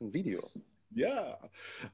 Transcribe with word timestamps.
ein 0.00 0.12
Video. 0.12 0.40
Ja, 0.90 1.38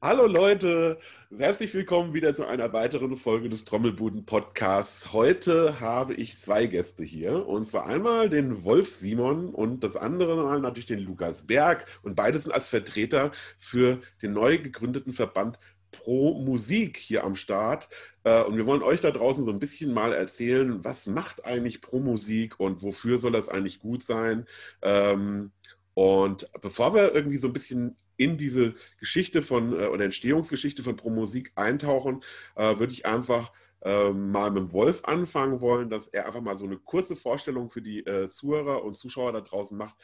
hallo 0.01 0.27
Leute, 0.27 0.99
herzlich 1.37 1.73
willkommen 1.73 2.13
wieder 2.13 2.33
zu 2.33 2.45
einer 2.45 2.71
weiteren 2.73 3.15
Folge 3.15 3.49
des 3.49 3.65
Trommelbuden 3.65 4.25
Podcasts. 4.25 5.13
Heute 5.13 5.79
habe 5.79 6.13
ich 6.13 6.37
zwei 6.37 6.67
Gäste 6.67 7.03
hier 7.03 7.47
und 7.47 7.65
zwar 7.65 7.85
einmal 7.85 8.29
den 8.29 8.63
Wolf 8.65 8.89
Simon 8.89 9.49
und 9.49 9.83
das 9.83 9.95
andere 9.95 10.35
Mal 10.35 10.59
natürlich 10.59 10.85
den 10.85 10.99
Lukas 10.99 11.47
Berg 11.47 11.85
und 12.01 12.15
beide 12.15 12.39
sind 12.39 12.51
als 12.51 12.67
Vertreter 12.67 13.31
für 13.57 14.01
den 14.21 14.33
neu 14.33 14.57
gegründeten 14.57 15.13
Verband 15.13 15.57
Pro 15.91 16.41
Musik 16.41 16.97
hier 16.97 17.23
am 17.23 17.35
Start. 17.35 17.87
Äh, 18.23 18.43
und 18.43 18.57
wir 18.57 18.65
wollen 18.65 18.83
euch 18.83 18.99
da 18.99 19.11
draußen 19.11 19.45
so 19.45 19.51
ein 19.51 19.59
bisschen 19.59 19.93
mal 19.93 20.11
erzählen, 20.11 20.83
was 20.83 21.07
macht 21.07 21.45
eigentlich 21.45 21.81
Pro 21.81 21.99
Musik 21.99 22.59
und 22.59 22.83
wofür 22.83 23.17
soll 23.17 23.31
das 23.31 23.47
eigentlich 23.47 23.79
gut 23.79 24.03
sein. 24.03 24.45
Ähm, 24.81 25.51
und 25.93 26.47
bevor 26.61 26.93
wir 26.93 27.13
irgendwie 27.13 27.37
so 27.37 27.47
ein 27.47 27.53
bisschen 27.53 27.95
in 28.17 28.37
diese 28.37 28.73
Geschichte 28.99 29.41
von 29.41 29.73
äh, 29.73 29.87
oder 29.87 30.05
Entstehungsgeschichte 30.05 30.83
von 30.83 30.95
Pro 30.95 31.09
Musik 31.09 31.51
eintauchen, 31.55 32.23
äh, 32.55 32.77
würde 32.77 32.93
ich 32.93 33.05
einfach 33.05 33.51
äh, 33.81 34.11
mal 34.11 34.51
mit 34.51 34.71
Wolf 34.71 35.03
anfangen 35.05 35.61
wollen, 35.61 35.89
dass 35.89 36.07
er 36.07 36.25
einfach 36.25 36.41
mal 36.41 36.55
so 36.55 36.65
eine 36.65 36.77
kurze 36.77 37.15
Vorstellung 37.15 37.69
für 37.69 37.81
die 37.81 37.99
äh, 38.05 38.27
Zuhörer 38.29 38.83
und 38.83 38.95
Zuschauer 38.95 39.33
da 39.33 39.41
draußen 39.41 39.77
macht, 39.77 39.95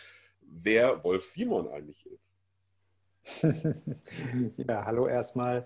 wer 0.42 1.04
Wolf 1.04 1.26
Simon 1.26 1.68
eigentlich 1.70 2.06
ist. 2.06 3.44
ja, 4.58 4.86
hallo 4.86 5.08
erstmal. 5.08 5.66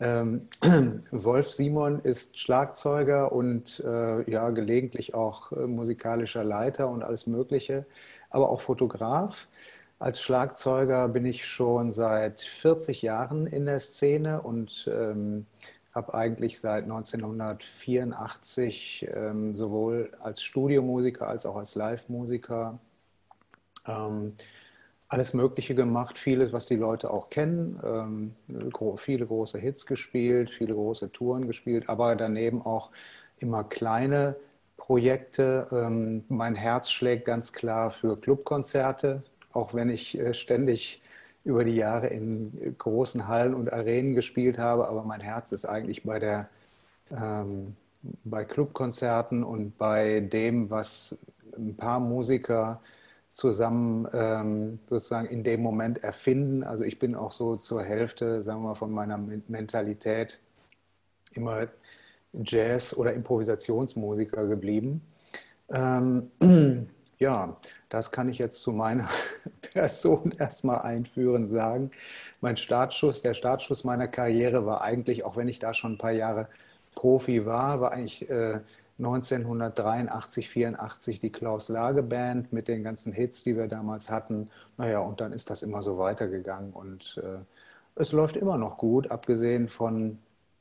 Ähm, 0.00 0.42
Wolf 1.10 1.50
Simon 1.50 2.00
ist 2.00 2.38
Schlagzeuger 2.38 3.32
und 3.32 3.82
äh, 3.84 4.30
ja, 4.30 4.50
gelegentlich 4.50 5.14
auch 5.14 5.50
äh, 5.52 5.66
musikalischer 5.66 6.44
Leiter 6.44 6.88
und 6.88 7.02
alles 7.02 7.26
Mögliche, 7.26 7.86
aber 8.30 8.48
auch 8.50 8.60
Fotograf. 8.60 9.48
Als 9.98 10.20
Schlagzeuger 10.20 11.08
bin 11.08 11.24
ich 11.24 11.46
schon 11.46 11.92
seit 11.92 12.40
40 12.40 13.02
Jahren 13.02 13.46
in 13.46 13.66
der 13.66 13.78
Szene 13.80 14.42
und 14.42 14.88
ähm, 14.92 15.46
habe 15.92 16.14
eigentlich 16.14 16.60
seit 16.60 16.84
1984 16.84 19.08
ähm, 19.12 19.54
sowohl 19.54 20.12
als 20.20 20.42
Studiomusiker 20.42 21.26
als 21.26 21.46
auch 21.46 21.56
als 21.56 21.74
Live-Musiker 21.74 22.78
ähm, 23.86 24.34
alles 25.08 25.32
Mögliche 25.32 25.74
gemacht, 25.74 26.18
vieles, 26.18 26.52
was 26.52 26.66
die 26.66 26.76
Leute 26.76 27.10
auch 27.10 27.30
kennen, 27.30 27.80
ähm, 27.82 28.34
viele 28.98 29.26
große 29.26 29.58
Hits 29.58 29.86
gespielt, 29.86 30.50
viele 30.50 30.74
große 30.74 31.10
Touren 31.12 31.46
gespielt, 31.46 31.88
aber 31.88 32.14
daneben 32.14 32.60
auch 32.60 32.90
immer 33.38 33.64
kleine 33.64 34.36
Projekte. 34.78 35.68
Ähm, 35.70 36.24
mein 36.28 36.54
Herz 36.54 36.90
schlägt 36.90 37.26
ganz 37.26 37.52
klar 37.52 37.90
für 37.90 38.18
Clubkonzerte, 38.18 39.22
auch 39.52 39.74
wenn 39.74 39.90
ich 39.90 40.18
äh, 40.18 40.32
ständig 40.32 41.02
über 41.44 41.64
die 41.64 41.76
Jahre 41.76 42.06
in 42.06 42.74
großen 42.78 43.28
Hallen 43.28 43.54
und 43.54 43.72
Arenen 43.72 44.14
gespielt 44.14 44.58
habe, 44.58 44.88
aber 44.88 45.02
mein 45.02 45.20
Herz 45.20 45.52
ist 45.52 45.66
eigentlich 45.66 46.04
bei 46.04 46.18
der 46.18 46.48
ähm, 47.10 47.76
bei 48.24 48.44
Clubkonzerten 48.44 49.42
und 49.44 49.76
bei 49.76 50.20
dem, 50.20 50.70
was 50.70 51.18
ein 51.56 51.76
paar 51.76 52.00
Musiker 52.00 52.80
zusammen 53.32 54.08
ähm, 54.12 54.78
sozusagen 54.88 55.28
in 55.28 55.44
dem 55.44 55.62
Moment 55.62 56.02
erfinden. 56.04 56.62
Also 56.64 56.84
ich 56.84 56.98
bin 56.98 57.14
auch 57.14 57.32
so 57.32 57.56
zur 57.56 57.82
Hälfte, 57.82 58.42
sagen 58.42 58.62
wir 58.62 58.68
mal, 58.70 58.74
von 58.74 58.92
meiner 58.92 59.18
Mentalität 59.48 60.38
immer 61.34 61.68
Jazz- 62.32 62.96
oder 62.96 63.12
Improvisationsmusiker 63.12 64.46
geblieben. 64.46 65.02
Ähm, 65.70 66.30
ja, 67.18 67.56
das 67.88 68.10
kann 68.10 68.28
ich 68.28 68.38
jetzt 68.38 68.62
zu 68.62 68.72
meiner 68.72 69.08
Person 69.72 70.32
erstmal 70.38 70.80
einführen 70.80 71.48
sagen. 71.48 71.90
Mein 72.40 72.56
Startschuss, 72.56 73.22
der 73.22 73.34
Startschuss 73.34 73.84
meiner 73.84 74.08
Karriere 74.08 74.66
war 74.66 74.82
eigentlich, 74.82 75.24
auch 75.24 75.36
wenn 75.36 75.48
ich 75.48 75.58
da 75.58 75.74
schon 75.74 75.92
ein 75.92 75.98
paar 75.98 76.12
Jahre 76.12 76.48
Profi 76.94 77.46
war, 77.46 77.80
war 77.80 77.92
eigentlich 77.92 78.28
äh, 78.28 78.60
1983, 78.98 80.48
84 80.48 81.20
die 81.20 81.30
Klaus 81.30 81.68
Lage 81.68 82.02
Band 82.02 82.52
mit 82.52 82.66
den 82.66 82.82
ganzen 82.82 83.12
Hits, 83.12 83.44
die 83.44 83.56
wir 83.56 83.68
damals 83.68 84.10
hatten. 84.10 84.50
Naja, 84.76 84.98
und 84.98 85.20
dann 85.20 85.32
ist 85.32 85.50
das 85.50 85.62
immer 85.62 85.82
so 85.82 85.98
weitergegangen 85.98 86.72
und 86.72 87.20
äh, 87.22 87.38
es 87.94 88.12
läuft 88.12 88.36
immer 88.36 88.58
noch 88.58 88.76
gut, 88.76 89.10
abgesehen 89.10 89.68
von 89.68 90.18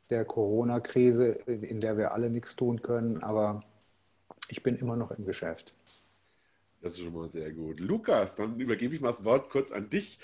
der 0.09 0.25
Corona-Krise, 0.25 1.28
in 1.28 1.81
der 1.81 1.97
wir 1.97 2.13
alle 2.13 2.29
nichts 2.29 2.56
tun 2.56 2.81
können, 2.81 3.23
aber 3.23 3.63
ich 4.50 4.63
bin 4.63 4.78
immer 4.78 4.95
noch 4.95 5.12
im 5.12 5.25
Geschäft. 5.25 5.78
Das 6.81 6.94
ist 6.94 7.00
schon 7.00 7.13
mal 7.13 7.28
sehr 7.28 7.51
gut. 7.51 7.79
Lukas, 7.79 8.35
dann 8.35 8.59
übergebe 8.59 8.95
ich 8.95 9.01
mal 9.01 9.09
das 9.09 9.25
Wort 9.25 9.50
kurz 9.50 9.72
an 9.72 9.90
dich. 9.90 10.19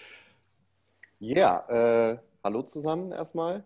Ja, 1.20 2.12
äh, 2.12 2.18
hallo 2.44 2.62
zusammen 2.62 3.12
erstmal. 3.12 3.64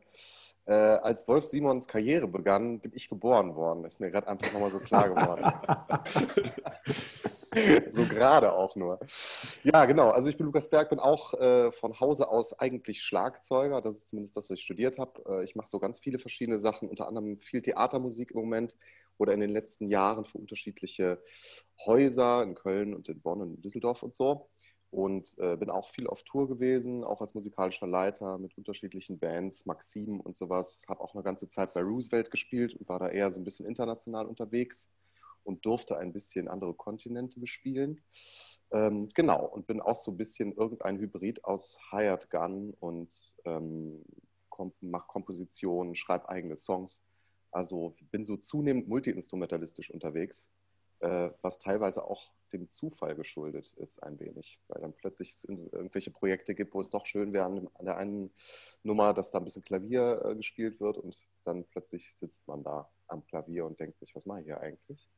Äh, 0.65 0.73
als 0.73 1.27
Wolf 1.27 1.45
Simons 1.45 1.87
Karriere 1.87 2.27
begann, 2.27 2.79
bin 2.79 2.91
ich 2.93 3.09
geboren 3.09 3.55
worden. 3.55 3.85
Ist 3.85 3.99
mir 3.99 4.11
gerade 4.11 4.27
einfach 4.27 4.51
nochmal 4.53 4.71
so 4.71 4.79
klar 4.79 5.09
geworden. 5.09 5.45
so 7.91 8.05
gerade 8.05 8.53
auch 8.53 8.75
nur. 8.75 8.99
Ja, 9.63 9.85
genau. 9.85 10.09
Also 10.09 10.29
ich 10.29 10.37
bin 10.37 10.45
Lukas 10.45 10.69
Berg, 10.69 10.89
bin 10.89 10.99
auch 10.99 11.33
äh, 11.33 11.71
von 11.71 11.99
Hause 11.99 12.29
aus 12.29 12.53
eigentlich 12.53 13.01
Schlagzeuger. 13.01 13.81
Das 13.81 13.97
ist 13.97 14.09
zumindest 14.09 14.37
das, 14.37 14.49
was 14.49 14.59
ich 14.59 14.63
studiert 14.63 14.97
habe. 14.97 15.21
Äh, 15.27 15.43
ich 15.43 15.55
mache 15.55 15.67
so 15.67 15.79
ganz 15.79 15.99
viele 15.99 16.19
verschiedene 16.19 16.59
Sachen, 16.59 16.89
unter 16.89 17.07
anderem 17.07 17.39
viel 17.39 17.61
Theatermusik 17.61 18.31
im 18.31 18.39
Moment 18.39 18.75
oder 19.17 19.33
in 19.33 19.39
den 19.39 19.49
letzten 19.49 19.87
Jahren 19.87 20.25
für 20.25 20.37
unterschiedliche 20.37 21.21
Häuser 21.85 22.43
in 22.43 22.55
Köln 22.55 22.93
und 22.93 23.09
in 23.09 23.21
Bonn 23.21 23.41
und 23.41 23.55
in 23.55 23.61
Düsseldorf 23.61 24.03
und 24.03 24.15
so. 24.15 24.49
Und 24.89 25.35
äh, 25.37 25.57
bin 25.57 25.69
auch 25.69 25.89
viel 25.89 26.07
auf 26.07 26.23
Tour 26.23 26.47
gewesen, 26.47 27.03
auch 27.03 27.19
als 27.19 27.33
musikalischer 27.33 27.87
Leiter 27.87 28.37
mit 28.37 28.57
unterschiedlichen 28.57 29.19
Bands, 29.19 29.65
Maxim 29.65 30.21
und 30.21 30.35
sowas. 30.35 30.85
Habe 30.87 31.01
auch 31.01 31.13
eine 31.13 31.23
ganze 31.23 31.49
Zeit 31.49 31.73
bei 31.73 31.81
Roosevelt 31.81 32.31
gespielt 32.31 32.73
und 32.73 32.87
war 32.87 32.99
da 32.99 33.09
eher 33.09 33.31
so 33.31 33.39
ein 33.39 33.43
bisschen 33.43 33.65
international 33.65 34.25
unterwegs 34.25 34.89
und 35.47 35.65
durfte 35.65 35.97
ein 35.97 36.13
bisschen 36.13 36.47
andere 36.47 36.73
Kontinente 36.73 37.39
bespielen. 37.39 38.01
Ähm, 38.71 39.07
genau, 39.15 39.45
und 39.45 39.65
bin 39.65 39.81
auch 39.81 39.95
so 39.95 40.11
ein 40.11 40.17
bisschen 40.17 40.53
irgendein 40.53 40.99
Hybrid 40.99 41.43
aus 41.45 41.79
Hired 41.89 42.29
Gun 42.29 42.75
und 42.79 43.11
ähm, 43.45 44.03
komp 44.49 44.75
mache 44.81 45.07
Kompositionen, 45.07 45.95
schreibe 45.95 46.29
eigene 46.29 46.57
Songs 46.57 47.01
also 47.51 47.95
bin 48.11 48.23
so 48.23 48.37
zunehmend 48.37 48.87
multiinstrumentalistisch 48.87 49.91
unterwegs, 49.91 50.49
äh, 50.99 51.31
was 51.41 51.59
teilweise 51.59 52.03
auch 52.03 52.33
dem 52.53 52.69
Zufall 52.69 53.15
geschuldet 53.15 53.73
ist 53.77 54.01
ein 54.03 54.19
wenig, 54.19 54.59
weil 54.67 54.81
dann 54.81 54.93
plötzlich 54.93 55.31
es 55.31 55.45
irgendwelche 55.45 56.11
Projekte 56.11 56.55
gibt, 56.55 56.73
wo 56.73 56.79
es 56.79 56.89
doch 56.89 57.05
schön 57.05 57.33
wäre 57.33 57.45
an 57.45 57.69
der 57.85 57.97
einen 57.97 58.31
Nummer, 58.83 59.13
dass 59.13 59.31
da 59.31 59.39
ein 59.39 59.43
bisschen 59.43 59.63
Klavier 59.63 60.21
äh, 60.23 60.35
gespielt 60.35 60.79
wird 60.79 60.97
und 60.97 61.17
dann 61.43 61.65
plötzlich 61.65 62.15
sitzt 62.19 62.47
man 62.47 62.63
da 62.63 62.89
am 63.07 63.25
Klavier 63.25 63.65
und 63.65 63.79
denkt 63.79 63.99
sich, 63.99 64.15
was 64.15 64.25
mache 64.25 64.41
ich 64.41 64.45
hier 64.45 64.59
eigentlich? 64.59 65.09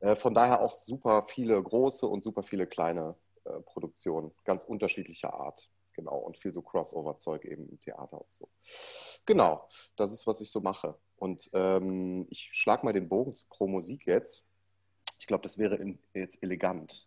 Äh, 0.00 0.16
von 0.16 0.34
daher 0.34 0.60
auch 0.60 0.76
super 0.76 1.26
viele 1.28 1.60
große 1.62 2.06
und 2.06 2.22
super 2.22 2.42
viele 2.42 2.66
kleine 2.66 3.16
äh, 3.44 3.60
Produktionen, 3.60 4.32
ganz 4.44 4.64
unterschiedlicher 4.64 5.34
Art 5.34 5.68
genau, 5.96 6.18
und 6.18 6.36
viel 6.36 6.52
so 6.52 6.62
Crossover-Zeug 6.62 7.44
eben 7.44 7.68
im 7.68 7.80
Theater 7.80 8.20
und 8.20 8.30
so. 8.30 8.48
Genau, 9.24 9.68
das 9.96 10.12
ist, 10.12 10.26
was 10.26 10.40
ich 10.40 10.50
so 10.50 10.60
mache. 10.60 10.96
Und 11.16 11.50
ähm, 11.54 12.26
ich 12.30 12.50
schlage 12.52 12.84
mal 12.84 12.92
den 12.92 13.08
Bogen 13.08 13.32
zu 13.32 13.44
Pro 13.48 13.66
Musik 13.66 14.06
jetzt. 14.06 14.44
Ich 15.18 15.26
glaube, 15.26 15.42
das 15.42 15.58
wäre 15.58 15.76
in, 15.76 15.98
jetzt 16.14 16.42
elegant. 16.42 17.06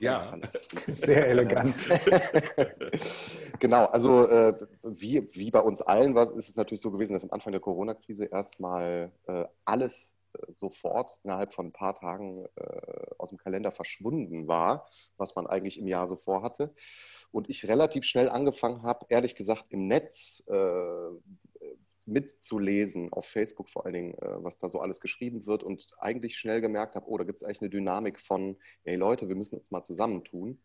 Ja, 0.00 0.38
sehr 0.88 1.28
elegant. 1.28 1.88
genau, 3.58 3.86
also 3.86 4.28
äh, 4.28 4.54
wie, 4.82 5.28
wie 5.32 5.50
bei 5.50 5.60
uns 5.60 5.80
allen 5.80 6.14
war, 6.14 6.30
ist 6.34 6.50
es 6.50 6.56
natürlich 6.56 6.82
so 6.82 6.90
gewesen, 6.90 7.14
dass 7.14 7.24
am 7.24 7.30
Anfang 7.30 7.52
der 7.52 7.60
Corona-Krise 7.60 8.26
erstmal 8.26 9.10
äh, 9.26 9.44
alles 9.64 10.12
äh, 10.34 10.52
sofort 10.52 11.18
innerhalb 11.24 11.54
von 11.54 11.66
ein 11.66 11.72
paar 11.72 11.94
Tagen 11.94 12.46
äh, 12.56 13.14
aus 13.18 13.30
dem 13.30 13.38
Kalender 13.38 13.72
verschwunden 13.72 14.48
war, 14.48 14.86
was 15.16 15.34
man 15.34 15.46
eigentlich 15.46 15.78
im 15.78 15.86
Jahr 15.86 16.08
so 16.08 16.16
vorhatte. 16.16 16.74
Und 17.32 17.48
ich 17.48 17.66
relativ 17.66 18.04
schnell 18.04 18.28
angefangen 18.28 18.82
habe, 18.82 19.06
ehrlich 19.08 19.34
gesagt, 19.34 19.66
im 19.70 19.86
Netz 19.86 20.42
äh, 20.46 21.10
mitzulesen, 22.10 23.12
auf 23.12 23.26
Facebook 23.26 23.70
vor 23.70 23.84
allen 23.84 23.94
Dingen, 23.94 24.14
äh, 24.14 24.44
was 24.44 24.58
da 24.58 24.68
so 24.68 24.80
alles 24.80 25.00
geschrieben 25.00 25.46
wird 25.46 25.62
und 25.62 25.88
eigentlich 25.98 26.36
schnell 26.36 26.60
gemerkt 26.60 26.96
habe, 26.96 27.08
oh, 27.08 27.16
da 27.16 27.24
gibt 27.24 27.38
es 27.38 27.42
eigentlich 27.42 27.62
eine 27.62 27.70
Dynamik 27.70 28.18
von, 28.18 28.56
hey 28.84 28.96
Leute, 28.96 29.28
wir 29.28 29.36
müssen 29.36 29.56
uns 29.56 29.70
mal 29.70 29.82
zusammentun. 29.82 30.60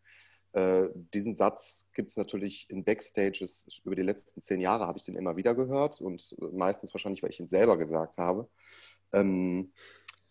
Äh, 0.52 0.88
diesen 1.14 1.34
Satz 1.34 1.86
gibt 1.92 2.10
es 2.10 2.16
natürlich 2.16 2.70
in 2.70 2.84
Backstages 2.84 3.68
über 3.84 3.94
die 3.94 4.02
letzten 4.02 4.40
zehn 4.40 4.60
Jahre, 4.60 4.86
habe 4.86 4.98
ich 4.98 5.04
den 5.04 5.16
immer 5.16 5.36
wieder 5.36 5.54
gehört 5.54 6.00
und 6.00 6.34
meistens 6.52 6.94
wahrscheinlich, 6.94 7.22
weil 7.22 7.30
ich 7.30 7.40
ihn 7.40 7.46
selber 7.46 7.76
gesagt 7.76 8.16
habe. 8.16 8.48
Ähm, 9.12 9.72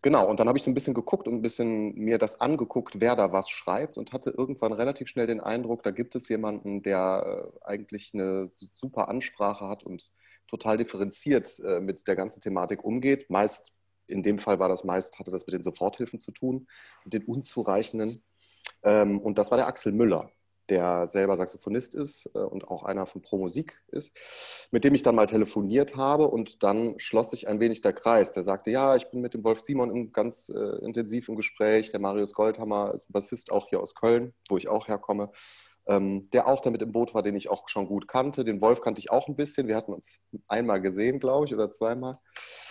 genau, 0.01 0.27
und 0.27 0.39
dann 0.39 0.47
habe 0.47 0.57
ich 0.57 0.63
so 0.63 0.71
ein 0.71 0.73
bisschen 0.73 0.94
geguckt 0.95 1.27
und 1.27 1.35
ein 1.35 1.41
bisschen 1.41 1.94
mir 1.95 2.17
das 2.17 2.41
angeguckt, 2.41 3.00
wer 3.00 3.15
da 3.15 3.31
was 3.31 3.50
schreibt 3.50 3.97
und 3.97 4.13
hatte 4.13 4.31
irgendwann 4.31 4.73
relativ 4.73 5.07
schnell 5.09 5.27
den 5.27 5.41
Eindruck, 5.41 5.83
da 5.83 5.91
gibt 5.91 6.15
es 6.15 6.27
jemanden, 6.27 6.81
der 6.81 7.51
äh, 7.62 7.65
eigentlich 7.65 8.12
eine 8.13 8.50
super 8.51 9.09
Ansprache 9.09 9.67
hat 9.67 9.83
und 9.83 10.12
total 10.47 10.77
differenziert 10.77 11.59
äh, 11.59 11.80
mit 11.80 12.07
der 12.07 12.15
ganzen 12.15 12.42
Thematik 12.42 12.83
umgeht. 12.83 13.30
Meist, 13.30 13.74
in 14.07 14.24
dem 14.24 14.39
Fall 14.39 14.59
war 14.59 14.69
das 14.69 14.83
meist, 14.83 15.18
hatte 15.19 15.31
das 15.31 15.45
mit 15.47 15.53
den 15.53 15.63
Soforthilfen 15.63 16.19
zu 16.19 16.31
tun, 16.31 16.68
mit 17.03 17.13
den 17.13 17.24
unzureichenden. 17.24 18.24
Ähm, 18.83 19.19
und 19.19 19.38
das 19.38 19.51
war 19.51 19.57
der 19.57 19.68
Axel 19.68 19.92
Müller. 19.92 20.31
der 20.69 21.07
selber 21.07 21.38
Saxophonist 21.38 21.94
ist 21.95 22.30
äh, 22.33 22.39
und 22.39 22.68
auch 22.68 22.83
einer 22.83 23.06
von 23.06 23.21
Pro 23.21 23.38
Musik 23.38 23.83
ist, 23.92 24.15
mit 24.71 24.83
dem 24.83 24.95
ich 24.95 25.03
dann 25.03 25.15
mal 25.15 25.27
telefoniert 25.27 25.95
habe 25.95 26.27
und 26.27 26.63
dann 26.63 26.98
schloss 26.98 27.31
sich 27.31 27.48
ein 27.48 27.59
wenig 27.59 27.81
der 27.81 27.94
Kreis. 27.94 28.31
Der 28.31 28.44
sagte, 28.44 28.71
ja, 28.71 28.95
ich 28.95 29.09
bin 29.09 29.21
mit 29.21 29.33
dem 29.33 29.44
Wolf 29.44 29.62
Simon 29.62 29.91
im, 29.95 30.12
ganz 30.12 30.50
äh, 30.50 30.83
intensiv 30.83 31.30
im 31.30 31.36
Gespräch. 31.36 31.91
Der 31.91 32.00
Marius 32.00 32.33
Goldhammer 32.33 32.94
ist 32.95 33.12
Bassist 33.12 33.51
auch 33.51 33.69
hier 33.69 33.80
aus 33.80 33.95
Köln, 33.95 34.33
wo 34.50 34.57
ich 34.57 34.68
auch 34.68 34.88
herkomme, 34.88 35.31
ähm, 35.88 36.30
der 36.32 36.48
auch 36.48 36.62
damit 36.62 36.82
im 36.82 36.92
Boot 36.92 37.14
war, 37.14 37.22
den 37.22 37.36
ich 37.36 37.50
auch 37.50 37.70
schon 37.70 37.88
gut 37.88 38.08
kannte. 38.08 38.44
Den 38.44 38.62
Wolf 38.62 38.82
kannte 38.82 39.00
ich 39.00 39.12
auch 39.12 39.28
ein 39.28 39.36
bisschen. 39.36 39.68
Wir 39.68 39.76
hatten 39.76 39.94
uns 39.94 40.20
einmal 40.48 40.82
gesehen, 40.82 41.20
glaube 41.20 41.46
ich, 41.46 41.54
oder 41.54 41.72
zweimal. 41.72 42.18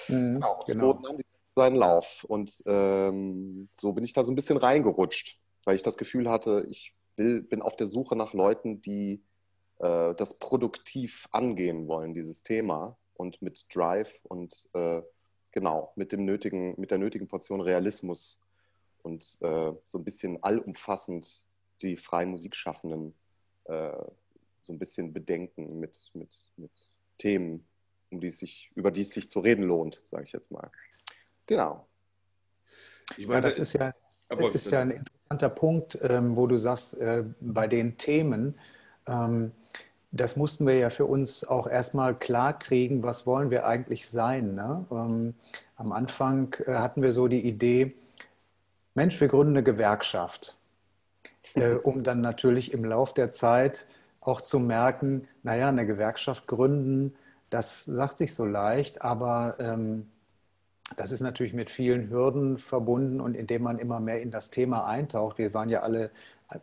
Mhm, 0.08 0.34
genau, 0.34 0.64
genau. 0.66 0.94
Boot 0.94 1.02
nahm 1.02 1.18
seinen 1.56 1.76
Lauf 1.76 2.24
und 2.24 2.62
ähm, 2.66 3.68
so 3.72 3.92
bin 3.92 4.04
ich 4.04 4.12
da 4.12 4.24
so 4.24 4.32
ein 4.32 4.34
bisschen 4.34 4.56
reingerutscht, 4.56 5.38
weil 5.64 5.76
ich 5.76 5.82
das 5.82 5.96
Gefühl 5.96 6.28
hatte, 6.28 6.66
ich 6.68 6.94
will, 7.16 7.42
bin 7.42 7.62
auf 7.62 7.76
der 7.76 7.86
Suche 7.86 8.16
nach 8.16 8.32
Leuten, 8.32 8.82
die 8.82 9.22
äh, 9.78 10.14
das 10.14 10.34
produktiv 10.34 11.28
angehen 11.30 11.86
wollen, 11.86 12.14
dieses 12.14 12.42
Thema 12.42 12.96
und 13.14 13.40
mit 13.40 13.66
Drive 13.72 14.12
und 14.24 14.68
äh, 14.72 15.02
genau, 15.52 15.92
mit 15.94 16.10
dem 16.10 16.24
nötigen, 16.24 16.74
mit 16.76 16.90
der 16.90 16.98
nötigen 16.98 17.28
Portion 17.28 17.60
Realismus 17.60 18.40
und 19.02 19.38
äh, 19.40 19.72
so 19.84 19.98
ein 19.98 20.04
bisschen 20.04 20.42
allumfassend 20.42 21.43
die 21.84 21.96
freien 21.96 22.30
Musikschaffenden 22.30 23.14
äh, 23.64 23.92
so 24.62 24.72
ein 24.72 24.78
bisschen 24.78 25.12
bedenken 25.12 25.78
mit, 25.78 26.10
mit, 26.14 26.30
mit 26.56 26.72
Themen, 27.18 27.66
um 28.10 28.20
die 28.20 28.30
sich, 28.30 28.70
über 28.74 28.90
die 28.90 29.02
es 29.02 29.10
sich 29.10 29.30
zu 29.30 29.40
reden 29.40 29.64
lohnt, 29.64 30.02
sage 30.06 30.24
ich 30.24 30.32
jetzt 30.32 30.50
mal. 30.50 30.70
Genau. 31.46 31.86
Ich 33.16 33.26
meine, 33.26 33.36
ja, 33.36 33.40
das 33.42 33.58
ist 33.58 33.74
ja, 33.74 33.92
ist 34.52 34.70
ja 34.70 34.80
ein 34.80 34.90
interessanter 34.90 35.50
Punkt, 35.50 35.98
ähm, 36.02 36.36
wo 36.36 36.46
du 36.46 36.56
sagst, 36.56 36.98
äh, 36.98 37.24
bei 37.40 37.68
den 37.68 37.98
Themen, 37.98 38.58
ähm, 39.06 39.52
das 40.10 40.36
mussten 40.36 40.66
wir 40.66 40.76
ja 40.76 40.90
für 40.90 41.06
uns 41.06 41.44
auch 41.44 41.66
erstmal 41.66 42.16
klar 42.16 42.58
kriegen, 42.58 43.02
was 43.02 43.26
wollen 43.26 43.50
wir 43.50 43.66
eigentlich 43.66 44.08
sein. 44.08 44.54
Ne? 44.54 44.86
Ähm, 44.90 45.34
am 45.76 45.92
Anfang 45.92 46.54
äh, 46.66 46.74
hatten 46.74 47.02
wir 47.02 47.12
so 47.12 47.28
die 47.28 47.46
Idee, 47.46 47.94
Mensch, 48.94 49.20
wir 49.20 49.28
gründen 49.28 49.54
eine 49.54 49.64
Gewerkschaft, 49.64 50.56
äh, 51.54 51.74
um 51.74 52.02
dann 52.02 52.20
natürlich 52.20 52.72
im 52.72 52.84
Lauf 52.84 53.14
der 53.14 53.30
Zeit 53.30 53.86
auch 54.20 54.40
zu 54.40 54.58
merken, 54.58 55.28
naja, 55.42 55.68
eine 55.68 55.86
Gewerkschaft 55.86 56.46
gründen, 56.46 57.14
das 57.50 57.84
sagt 57.84 58.18
sich 58.18 58.34
so 58.34 58.44
leicht, 58.44 59.02
aber 59.02 59.56
ähm, 59.58 60.06
das 60.96 61.12
ist 61.12 61.20
natürlich 61.20 61.54
mit 61.54 61.70
vielen 61.70 62.10
Hürden 62.10 62.58
verbunden 62.58 63.20
und 63.20 63.34
indem 63.34 63.62
man 63.62 63.78
immer 63.78 64.00
mehr 64.00 64.20
in 64.20 64.30
das 64.30 64.50
Thema 64.50 64.86
eintaucht. 64.86 65.38
Wir 65.38 65.54
waren 65.54 65.68
ja 65.68 65.80
alle 65.80 66.10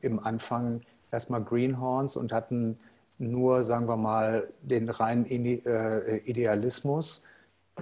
im 0.01 0.19
Anfang 0.19 0.81
erstmal 1.11 1.43
Greenhorns 1.43 2.15
und 2.15 2.31
hatten 2.31 2.77
nur, 3.17 3.63
sagen 3.63 3.87
wir 3.87 3.97
mal, 3.97 4.47
den 4.61 4.89
reinen 4.89 5.25
äh, 5.25 6.17
Idealismus, 6.17 7.23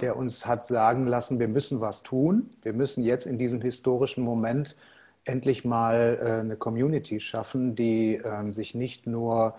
der 0.02 0.18
uns 0.18 0.46
hat 0.46 0.66
sagen 0.66 1.08
lassen, 1.08 1.40
wir 1.40 1.48
müssen 1.48 1.82
was 1.82 2.04
tun. 2.04 2.50
Wir 2.62 2.74
müssen 2.74 3.04
jetzt 3.04 3.26
in 3.26 3.38
diesem 3.38 3.62
historischen 3.62 4.24
Moment 4.24 4.76
endlich 5.26 5.66
mal 5.66 6.20
äh, 6.22 6.40
eine 6.40 6.58
Community 6.58 7.20
schaffen, 7.20 7.76
die 7.76 8.16
ähm, 8.16 8.54
sich 8.54 8.76
nicht 8.76 9.08
nur 9.08 9.56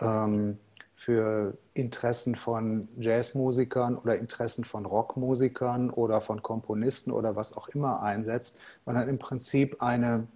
ähm, 0.00 0.58
für 0.94 1.56
Interessen 1.72 2.34
von 2.34 2.88
Jazzmusikern 2.98 3.96
oder 3.96 4.16
Interessen 4.16 4.64
von 4.64 4.84
Rockmusikern 4.84 5.88
oder 5.90 6.20
von 6.20 6.42
Komponisten 6.42 7.10
oder 7.10 7.36
was 7.36 7.56
auch 7.56 7.68
immer 7.68 8.02
einsetzt, 8.02 8.58
sondern 8.84 9.08
im 9.08 9.18
Prinzip 9.18 9.82
eine, 9.82 10.26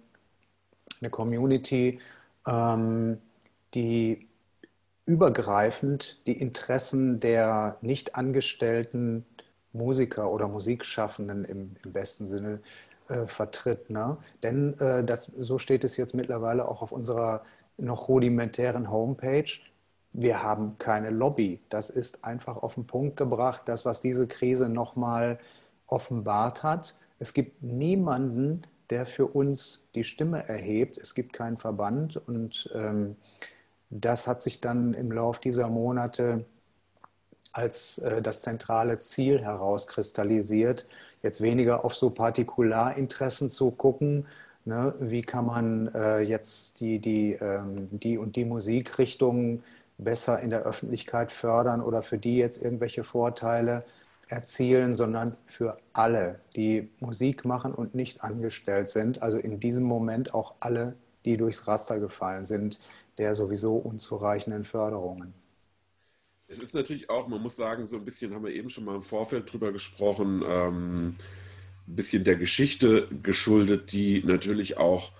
eine 0.99 1.09
Community, 1.11 1.99
ähm, 2.47 3.19
die 3.75 4.27
übergreifend 5.05 6.25
die 6.25 6.39
Interessen 6.39 7.19
der 7.19 7.77
nicht 7.81 8.15
angestellten 8.15 9.23
Musiker 9.71 10.31
oder 10.31 10.47
Musikschaffenden 10.47 11.45
im, 11.45 11.75
im 11.83 11.93
besten 11.93 12.25
Sinne 12.25 12.53
äh, 12.53 12.59
vertritt. 13.27 13.89
Ne? 13.89 14.17
Denn 14.43 14.77
äh, 14.79 15.03
das, 15.03 15.25
so 15.25 15.57
steht 15.57 15.83
es 15.83 15.97
jetzt 15.97 16.13
mittlerweile 16.13 16.67
auch 16.67 16.81
auf 16.81 16.91
unserer 16.91 17.41
noch 17.77 18.07
rudimentären 18.07 18.89
Homepage 18.89 19.51
wir 20.17 20.41
haben 20.41 20.77
keine 20.77 21.09
Lobby. 21.09 21.59
Das 21.69 21.89
ist 21.89 22.23
einfach 22.23 22.57
auf 22.57 22.75
den 22.75 22.87
Punkt 22.87 23.17
gebracht, 23.17 23.63
das, 23.65 23.83
was 23.83 23.99
diese 23.99 24.27
Krise 24.27 24.69
nochmal 24.69 25.39
offenbart 25.87 26.63
hat. 26.63 26.95
Es 27.19 27.33
gibt 27.33 27.61
niemanden, 27.61 28.63
der 28.89 29.05
für 29.05 29.27
uns 29.27 29.87
die 29.93 30.05
Stimme 30.05 30.47
erhebt. 30.47 30.97
Es 30.97 31.15
gibt 31.15 31.33
keinen 31.33 31.57
Verband 31.57 32.15
und 32.15 32.69
ähm, 32.73 33.17
das 33.89 34.25
hat 34.27 34.41
sich 34.41 34.61
dann 34.61 34.93
im 34.93 35.11
Lauf 35.11 35.39
dieser 35.39 35.67
Monate 35.67 36.45
als 37.51 37.97
äh, 37.97 38.21
das 38.21 38.41
zentrale 38.41 38.97
Ziel 38.99 39.41
herauskristallisiert, 39.41 40.85
jetzt 41.25 41.41
weniger 41.41 41.83
auf 41.83 41.95
so 41.95 42.09
Partikularinteressen 42.09 43.49
zu 43.49 43.71
gucken, 43.71 44.25
ne? 44.63 44.95
wie 44.99 45.21
kann 45.21 45.45
man 45.45 45.93
äh, 45.93 46.19
jetzt 46.21 46.79
die, 46.79 46.99
die, 46.99 47.33
ähm, 47.33 47.89
die 47.91 48.17
und 48.17 48.37
die 48.37 48.45
Musikrichtungen 48.45 49.63
besser 49.97 50.39
in 50.39 50.49
der 50.49 50.63
Öffentlichkeit 50.63 51.31
fördern 51.31 51.81
oder 51.81 52.01
für 52.03 52.17
die 52.17 52.37
jetzt 52.37 52.61
irgendwelche 52.61 53.03
Vorteile 53.03 53.83
erzielen, 54.27 54.93
sondern 54.93 55.37
für 55.45 55.77
alle, 55.93 56.39
die 56.55 56.89
Musik 56.99 57.45
machen 57.45 57.73
und 57.73 57.95
nicht 57.95 58.23
angestellt 58.23 58.87
sind. 58.89 59.21
Also 59.21 59.37
in 59.37 59.59
diesem 59.59 59.83
Moment 59.83 60.33
auch 60.33 60.55
alle, 60.59 60.95
die 61.25 61.37
durchs 61.37 61.67
Raster 61.67 61.99
gefallen 61.99 62.45
sind, 62.45 62.79
der 63.17 63.35
sowieso 63.35 63.75
unzureichenden 63.75 64.63
Förderungen. 64.63 65.33
Es 66.47 66.59
ist 66.59 66.75
natürlich 66.75 67.09
auch, 67.09 67.27
man 67.27 67.41
muss 67.41 67.55
sagen, 67.55 67.87
so 67.87 67.95
ein 67.95 68.05
bisschen 68.05 68.33
haben 68.33 68.45
wir 68.45 68.53
eben 68.53 68.69
schon 68.69 68.85
mal 68.85 68.95
im 68.95 69.01
Vorfeld 69.01 69.51
drüber 69.51 69.71
gesprochen, 69.71 70.43
ähm, 70.47 71.15
ein 71.87 71.95
bisschen 71.95 72.23
der 72.23 72.35
Geschichte 72.35 73.07
geschuldet, 73.23 73.91
die 73.91 74.23
natürlich 74.23 74.77
auch 74.77 75.11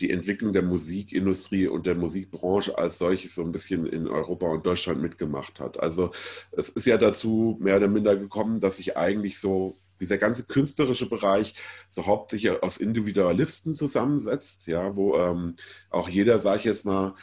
die 0.00 0.10
Entwicklung 0.10 0.52
der 0.52 0.62
Musikindustrie 0.62 1.66
und 1.66 1.86
der 1.86 1.96
Musikbranche 1.96 2.78
als 2.78 2.98
solches 2.98 3.34
so 3.34 3.42
ein 3.42 3.50
bisschen 3.50 3.86
in 3.86 4.06
Europa 4.06 4.46
und 4.46 4.64
Deutschland 4.64 5.02
mitgemacht 5.02 5.58
hat. 5.58 5.80
Also 5.80 6.12
es 6.52 6.68
ist 6.68 6.86
ja 6.86 6.96
dazu 6.96 7.56
mehr 7.60 7.78
oder 7.78 7.88
minder 7.88 8.16
gekommen, 8.16 8.60
dass 8.60 8.76
sich 8.76 8.96
eigentlich 8.96 9.40
so 9.40 9.76
dieser 10.00 10.18
ganze 10.18 10.44
künstlerische 10.44 11.08
Bereich 11.08 11.54
so 11.88 12.06
hauptsächlich 12.06 12.62
aus 12.62 12.76
Individualisten 12.76 13.72
zusammensetzt, 13.72 14.68
ja, 14.68 14.94
wo 14.94 15.16
ähm, 15.16 15.56
auch 15.90 16.08
jeder, 16.08 16.38
sage 16.38 16.58
ich 16.60 16.64
jetzt 16.64 16.84
mal, 16.84 17.14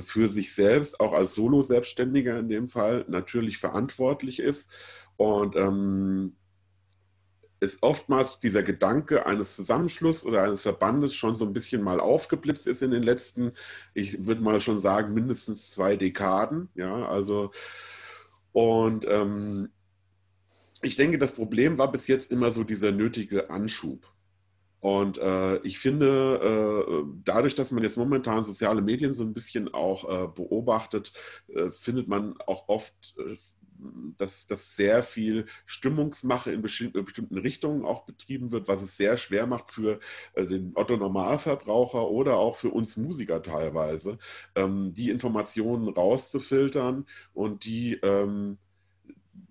für 0.00 0.28
sich 0.28 0.54
selbst, 0.54 1.00
auch 1.00 1.12
als 1.12 1.34
Solo-Selbstständiger 1.34 2.38
in 2.38 2.48
dem 2.48 2.68
Fall, 2.68 3.04
natürlich 3.08 3.58
verantwortlich 3.58 4.38
ist. 4.40 4.72
Und 5.16 5.56
ähm, 5.56 6.36
ist 7.60 7.82
oftmals 7.82 8.38
dieser 8.38 8.62
Gedanke 8.62 9.26
eines 9.26 9.56
Zusammenschlusses 9.56 10.26
oder 10.26 10.42
eines 10.42 10.62
Verbandes 10.62 11.14
schon 11.14 11.34
so 11.34 11.46
ein 11.46 11.52
bisschen 11.52 11.82
mal 11.82 11.98
aufgeblitzt 11.98 12.66
ist 12.66 12.82
in 12.82 12.90
den 12.90 13.02
letzten, 13.02 13.52
ich 13.94 14.26
würde 14.26 14.42
mal 14.42 14.60
schon 14.60 14.80
sagen, 14.80 15.14
mindestens 15.14 15.70
zwei 15.70 15.96
Dekaden. 15.96 16.68
Ja, 16.74 17.08
also 17.08 17.50
und 18.52 19.04
ähm, 19.08 19.70
ich 20.82 20.96
denke, 20.96 21.18
das 21.18 21.32
Problem 21.32 21.78
war 21.78 21.90
bis 21.90 22.06
jetzt 22.06 22.30
immer 22.30 22.52
so 22.52 22.62
dieser 22.62 22.92
nötige 22.92 23.50
Anschub. 23.50 24.13
Und 24.84 25.16
äh, 25.16 25.56
ich 25.62 25.78
finde, 25.78 26.84
äh, 26.86 27.04
dadurch, 27.24 27.54
dass 27.54 27.72
man 27.72 27.82
jetzt 27.82 27.96
momentan 27.96 28.44
soziale 28.44 28.82
Medien 28.82 29.14
so 29.14 29.24
ein 29.24 29.32
bisschen 29.32 29.72
auch 29.72 30.04
äh, 30.04 30.28
beobachtet, 30.28 31.14
äh, 31.48 31.70
findet 31.70 32.06
man 32.06 32.34
auch 32.46 32.68
oft 32.68 32.92
äh, 33.16 33.34
dass, 34.18 34.46
dass 34.46 34.76
sehr 34.76 35.02
viel 35.02 35.46
Stimmungsmache 35.64 36.52
in 36.52 36.62
bestimmten 36.62 37.38
Richtungen 37.38 37.84
auch 37.84 38.04
betrieben 38.04 38.52
wird, 38.52 38.68
was 38.68 38.82
es 38.82 38.96
sehr 38.96 39.16
schwer 39.16 39.46
macht 39.46 39.70
für 39.70 40.00
äh, 40.34 40.46
den 40.46 40.72
Otto-Normalverbraucher 40.74 42.10
oder 42.10 42.36
auch 42.36 42.56
für 42.56 42.70
uns 42.70 42.96
Musiker 42.98 43.42
teilweise, 43.42 44.18
ähm, 44.54 44.92
die 44.92 45.08
Informationen 45.10 45.88
rauszufiltern 45.88 47.06
und 47.32 47.64
die 47.64 47.94
ähm, 48.02 48.58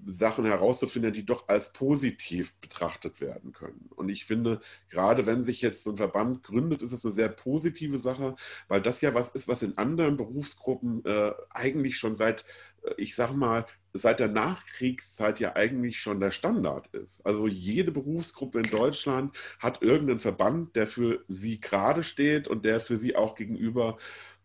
Sachen 0.05 0.45
herauszufinden, 0.45 1.13
die 1.13 1.25
doch 1.25 1.47
als 1.47 1.73
positiv 1.73 2.55
betrachtet 2.55 3.21
werden 3.21 3.51
können. 3.51 3.89
Und 3.95 4.09
ich 4.09 4.25
finde, 4.25 4.59
gerade 4.89 5.25
wenn 5.25 5.41
sich 5.41 5.61
jetzt 5.61 5.83
so 5.83 5.91
ein 5.91 5.97
Verband 5.97 6.43
gründet, 6.43 6.81
ist 6.81 6.93
es 6.93 7.05
eine 7.05 7.13
sehr 7.13 7.29
positive 7.29 7.97
Sache, 7.97 8.35
weil 8.67 8.81
das 8.81 9.01
ja 9.01 9.13
was 9.13 9.29
ist, 9.29 9.47
was 9.47 9.63
in 9.63 9.77
anderen 9.77 10.17
Berufsgruppen 10.17 11.03
äh, 11.05 11.31
eigentlich 11.51 11.97
schon 11.97 12.15
seit, 12.15 12.45
äh, 12.83 12.93
ich 12.97 13.15
sag 13.15 13.33
mal, 13.33 13.65
seit 13.93 14.19
der 14.19 14.27
Nachkriegszeit 14.27 15.39
ja 15.39 15.55
eigentlich 15.55 15.99
schon 15.99 16.19
der 16.19 16.31
Standard 16.31 16.87
ist. 16.93 17.25
Also 17.25 17.47
jede 17.47 17.91
Berufsgruppe 17.91 18.59
in 18.59 18.69
Deutschland 18.69 19.35
hat 19.59 19.83
irgendeinen 19.83 20.19
Verband, 20.19 20.75
der 20.75 20.87
für 20.87 21.23
sie 21.27 21.61
gerade 21.61 22.03
steht 22.03 22.47
und 22.47 22.65
der 22.65 22.79
für 22.79 22.97
sie 22.97 23.15
auch 23.15 23.35
gegenüber 23.35 23.97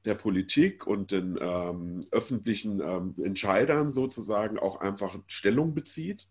der 0.05 0.15
Politik 0.15 0.87
und 0.87 1.11
den 1.13 1.39
ähm, 1.41 2.01
öffentlichen 2.11 2.81
ähm, 2.81 3.15
Entscheidern 3.23 3.91
sozusagen 3.91 4.59
auch 4.59 4.81
einfach 4.81 5.19
Stellung 5.27 5.75
bezieht. 5.75 6.29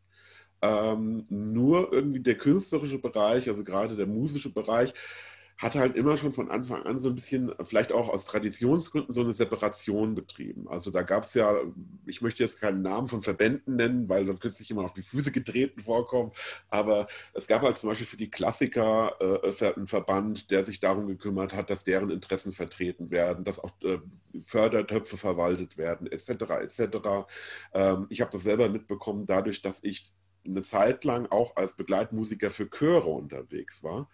Ähm, 0.62 1.26
nur 1.30 1.94
irgendwie 1.94 2.20
der 2.20 2.36
künstlerische 2.36 3.00
Bereich, 3.00 3.48
also 3.48 3.64
gerade 3.64 3.96
der 3.96 4.08
musische 4.08 4.52
Bereich, 4.52 4.94
hat 5.58 5.76
halt 5.76 5.96
immer 5.96 6.18
schon 6.18 6.34
von 6.34 6.52
Anfang 6.52 6.84
an 6.84 7.00
so 7.00 7.10
ein 7.10 7.16
bisschen, 7.16 7.52
vielleicht 7.64 7.92
auch 7.92 8.10
aus 8.10 8.26
Traditionsgründen, 8.26 9.12
so 9.12 9.22
eine 9.22 9.34
Separation 9.34 10.14
betrieben. 10.14 10.68
Also 10.68 10.92
da 10.92 11.02
gab 11.02 11.24
es 11.24 11.34
ja, 11.34 11.56
ich 12.06 12.22
möchte 12.22 12.44
jetzt 12.44 12.62
keinen 12.62 12.84
Namen 12.84 13.08
von 13.08 13.24
Verbänden 13.24 13.76
nennen, 13.76 14.08
weil 14.08 14.28
sonst 14.28 14.42
sich 14.58 14.70
immer 14.70 14.84
auf 14.84 14.94
die 14.94 15.02
Füße 15.02 15.32
getreten 15.32 15.82
vorkommen, 15.82 16.32
aber 16.70 17.08
es 17.34 17.48
gab 17.48 17.64
halt 17.64 17.78
zum 17.78 17.90
Beispiel 17.90 18.06
für 18.06 18.18
die 18.18 18.30
Klassiker 18.30 19.16
äh, 19.20 19.74
einen 19.74 19.88
Verband, 19.88 20.52
der 20.52 20.64
sich 20.64 20.80
darum 20.80 21.08
gekümmert 21.08 21.56
hat, 21.56 21.72
dass 21.72 21.84
deren 21.84 22.12
Interessen 22.12 22.52
vertreten 22.52 23.10
werden, 23.10 23.44
dass 23.44 23.60
auch 23.60 23.72
äh, 23.84 23.98
Fördertöpfe 24.44 25.18
verwaltet 25.18 25.78
werden, 25.78 26.06
etc. 26.06 26.30
etc. 26.62 27.28
Ähm, 27.74 28.06
ich 28.10 28.22
habe 28.22 28.30
das 28.32 28.44
selber 28.44 28.70
mitbekommen, 28.70 29.26
dadurch, 29.26 29.64
dass 29.64 29.84
ich 29.84 30.14
eine 30.46 30.62
Zeit 30.62 31.04
lang 31.04 31.26
auch 31.26 31.56
als 31.56 31.76
Begleitmusiker 31.76 32.52
für 32.52 32.70
Chöre 32.70 33.10
unterwegs 33.10 33.84
war 33.84 34.08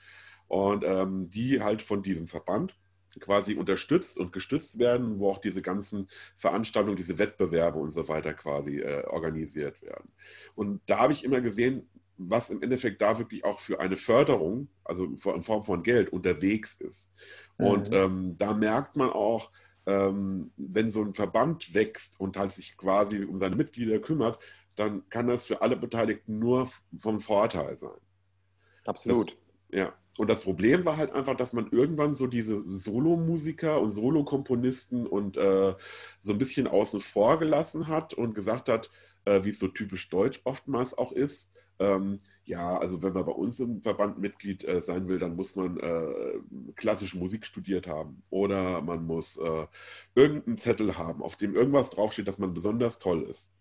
und 0.48 0.84
ähm, 0.86 1.30
die 1.30 1.62
halt 1.62 1.82
von 1.82 2.04
diesem 2.04 2.28
Verband 2.28 2.76
quasi 3.20 3.56
unterstützt 3.56 4.18
und 4.18 4.32
gestützt 4.32 4.80
werden, 4.80 5.20
wo 5.20 5.30
auch 5.30 5.38
diese 5.38 5.62
ganzen 5.62 6.08
Veranstaltungen, 6.36 6.96
diese 6.96 7.20
Wettbewerbe 7.20 7.80
und 7.80 7.92
so 7.92 8.08
weiter 8.08 8.34
quasi 8.34 8.80
äh, 8.80 9.06
organisiert 9.06 9.82
werden. 9.82 10.12
Und 10.56 10.82
da 10.88 11.00
habe 11.00 11.14
ich 11.14 11.24
immer 11.24 11.42
gesehen, 11.42 11.88
was 12.18 12.50
im 12.50 12.62
Endeffekt 12.62 13.02
da 13.02 13.18
wirklich 13.18 13.44
auch 13.44 13.60
für 13.60 13.80
eine 13.80 13.98
Förderung, 13.98 14.68
also 14.84 15.06
in 15.06 15.44
Form 15.44 15.64
von 15.64 15.84
Geld, 15.84 16.10
unterwegs 16.10 16.76
ist. 16.80 17.12
Mhm. 17.58 17.66
Und 17.66 17.94
ähm, 17.94 18.36
da 18.38 18.54
merkt 18.54 18.96
man 18.96 19.10
auch, 19.10 19.52
ähm, 19.86 20.52
wenn 20.56 20.90
so 20.90 21.04
ein 21.04 21.14
Verband 21.14 21.74
wächst 21.74 22.20
und 22.20 22.38
halt 22.38 22.52
sich 22.52 22.78
quasi 22.78 23.26
um 23.26 23.38
seine 23.38 23.56
Mitglieder 23.56 24.00
kümmert, 24.00 24.40
dann 24.76 25.08
kann 25.10 25.28
das 25.28 25.46
für 25.46 25.62
alle 25.62 25.76
Beteiligten 25.76 26.40
nur 26.40 26.70
vom 26.98 27.20
Vorteil 27.20 27.76
sein. 27.76 28.00
Absolut. 28.86 29.38
Das, 29.70 29.80
ja. 29.80 29.94
Und 30.18 30.30
das 30.30 30.42
Problem 30.42 30.86
war 30.86 30.98
halt 30.98 31.12
einfach, 31.12 31.36
dass 31.36 31.54
man 31.54 31.70
irgendwann 31.72 32.14
so 32.14 32.28
diese 32.28 32.58
Solomusiker 32.58 33.82
und 33.82 33.90
Solokomponisten 33.90 35.08
und 35.08 35.38
äh, 35.38 35.74
so 36.20 36.32
ein 36.34 36.38
bisschen 36.38 36.68
außen 36.68 37.00
vor 37.00 37.40
gelassen 37.40 37.88
hat 37.88 38.14
und 38.14 38.36
gesagt 38.36 38.70
hat, 38.70 38.92
äh, 39.26 39.44
wie 39.44 39.50
es 39.50 39.60
so 39.60 39.68
typisch 39.68 40.10
deutsch 40.10 40.42
oftmals 40.44 40.96
auch 40.96 41.12
ist, 41.12 41.52
ähm, 41.80 42.20
ja, 42.46 42.78
also 42.78 43.02
wenn 43.02 43.14
man 43.14 43.26
bei 43.26 43.32
uns 43.32 43.60
im 43.60 43.82
Verband 43.82 44.20
Mitglied 44.20 44.64
äh, 44.68 44.82
sein 44.82 45.08
will, 45.08 45.18
dann 45.18 45.36
muss 45.36 45.56
man 45.56 45.80
äh, 45.80 46.40
klassische 46.76 47.18
Musik 47.18 47.46
studiert 47.46 47.88
haben 47.88 48.22
oder 48.30 48.82
man 48.82 49.06
muss 49.06 49.38
äh, 49.38 49.68
irgendeinen 50.14 50.58
Zettel 50.58 50.98
haben, 50.98 51.24
auf 51.24 51.38
dem 51.38 51.56
irgendwas 51.56 51.90
draufsteht, 51.90 52.28
dass 52.28 52.38
man 52.38 52.54
besonders 52.54 53.00
toll 53.00 53.24
ist. 53.24 53.52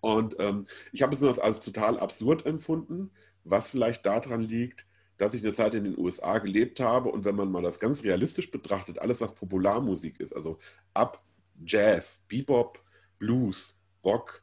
Und 0.00 0.36
ähm, 0.38 0.66
ich 0.92 1.02
habe 1.02 1.14
es 1.14 1.20
nur 1.20 1.42
als 1.42 1.60
total 1.60 1.98
absurd 1.98 2.44
empfunden, 2.44 3.10
was 3.44 3.68
vielleicht 3.68 4.04
daran 4.04 4.42
liegt, 4.42 4.86
dass 5.18 5.34
ich 5.34 5.42
eine 5.42 5.52
Zeit 5.52 5.74
in 5.74 5.84
den 5.84 5.98
USA 5.98 6.38
gelebt 6.38 6.80
habe 6.80 7.08
und 7.10 7.24
wenn 7.24 7.36
man 7.36 7.50
mal 7.50 7.62
das 7.62 7.80
ganz 7.80 8.04
realistisch 8.04 8.50
betrachtet, 8.50 8.98
alles 8.98 9.20
was 9.20 9.34
Popularmusik 9.34 10.20
ist, 10.20 10.34
also 10.34 10.58
ab 10.94 11.22
Jazz, 11.64 12.24
Bebop, 12.28 12.82
Blues, 13.18 13.78
Rock, 14.04 14.42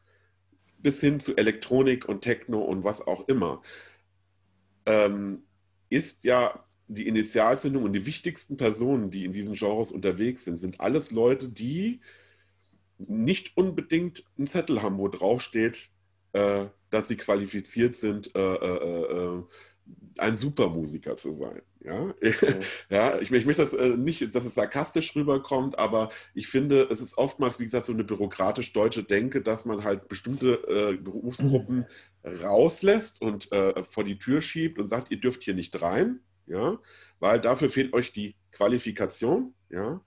bis 0.80 1.00
hin 1.00 1.20
zu 1.20 1.36
Elektronik 1.36 2.10
und 2.10 2.22
Techno 2.22 2.62
und 2.62 2.84
was 2.84 3.06
auch 3.06 3.27
immer, 3.27 3.62
ähm, 4.86 5.44
ist 5.89 6.24
ja 6.24 6.60
die 6.88 7.08
Initialzündung 7.08 7.84
und 7.84 7.94
die 7.94 8.06
wichtigsten 8.06 8.58
Personen, 8.58 9.10
die 9.10 9.25
in 9.25 9.34
diesen 9.34 9.56
Genres 9.56 9.92
unterwegs 9.92 10.46
sind, 10.46 10.58
sind 10.58 10.82
alles 10.82 11.12
Leute, 11.12 11.50
die 11.50 12.01
nicht 12.98 13.56
unbedingt 13.58 14.24
einen 14.38 14.48
Zettel 14.48 14.82
haben, 14.82 14.98
wo 14.98 15.08
draufsteht, 15.08 15.89
äh, 16.34 16.65
dass 16.89 17.08
sie 17.08 17.18
qualifiziert 17.18 17.96
sind, 17.96 18.36
äh, 18.36 18.39
äh, 18.39 19.38
äh 19.38 19.44
ein 20.17 20.35
Supermusiker 20.35 21.17
zu 21.17 21.33
sein. 21.33 21.61
Ja, 21.83 22.01
okay. 22.01 22.55
ja 22.89 23.19
ich, 23.19 23.31
ich, 23.31 23.45
möchte 23.45 23.61
das 23.61 23.73
äh, 23.73 23.89
nicht, 23.89 24.33
dass 24.35 24.45
es 24.45 24.55
sarkastisch 24.55 25.15
rüberkommt, 25.15 25.77
aber 25.79 26.09
ich 26.33 26.47
finde, 26.47 26.87
es 26.89 27.01
ist 27.01 27.17
oftmals, 27.17 27.59
wie 27.59 27.63
gesagt, 27.63 27.85
so 27.85 27.93
eine 27.93 28.03
bürokratisch-deutsche 28.03 29.03
Denke, 29.03 29.41
dass 29.41 29.65
man 29.65 29.83
halt 29.83 30.07
bestimmte 30.07 30.53
äh, 30.67 30.97
Berufsgruppen 30.97 31.85
rauslässt 32.25 33.21
und 33.21 33.51
äh, 33.51 33.83
vor 33.89 34.03
die 34.03 34.17
Tür 34.17 34.41
schiebt 34.41 34.79
und 34.79 34.87
sagt, 34.87 35.11
ihr 35.11 35.19
dürft 35.19 35.43
hier 35.43 35.55
nicht 35.55 35.81
rein, 35.81 36.19
ja, 36.45 36.79
weil 37.19 37.39
dafür 37.41 37.69
fehlt 37.69 37.93
euch 37.93 38.13
die 38.13 38.35
Qualifikation, 38.51 39.53
ja. 39.69 40.01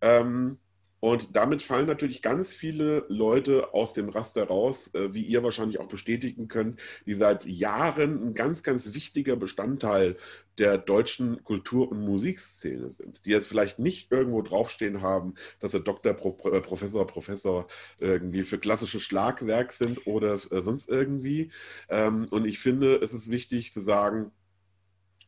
Ähm, 0.00 0.58
und 1.00 1.28
damit 1.36 1.62
fallen 1.62 1.86
natürlich 1.86 2.22
ganz 2.22 2.54
viele 2.54 3.04
Leute 3.08 3.72
aus 3.72 3.92
dem 3.92 4.08
Raster 4.08 4.44
raus, 4.44 4.92
äh, 4.94 5.14
wie 5.14 5.22
ihr 5.22 5.42
wahrscheinlich 5.42 5.78
auch 5.78 5.88
bestätigen 5.88 6.48
könnt, 6.48 6.80
die 7.06 7.14
seit 7.14 7.46
Jahren 7.46 8.28
ein 8.28 8.34
ganz, 8.34 8.62
ganz 8.62 8.94
wichtiger 8.94 9.36
Bestandteil 9.36 10.16
der 10.58 10.76
deutschen 10.76 11.44
Kultur- 11.44 11.90
und 11.90 12.00
Musikszene 12.00 12.90
sind, 12.90 13.20
die 13.24 13.30
jetzt 13.30 13.46
vielleicht 13.46 13.78
nicht 13.78 14.10
irgendwo 14.10 14.42
draufstehen 14.42 15.00
haben, 15.00 15.34
dass 15.60 15.70
sie 15.72 15.80
Doktor, 15.80 16.12
äh, 16.12 16.60
Professor, 16.60 17.06
Professor 17.06 17.68
irgendwie 18.00 18.42
für 18.42 18.58
klassisches 18.58 19.02
Schlagwerk 19.02 19.72
sind 19.72 20.04
oder 20.06 20.34
äh, 20.34 20.60
sonst 20.60 20.88
irgendwie. 20.88 21.52
Ähm, 21.88 22.26
und 22.30 22.44
ich 22.44 22.58
finde, 22.58 22.96
es 22.96 23.14
ist 23.14 23.30
wichtig 23.30 23.72
zu 23.72 23.80
sagen, 23.80 24.32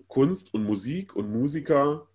Kunst 0.08 0.52
und 0.52 0.64
Musik 0.64 1.14
und 1.14 1.30
Musiker 1.30 2.09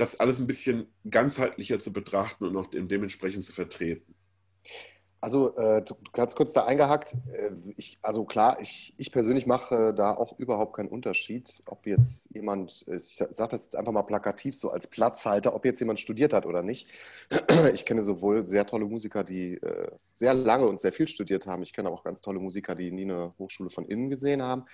das 0.00 0.18
alles 0.18 0.40
ein 0.40 0.46
bisschen 0.46 0.86
ganzheitlicher 1.08 1.78
zu 1.78 1.92
betrachten 1.92 2.46
und 2.46 2.56
auch 2.56 2.66
dementsprechend 2.70 3.44
zu 3.44 3.52
vertreten. 3.52 4.14
Also 5.22 5.54
äh, 5.58 5.84
ganz 6.14 6.34
kurz 6.34 6.54
da 6.54 6.64
eingehakt. 6.64 7.14
Äh, 7.30 7.50
ich, 7.76 7.98
also 8.00 8.24
klar, 8.24 8.58
ich, 8.62 8.94
ich 8.96 9.12
persönlich 9.12 9.46
mache 9.46 9.92
da 9.92 10.14
auch 10.14 10.38
überhaupt 10.38 10.74
keinen 10.74 10.88
Unterschied, 10.88 11.62
ob 11.66 11.86
jetzt 11.86 12.30
jemand, 12.32 12.86
ich 12.88 13.22
sage 13.30 13.50
das 13.50 13.64
jetzt 13.64 13.76
einfach 13.76 13.92
mal 13.92 14.02
plakativ 14.02 14.56
so 14.56 14.70
als 14.70 14.86
Platzhalter, 14.86 15.54
ob 15.54 15.66
jetzt 15.66 15.80
jemand 15.80 16.00
studiert 16.00 16.32
hat 16.32 16.46
oder 16.46 16.62
nicht. 16.62 16.88
Ich 17.74 17.84
kenne 17.84 18.02
sowohl 18.02 18.46
sehr 18.46 18.66
tolle 18.66 18.86
Musiker, 18.86 19.22
die 19.22 19.54
äh, 19.56 19.90
sehr 20.08 20.32
lange 20.32 20.66
und 20.66 20.80
sehr 20.80 20.92
viel 20.92 21.06
studiert 21.06 21.46
haben. 21.46 21.62
Ich 21.62 21.74
kenne 21.74 21.90
auch 21.90 22.02
ganz 22.02 22.22
tolle 22.22 22.40
Musiker, 22.40 22.74
die 22.74 22.90
nie 22.90 23.02
eine 23.02 23.34
Hochschule 23.38 23.68
von 23.68 23.84
innen 23.84 24.08
gesehen 24.08 24.42
haben. 24.42 24.64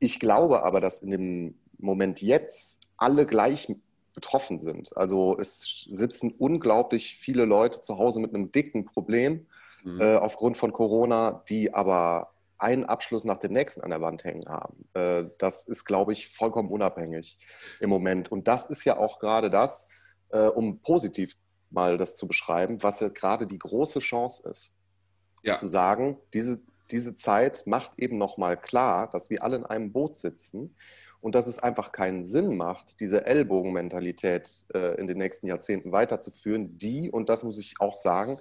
Ich 0.00 0.18
glaube 0.18 0.64
aber, 0.64 0.80
dass 0.80 0.98
in 0.98 1.12
dem 1.12 1.58
Moment 1.78 2.20
jetzt 2.20 2.82
alle 2.96 3.26
gleich 3.26 3.68
betroffen 4.16 4.60
sind. 4.60 4.96
Also 4.96 5.38
es 5.38 5.86
sitzen 5.90 6.32
unglaublich 6.32 7.18
viele 7.18 7.44
Leute 7.44 7.82
zu 7.82 7.98
Hause 7.98 8.18
mit 8.18 8.34
einem 8.34 8.50
dicken 8.50 8.86
Problem 8.86 9.46
mhm. 9.84 10.00
äh, 10.00 10.16
aufgrund 10.16 10.56
von 10.56 10.72
Corona, 10.72 11.44
die 11.48 11.72
aber 11.72 12.32
einen 12.58 12.86
Abschluss 12.86 13.24
nach 13.24 13.36
dem 13.36 13.52
nächsten 13.52 13.82
an 13.82 13.90
der 13.90 14.00
Wand 14.00 14.24
hängen 14.24 14.48
haben. 14.48 14.88
Äh, 14.94 15.26
das 15.38 15.68
ist, 15.68 15.84
glaube 15.84 16.12
ich, 16.12 16.34
vollkommen 16.34 16.70
unabhängig 16.70 17.38
im 17.78 17.90
Moment. 17.90 18.32
Und 18.32 18.48
das 18.48 18.64
ist 18.64 18.84
ja 18.84 18.96
auch 18.96 19.20
gerade 19.20 19.50
das, 19.50 19.86
äh, 20.30 20.46
um 20.46 20.80
positiv 20.80 21.34
mal 21.68 21.98
das 21.98 22.16
zu 22.16 22.26
beschreiben, 22.26 22.82
was 22.82 23.00
ja 23.00 23.08
gerade 23.08 23.46
die 23.46 23.58
große 23.58 23.98
Chance 23.98 24.48
ist. 24.48 24.72
Ja. 25.42 25.58
Zu 25.58 25.66
sagen, 25.66 26.16
diese, 26.32 26.58
diese 26.90 27.14
Zeit 27.14 27.66
macht 27.66 27.92
eben 27.98 28.16
nochmal 28.16 28.58
klar, 28.58 29.10
dass 29.10 29.28
wir 29.28 29.44
alle 29.44 29.56
in 29.56 29.66
einem 29.66 29.92
Boot 29.92 30.16
sitzen 30.16 30.74
und 31.20 31.34
dass 31.34 31.46
es 31.46 31.58
einfach 31.58 31.92
keinen 31.92 32.24
Sinn 32.24 32.56
macht, 32.56 33.00
diese 33.00 33.26
Ellbogenmentalität 33.26 34.64
äh, 34.74 34.98
in 35.00 35.06
den 35.06 35.18
nächsten 35.18 35.46
Jahrzehnten 35.46 35.92
weiterzuführen, 35.92 36.78
die, 36.78 37.10
und 37.10 37.28
das 37.28 37.42
muss 37.42 37.58
ich 37.58 37.74
auch 37.80 37.96
sagen, 37.96 38.38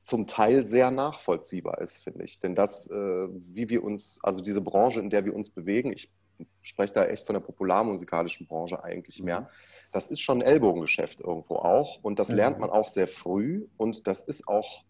zum 0.00 0.26
Teil 0.26 0.66
sehr 0.66 0.90
nachvollziehbar 0.90 1.80
ist, 1.80 1.96
finde 1.96 2.24
ich. 2.24 2.38
Denn 2.38 2.54
das, 2.54 2.86
äh, 2.90 2.92
wie 2.92 3.70
wir 3.70 3.82
uns, 3.82 4.18
also 4.22 4.42
diese 4.42 4.60
Branche, 4.60 5.00
in 5.00 5.08
der 5.08 5.24
wir 5.24 5.34
uns 5.34 5.48
bewegen, 5.48 5.92
ich 5.92 6.10
spreche 6.62 6.92
da 6.92 7.04
echt 7.04 7.26
von 7.26 7.34
der 7.34 7.40
popularmusikalischen 7.40 8.46
Branche 8.46 8.82
eigentlich 8.84 9.22
mehr, 9.22 9.42
mhm. 9.42 9.46
das 9.92 10.08
ist 10.08 10.20
schon 10.20 10.42
ein 10.42 10.46
Ellbogengeschäft 10.46 11.20
irgendwo 11.20 11.56
auch 11.56 12.00
und 12.02 12.18
das 12.18 12.28
mhm. 12.28 12.36
lernt 12.36 12.58
man 12.58 12.70
auch 12.70 12.88
sehr 12.88 13.08
früh 13.08 13.66
und 13.76 14.06
das 14.06 14.20
ist 14.20 14.46
auch 14.46 14.84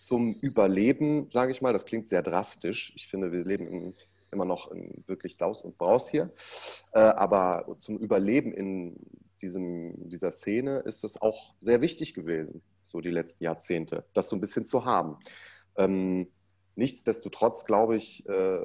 zum 0.00 0.34
Überleben, 0.34 1.28
sage 1.30 1.52
ich 1.52 1.60
mal, 1.60 1.72
das 1.72 1.84
klingt 1.84 2.08
sehr 2.08 2.22
drastisch. 2.22 2.92
Ich 2.96 3.08
finde, 3.08 3.30
wir 3.30 3.44
leben 3.44 3.68
in 3.68 3.94
immer 4.32 4.44
noch 4.44 4.70
in 4.70 5.04
wirklich 5.06 5.36
Saus 5.36 5.62
und 5.62 5.78
Braus 5.78 6.08
hier. 6.08 6.30
Äh, 6.92 7.00
aber 7.00 7.66
zum 7.78 7.98
Überleben 7.98 8.52
in 8.52 8.96
diesem, 9.40 10.08
dieser 10.08 10.30
Szene 10.30 10.80
ist 10.80 11.04
es 11.04 11.20
auch 11.20 11.54
sehr 11.60 11.80
wichtig 11.80 12.14
gewesen, 12.14 12.62
so 12.84 13.00
die 13.00 13.10
letzten 13.10 13.44
Jahrzehnte, 13.44 14.04
das 14.14 14.28
so 14.28 14.36
ein 14.36 14.40
bisschen 14.40 14.66
zu 14.66 14.84
haben. 14.84 15.16
Ähm, 15.76 16.28
nichtsdestotrotz 16.74 17.64
glaube 17.64 17.96
ich, 17.96 18.28
äh, 18.28 18.60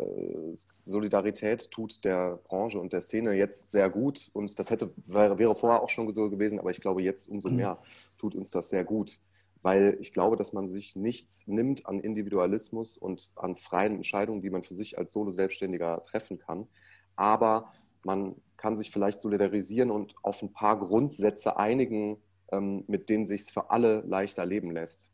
Solidarität 0.85 1.71
tut 1.71 2.03
der 2.03 2.37
Branche 2.43 2.79
und 2.79 2.93
der 2.93 3.01
Szene 3.01 3.33
jetzt 3.33 3.71
sehr 3.71 3.89
gut. 3.89 4.29
Und 4.33 4.57
das 4.59 4.69
hätte, 4.69 4.91
wäre, 5.05 5.37
wäre 5.37 5.55
vorher 5.55 5.81
auch 5.81 5.89
schon 5.89 6.11
so 6.13 6.29
gewesen, 6.29 6.59
aber 6.59 6.71
ich 6.71 6.81
glaube, 6.81 7.01
jetzt 7.01 7.27
umso 7.27 7.49
mhm. 7.49 7.55
mehr 7.57 7.77
tut 8.17 8.35
uns 8.35 8.51
das 8.51 8.69
sehr 8.69 8.83
gut 8.83 9.19
weil 9.63 9.97
ich 10.01 10.13
glaube, 10.13 10.35
dass 10.35 10.53
man 10.53 10.67
sich 10.67 10.95
nichts 10.95 11.47
nimmt 11.47 11.87
an 11.87 12.01
Individualismus 12.01 12.97
und 12.97 13.31
an 13.35 13.55
freien 13.55 13.95
Entscheidungen, 13.95 14.41
die 14.41 14.49
man 14.49 14.63
für 14.63 14.75
sich 14.75 14.97
als 14.97 15.13
Solo-Selbstständiger 15.13 16.03
treffen 16.03 16.37
kann. 16.37 16.67
Aber 17.15 17.71
man 18.03 18.35
kann 18.57 18.77
sich 18.77 18.91
vielleicht 18.91 19.21
solidarisieren 19.21 19.89
und 19.89 20.15
auf 20.21 20.41
ein 20.41 20.51
paar 20.51 20.77
Grundsätze 20.77 21.57
einigen, 21.57 22.17
ähm, 22.51 22.83
mit 22.87 23.09
denen 23.09 23.25
sich 23.25 23.41
es 23.41 23.49
für 23.49 23.71
alle 23.71 24.01
leichter 24.01 24.45
leben 24.45 24.69
lässt. 24.71 25.11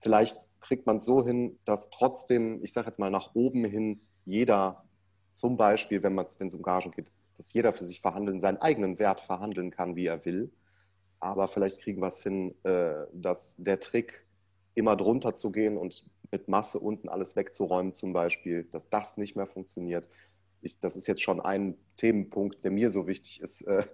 Vielleicht 0.00 0.38
kriegt 0.60 0.86
man 0.86 0.98
es 0.98 1.04
so 1.04 1.26
hin, 1.26 1.58
dass 1.64 1.90
trotzdem, 1.90 2.62
ich 2.62 2.72
sage 2.72 2.86
jetzt 2.86 3.00
mal 3.00 3.10
nach 3.10 3.34
oben 3.34 3.64
hin, 3.64 4.00
jeder 4.24 4.84
zum 5.32 5.56
Beispiel, 5.56 6.02
wenn 6.04 6.16
es 6.18 6.54
um 6.54 6.62
Gagen 6.62 6.92
geht, 6.92 7.10
dass 7.36 7.52
jeder 7.52 7.72
für 7.72 7.84
sich 7.84 8.00
verhandeln, 8.00 8.40
seinen 8.40 8.58
eigenen 8.58 8.98
Wert 8.98 9.20
verhandeln 9.22 9.70
kann, 9.70 9.96
wie 9.96 10.06
er 10.06 10.24
will. 10.24 10.52
Aber 11.20 11.48
vielleicht 11.48 11.80
kriegen 11.80 12.00
wir 12.00 12.08
es 12.08 12.22
hin, 12.22 12.54
äh, 12.64 13.06
dass 13.12 13.56
der 13.58 13.80
Trick, 13.80 14.24
immer 14.74 14.96
drunter 14.96 15.34
zu 15.34 15.50
gehen 15.50 15.76
und 15.76 16.04
mit 16.30 16.46
Masse 16.46 16.78
unten 16.78 17.08
alles 17.08 17.34
wegzuräumen 17.34 17.92
zum 17.92 18.12
Beispiel, 18.12 18.64
dass 18.64 18.88
das 18.88 19.16
nicht 19.16 19.34
mehr 19.34 19.48
funktioniert. 19.48 20.08
Ich, 20.60 20.78
das 20.78 20.96
ist 20.96 21.08
jetzt 21.08 21.22
schon 21.22 21.40
ein 21.40 21.76
Themenpunkt, 21.96 22.62
der 22.62 22.70
mir 22.70 22.90
so 22.90 23.06
wichtig 23.08 23.40
ist, 23.40 23.62
äh, 23.62 23.84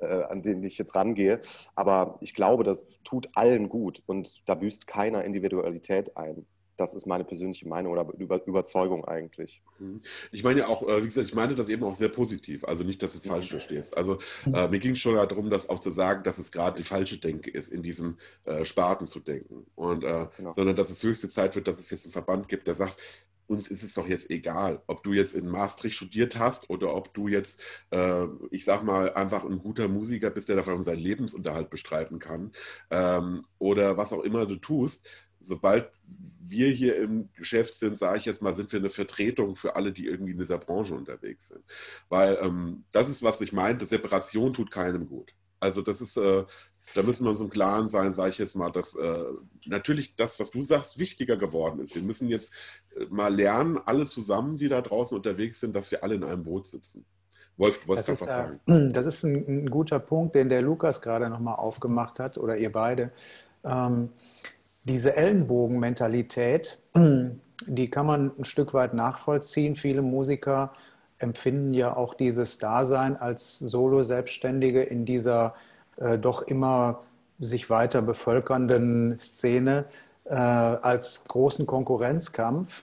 äh, 0.00 0.24
an 0.24 0.42
den 0.42 0.62
ich 0.64 0.76
jetzt 0.78 0.94
rangehe. 0.94 1.40
Aber 1.76 2.18
ich 2.20 2.34
glaube, 2.34 2.64
das 2.64 2.84
tut 3.04 3.28
allen 3.34 3.68
gut 3.68 4.02
und 4.06 4.48
da 4.48 4.54
büßt 4.54 4.86
keiner 4.86 5.24
Individualität 5.24 6.16
ein. 6.16 6.46
Das 6.76 6.94
ist 6.94 7.06
meine 7.06 7.24
persönliche 7.24 7.68
Meinung 7.68 7.92
oder 7.92 8.06
Über 8.18 8.46
Überzeugung 8.46 9.04
eigentlich. 9.04 9.62
Mhm. 9.78 10.00
Ich 10.32 10.42
meine 10.42 10.60
ja 10.60 10.68
auch, 10.68 10.82
äh, 10.88 11.00
wie 11.00 11.06
gesagt, 11.06 11.28
ich 11.28 11.34
meine 11.34 11.54
das 11.54 11.68
eben 11.68 11.84
auch 11.84 11.94
sehr 11.94 12.08
positiv. 12.08 12.64
Also 12.64 12.84
nicht, 12.84 13.02
dass 13.02 13.12
du 13.12 13.18
es 13.18 13.26
falsch 13.26 13.48
verstehst. 13.48 13.96
Also 13.96 14.18
äh, 14.52 14.68
mir 14.68 14.78
ging 14.78 14.92
es 14.92 15.00
schon 15.00 15.14
darum, 15.14 15.50
das 15.50 15.68
auch 15.68 15.78
zu 15.78 15.90
sagen, 15.90 16.22
dass 16.24 16.38
es 16.38 16.52
gerade 16.52 16.76
die 16.76 16.82
falsche 16.82 17.18
Denke 17.18 17.50
ist, 17.50 17.72
in 17.72 17.82
diesen 17.82 18.18
äh, 18.44 18.64
Sparten 18.64 19.06
zu 19.06 19.20
denken. 19.20 19.66
Und, 19.74 20.04
äh, 20.04 20.26
genau. 20.36 20.52
Sondern 20.52 20.76
dass 20.76 20.90
es 20.90 21.02
höchste 21.02 21.28
Zeit 21.28 21.54
wird, 21.54 21.68
dass 21.68 21.78
es 21.78 21.90
jetzt 21.90 22.06
einen 22.06 22.12
Verband 22.12 22.48
gibt, 22.48 22.66
der 22.66 22.74
sagt, 22.74 22.98
uns 23.46 23.68
ist 23.68 23.82
es 23.82 23.94
doch 23.94 24.08
jetzt 24.08 24.30
egal, 24.30 24.82
ob 24.86 25.02
du 25.02 25.12
jetzt 25.12 25.34
in 25.34 25.48
Maastricht 25.48 25.96
studiert 25.96 26.38
hast 26.38 26.70
oder 26.70 26.94
ob 26.94 27.12
du 27.14 27.28
jetzt, 27.28 27.62
äh, 27.90 28.24
ich 28.50 28.64
sag 28.64 28.84
mal, 28.84 29.12
einfach 29.14 29.44
ein 29.44 29.58
guter 29.58 29.88
Musiker 29.88 30.30
bist, 30.30 30.48
der 30.48 30.56
davon 30.56 30.82
seinen 30.82 31.00
Lebensunterhalt 31.00 31.70
bestreiten 31.70 32.18
kann 32.18 32.52
ähm, 32.90 33.44
oder 33.58 33.96
was 33.96 34.12
auch 34.12 34.22
immer 34.22 34.46
du 34.46 34.56
tust. 34.56 35.06
Sobald 35.44 35.90
wir 36.46 36.70
hier 36.70 36.96
im 36.96 37.28
Geschäft 37.34 37.74
sind, 37.74 37.96
sage 37.96 38.18
ich 38.18 38.24
jetzt 38.24 38.42
mal, 38.42 38.52
sind 38.52 38.70
wir 38.72 38.78
eine 38.78 38.90
Vertretung 38.90 39.56
für 39.56 39.76
alle, 39.76 39.92
die 39.92 40.06
irgendwie 40.06 40.32
in 40.32 40.38
dieser 40.38 40.58
Branche 40.58 40.94
unterwegs 40.94 41.48
sind. 41.48 41.64
Weil 42.08 42.38
ähm, 42.42 42.84
das 42.92 43.08
ist, 43.08 43.22
was 43.22 43.40
ich 43.40 43.52
meine, 43.52 43.84
Separation 43.84 44.52
tut 44.52 44.70
keinem 44.70 45.08
gut. 45.08 45.34
Also 45.60 45.80
das 45.80 46.02
ist, 46.02 46.18
äh, 46.18 46.44
da 46.94 47.02
müssen 47.02 47.24
wir 47.24 47.30
uns 47.30 47.40
im 47.40 47.48
Klaren 47.48 47.88
sein, 47.88 48.12
sage 48.12 48.30
ich 48.30 48.38
jetzt 48.38 48.54
mal, 48.54 48.70
dass 48.70 48.94
äh, 48.94 49.24
natürlich 49.66 50.14
das, 50.16 50.38
was 50.38 50.50
du 50.50 50.60
sagst, 50.60 50.98
wichtiger 50.98 51.36
geworden 51.36 51.80
ist. 51.80 51.94
Wir 51.94 52.02
müssen 52.02 52.28
jetzt 52.28 52.52
äh, 52.96 53.06
mal 53.08 53.34
lernen, 53.34 53.78
alle 53.86 54.06
zusammen, 54.06 54.58
die 54.58 54.68
da 54.68 54.82
draußen 54.82 55.16
unterwegs 55.16 55.60
sind, 55.60 55.74
dass 55.74 55.90
wir 55.90 56.04
alle 56.04 56.16
in 56.16 56.24
einem 56.24 56.44
Boot 56.44 56.66
sitzen. 56.66 57.06
Wolf, 57.56 57.80
du 57.80 57.88
wolltest 57.88 58.20
was 58.20 58.28
sagen. 58.28 58.60
Das 58.92 59.06
ist 59.06 59.22
ein, 59.22 59.64
ein, 59.64 59.70
guter 59.70 60.00
Punkt, 60.00 60.34
den 60.34 60.48
der 60.48 60.60
Lukas 60.60 61.00
gerade 61.00 61.30
nochmal 61.30 61.56
aufgemacht 61.56 62.20
hat, 62.20 62.36
oder 62.36 62.56
ihr 62.56 62.70
beide. 62.70 63.12
Ähm, 63.64 64.10
diese 64.84 65.16
Ellenbogenmentalität, 65.16 66.78
die 67.66 67.90
kann 67.90 68.06
man 68.06 68.32
ein 68.38 68.44
Stück 68.44 68.74
weit 68.74 68.94
nachvollziehen. 68.94 69.76
Viele 69.76 70.02
Musiker 70.02 70.72
empfinden 71.18 71.74
ja 71.74 71.96
auch 71.96 72.14
dieses 72.14 72.58
Dasein 72.58 73.16
als 73.16 73.58
Solo-Selbstständige 73.58 74.82
in 74.82 75.04
dieser 75.04 75.54
äh, 75.96 76.18
doch 76.18 76.42
immer 76.42 77.02
sich 77.40 77.70
weiter 77.70 78.02
bevölkernden 78.02 79.18
Szene 79.18 79.86
äh, 80.24 80.34
als 80.34 81.24
großen 81.26 81.66
Konkurrenzkampf, 81.66 82.82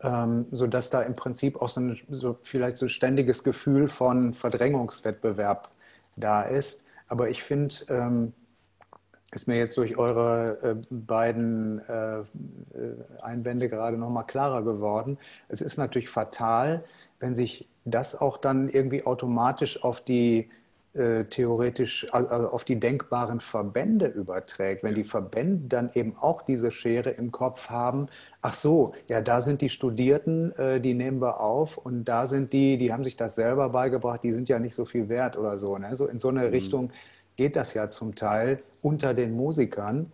ähm, 0.00 0.46
sodass 0.50 0.90
da 0.90 1.02
im 1.02 1.14
Prinzip 1.14 1.60
auch 1.60 1.68
so, 1.68 1.80
ein, 1.80 2.00
so 2.10 2.38
vielleicht 2.42 2.76
so 2.76 2.88
ständiges 2.88 3.44
Gefühl 3.44 3.88
von 3.88 4.34
Verdrängungswettbewerb 4.34 5.70
da 6.16 6.42
ist. 6.42 6.84
Aber 7.06 7.28
ich 7.30 7.42
finde, 7.42 7.74
ähm, 7.88 8.32
ist 9.32 9.46
mir 9.46 9.58
jetzt 9.58 9.76
durch 9.76 9.98
eure 9.98 10.58
äh, 10.62 10.74
beiden 10.90 11.80
äh, 11.80 12.22
Einwände 13.20 13.68
gerade 13.68 13.98
nochmal 13.98 14.24
klarer 14.26 14.62
geworden. 14.62 15.18
Es 15.48 15.60
ist 15.60 15.76
natürlich 15.76 16.08
fatal, 16.08 16.84
wenn 17.20 17.34
sich 17.34 17.68
das 17.84 18.18
auch 18.18 18.38
dann 18.38 18.68
irgendwie 18.68 19.04
automatisch 19.04 19.82
auf 19.82 20.00
die 20.00 20.48
äh, 20.94 21.24
theoretisch 21.26 22.06
also 22.12 22.48
auf 22.48 22.64
die 22.64 22.80
denkbaren 22.80 23.40
Verbände 23.40 24.06
überträgt, 24.06 24.82
wenn 24.82 24.94
die 24.94 25.04
Verbände 25.04 25.68
dann 25.68 25.90
eben 25.94 26.16
auch 26.16 26.40
diese 26.40 26.70
Schere 26.70 27.10
im 27.10 27.30
Kopf 27.30 27.68
haben, 27.68 28.06
ach 28.40 28.54
so, 28.54 28.92
ja, 29.08 29.20
da 29.20 29.42
sind 29.42 29.60
die 29.60 29.68
Studierten, 29.68 30.52
äh, 30.52 30.80
die 30.80 30.94
nehmen 30.94 31.20
wir 31.20 31.40
auf 31.40 31.76
und 31.76 32.06
da 32.06 32.26
sind 32.26 32.54
die, 32.54 32.78
die 32.78 32.92
haben 32.92 33.04
sich 33.04 33.16
das 33.16 33.34
selber 33.34 33.68
beigebracht, 33.68 34.22
die 34.22 34.32
sind 34.32 34.48
ja 34.48 34.58
nicht 34.58 34.74
so 34.74 34.86
viel 34.86 35.10
wert 35.10 35.36
oder 35.36 35.58
so. 35.58 35.76
Ne? 35.76 35.94
So 35.94 36.06
in 36.06 36.18
so 36.18 36.28
eine 36.28 36.44
mhm. 36.44 36.50
Richtung 36.50 36.90
geht 37.38 37.54
das 37.54 37.72
ja 37.72 37.88
zum 37.88 38.16
Teil 38.16 38.62
unter 38.82 39.14
den 39.14 39.34
Musikern. 39.34 40.12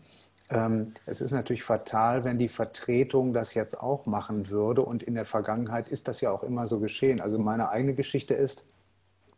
Ähm, 0.50 0.92
es 1.06 1.22
ist 1.22 1.32
natürlich 1.32 1.64
fatal, 1.64 2.22
wenn 2.22 2.38
die 2.38 2.50
Vertretung 2.50 3.32
das 3.32 3.54
jetzt 3.54 3.80
auch 3.80 4.04
machen 4.04 4.50
würde. 4.50 4.82
Und 4.82 5.02
in 5.02 5.14
der 5.14 5.24
Vergangenheit 5.24 5.88
ist 5.88 6.06
das 6.06 6.20
ja 6.20 6.30
auch 6.30 6.42
immer 6.42 6.66
so 6.66 6.80
geschehen. 6.80 7.22
Also 7.22 7.38
meine 7.38 7.70
eigene 7.70 7.94
Geschichte 7.94 8.34
ist, 8.34 8.66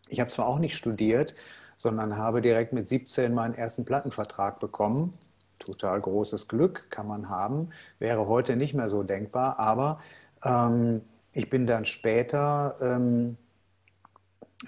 ich 0.09 0.18
habe 0.18 0.31
zwar 0.31 0.49
auch 0.49 0.59
nicht 0.59 0.77
studiert, 0.77 1.37
sondern 1.77 2.16
habe 2.16 2.42
direkt 2.42 2.72
mit 2.72 2.88
17 2.88 3.33
meinen 3.33 3.55
ersten 3.55 3.85
Plattenvertrag 3.85 4.59
bekommen. 4.59 5.14
Total 5.61 6.01
großes 6.01 6.49
Glück 6.49 6.90
kann 6.90 7.07
man 7.07 7.29
haben, 7.29 7.70
wäre 8.01 8.27
heute 8.27 8.57
nicht 8.57 8.75
mehr 8.75 8.88
so 8.88 9.05
denkbar. 9.05 9.61
Aber 9.61 10.01
ähm, 10.44 11.03
ich 11.33 11.51
bin 11.51 11.68
dann 11.68 11.87
später 11.87 12.77
ähm, 12.81 13.37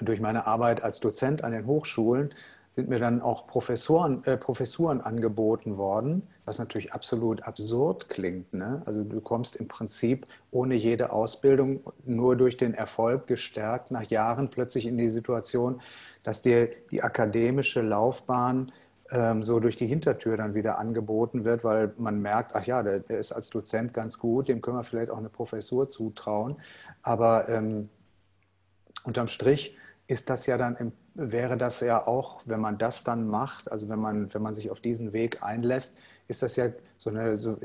durch 0.01 0.21
meine 0.21 0.47
Arbeit 0.47 0.85
als 0.85 1.01
Dozent 1.01 1.43
an 1.43 1.51
den 1.51 1.67
Hochschulen 1.67 2.33
sind 2.79 2.89
mir 2.89 3.01
dann 3.01 3.23
auch 3.23 3.49
Professoren, 3.49 4.23
äh, 4.25 4.37
Professuren 4.37 5.01
angeboten 5.01 5.79
worden, 5.79 6.23
was 6.45 6.61
natürlich 6.61 6.93
absolut 6.93 7.43
absurd 7.43 8.09
klingt. 8.09 8.55
Ne? 8.55 8.83
Also 8.87 9.03
du 9.03 9.21
kommst 9.21 9.57
im 9.57 9.67
Prinzip 9.67 10.29
ohne 10.53 10.77
jede 10.77 11.11
Ausbildung, 11.11 11.81
nur 12.05 12.37
durch 12.37 12.57
den 12.57 12.75
Erfolg 12.75 13.27
gestärkt 13.27 13.91
nach 13.91 14.05
Jahren 14.05 14.49
plötzlich 14.49 14.87
in 14.87 14.97
die 14.97 15.11
Situation, 15.11 15.83
dass 16.23 16.41
dir 16.41 16.71
die 16.93 17.03
akademische 17.03 17.83
Laufbahn 17.83 18.71
ähm, 19.11 19.43
so 19.43 19.59
durch 19.59 19.75
die 19.75 19.89
Hintertür 19.89 20.37
dann 20.37 20.55
wieder 20.55 20.79
angeboten 20.79 21.45
wird, 21.45 21.65
weil 21.65 21.93
man 21.99 22.23
merkt, 22.23 22.55
ach 22.55 22.65
ja, 22.65 22.85
der, 22.85 23.01
der, 23.01 23.19
ist 23.19 23.33
als 23.33 23.51
Dozent 23.51 23.93
ganz 23.93 24.21
gut, 24.21 24.47
dem 24.47 24.61
können 24.63 24.77
wir 24.77 24.85
vielleicht 24.85 25.11
auch 25.11 25.19
eine 25.19 25.31
Professur 25.31 25.89
zutrauen. 25.89 26.59
Aber 27.03 27.49
ähm, 27.49 27.89
unterm 29.03 29.27
Strich 29.27 29.77
ist 30.07 30.31
das 30.31 30.47
ja 30.47 30.57
dann 30.57 30.77
im 30.77 30.93
wäre 31.19 31.57
das 31.57 31.81
ja 31.81 32.07
auch, 32.07 32.43
wenn 32.45 32.61
man 32.61 32.79
das 32.79 33.05
dann 33.05 33.27
macht, 33.27 33.71
also 33.71 33.89
wenn 33.89 33.99
man, 33.99 34.33
wenn 34.33 34.43
man 34.43 34.55
sich 34.55 34.71
auf 34.71 34.81
diesen 34.81 35.13
Weg 35.13 35.43
einlässt, 35.43 35.99
ist 36.29 36.43
das 36.43 36.57
ja 36.57 36.69
so 36.97 37.11
eine 37.11 37.39
so 37.39 37.59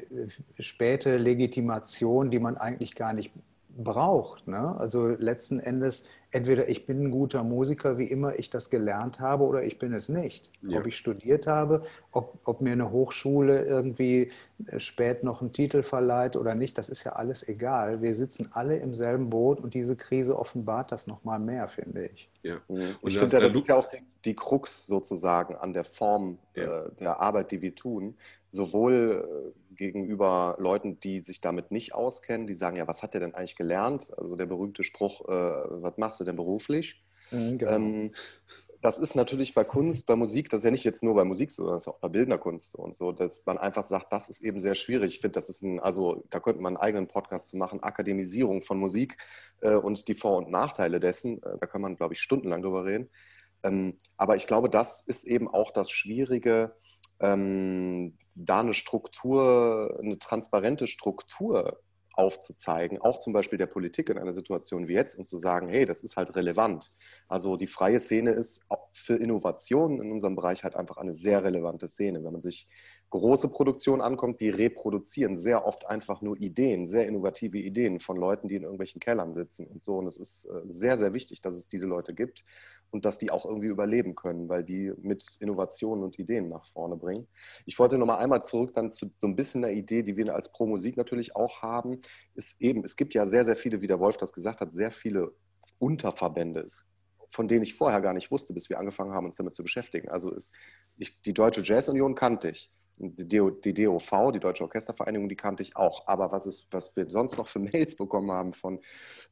späte 0.59 1.17
Legitimation, 1.17 2.31
die 2.31 2.39
man 2.39 2.57
eigentlich 2.57 2.95
gar 2.95 3.13
nicht 3.13 3.31
braucht. 3.75 4.47
Ne? 4.47 4.75
Also 4.77 5.07
letzten 5.07 5.59
Endes, 5.59 6.05
entweder 6.31 6.69
ich 6.69 6.85
bin 6.85 7.05
ein 7.05 7.11
guter 7.11 7.43
Musiker, 7.43 7.97
wie 7.97 8.05
immer 8.05 8.37
ich 8.37 8.49
das 8.49 8.69
gelernt 8.69 9.19
habe, 9.19 9.43
oder 9.43 9.63
ich 9.63 9.79
bin 9.79 9.93
es 9.93 10.09
nicht. 10.09 10.51
Ja. 10.61 10.79
Ob 10.79 10.87
ich 10.87 10.97
studiert 10.97 11.47
habe, 11.47 11.83
ob, 12.11 12.39
ob 12.43 12.61
mir 12.61 12.73
eine 12.73 12.91
Hochschule 12.91 13.63
irgendwie 13.65 14.31
äh, 14.67 14.79
spät 14.79 15.23
noch 15.23 15.41
einen 15.41 15.53
Titel 15.53 15.81
verleiht 15.81 16.35
oder 16.35 16.55
nicht, 16.55 16.77
das 16.77 16.89
ist 16.89 17.03
ja 17.03 17.13
alles 17.13 17.47
egal. 17.47 18.01
Wir 18.01 18.13
sitzen 18.13 18.49
alle 18.51 18.77
im 18.77 18.93
selben 18.93 19.29
Boot 19.29 19.59
und 19.59 19.73
diese 19.73 19.95
Krise 19.95 20.37
offenbart 20.37 20.91
das 20.91 21.07
nochmal 21.07 21.39
mehr, 21.39 21.67
finde 21.67 22.07
ich. 22.07 22.29
Ja. 22.43 22.57
Mhm. 22.67 22.95
Und 23.01 23.09
ich 23.09 23.17
finde, 23.17 23.39
das 23.39 23.53
ist 23.53 23.67
ja 23.67 23.75
auch 23.75 23.87
die, 23.87 24.03
die 24.25 24.35
Krux 24.35 24.85
sozusagen 24.85 25.55
an 25.55 25.73
der 25.73 25.83
Form 25.83 26.37
ja. 26.55 26.85
äh, 26.85 26.91
der 26.99 27.19
Arbeit, 27.19 27.51
die 27.51 27.61
wir 27.61 27.73
tun. 27.73 28.15
Sowohl 28.53 29.53
äh, 29.73 29.75
gegenüber 29.75 30.55
Leuten, 30.59 30.99
die 30.99 31.21
sich 31.21 31.41
damit 31.41 31.71
nicht 31.71 31.95
auskennen, 31.95 32.45
die 32.45 32.53
sagen, 32.53 32.77
ja, 32.77 32.87
was 32.87 33.01
hat 33.01 33.15
der 33.15 33.21
denn 33.21 33.33
eigentlich 33.33 33.55
gelernt? 33.55 34.11
Also 34.15 34.35
der 34.35 34.45
berühmte 34.45 34.83
Spruch, 34.83 35.27
äh, 35.27 35.31
was 35.31 35.97
machst 35.97 36.19
du 36.19 36.23
denn 36.23 36.35
beruflich? 36.35 37.03
Mhm, 37.31 37.57
genau. 37.57 37.71
ähm, 37.71 38.11
das 38.83 38.99
ist 38.99 39.15
natürlich 39.15 39.55
bei 39.55 39.63
Kunst, 39.63 40.05
bei 40.05 40.15
Musik, 40.15 40.49
das 40.49 40.59
ist 40.59 40.65
ja 40.65 40.71
nicht 40.71 40.83
jetzt 40.83 41.01
nur 41.01 41.15
bei 41.15 41.23
Musik 41.23 41.51
so, 41.51 41.65
das 41.65 41.83
ist 41.83 41.87
auch 41.87 41.99
bei 41.99 42.09
bildender 42.09 42.37
Kunst 42.37 42.75
und 42.75 42.95
so, 42.95 43.11
dass 43.11 43.41
man 43.45 43.57
einfach 43.57 43.83
sagt, 43.85 44.13
das 44.13 44.29
ist 44.29 44.41
eben 44.41 44.59
sehr 44.59 44.75
schwierig. 44.75 45.15
Ich 45.15 45.21
finde, 45.21 45.35
das 45.35 45.49
ist 45.49 45.63
ein, 45.63 45.79
also 45.79 46.25
da 46.29 46.39
könnte 46.39 46.61
man 46.61 46.75
einen 46.75 46.83
eigenen 46.83 47.07
Podcast 47.07 47.47
zu 47.47 47.57
machen, 47.57 47.81
Akademisierung 47.81 48.61
von 48.61 48.77
Musik 48.77 49.17
äh, 49.61 49.73
und 49.73 50.07
die 50.09 50.15
Vor- 50.15 50.37
und 50.37 50.51
Nachteile 50.51 50.99
dessen. 50.99 51.41
Äh, 51.41 51.57
da 51.59 51.65
kann 51.65 51.81
man, 51.81 51.95
glaube 51.95 52.13
ich, 52.13 52.19
stundenlang 52.19 52.61
drüber 52.61 52.85
reden. 52.85 53.09
Ähm, 53.63 53.97
aber 54.17 54.35
ich 54.35 54.45
glaube, 54.45 54.69
das 54.69 55.01
ist 55.01 55.23
eben 55.23 55.47
auch 55.47 55.71
das 55.71 55.89
Schwierige, 55.89 56.75
ähm, 57.23 58.17
da 58.35 58.59
eine 58.59 58.73
Struktur, 58.73 59.97
eine 59.99 60.19
transparente 60.19 60.87
Struktur 60.87 61.79
aufzuzeigen, 62.15 63.01
auch 63.01 63.19
zum 63.19 63.33
Beispiel 63.33 63.57
der 63.57 63.65
Politik 63.65 64.09
in 64.09 64.19
einer 64.19 64.33
Situation 64.33 64.87
wie 64.87 64.93
jetzt 64.93 65.17
und 65.17 65.27
zu 65.27 65.37
sagen, 65.37 65.67
hey, 65.67 65.85
das 65.85 66.01
ist 66.01 66.15
halt 66.15 66.35
relevant. 66.35 66.91
Also 67.27 67.57
die 67.57 67.65
freie 67.65 67.99
Szene 67.99 68.31
ist 68.31 68.61
für 68.91 69.15
Innovationen 69.15 69.99
in 69.99 70.11
unserem 70.11 70.35
Bereich 70.35 70.63
halt 70.63 70.75
einfach 70.75 70.97
eine 70.97 71.15
sehr 71.15 71.43
relevante 71.43 71.87
Szene. 71.87 72.23
Wenn 72.23 72.33
man 72.33 72.41
sich 72.41 72.67
große 73.19 73.49
Produktionen 73.49 74.01
ankommt, 74.01 74.39
die 74.39 74.49
reproduzieren 74.49 75.37
sehr 75.37 75.67
oft 75.67 75.85
einfach 75.85 76.21
nur 76.21 76.35
Ideen, 76.39 76.87
sehr 76.87 77.07
innovative 77.07 77.57
Ideen 77.59 77.99
von 77.99 78.17
Leuten, 78.17 78.47
die 78.47 78.55
in 78.55 78.63
irgendwelchen 78.63 78.99
Kellern 78.99 79.35
sitzen 79.35 79.67
und 79.67 79.81
so. 79.81 79.97
Und 79.97 80.07
es 80.07 80.17
ist 80.17 80.45
äh, 80.45 80.61
sehr, 80.67 80.97
sehr 80.97 81.13
wichtig, 81.13 81.41
dass 81.41 81.55
es 81.55 81.67
diese 81.67 81.85
Leute 81.85 82.13
gibt 82.13 82.43
und 82.89 83.05
dass 83.05 83.19
die 83.19 83.29
auch 83.29 83.45
irgendwie 83.45 83.67
überleben 83.67 84.15
können, 84.15 84.49
weil 84.49 84.63
die 84.63 84.91
mit 85.01 85.37
Innovationen 85.39 86.03
und 86.03 86.17
Ideen 86.17 86.49
nach 86.49 86.65
vorne 86.65 86.95
bringen. 86.95 87.27
Ich 87.65 87.77
wollte 87.77 87.97
noch 87.97 88.07
mal 88.07 88.17
einmal 88.17 88.43
zurück 88.43 88.73
dann 88.73 88.89
zu 88.89 89.11
so 89.17 89.27
ein 89.27 89.35
bisschen 89.35 89.61
der 89.61 89.73
Idee, 89.73 90.03
die 90.03 90.17
wir 90.17 90.33
als 90.33 90.51
Pro 90.51 90.65
Musik 90.65 90.97
natürlich 90.97 91.35
auch 91.35 91.61
haben, 91.61 92.01
ist 92.33 92.59
eben, 92.59 92.83
es 92.83 92.95
gibt 92.95 93.13
ja 93.13 93.25
sehr, 93.25 93.45
sehr 93.45 93.55
viele, 93.55 93.81
wie 93.81 93.87
der 93.87 93.99
Wolf 93.99 94.17
das 94.17 94.33
gesagt 94.33 94.59
hat, 94.59 94.71
sehr 94.71 94.91
viele 94.91 95.33
Unterverbände. 95.77 96.61
Es 96.61 96.85
von 97.33 97.47
denen 97.47 97.63
ich 97.63 97.73
vorher 97.73 97.99
gar 97.99 98.13
nicht 98.13 98.29
wusste, 98.29 98.53
bis 98.53 98.69
wir 98.69 98.77
angefangen 98.77 99.11
haben, 99.11 99.25
uns 99.25 99.37
damit 99.37 99.55
zu 99.55 99.63
beschäftigen. 99.63 100.07
Also 100.07 100.31
ist, 100.31 100.53
ich, 100.97 101.19
die 101.23 101.33
Deutsche 101.33 101.63
Jazz 101.63 101.89
Union 101.89 102.13
kannte 102.13 102.49
ich. 102.49 102.71
Die, 102.97 103.73
DOV, 103.73 104.31
die 104.31 104.39
Deutsche 104.39 104.63
Orchestervereinigung, 104.63 105.27
die 105.27 105.35
kannte 105.35 105.63
ich 105.63 105.75
auch. 105.75 106.07
Aber 106.07 106.31
was, 106.31 106.45
ist, 106.45 106.67
was 106.71 106.95
wir 106.95 107.09
sonst 107.09 107.37
noch 107.37 107.47
für 107.47 107.59
Mails 107.73 107.95
bekommen 107.95 108.31
haben 108.31 108.53
von 108.53 108.79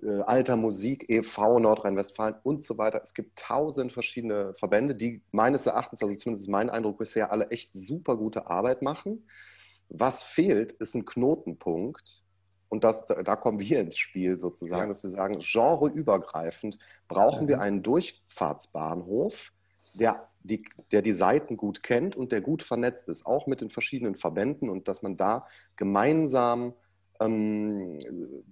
äh, 0.02 0.22
Alter 0.22 0.58
Musik, 0.58 1.10
e.V., 1.10 1.60
Nordrhein-Westfalen 1.60 2.36
und 2.44 2.64
so 2.64 2.78
weiter. 2.78 3.02
Es 3.04 3.14
gibt 3.14 3.38
tausend 3.40 3.94
verschiedene 3.94 4.54
Verbände, 4.56 4.96
die 4.96 5.22
meines 5.32 5.66
Erachtens, 5.66 6.02
also 6.02 6.16
zumindest 6.16 6.50
mein 6.50 6.70
Eindruck 6.70 6.98
bisher, 6.98 7.32
alle 7.32 7.50
echt 7.50 7.74
super 7.74 8.18
gute 8.18 8.48
Arbeit 8.48 8.82
machen. 8.82 9.28
Was 9.90 10.24
fehlt, 10.24 10.72
ist 10.74 10.96
ein 10.96 11.06
Knotenpunkt, 11.06 12.24
und 12.72 12.86
das, 12.86 13.06
da 13.06 13.36
kommen 13.36 13.60
wir 13.60 13.82
ins 13.82 13.98
Spiel 13.98 14.38
sozusagen, 14.38 14.84
ja. 14.84 14.88
dass 14.88 15.04
wir 15.04 15.10
sagen, 15.10 15.40
genreübergreifend 15.40 16.78
brauchen 17.10 17.44
mhm. 17.44 17.50
wir 17.50 17.60
einen 17.60 17.84
Durchfahrtsbahnhof, 17.84 19.52
der 19.94 20.28
die, 20.44 20.64
der 20.92 21.02
die 21.02 21.14
Seiten 21.14 21.58
gut 21.58 21.84
kennt 21.84 22.16
und 22.16 22.32
der 22.32 22.42
gut 22.42 22.64
vernetzt 22.64 23.10
ist, 23.10 23.26
auch 23.26 23.48
mit 23.48 23.62
den 23.62 23.70
verschiedenen 23.70 24.16
Verbänden 24.16 24.70
und 24.70 24.88
dass 24.88 25.02
man 25.02 25.18
da 25.18 25.48
gemeinsam 25.76 26.74
ähm, 27.20 28.00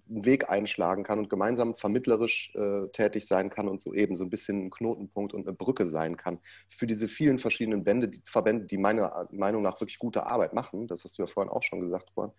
einen 0.08 0.25
Weg 0.25 0.49
einschlagen 0.49 1.04
kann 1.04 1.19
und 1.19 1.30
gemeinsam 1.30 1.73
vermittlerisch 1.73 2.54
äh, 2.56 2.88
tätig 2.89 3.28
sein 3.28 3.49
kann 3.49 3.67
und 3.67 3.82
so 3.82 3.93
eben 3.93 4.15
so 4.15 4.23
ein 4.23 4.30
bisschen 4.30 4.65
ein 4.65 4.69
Knotenpunkt 4.69 5.34
und 5.34 5.47
eine 5.47 5.56
Brücke 5.56 5.88
sein 5.88 6.17
kann 6.17 6.39
für 6.69 6.86
diese 6.86 7.08
vielen 7.08 7.39
verschiedenen 7.39 7.84
Bände, 7.84 8.10
die, 8.10 8.21
Verbände, 8.23 8.65
die 8.65 8.78
meiner 8.78 9.28
Meinung 9.32 9.63
nach 9.63 9.82
wirklich 9.82 9.99
gute 9.99 10.25
Arbeit 10.28 10.54
machen. 10.54 10.88
Das 10.88 11.04
hast 11.04 11.17
du 11.17 11.23
ja 11.23 11.28
vorhin 11.28 11.52
auch 11.52 11.63
schon 11.63 11.82
gesagt, 11.82 12.12
Juan. 12.15 12.32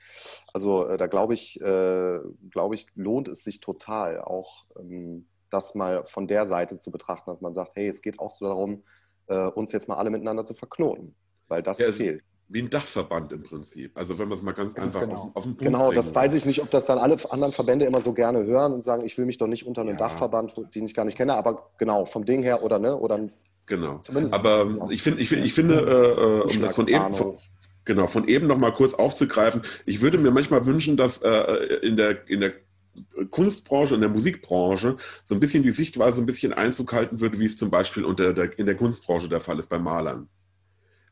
Also 0.53 0.87
äh, 0.87 0.97
da 0.97 1.09
glaube 1.09 1.35
ich, 1.35 1.61
äh, 1.61 2.19
glaube 2.51 2.77
ich, 2.77 2.87
lohnt 2.95 3.29
es 3.29 3.43
sich 3.43 3.61
total 3.61 4.21
auch 4.21 4.67
ähm, 4.79 5.27
das 5.51 5.75
mal 5.75 6.05
von 6.07 6.27
der 6.27 6.47
Seite 6.47 6.79
zu 6.79 6.91
betrachten, 6.91 7.31
dass 7.31 7.41
man 7.41 7.55
sagt, 7.55 7.73
hey, 7.77 7.89
es 7.89 8.03
geht 8.03 8.19
auch 8.19 8.33
so 8.33 8.47
darum, 8.47 8.83
äh, 9.27 9.47
uns 9.47 9.73
jetzt 9.73 9.89
mal 9.89 9.97
alle 9.97 10.11
miteinander 10.11 10.45
zu 10.45 10.55
verknoten, 10.55 11.15
weil 11.49 11.63
das 11.63 11.79
ja, 11.79 11.87
also 11.87 11.99
fehlt 11.99 12.23
wie 12.53 12.63
ein 12.63 12.71
Dachverband 12.71 13.33
im 13.33 13.45
Prinzip. 13.45 13.97
Also 13.97 14.19
wenn 14.19 14.29
man 14.29 14.37
es 14.37 14.43
mal 14.43 14.53
ganz, 14.53 14.75
ganz 14.75 14.97
einfach 14.97 15.09
genau. 15.09 15.23
auf, 15.23 15.37
auf, 15.37 15.45
den 15.45 15.57
Punkt 15.57 15.63
Genau, 15.63 15.93
das 15.93 16.13
weiß 16.13 16.35
ich 16.35 16.45
nicht, 16.47 16.61
ob 16.61 16.69
das 16.71 16.85
dann 16.85 16.99
alle 16.99 17.17
anderen 17.31 17.53
Verbände 17.53 17.85
immer 17.85 18.01
so 18.01 18.13
gerne 18.13 18.45
hören 18.45 18.73
und 18.73 18.83
sagen, 18.83 19.05
ich 19.05 19.17
will 19.17 19.25
mich 19.25 19.39
doch 19.39 19.47
nicht 19.47 19.67
unter 19.67 19.83
einem 19.83 19.93
ja. 19.93 19.99
Dachverband, 19.99 20.55
den 20.75 20.85
ich 20.85 20.95
gar 20.95 21.05
nicht 21.05 21.17
kenne, 21.17 21.35
aber 21.35 21.71
genau, 21.79 22.05
vom 22.05 22.27
Ding 22.27 22.43
her 22.43 22.63
oder 22.63 22.79
ne, 22.79 22.97
oder 22.97 23.21
Genau. 23.67 23.99
Zumindest 23.99 24.35
aber 24.35 24.67
genau. 24.67 24.91
ich, 24.91 25.01
find, 25.01 25.21
ich, 25.21 25.29
find, 25.29 25.47
ich 25.47 25.55
finde, 25.55 25.77
äh, 25.77 26.51
äh 26.51 26.57
um 26.57 26.61
das 26.61 26.75
von 26.75 26.89
eben, 26.89 27.15
von, 27.15 27.37
genau, 27.85 28.09
von 28.09 28.27
eben 28.27 28.49
noch 28.49 28.59
mal 28.59 28.73
kurz 28.73 28.95
aufzugreifen, 28.95 29.63
ich 29.87 30.01
würde 30.01 30.19
mir 30.19 30.33
manchmal 30.33 30.67
wünschen, 30.67 30.97
dass 30.97 31.23
äh, 31.23 31.31
in 31.83 31.97
der, 31.97 32.29
in 32.29 32.41
der 32.41 32.53
Kunstbranche 33.31 33.95
und 33.95 34.01
der 34.01 34.11
Musikbranche 34.11 34.97
so 35.23 35.35
ein 35.35 35.41
bisschen 35.41 35.63
die 35.63 35.71
Sichtweise 35.71 36.23
ein 36.23 36.27
bisschen 36.27 36.53
Einzug 36.53 36.93
halten 36.93 37.21
würde, 37.21 37.39
wie 37.39 37.47
es 37.47 37.57
zum 37.57 37.71
Beispiel 37.71 38.05
unter 38.05 38.33
der, 38.33 38.59
in 38.59 38.67
der 38.67 38.77
Kunstbranche 38.77 39.29
der 39.29 39.41
Fall 39.41 39.59
ist 39.59 39.69
bei 39.69 39.79
Malern. 39.79 40.29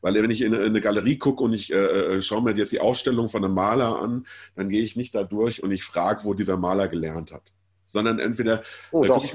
Weil 0.01 0.14
wenn 0.14 0.31
ich 0.31 0.43
in 0.43 0.55
eine 0.55 0.81
Galerie 0.81 1.19
gucke 1.19 1.43
und 1.43 1.53
ich 1.53 1.73
äh, 1.73 1.77
äh, 1.77 2.23
schaue 2.23 2.43
mir 2.43 2.55
jetzt 2.55 2.73
die 2.73 2.81
Ausstellung 2.81 3.29
von 3.29 3.45
einem 3.45 3.55
Maler 3.55 4.01
an, 4.01 4.27
dann 4.55 4.69
gehe 4.69 4.83
ich 4.83 4.97
nicht 4.97 5.14
da 5.14 5.25
durch 5.25 5.62
und 5.62 5.73
ich 5.73 5.83
frage, 5.83 6.25
wo 6.25 6.35
dieser 6.35 6.57
Maler 6.57 6.88
gelernt 6.88 7.33
hat. 7.33 7.43
Sondern 7.88 8.19
entweder. 8.19 8.62
Oh, 8.91 9.05
doch. 9.05 9.25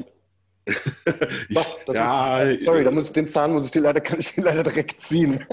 Ich, 1.49 1.57
doch, 1.85 1.93
ja, 1.93 2.41
ist, 2.43 2.63
sorry, 2.63 2.85
da 2.85 2.91
muss 2.91 3.07
ich 3.07 3.11
den 3.11 3.27
Zahn 3.27 3.51
muss 3.51 3.65
ich 3.65 3.71
dir 3.71 3.81
leider, 3.81 3.99
kann 3.99 4.21
ich 4.21 4.33
den 4.33 4.45
leider 4.45 4.63
direkt 4.63 5.01
ziehen. 5.01 5.45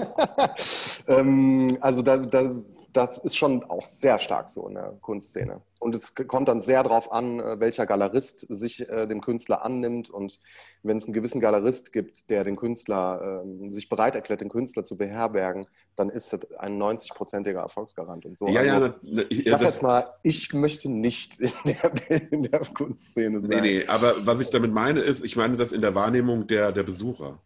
ähm, 1.07 1.77
also 1.81 2.01
da, 2.01 2.15
da, 2.15 2.55
das 2.93 3.17
ist 3.17 3.35
schon 3.35 3.61
auch 3.65 3.85
sehr 3.87 4.17
stark 4.19 4.49
so 4.49 4.69
in 4.69 4.75
der 4.75 4.97
Kunstszene. 5.01 5.61
Und 5.81 5.95
es 5.95 6.13
kommt 6.13 6.47
dann 6.47 6.61
sehr 6.61 6.83
darauf 6.83 7.11
an, 7.11 7.39
äh, 7.39 7.59
welcher 7.59 7.87
Galerist 7.87 8.45
sich 8.49 8.87
äh, 8.87 9.07
dem 9.07 9.19
Künstler 9.19 9.65
annimmt. 9.65 10.11
Und 10.11 10.39
wenn 10.83 10.97
es 10.97 11.05
einen 11.05 11.13
gewissen 11.13 11.41
Galerist 11.41 11.91
gibt, 11.91 12.29
der 12.29 12.43
den 12.43 12.55
Künstler 12.55 13.43
äh, 13.43 13.69
sich 13.71 13.89
bereit 13.89 14.13
erklärt, 14.13 14.41
den 14.41 14.49
Künstler 14.49 14.83
zu 14.83 14.95
beherbergen, 14.95 15.65
dann 15.95 16.11
ist 16.11 16.33
das 16.33 16.41
ein 16.59 16.79
90-prozentiger 16.79 17.61
Erfolgsgarant 17.61 18.27
und 18.27 18.37
so. 18.37 18.47
Ja, 18.47 18.61
also, 18.61 18.85
ja, 18.85 18.95
na, 19.01 19.23
ich 19.29 19.45
sag 19.45 19.61
jetzt 19.61 19.81
mal, 19.81 20.05
ich 20.21 20.53
möchte 20.53 20.87
nicht 20.87 21.39
in 21.39 21.51
der, 21.65 21.91
in 22.31 22.43
der 22.43 22.59
Kunstszene 22.59 23.41
sein. 23.41 23.49
Nee, 23.49 23.79
nee, 23.79 23.87
aber 23.87 24.13
was 24.27 24.39
ich 24.39 24.51
damit 24.51 24.71
meine 24.71 24.99
ist, 24.99 25.25
ich 25.25 25.35
meine 25.35 25.57
das 25.57 25.71
in 25.71 25.81
der 25.81 25.95
Wahrnehmung 25.95 26.45
der, 26.45 26.71
der 26.71 26.83
Besucher. 26.83 27.39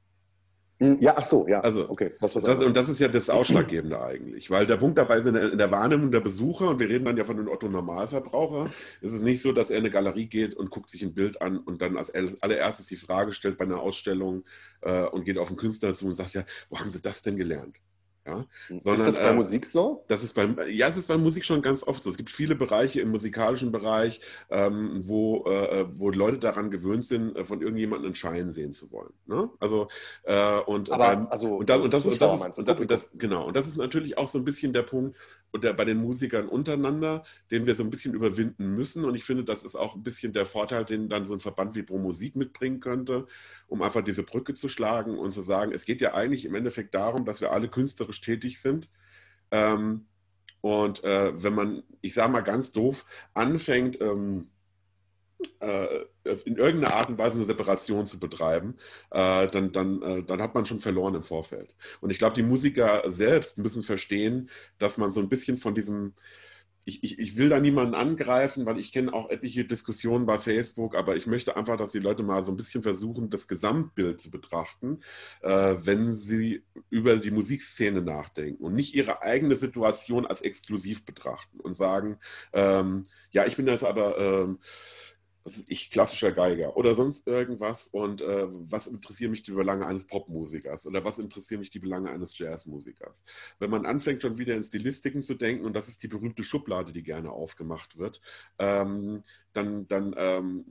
Hm, 0.80 1.00
ja, 1.00 1.14
ach 1.18 1.24
so, 1.24 1.48
ja. 1.48 1.62
Also, 1.62 1.90
okay. 1.90 2.12
Das, 2.20 2.34
das, 2.34 2.60
und 2.60 2.76
das 2.76 2.90
ist 2.90 3.00
ja 3.00 3.08
das 3.08 3.30
Ausschlaggebende 3.30 4.02
eigentlich, 4.02 4.52
weil 4.52 4.68
der 4.68 4.76
Punkt 4.76 4.98
dabei 4.98 5.20
ist 5.20 5.26
in 5.26 5.34
der, 5.34 5.54
in 5.54 5.58
der, 5.58 5.72
Wahrnehmung 5.72 6.12
der 6.12 6.20
Besucher, 6.20 6.70
und 6.70 6.80
wir 6.80 6.90
reden 6.90 7.06
dann 7.06 7.16
ja 7.16 7.24
von 7.24 7.38
dem 7.38 7.48
Otto-Normalverbraucher, 7.48 8.70
ist 9.00 9.14
es 9.14 9.22
nicht 9.22 9.42
so, 9.42 9.54
dass 9.54 9.70
er 9.70 9.78
in 9.78 9.84
eine 9.84 9.92
Galerie 9.92 10.26
geht 10.26 10.54
und 10.54 10.72
guckt 10.72 10.90
sich 10.90 11.02
ein 11.02 11.14
Bild 11.14 11.42
an 11.42 11.60
und 11.60 11.82
dann 11.82 11.96
als 11.96 12.14
allererstes 12.14 12.88
die 12.88 12.98
Frage 12.98 13.32
stellt 13.32 13.58
bei 13.58 13.64
einer 13.64 13.80
Ausstellung 13.80 14.44
äh, 14.82 15.06
und 15.06 15.24
geht 15.24 15.38
auf 15.38 15.48
den 15.48 15.58
Künstler 15.58 15.94
zu 15.94 16.08
und 16.08 16.16
sagt, 16.16 16.34
ja, 16.34 16.44
wo 16.70 16.78
haben 16.78 16.90
Sie 16.90 17.02
das 17.02 17.22
denn 17.22 17.38
gelernt? 17.38 17.78
Ja? 18.26 18.46
Sondern, 18.70 19.08
ist 19.08 19.16
das 19.16 19.24
bei 19.24 19.30
äh, 19.30 19.36
Musik 19.36 19.68
so? 19.68 20.04
Das 20.08 20.24
ist 20.24 20.34
beim, 20.34 20.58
ja, 20.70 20.88
es 20.88 20.98
ist 20.98 21.08
bei 21.08 21.18
Musik 21.18 21.46
schon 21.46 21.62
ganz 21.62 21.84
oft 21.84 22.04
so. 22.04 22.10
Es 22.10 22.18
gibt 22.18 22.32
viele 22.32 22.56
Bereiche 22.56 23.00
im 23.02 23.12
musikalischen 23.12 23.72
Bereich, 23.72 24.20
ähm, 24.50 25.02
wo, 25.04 25.46
äh, 25.46 25.86
wo 25.90 26.10
Leute 26.10 26.40
daran 26.40 26.72
gewöhnt 26.72 27.06
sind, 27.06 27.36
äh, 27.36 27.46
von 27.46 27.62
irgendjemandem 27.62 28.08
einen 28.08 28.16
Schein 28.16 28.50
sehen 28.50 28.72
zu 28.72 28.92
wollen. 28.92 29.14
Ne? 29.28 29.50
Also, 29.60 29.90
äh, 30.24 30.60
und, 30.62 30.92
Aber, 30.92 31.16
beim, 31.16 31.28
also, 31.28 31.58
und 31.58 31.70
das, 31.70 31.80
und 31.80 31.94
das, 31.94 32.06
und 32.06 32.20
das, 32.20 32.34
ist, 32.48 32.58
und 32.58 32.70
und 32.70 32.92
das, 32.92 33.12
genau. 33.14 33.46
Und 33.46 33.56
das 33.56 33.68
ist 33.68 33.78
natürlich 33.78 34.18
auch 34.18 34.28
so 34.28 34.40
ein 34.40 34.46
bisschen 34.46 34.74
der 34.74 34.84
Punkt 34.84 35.16
der, 35.58 35.74
bei 35.74 35.86
den 35.86 35.98
Musikern 35.98 36.48
untereinander, 36.48 37.24
den 37.52 37.66
wir 37.66 37.76
so 37.76 37.84
ein 37.84 37.90
bisschen 37.90 38.14
überwinden 38.14 38.76
müssen. 38.76 39.06
Und 39.06 39.16
ich 39.16 39.24
finde, 39.24 39.44
das 39.44 39.64
ist 39.64 39.76
auch 39.76 39.96
ein 39.96 40.04
bisschen 40.04 40.34
der 40.34 40.46
Vorteil, 40.46 40.86
den 40.86 41.10
dann 41.10 41.26
so 41.26 41.34
ein 41.34 41.40
Verband 41.40 41.76
wie 41.76 41.84
Pro 41.84 41.98
Musik 41.98 42.36
mitbringen 42.36 42.80
könnte, 42.80 43.28
um 43.68 43.82
einfach 43.82 44.04
diese 44.04 44.24
Brücke 44.24 44.54
zu 44.54 44.70
schlagen 44.70 45.18
und 45.18 45.32
zu 45.32 45.42
sagen, 45.42 45.72
es 45.72 45.86
geht 45.86 46.02
ja 46.02 46.14
eigentlich 46.14 46.46
im 46.46 46.56
Endeffekt 46.56 46.94
darum, 46.94 47.26
dass 47.26 47.42
wir 47.42 47.52
alle 47.52 47.68
künstlerisch 47.68 48.14
künstlerisch 48.15 48.21
tätig 48.21 48.62
sind. 48.62 48.89
Ähm, 49.51 50.06
und 50.62 51.04
äh, 51.04 51.32
wenn 51.43 51.54
man, 51.54 51.84
ich 52.01 52.13
sage 52.13 52.32
mal 52.32 52.41
ganz 52.41 52.71
doof, 52.71 53.06
anfängt, 53.34 54.01
ähm, 54.01 54.49
äh, 55.60 56.06
in 56.45 56.56
irgendeiner 56.56 56.95
Art 56.95 57.10
und 57.10 57.17
Weise 57.17 57.36
eine 57.36 57.45
Separation 57.45 58.06
zu 58.06 58.19
betreiben, 58.19 58.78
äh, 59.12 59.47
dann, 59.47 59.71
dann, 59.71 60.01
äh, 60.01 60.23
dann 60.23 60.41
hat 60.41 60.56
man 60.56 60.65
schon 60.65 60.80
verloren 60.80 61.13
im 61.13 61.23
Vorfeld. 61.23 61.75
Und 62.01 62.10
ich 62.10 62.17
glaube, 62.17 62.36
die 62.36 62.43
Musiker 62.43 63.04
selbst 63.06 63.58
müssen 63.58 63.84
verstehen, 63.84 64.49
dass 64.80 64.97
man 64.97 65.12
so 65.12 65.19
ein 65.19 65.30
bisschen 65.30 65.58
von 65.58 65.75
diesem, 65.75 66.13
ich, 66.86 67.04
ich, 67.04 67.17
ich 67.17 67.38
will 67.38 67.50
da 67.50 67.60
niemanden 67.60 67.95
angreifen, 67.95 68.65
weil 68.67 68.80
ich 68.80 68.91
kenne 68.91 69.12
auch 69.12 69.30
etliche 69.30 69.65
Diskussionen 69.65 70.28
bei 70.28 70.38
Facebook, 70.38 70.95
aber 70.95 71.15
ich 71.15 71.26
möchte 71.26 71.58
einfach, 71.58 71.78
dass 71.78 71.91
die 71.91 72.00
Leute 72.00 72.21
mal 72.21 72.43
so 72.43 72.52
ein 72.52 72.58
bisschen 72.58 72.84
versuchen, 72.84 73.32
das 73.32 73.48
Gesamtbild 73.48 74.19
zu 74.19 74.30
betrachten, 74.30 75.02
äh, 75.41 75.76
wenn 75.80 76.13
sie 76.13 76.63
über 76.91 77.17
die 77.17 77.32
Musikszene 77.32 78.04
nachdenken 78.04 78.63
und 78.63 78.76
nicht 78.76 78.93
ihre 78.93 79.24
eigene 79.24 79.56
Situation 79.56 80.28
als 80.28 80.41
exklusiv 80.41 81.06
betrachten 81.06 81.60
und 81.60 81.74
sagen, 81.74 82.19
ähm, 82.54 83.08
ja, 83.32 83.45
ich 83.45 83.58
bin 83.58 83.65
das 83.65 83.84
aber... 83.84 84.17
Ähm, 84.17 84.60
was 85.46 85.58
ist 85.58 85.72
ich, 85.72 85.92
klassischer 85.92 86.32
Geiger 86.32 86.76
oder 86.76 86.96
sonst 86.96 87.28
irgendwas 87.28 87.88
und 87.88 88.22
äh, 88.22 88.48
was 88.50 88.88
interessieren 88.88 89.30
mich 89.30 89.44
die 89.44 89.52
Belange 89.52 89.86
eines 89.86 90.06
Popmusikers 90.06 90.88
oder 90.88 91.06
was 91.06 91.20
interessieren 91.20 91.60
mich 91.60 91.70
die 91.70 91.80
Belange 91.80 92.10
eines 92.10 92.38
Jazzmusikers. 92.38 93.24
Wenn 93.60 93.70
man 93.70 93.86
anfängt 93.86 94.24
schon 94.24 94.40
wieder 94.40 94.56
in 94.56 94.64
Stilistiken 94.64 95.22
zu 95.22 95.36
denken 95.36 95.64
und 95.64 95.74
das 95.74 95.88
ist 95.88 96.02
die 96.02 96.08
berühmte 96.08 96.44
Schublade, 96.44 96.92
die 96.92 97.04
gerne 97.04 97.32
aufgemacht 97.32 98.00
wird, 98.00 98.22
ähm, 98.58 99.24
dann, 99.54 99.88
dann 99.88 100.16
ähm, 100.18 100.66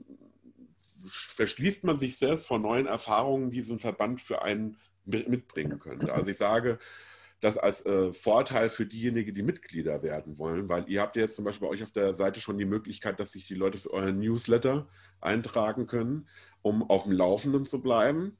verschließt 1.07 1.85
man 1.85 1.95
sich 1.95 2.17
selbst 2.17 2.45
vor 2.45 2.59
neuen 2.59 2.85
Erfahrungen, 2.85 3.51
die 3.51 3.61
so 3.61 3.73
ein 3.73 3.79
Verband 3.79 4.19
für 4.19 4.41
einen 4.41 4.77
mitbringen 5.05 5.79
könnte. 5.79 6.13
Also 6.13 6.31
ich 6.31 6.37
sage, 6.37 6.79
das 7.45 7.59
als 7.59 7.85
äh, 7.85 8.11
Vorteil 8.11 8.71
für 8.71 8.87
diejenigen, 8.87 9.35
die 9.35 9.43
Mitglieder 9.43 10.01
werden 10.01 10.39
wollen, 10.39 10.67
weil 10.67 10.85
ihr 10.87 11.01
habt 11.01 11.15
ja 11.15 11.21
jetzt 11.21 11.35
zum 11.35 11.45
Beispiel 11.45 11.67
bei 11.67 11.73
euch 11.75 11.83
auf 11.83 11.91
der 11.91 12.15
Seite 12.15 12.41
schon 12.41 12.57
die 12.57 12.65
Möglichkeit, 12.65 13.19
dass 13.19 13.33
sich 13.33 13.47
die 13.47 13.53
Leute 13.53 13.77
für 13.77 13.91
euren 13.91 14.17
Newsletter 14.17 14.87
eintragen 15.21 15.85
können, 15.85 16.27
um 16.63 16.89
auf 16.89 17.03
dem 17.03 17.11
Laufenden 17.11 17.63
zu 17.65 17.83
bleiben. 17.83 18.35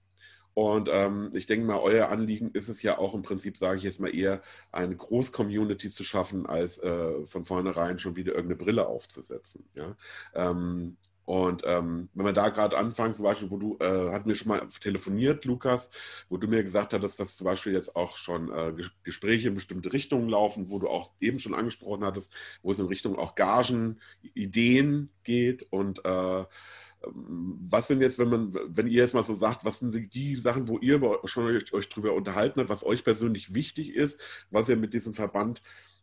Und 0.56 0.90
ähm, 0.92 1.30
ich 1.34 1.46
denke 1.46 1.68
mal, 1.68 1.78
euer 1.78 2.10
Anliegen 2.10 2.50
ist 2.52 2.68
es 2.68 2.82
ja 2.82 2.98
auch 2.98 3.14
im 3.14 3.22
Prinzip, 3.22 3.58
sage 3.58 3.78
ich 3.78 3.84
jetzt 3.84 4.00
mal 4.00 4.16
eher, 4.16 4.42
eine 4.72 4.96
Groß-Community 4.96 5.90
zu 5.90 6.04
schaffen, 6.04 6.48
als 6.48 6.80
äh, 6.80 7.26
von 7.26 7.46
vornherein 7.46 8.00
schon 8.00 8.16
wieder 8.16 8.34
irgendeine 8.34 8.64
Brille 8.64 8.88
aufzusetzen. 8.88 9.70
Ja? 9.76 9.96
Ähm, 10.34 10.98
und 11.26 11.64
ähm, 11.66 12.10
wenn 12.14 12.26
wir 12.26 12.34
da 12.34 12.50
gerade 12.50 12.78
anfangen, 12.78 13.16
zum 13.16 13.26
Beispiel, 13.26 13.50
wo 13.50 13.58
du, 13.58 13.78
äh, 13.80 14.12
hatten 14.12 14.28
wir 14.30 14.36
schon 14.36 14.50
mal 14.50 14.68
telefoniert, 14.80 15.44
Lukas, 15.46 15.90
wo 16.30 16.38
du 16.38 16.48
mir 16.48 16.62
gesagt 16.64 16.94
hattest, 16.94 17.20
dass 17.20 17.38
zum 17.38 17.46
Beispiel 17.46 17.74
jetzt 17.74 17.96
auch 17.96 18.18
schon 18.18 18.52
äh, 18.52 18.74
Gespräche 19.04 19.48
in 19.48 19.56
bestimmte 19.56 19.92
Richtungen 19.92 20.30
laufen, 20.30 20.70
wo 20.70 20.78
du 20.78 20.88
auch 20.88 21.12
eben 21.20 21.40
schon 21.40 21.56
angesprochen 21.56 22.06
hattest, 22.06 22.32
wo 22.62 22.72
es 22.72 22.80
in 22.80 22.86
Richtung 22.86 23.18
auch 23.18 23.34
Gagen, 23.34 24.00
Ideen 24.36 25.10
geht. 25.24 25.66
Und 25.72 26.06
äh, 26.06 26.40
ähm, 26.40 27.58
was 27.70 27.88
sind 27.88 28.02
jetzt, 28.02 28.20
wenn 28.20 28.30
man, 28.30 28.54
wenn 28.54 28.88
ihr 28.88 29.02
jetzt 29.02 29.16
mal 29.16 29.24
so 29.24 29.34
sagt, 29.34 29.66
was 29.66 29.80
sind 29.80 30.14
die 30.14 30.36
Sachen, 30.36 30.68
wo 30.68 30.78
ihr 30.78 31.02
schon 31.26 31.46
euch, 31.46 31.74
euch 31.74 31.90
drüber 31.90 32.14
unterhalten 32.14 32.60
habt, 32.60 32.70
was 32.70 32.86
euch 32.86 33.04
persönlich 33.04 33.56
wichtig 33.56 33.96
ist, 33.96 34.22
was 34.52 34.70
ihr 34.70 34.78
mit 34.78 34.94
diesem 34.94 35.16
Verband 35.16 35.60
äh, 35.60 35.95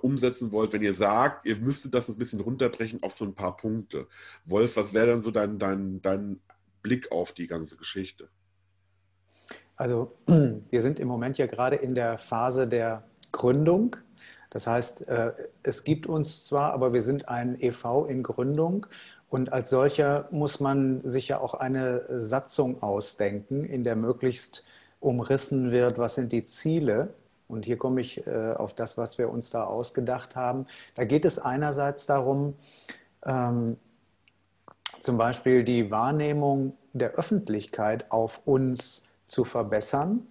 umsetzen 0.00 0.52
wollt, 0.52 0.72
wenn 0.72 0.82
ihr 0.82 0.94
sagt, 0.94 1.46
ihr 1.46 1.56
müsstet 1.56 1.94
das 1.94 2.08
ein 2.08 2.16
bisschen 2.16 2.40
runterbrechen 2.40 3.02
auf 3.02 3.12
so 3.12 3.24
ein 3.24 3.34
paar 3.34 3.56
Punkte. 3.56 4.06
Wolf, 4.46 4.76
was 4.76 4.94
wäre 4.94 5.08
dann 5.08 5.20
so 5.20 5.30
dein, 5.30 5.58
dein, 5.58 6.00
dein 6.00 6.40
Blick 6.82 7.12
auf 7.12 7.32
die 7.32 7.46
ganze 7.46 7.76
Geschichte? 7.76 8.28
Also 9.76 10.12
wir 10.26 10.82
sind 10.82 10.98
im 10.98 11.08
Moment 11.08 11.38
ja 11.38 11.46
gerade 11.46 11.76
in 11.76 11.94
der 11.94 12.18
Phase 12.18 12.68
der 12.68 13.04
Gründung. 13.32 13.96
Das 14.50 14.66
heißt, 14.66 15.08
äh, 15.08 15.32
es 15.62 15.84
gibt 15.84 16.06
uns 16.06 16.46
zwar, 16.46 16.72
aber 16.72 16.92
wir 16.92 17.02
sind 17.02 17.28
ein 17.28 17.60
EV 17.60 18.06
in 18.08 18.22
Gründung 18.22 18.86
und 19.30 19.52
als 19.52 19.70
solcher 19.70 20.28
muss 20.32 20.58
man 20.58 21.00
sich 21.06 21.28
ja 21.28 21.38
auch 21.38 21.54
eine 21.54 22.20
Satzung 22.20 22.82
ausdenken, 22.82 23.64
in 23.64 23.84
der 23.84 23.94
möglichst 23.94 24.64
umrissen 24.98 25.70
wird, 25.70 25.98
was 25.98 26.16
sind 26.16 26.32
die 26.32 26.44
Ziele. 26.44 27.14
Und 27.50 27.64
hier 27.64 27.76
komme 27.76 28.00
ich 28.00 28.26
äh, 28.26 28.52
auf 28.52 28.74
das, 28.74 28.96
was 28.96 29.18
wir 29.18 29.30
uns 29.30 29.50
da 29.50 29.64
ausgedacht 29.64 30.36
haben. 30.36 30.66
Da 30.94 31.04
geht 31.04 31.24
es 31.24 31.38
einerseits 31.38 32.06
darum, 32.06 32.54
ähm, 33.24 33.76
zum 35.00 35.16
Beispiel 35.16 35.64
die 35.64 35.90
Wahrnehmung 35.90 36.74
der 36.92 37.12
Öffentlichkeit 37.12 38.10
auf 38.10 38.40
uns 38.44 39.06
zu 39.26 39.44
verbessern. 39.44 40.26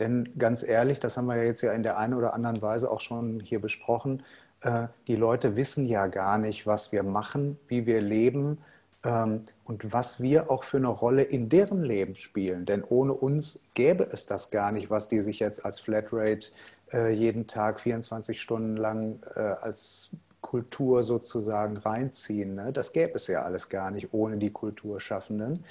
Denn 0.00 0.32
ganz 0.38 0.62
ehrlich, 0.62 1.00
das 1.00 1.16
haben 1.16 1.26
wir 1.26 1.42
jetzt 1.44 1.62
ja 1.62 1.72
in 1.72 1.82
der 1.82 1.98
einen 1.98 2.14
oder 2.14 2.34
anderen 2.34 2.62
Weise 2.62 2.90
auch 2.90 3.00
schon 3.00 3.40
hier 3.40 3.60
besprochen, 3.60 4.22
äh, 4.64 4.88
die 5.06 5.16
Leute 5.16 5.56
wissen 5.56 5.86
ja 5.86 6.06
gar 6.06 6.38
nicht, 6.38 6.66
was 6.66 6.90
wir 6.90 7.02
machen, 7.02 7.58
wie 7.68 7.86
wir 7.86 8.00
leben 8.00 8.58
und 9.04 9.92
was 9.92 10.22
wir 10.22 10.50
auch 10.50 10.64
für 10.64 10.78
eine 10.78 10.88
Rolle 10.88 11.22
in 11.22 11.48
deren 11.48 11.84
Leben 11.84 12.14
spielen. 12.14 12.64
Denn 12.64 12.82
ohne 12.82 13.12
uns 13.12 13.66
gäbe 13.74 14.08
es 14.10 14.26
das 14.26 14.50
gar 14.50 14.72
nicht, 14.72 14.88
was 14.88 15.08
die 15.08 15.20
sich 15.20 15.40
jetzt 15.40 15.64
als 15.64 15.80
Flatrate 15.80 16.48
äh, 16.92 17.12
jeden 17.12 17.46
Tag 17.46 17.80
24 17.80 18.40
Stunden 18.40 18.76
lang 18.76 19.20
äh, 19.34 19.40
als 19.40 20.10
Kultur 20.40 21.02
sozusagen 21.02 21.76
reinziehen. 21.76 22.54
Ne? 22.54 22.72
Das 22.72 22.92
gäbe 22.92 23.14
es 23.14 23.26
ja 23.26 23.42
alles 23.42 23.68
gar 23.68 23.90
nicht 23.90 24.12
ohne 24.12 24.36
die 24.36 24.50
Kulturschaffenden. 24.50 25.64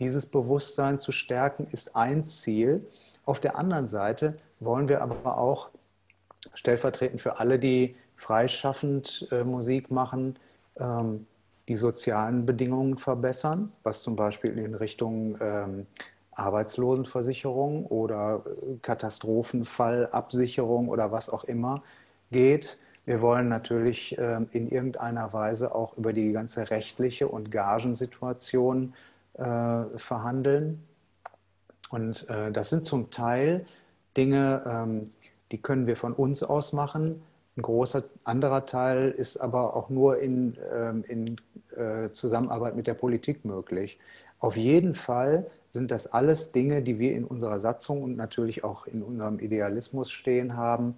Dieses 0.00 0.26
Bewusstsein 0.26 0.98
zu 0.98 1.12
stärken 1.12 1.66
ist 1.70 1.96
ein 1.96 2.24
Ziel. 2.24 2.86
Auf 3.24 3.40
der 3.40 3.56
anderen 3.56 3.86
Seite 3.86 4.34
wollen 4.60 4.88
wir 4.88 5.02
aber 5.02 5.38
auch 5.38 5.70
stellvertretend 6.54 7.20
für 7.20 7.38
alle, 7.38 7.58
die 7.58 7.96
freischaffend 8.16 9.28
äh, 9.30 9.44
Musik 9.44 9.90
machen, 9.90 10.38
ähm, 10.76 11.26
die 11.68 11.76
sozialen 11.76 12.46
Bedingungen 12.46 12.98
verbessern, 12.98 13.70
was 13.82 14.02
zum 14.02 14.16
Beispiel 14.16 14.58
in 14.58 14.74
Richtung 14.74 15.36
ähm, 15.40 15.86
Arbeitslosenversicherung 16.32 17.86
oder 17.86 18.42
äh, 18.46 18.78
Katastrophenfallabsicherung 18.80 20.88
oder 20.88 21.12
was 21.12 21.28
auch 21.28 21.44
immer 21.44 21.82
geht. 22.32 22.78
Wir 23.04 23.20
wollen 23.20 23.48
natürlich 23.48 24.16
ähm, 24.18 24.48
in 24.52 24.68
irgendeiner 24.68 25.32
Weise 25.32 25.74
auch 25.74 25.96
über 25.96 26.12
die 26.12 26.32
ganze 26.32 26.70
rechtliche 26.70 27.28
und 27.28 27.50
Gagensituation 27.50 28.94
äh, 29.34 29.84
verhandeln. 29.96 30.82
Und 31.90 32.28
äh, 32.28 32.52
das 32.52 32.70
sind 32.70 32.82
zum 32.82 33.10
Teil 33.10 33.66
Dinge, 34.16 34.62
ähm, 34.66 35.10
die 35.52 35.58
können 35.58 35.86
wir 35.86 35.96
von 35.96 36.12
uns 36.12 36.42
aus 36.42 36.72
machen. 36.72 37.22
Ein 37.58 37.62
großer 37.62 38.04
anderer 38.22 38.66
Teil 38.66 39.10
ist 39.10 39.36
aber 39.38 39.74
auch 39.74 39.90
nur 39.90 40.18
in, 40.22 40.56
ähm, 40.72 41.02
in 41.08 41.40
äh, 41.76 42.08
Zusammenarbeit 42.12 42.76
mit 42.76 42.86
der 42.86 42.94
Politik 42.94 43.44
möglich. 43.44 43.98
Auf 44.38 44.56
jeden 44.56 44.94
Fall 44.94 45.44
sind 45.72 45.90
das 45.90 46.06
alles 46.06 46.52
Dinge, 46.52 46.82
die 46.82 47.00
wir 47.00 47.16
in 47.16 47.24
unserer 47.24 47.58
Satzung 47.58 48.04
und 48.04 48.16
natürlich 48.16 48.62
auch 48.62 48.86
in 48.86 49.02
unserem 49.02 49.40
Idealismus 49.40 50.12
stehen 50.12 50.56
haben, 50.56 50.96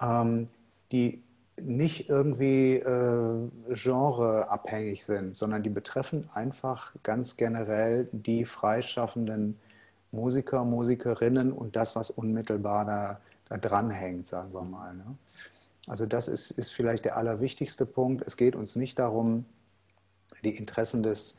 ähm, 0.00 0.46
die 0.92 1.24
nicht 1.60 2.08
irgendwie 2.08 2.74
äh, 2.76 3.48
genreabhängig 3.68 5.04
sind, 5.04 5.34
sondern 5.34 5.64
die 5.64 5.70
betreffen 5.70 6.28
einfach 6.32 6.92
ganz 7.02 7.36
generell 7.36 8.08
die 8.12 8.44
freischaffenden 8.44 9.58
Musiker, 10.12 10.64
Musikerinnen 10.64 11.50
und 11.50 11.74
das, 11.74 11.96
was 11.96 12.10
unmittelbar 12.10 12.84
da, 12.84 13.20
da 13.48 13.56
dranhängt, 13.56 14.28
sagen 14.28 14.54
wir 14.54 14.62
mal. 14.62 14.94
Ne? 14.94 15.16
Also 15.86 16.06
das 16.06 16.28
ist, 16.28 16.50
ist 16.50 16.72
vielleicht 16.72 17.04
der 17.04 17.16
allerwichtigste 17.16 17.86
Punkt. 17.86 18.26
Es 18.26 18.36
geht 18.36 18.56
uns 18.56 18.76
nicht 18.76 18.98
darum, 18.98 19.44
die 20.44 20.56
Interessen 20.56 21.02
des 21.02 21.36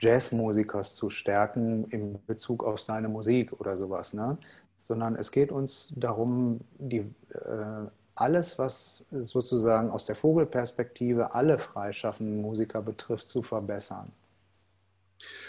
Jazzmusikers 0.00 0.94
zu 0.94 1.08
stärken 1.08 1.84
in 1.84 2.18
Bezug 2.26 2.64
auf 2.64 2.80
seine 2.80 3.08
Musik 3.08 3.52
oder 3.60 3.76
sowas, 3.76 4.14
ne? 4.14 4.36
sondern 4.82 5.16
es 5.16 5.30
geht 5.30 5.52
uns 5.52 5.92
darum, 5.96 6.60
die, 6.78 6.98
äh, 7.30 7.86
alles, 8.14 8.58
was 8.58 9.06
sozusagen 9.10 9.90
aus 9.90 10.04
der 10.04 10.16
Vogelperspektive 10.16 11.34
alle 11.34 11.58
freischaffenden 11.58 12.42
Musiker 12.42 12.82
betrifft, 12.82 13.26
zu 13.26 13.42
verbessern. 13.42 14.12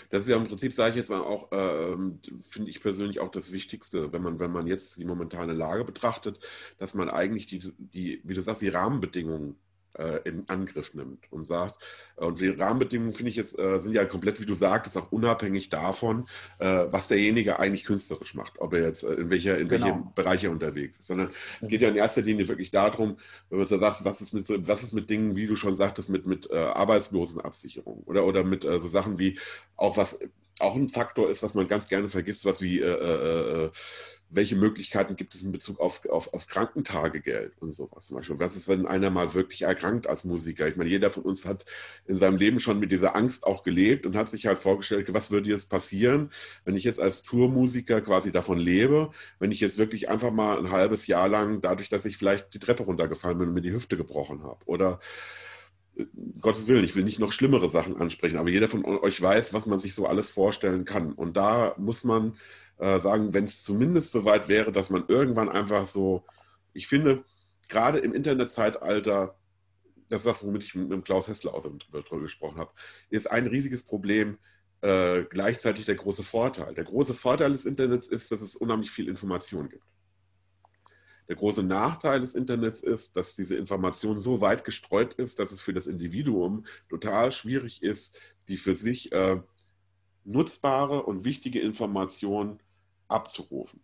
Das 0.10 0.22
ist 0.22 0.30
ja 0.30 0.38
im 0.38 0.48
Prinzip, 0.48 0.74
sage 0.74 0.92
ich 0.92 0.96
jetzt 0.98 1.12
auch, 1.12 1.52
äh, 1.52 1.96
finde 2.44 2.70
ich 2.70 2.82
persönlich 2.82 3.20
auch 3.20 3.32
das 3.32 3.52
Wichtigste, 3.52 4.12
wenn 4.14 4.22
man, 4.22 4.40
wenn 4.40 4.52
man 4.52 4.68
jetzt 4.68 4.98
die 4.98 5.06
momentane 5.06 5.54
Lage 5.54 5.84
betrachtet, 5.86 6.40
dass 6.78 6.94
man 6.94 7.10
eigentlich 7.10 7.48
die, 7.48 7.60
die 7.78 8.22
wie 8.24 8.34
du 8.34 8.42
sagst, 8.42 8.62
die 8.62 8.70
Rahmenbedingungen 8.70 9.56
in 10.26 10.44
Angriff 10.48 10.94
nimmt 10.96 11.32
und 11.32 11.44
sagt, 11.44 11.78
äh, 12.18 12.26
und 12.26 12.40
die 12.40 12.50
Rahmenbedingungen, 12.50 13.14
finde 13.14 13.30
ich, 13.30 13.36
jetzt, 13.36 13.58
äh, 13.58 13.80
sind 13.80 13.94
ja 13.94 14.06
komplett, 14.06 14.40
wie 14.40 14.46
du 14.46 14.56
sagtest, 14.56 14.98
auch 14.98 15.12
unabhängig 15.12 15.70
davon, 15.70 16.28
äh, 16.60 16.86
was 16.90 17.08
derjenige 17.08 17.60
eigentlich 17.60 17.86
künstlerisch 17.86 18.34
macht, 18.36 18.60
ob 18.60 18.74
er 18.74 18.88
jetzt 18.88 19.04
äh, 19.04 19.14
in, 19.14 19.30
welcher, 19.30 19.58
in 19.58 19.68
genau. 19.68 19.86
welchem 19.86 20.14
Bereich 20.16 20.44
er 20.44 20.52
unterwegs 20.52 21.00
ist, 21.00 21.08
sondern 21.08 21.30
es 21.62 21.68
geht 21.68 21.82
ja 21.82 21.90
in 21.90 21.96
erster 21.96 22.22
Linie 22.22 22.48
wirklich 22.48 22.72
darum, 22.72 23.18
wenn 23.50 23.60
man 23.60 23.68
so 23.68 23.78
sagt, 23.78 24.06
was 24.06 24.22
ist 24.22 24.34
mit, 24.34 24.48
was 24.68 24.84
ist 24.84 24.94
mit 24.94 25.10
Dingen, 25.10 25.36
wie 25.36 25.48
du 25.48 25.56
schon 25.56 25.76
sagtest, 25.76 26.10
mit, 26.10 26.26
mit 26.26 26.50
äh, 26.50 26.58
Arbeitslosenabsicherung 26.58 28.04
oder, 28.04 28.26
oder 28.26 28.44
mit 28.44 28.64
so 28.64 28.88
Sachen 28.88 29.20
wie 29.20 29.40
auch 29.76 29.98
was 29.98 30.20
auch 30.60 30.76
ein 30.76 30.90
Faktor 30.90 31.30
ist, 31.30 31.44
was 31.44 31.56
man 31.56 31.68
ganz 31.68 31.88
gerne 31.88 32.08
vergisst, 32.08 32.46
was 32.46 32.62
wie 32.62 32.80
äh, 32.80 32.86
äh, 32.86 33.72
welche 34.36 34.56
Möglichkeiten 34.56 35.16
gibt 35.16 35.36
es 35.36 35.44
in 35.44 35.52
Bezug 35.52 35.80
auf, 35.80 36.06
auf, 36.06 36.34
auf 36.34 36.48
Krankentagegeld 36.48 37.54
und 37.60 37.72
sowas 37.72 38.08
zum 38.08 38.18
Beispiel. 38.18 38.40
Was 38.40 38.56
ist, 38.56 38.68
wenn 38.68 38.86
einer 38.86 39.10
mal 39.10 39.34
wirklich 39.34 39.64
erkrankt 39.64 40.08
als 40.08 40.24
Musiker? 40.24 40.68
Ich 40.68 40.76
meine, 40.76 40.90
jeder 40.90 41.12
von 41.12 41.24
uns 41.24 41.46
hat 41.46 41.66
in 42.06 42.18
seinem 42.18 42.38
Leben 42.38 42.60
schon 42.60 42.80
mit 42.80 42.92
dieser 42.92 43.16
Angst 43.16 43.46
auch 43.46 43.64
gelebt 43.64 44.06
und 44.06 44.16
hat 44.16 44.30
sich 44.30 44.48
halt 44.48 44.60
vorgestellt, 44.60 45.14
was 45.14 45.32
würde 45.32 45.50
jetzt 45.50 45.70
passieren, 45.70 46.32
wenn 46.66 46.76
ich 46.76 46.84
jetzt 46.84 47.00
als 47.00 47.24
Tourmusiker 47.24 48.02
quasi 48.02 48.32
davon 48.32 48.58
lebe, 48.58 49.12
wenn 49.40 49.52
ich 49.52 49.60
jetzt 49.60 49.78
wirklich 49.78 50.10
einfach 50.10 50.32
mal 50.32 50.58
ein 50.58 50.72
halbes 50.72 51.08
Jahr 51.08 51.30
lang, 51.30 51.62
dadurch, 51.62 51.90
dass 51.90 52.06
ich 52.06 52.18
vielleicht 52.18 52.54
die 52.54 52.60
Treppe 52.60 52.84
runtergefallen 52.84 53.38
bin 53.38 53.50
und 53.50 53.54
mir 53.54 53.62
die 53.62 53.74
Hüfte 53.74 53.98
gebrochen 53.98 54.44
habe 54.44 54.60
oder 54.66 55.00
äh, 55.98 56.06
Gottes 56.42 56.68
Willen, 56.68 56.84
ich 56.84 56.96
will 56.96 57.04
nicht 57.04 57.20
noch 57.20 57.32
schlimmere 57.32 57.70
Sachen 57.70 57.98
ansprechen, 57.98 58.38
aber 58.38 58.50
jeder 58.50 58.68
von 58.68 58.84
euch 58.86 59.22
weiß, 59.22 59.54
was 59.54 59.66
man 59.66 59.80
sich 59.80 59.94
so 59.94 60.08
alles 60.08 60.30
vorstellen 60.30 60.86
kann. 60.86 61.14
Und 61.14 61.38
da 61.38 61.76
muss 61.78 62.04
man 62.04 62.36
äh, 62.84 63.00
sagen, 63.00 63.34
wenn 63.34 63.46
es 63.46 63.64
zumindest 63.64 64.12
so 64.12 64.26
weit 64.26 64.50
wäre, 64.50 64.74
dass 64.74 64.90
man 64.90 65.06
irgendwann 65.08 65.48
einfach 65.48 65.86
so, 65.86 66.26
ich 66.74 66.88
finde, 66.88 67.24
gerade 67.70 68.00
im 68.00 68.14
Internetzeitalter, 68.14 69.38
das 70.10 70.22
ist 70.22 70.26
das, 70.26 70.46
womit 70.46 70.64
ich 70.64 70.76
mit 70.76 71.06
Klaus 71.06 71.30
Hessler 71.30 71.54
außerdem 71.54 71.80
drüber 71.80 72.20
gesprochen 72.20 72.58
habe, 72.58 72.74
ist 73.10 73.32
ein 73.32 73.48
riesiges 73.48 73.84
Problem, 73.84 74.38
äh, 74.82 75.24
gleichzeitig 75.24 75.86
der 75.86 75.96
große 75.96 76.24
Vorteil. 76.24 76.74
Der 76.74 76.84
große 76.84 77.14
Vorteil 77.14 77.54
des 77.54 77.64
Internets 77.64 78.08
ist, 78.08 78.34
dass 78.34 78.42
es 78.42 78.58
unheimlich 78.58 78.92
viel 78.92 79.08
Information 79.08 79.70
gibt. 79.70 79.86
Der 81.30 81.38
große 81.38 81.64
Nachteil 81.64 82.20
des 82.20 82.36
Internets 82.36 82.84
ist, 82.84 83.16
dass 83.16 83.38
diese 83.38 83.56
Information 83.56 84.18
so 84.18 84.42
weit 84.42 84.66
gestreut 84.66 85.14
ist, 85.14 85.40
dass 85.40 85.54
es 85.54 85.62
für 85.62 85.74
das 85.74 85.88
Individuum 85.88 86.66
total 86.90 87.32
schwierig 87.32 87.82
ist, 87.82 88.20
die 88.50 88.58
für 88.58 88.76
sich 88.76 89.14
äh, 89.14 89.40
nutzbare 90.26 91.04
und 91.04 91.24
wichtige 91.24 91.62
Informationen 91.62 92.60
abzurufen. 93.14 93.82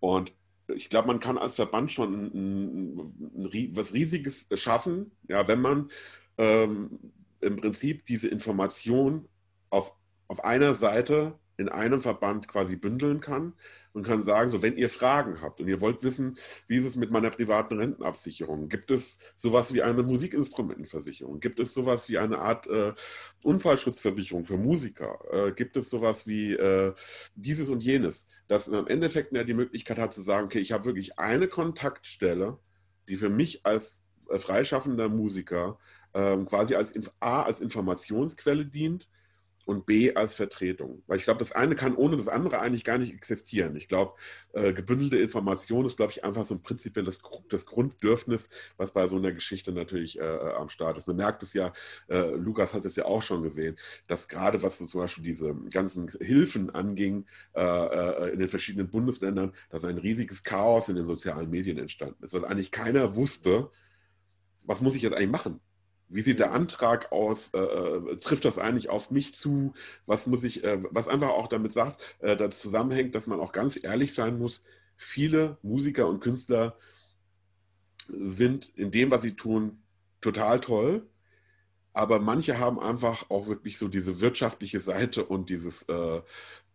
Und 0.00 0.32
ich 0.68 0.90
glaube, 0.90 1.08
man 1.08 1.20
kann 1.20 1.38
als 1.38 1.54
Verband 1.56 1.92
schon 1.92 2.12
ein, 2.12 2.34
ein, 2.34 2.98
ein, 3.44 3.76
was 3.76 3.94
Riesiges 3.94 4.48
schaffen, 4.54 5.12
ja, 5.28 5.46
wenn 5.48 5.60
man 5.60 5.90
ähm, 6.38 6.98
im 7.40 7.56
Prinzip 7.56 8.04
diese 8.06 8.28
Information 8.28 9.28
auf, 9.70 9.92
auf 10.28 10.44
einer 10.44 10.74
Seite 10.74 11.38
in 11.56 11.68
einem 11.68 12.00
Verband 12.00 12.48
quasi 12.48 12.76
bündeln 12.76 13.20
kann 13.20 13.54
und 13.92 14.06
kann 14.06 14.22
sagen, 14.22 14.48
so 14.48 14.62
wenn 14.62 14.76
ihr 14.76 14.88
Fragen 14.88 15.40
habt 15.40 15.60
und 15.60 15.68
ihr 15.68 15.80
wollt 15.80 16.02
wissen, 16.02 16.38
wie 16.66 16.76
ist 16.76 16.84
es 16.84 16.96
mit 16.96 17.10
meiner 17.10 17.30
privaten 17.30 17.78
Rentenabsicherung, 17.78 18.68
gibt 18.68 18.90
es 18.90 19.18
sowas 19.34 19.74
wie 19.74 19.82
eine 19.82 20.02
Musikinstrumentenversicherung, 20.02 21.40
gibt 21.40 21.60
es 21.60 21.74
sowas 21.74 22.08
wie 22.08 22.18
eine 22.18 22.38
Art 22.38 22.66
äh, 22.66 22.92
Unfallschutzversicherung 23.42 24.44
für 24.44 24.56
Musiker, 24.56 25.18
äh, 25.30 25.52
gibt 25.52 25.76
es 25.76 25.90
sowas 25.90 26.26
wie 26.26 26.52
äh, 26.52 26.94
dieses 27.34 27.68
und 27.68 27.82
jenes, 27.82 28.26
dass 28.48 28.68
im 28.68 28.86
Endeffekt 28.86 29.34
ja 29.34 29.44
die 29.44 29.54
Möglichkeit 29.54 29.98
hat 29.98 30.12
zu 30.12 30.22
sagen, 30.22 30.46
okay, 30.46 30.60
ich 30.60 30.72
habe 30.72 30.86
wirklich 30.86 31.18
eine 31.18 31.48
Kontaktstelle, 31.48 32.58
die 33.08 33.16
für 33.16 33.30
mich 33.30 33.64
als 33.66 34.04
äh, 34.28 34.38
freischaffender 34.38 35.08
Musiker 35.08 35.78
ähm, 36.14 36.46
quasi 36.46 36.74
als 36.74 36.94
A 37.20 37.42
als 37.42 37.60
Informationsquelle 37.60 38.66
dient 38.66 39.08
und 39.64 39.86
B 39.86 40.14
als 40.14 40.34
Vertretung. 40.34 41.02
Weil 41.06 41.18
ich 41.18 41.24
glaube, 41.24 41.38
das 41.38 41.52
eine 41.52 41.74
kann 41.74 41.94
ohne 41.94 42.16
das 42.16 42.28
andere 42.28 42.60
eigentlich 42.60 42.84
gar 42.84 42.98
nicht 42.98 43.14
existieren. 43.14 43.76
Ich 43.76 43.88
glaube, 43.88 44.14
äh, 44.52 44.72
gebündelte 44.72 45.18
Information 45.18 45.86
ist, 45.86 45.96
glaube 45.96 46.12
ich, 46.12 46.24
einfach 46.24 46.44
so 46.44 46.54
ein 46.54 46.62
prinzipielles 46.62 47.22
das 47.48 47.66
Grundbedürfnis, 47.66 48.50
was 48.76 48.92
bei 48.92 49.06
so 49.06 49.16
einer 49.16 49.32
Geschichte 49.32 49.72
natürlich 49.72 50.18
äh, 50.18 50.22
äh, 50.22 50.54
am 50.54 50.68
Start 50.68 50.98
ist. 50.98 51.06
Man 51.06 51.16
merkt 51.16 51.42
es 51.42 51.52
ja, 51.52 51.72
äh, 52.08 52.30
Lukas 52.30 52.74
hat 52.74 52.84
es 52.84 52.96
ja 52.96 53.04
auch 53.04 53.22
schon 53.22 53.42
gesehen, 53.42 53.76
dass 54.06 54.28
gerade 54.28 54.62
was 54.62 54.78
so 54.78 54.86
zum 54.86 55.00
Beispiel 55.00 55.24
diese 55.24 55.54
ganzen 55.70 56.08
Hilfen 56.08 56.70
anging 56.70 57.26
äh, 57.54 57.60
äh, 57.62 58.32
in 58.32 58.38
den 58.38 58.48
verschiedenen 58.48 58.90
Bundesländern, 58.90 59.52
dass 59.70 59.84
ein 59.84 59.98
riesiges 59.98 60.42
Chaos 60.42 60.88
in 60.88 60.96
den 60.96 61.06
sozialen 61.06 61.50
Medien 61.50 61.78
entstanden 61.78 62.22
ist, 62.22 62.34
dass 62.34 62.44
eigentlich 62.44 62.70
keiner 62.70 63.14
wusste, 63.16 63.70
was 64.64 64.80
muss 64.80 64.96
ich 64.96 65.02
jetzt 65.02 65.16
eigentlich 65.16 65.30
machen? 65.30 65.60
Wie 66.12 66.20
sieht 66.22 66.40
der 66.40 66.52
Antrag 66.52 67.10
aus? 67.10 67.54
Äh, 67.54 67.58
äh, 67.58 68.16
trifft 68.18 68.44
das 68.44 68.58
eigentlich 68.58 68.90
auf 68.90 69.10
mich 69.10 69.34
zu? 69.34 69.72
Was 70.06 70.26
muss 70.26 70.44
ich, 70.44 70.62
äh, 70.62 70.78
was 70.90 71.08
einfach 71.08 71.30
auch 71.30 71.48
damit 71.48 71.72
sagt, 71.72 72.02
äh, 72.20 72.36
das 72.36 72.60
zusammenhängt, 72.60 73.14
dass 73.14 73.26
man 73.26 73.40
auch 73.40 73.52
ganz 73.52 73.82
ehrlich 73.82 74.14
sein 74.14 74.38
muss. 74.38 74.62
Viele 74.96 75.56
Musiker 75.62 76.06
und 76.06 76.20
Künstler 76.20 76.76
sind 78.08 78.68
in 78.76 78.90
dem, 78.90 79.10
was 79.10 79.22
sie 79.22 79.36
tun, 79.36 79.82
total 80.20 80.60
toll. 80.60 81.08
Aber 81.94 82.20
manche 82.20 82.58
haben 82.58 82.78
einfach 82.78 83.30
auch 83.30 83.48
wirklich 83.48 83.78
so 83.78 83.88
diese 83.88 84.20
wirtschaftliche 84.20 84.80
Seite 84.80 85.24
und 85.24 85.50
dieses, 85.50 85.82
äh, 85.88 86.22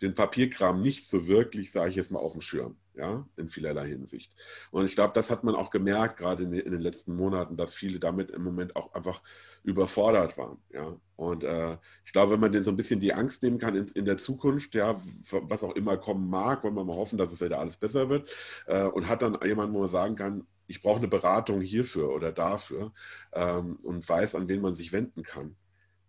den 0.01 0.15
Papierkram 0.15 0.81
nicht 0.81 1.07
so 1.07 1.27
wirklich, 1.27 1.71
sage 1.71 1.89
ich 1.89 1.95
jetzt 1.95 2.11
mal, 2.11 2.19
auf 2.19 2.33
dem 2.33 2.41
Schirm 2.41 2.75
ja, 2.97 3.27
in 3.37 3.47
vielerlei 3.47 3.87
Hinsicht. 3.89 4.35
Und 4.71 4.85
ich 4.85 4.95
glaube, 4.95 5.13
das 5.13 5.29
hat 5.29 5.43
man 5.43 5.55
auch 5.55 5.69
gemerkt, 5.69 6.17
gerade 6.17 6.43
in, 6.43 6.53
in, 6.53 6.71
den 6.71 6.81
letzten 6.81 7.15
Monaten, 7.15 7.55
dass 7.55 7.75
viele 7.75 7.99
damit 7.99 8.31
im 8.31 8.43
Moment 8.43 8.75
auch 8.75 8.93
einfach 8.93 9.21
überfordert 9.63 10.37
waren, 10.37 10.57
ja. 10.71 10.95
Und 11.15 11.43
äh, 11.43 11.77
ich 12.05 12.13
glaube, 12.13 12.33
wenn 12.33 12.39
man 12.39 12.51
denen 12.51 12.63
so 12.63 12.69
ein 12.69 12.77
bisschen 12.77 12.99
die 12.99 13.13
Angst 13.13 13.41
nehmen 13.41 13.57
kann 13.57 13.75
in, 13.75 13.87
in, 13.87 14.05
der 14.05 14.17
Zukunft, 14.17 14.75
ja, 14.75 14.99
was 15.31 15.63
auch 15.63 15.75
immer 15.75 15.97
kommen 15.97 16.29
mag, 16.29 16.63
wollen 16.63 16.75
wir 16.75 16.83
mal 16.83 16.95
hoffen, 16.95 17.17
dass 17.17 17.31
es 17.31 17.41
wieder 17.41 17.59
alles 17.59 17.77
besser 17.77 18.09
wird 18.09 18.29
äh, 18.67 18.83
und 18.83 19.07
hat 19.07 19.23
dann 19.23 19.37
jemanden, 19.43 19.73
wo 19.73 19.79
man 19.79 19.87
sagen 19.87 20.15
kann, 20.15 20.45
ich 20.67 20.81
brauche 20.81 20.97
eine 20.97 21.07
Beratung 21.07 21.61
hierfür 21.61 22.09
oder 22.13 22.31
dafür 22.31 22.91
ähm, 23.33 23.77
und 23.81 24.07
weiß, 24.07 24.35
an 24.35 24.47
wen 24.47 24.61
man 24.61 24.73
sich 24.73 24.91
wenden 24.91 25.23
kann, 25.23 25.55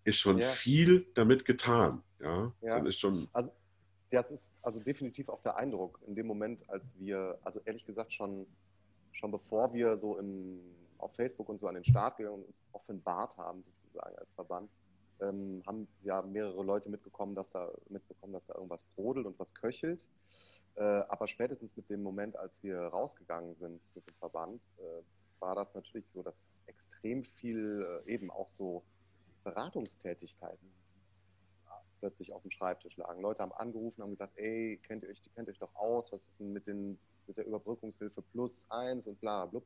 ist 0.05 0.18
schon 0.18 0.38
ja. 0.38 0.46
viel 0.46 1.07
damit 1.14 1.44
getan, 1.44 2.03
ja. 2.20 2.53
ja. 2.61 2.77
Dann 2.77 2.87
ist 2.87 3.01
schon. 3.01 3.29
Also 3.33 3.51
das 4.11 4.31
ist 4.31 4.53
also 4.62 4.81
definitiv 4.81 5.29
auch 5.29 5.42
der 5.42 5.57
Eindruck 5.57 6.01
in 6.07 6.14
dem 6.14 6.27
Moment, 6.27 6.68
als 6.71 6.99
wir, 6.99 7.38
also 7.42 7.61
ehrlich 7.64 7.85
gesagt 7.85 8.12
schon, 8.12 8.47
schon 9.12 9.31
bevor 9.31 9.73
wir 9.73 9.99
so 9.99 10.18
in, 10.18 10.61
auf 10.99 11.14
Facebook 11.14 11.49
und 11.49 11.59
so 11.59 11.66
an 11.66 11.75
den 11.75 11.85
Start 11.85 12.16
gegangen 12.16 12.37
und 12.37 12.47
uns 12.47 12.62
offenbart 12.73 13.37
haben, 13.37 13.62
sozusagen 13.62 14.16
als 14.16 14.33
Verband, 14.33 14.71
ähm, 15.21 15.62
haben 15.66 15.88
ja 16.03 16.23
mehrere 16.23 16.62
Leute 16.62 16.88
mitbekommen, 16.88 17.35
dass 17.35 17.51
da 17.51 17.71
mitbekommen, 17.88 18.33
dass 18.33 18.47
da 18.47 18.55
irgendwas 18.55 18.85
brodelt 18.97 19.27
und 19.27 19.38
was 19.38 19.55
köchelt. 19.55 20.05
Äh, 20.77 20.83
aber 20.83 21.27
spätestens 21.27 21.77
mit 21.77 21.90
dem 21.90 22.03
Moment, 22.03 22.37
als 22.37 22.62
wir 22.62 22.79
rausgegangen 22.79 23.57
sind 23.57 23.83
mit 23.94 24.07
dem 24.07 24.14
Verband, 24.14 24.62
äh, 24.79 25.03
war 25.40 25.55
das 25.55 25.75
natürlich 25.75 26.09
so, 26.09 26.23
dass 26.23 26.62
extrem 26.66 27.25
viel 27.25 28.03
äh, 28.07 28.12
eben 28.12 28.31
auch 28.31 28.49
so 28.49 28.83
Beratungstätigkeiten 29.44 30.73
plötzlich 31.99 32.33
auf 32.33 32.43
dem 32.43 32.51
Schreibtisch 32.51 32.97
lagen. 32.97 33.21
Leute 33.21 33.43
haben 33.43 33.53
angerufen, 33.53 34.03
haben 34.03 34.11
gesagt, 34.11 34.37
ey, 34.37 34.81
kennt 34.83 35.03
ihr 35.03 35.11
euch, 35.11 35.23
kennt 35.35 35.49
euch 35.49 35.59
doch 35.59 35.75
aus, 35.75 36.13
was 36.13 36.27
ist 36.29 36.41
denn 36.41 36.53
mit, 36.53 36.67
den, 36.67 36.99
mit 37.27 37.37
der 37.37 37.47
Überbrückungshilfe 37.47 38.23
plus 38.23 38.67
eins 38.71 39.07
und 39.07 39.21
bla, 39.21 39.47
bla, 39.47 39.63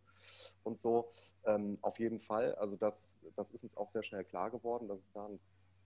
und 0.64 0.80
so. 0.80 1.10
Ähm, 1.44 1.78
auf 1.82 1.98
jeden 1.98 2.20
Fall, 2.20 2.54
also 2.56 2.76
das, 2.76 3.20
das 3.36 3.50
ist 3.52 3.62
uns 3.62 3.76
auch 3.76 3.90
sehr 3.90 4.02
schnell 4.02 4.24
klar 4.24 4.50
geworden, 4.50 4.88
dass 4.88 5.00
es 5.00 5.12
da 5.12 5.26
einen 5.26 5.40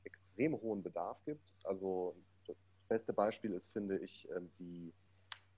extrem 0.05 0.61
hohen 0.61 0.83
Bedarf 0.83 1.19
gibt. 1.25 1.45
Also 1.65 2.17
das 2.47 2.57
beste 2.89 3.13
Beispiel 3.13 3.53
ist, 3.53 3.69
finde 3.73 3.99
ich, 3.99 4.29
ähm, 4.31 4.51
die, 4.59 4.93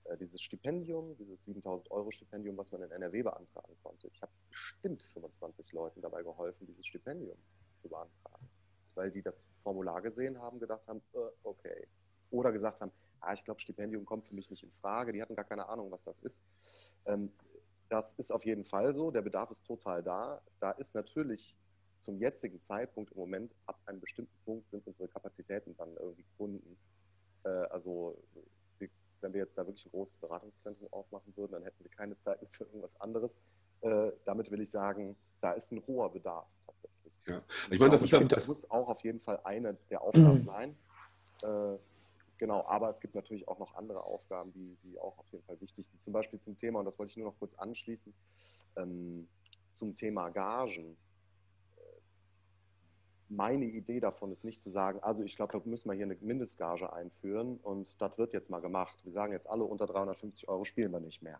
äh, 0.05 0.17
dieses 0.17 0.41
Stipendium, 0.41 1.15
dieses 1.17 1.43
7000 1.45 1.91
Euro 1.91 2.11
Stipendium, 2.11 2.57
was 2.57 2.71
man 2.71 2.81
in 2.83 2.91
NRW 2.91 3.23
beantragen 3.23 3.75
konnte. 3.83 4.07
Ich 4.07 4.21
habe 4.21 4.31
bestimmt 4.49 5.03
25 5.13 5.71
Leuten 5.73 6.01
dabei 6.01 6.23
geholfen, 6.23 6.65
dieses 6.65 6.85
Stipendium 6.85 7.37
zu 7.75 7.89
beantragen 7.89 8.49
weil 8.99 9.11
die 9.11 9.21
das 9.21 9.47
Formular 9.63 10.01
gesehen 10.01 10.37
haben, 10.41 10.59
gedacht 10.59 10.85
haben, 10.85 11.01
äh, 11.13 11.19
okay. 11.43 11.87
Oder 12.31 12.51
gesagt 12.51 12.81
haben, 12.81 12.91
ah, 13.21 13.33
ich 13.33 13.45
glaube, 13.45 13.61
Stipendium 13.61 14.05
kommt 14.05 14.27
für 14.27 14.35
mich 14.35 14.49
nicht 14.49 14.61
in 14.61 14.71
Frage. 14.81 15.13
Die 15.13 15.21
hatten 15.21 15.35
gar 15.35 15.45
keine 15.45 15.69
Ahnung, 15.69 15.89
was 15.89 16.03
das 16.03 16.19
ist. 16.19 16.43
Ähm, 17.05 17.31
das 17.87 18.13
ist 18.13 18.29
auf 18.29 18.43
jeden 18.43 18.65
Fall 18.65 18.93
so. 18.93 19.09
Der 19.09 19.21
Bedarf 19.21 19.51
ist 19.51 19.65
total 19.65 20.03
da. 20.03 20.41
Da 20.59 20.71
ist 20.71 20.93
natürlich 20.95 21.55
zum 21.99 22.19
jetzigen 22.19 22.61
Zeitpunkt 22.61 23.13
im 23.13 23.17
Moment, 23.17 23.55
ab 23.65 23.79
einem 23.85 24.01
bestimmten 24.01 24.37
Punkt 24.43 24.69
sind 24.69 24.85
unsere 24.85 25.07
Kapazitäten 25.07 25.75
dann 25.77 25.95
irgendwie 25.95 26.23
gebunden. 26.23 26.77
Äh, 27.45 27.49
also 27.49 28.21
wenn 29.21 29.33
wir 29.33 29.41
jetzt 29.41 29.57
da 29.57 29.65
wirklich 29.65 29.85
ein 29.85 29.91
großes 29.91 30.17
Beratungszentrum 30.17 30.87
aufmachen 30.91 31.35
würden, 31.35 31.53
dann 31.53 31.63
hätten 31.63 31.83
wir 31.83 31.91
keine 31.91 32.17
Zeit 32.17 32.41
mehr 32.41 32.51
für 32.51 32.65
irgendwas 32.65 32.99
anderes. 32.99 33.41
Äh, 33.81 34.11
damit 34.25 34.51
will 34.51 34.61
ich 34.61 34.71
sagen, 34.71 35.15
da 35.41 35.53
ist 35.53 35.71
ein 35.71 35.81
hoher 35.87 36.11
Bedarf 36.11 36.47
tatsächlich. 36.65 37.17
Ja, 37.27 37.41
ich, 37.67 37.73
ich 37.73 37.79
meine, 37.79 37.91
das, 37.91 38.03
ist 38.03 38.11
ja, 38.11 38.23
das 38.23 38.47
muss 38.47 38.69
auch 38.69 38.89
auf 38.89 39.01
jeden 39.03 39.19
Fall 39.19 39.39
eine 39.43 39.75
der 39.89 40.01
Aufgaben 40.01 40.39
mhm. 40.39 40.43
sein. 40.43 40.77
Äh, 41.43 41.77
genau, 42.37 42.65
aber 42.65 42.89
es 42.89 42.99
gibt 42.99 43.15
natürlich 43.15 43.47
auch 43.47 43.59
noch 43.59 43.75
andere 43.75 44.03
Aufgaben, 44.03 44.51
die, 44.53 44.77
die 44.83 44.99
auch 44.99 45.17
auf 45.17 45.27
jeden 45.31 45.43
Fall 45.43 45.59
wichtig 45.61 45.87
sind. 45.87 46.01
Zum 46.01 46.13
Beispiel 46.13 46.39
zum 46.39 46.57
Thema, 46.57 46.79
und 46.79 46.85
das 46.85 46.97
wollte 46.99 47.11
ich 47.11 47.17
nur 47.17 47.27
noch 47.27 47.39
kurz 47.39 47.53
anschließen, 47.55 48.13
ähm, 48.77 49.27
zum 49.71 49.95
Thema 49.95 50.29
Gagen. 50.29 50.97
Äh, 51.77 51.81
meine 53.29 53.65
Idee 53.65 53.99
davon 53.99 54.31
ist 54.31 54.43
nicht 54.43 54.61
zu 54.61 54.69
sagen, 54.69 54.99
also 55.01 55.23
ich 55.23 55.35
glaube, 55.35 55.53
da 55.57 55.61
müssen 55.65 55.89
wir 55.89 55.95
hier 55.95 56.05
eine 56.05 56.17
Mindestgage 56.19 56.91
einführen 56.91 57.57
und 57.57 58.01
das 58.01 58.17
wird 58.17 58.33
jetzt 58.33 58.49
mal 58.49 58.59
gemacht. 58.59 58.99
Wir 59.03 59.11
sagen 59.11 59.33
jetzt 59.33 59.49
alle 59.49 59.63
unter 59.63 59.85
350 59.85 60.47
Euro 60.49 60.65
spielen 60.65 60.91
wir 60.91 60.99
nicht 60.99 61.21
mehr. 61.21 61.39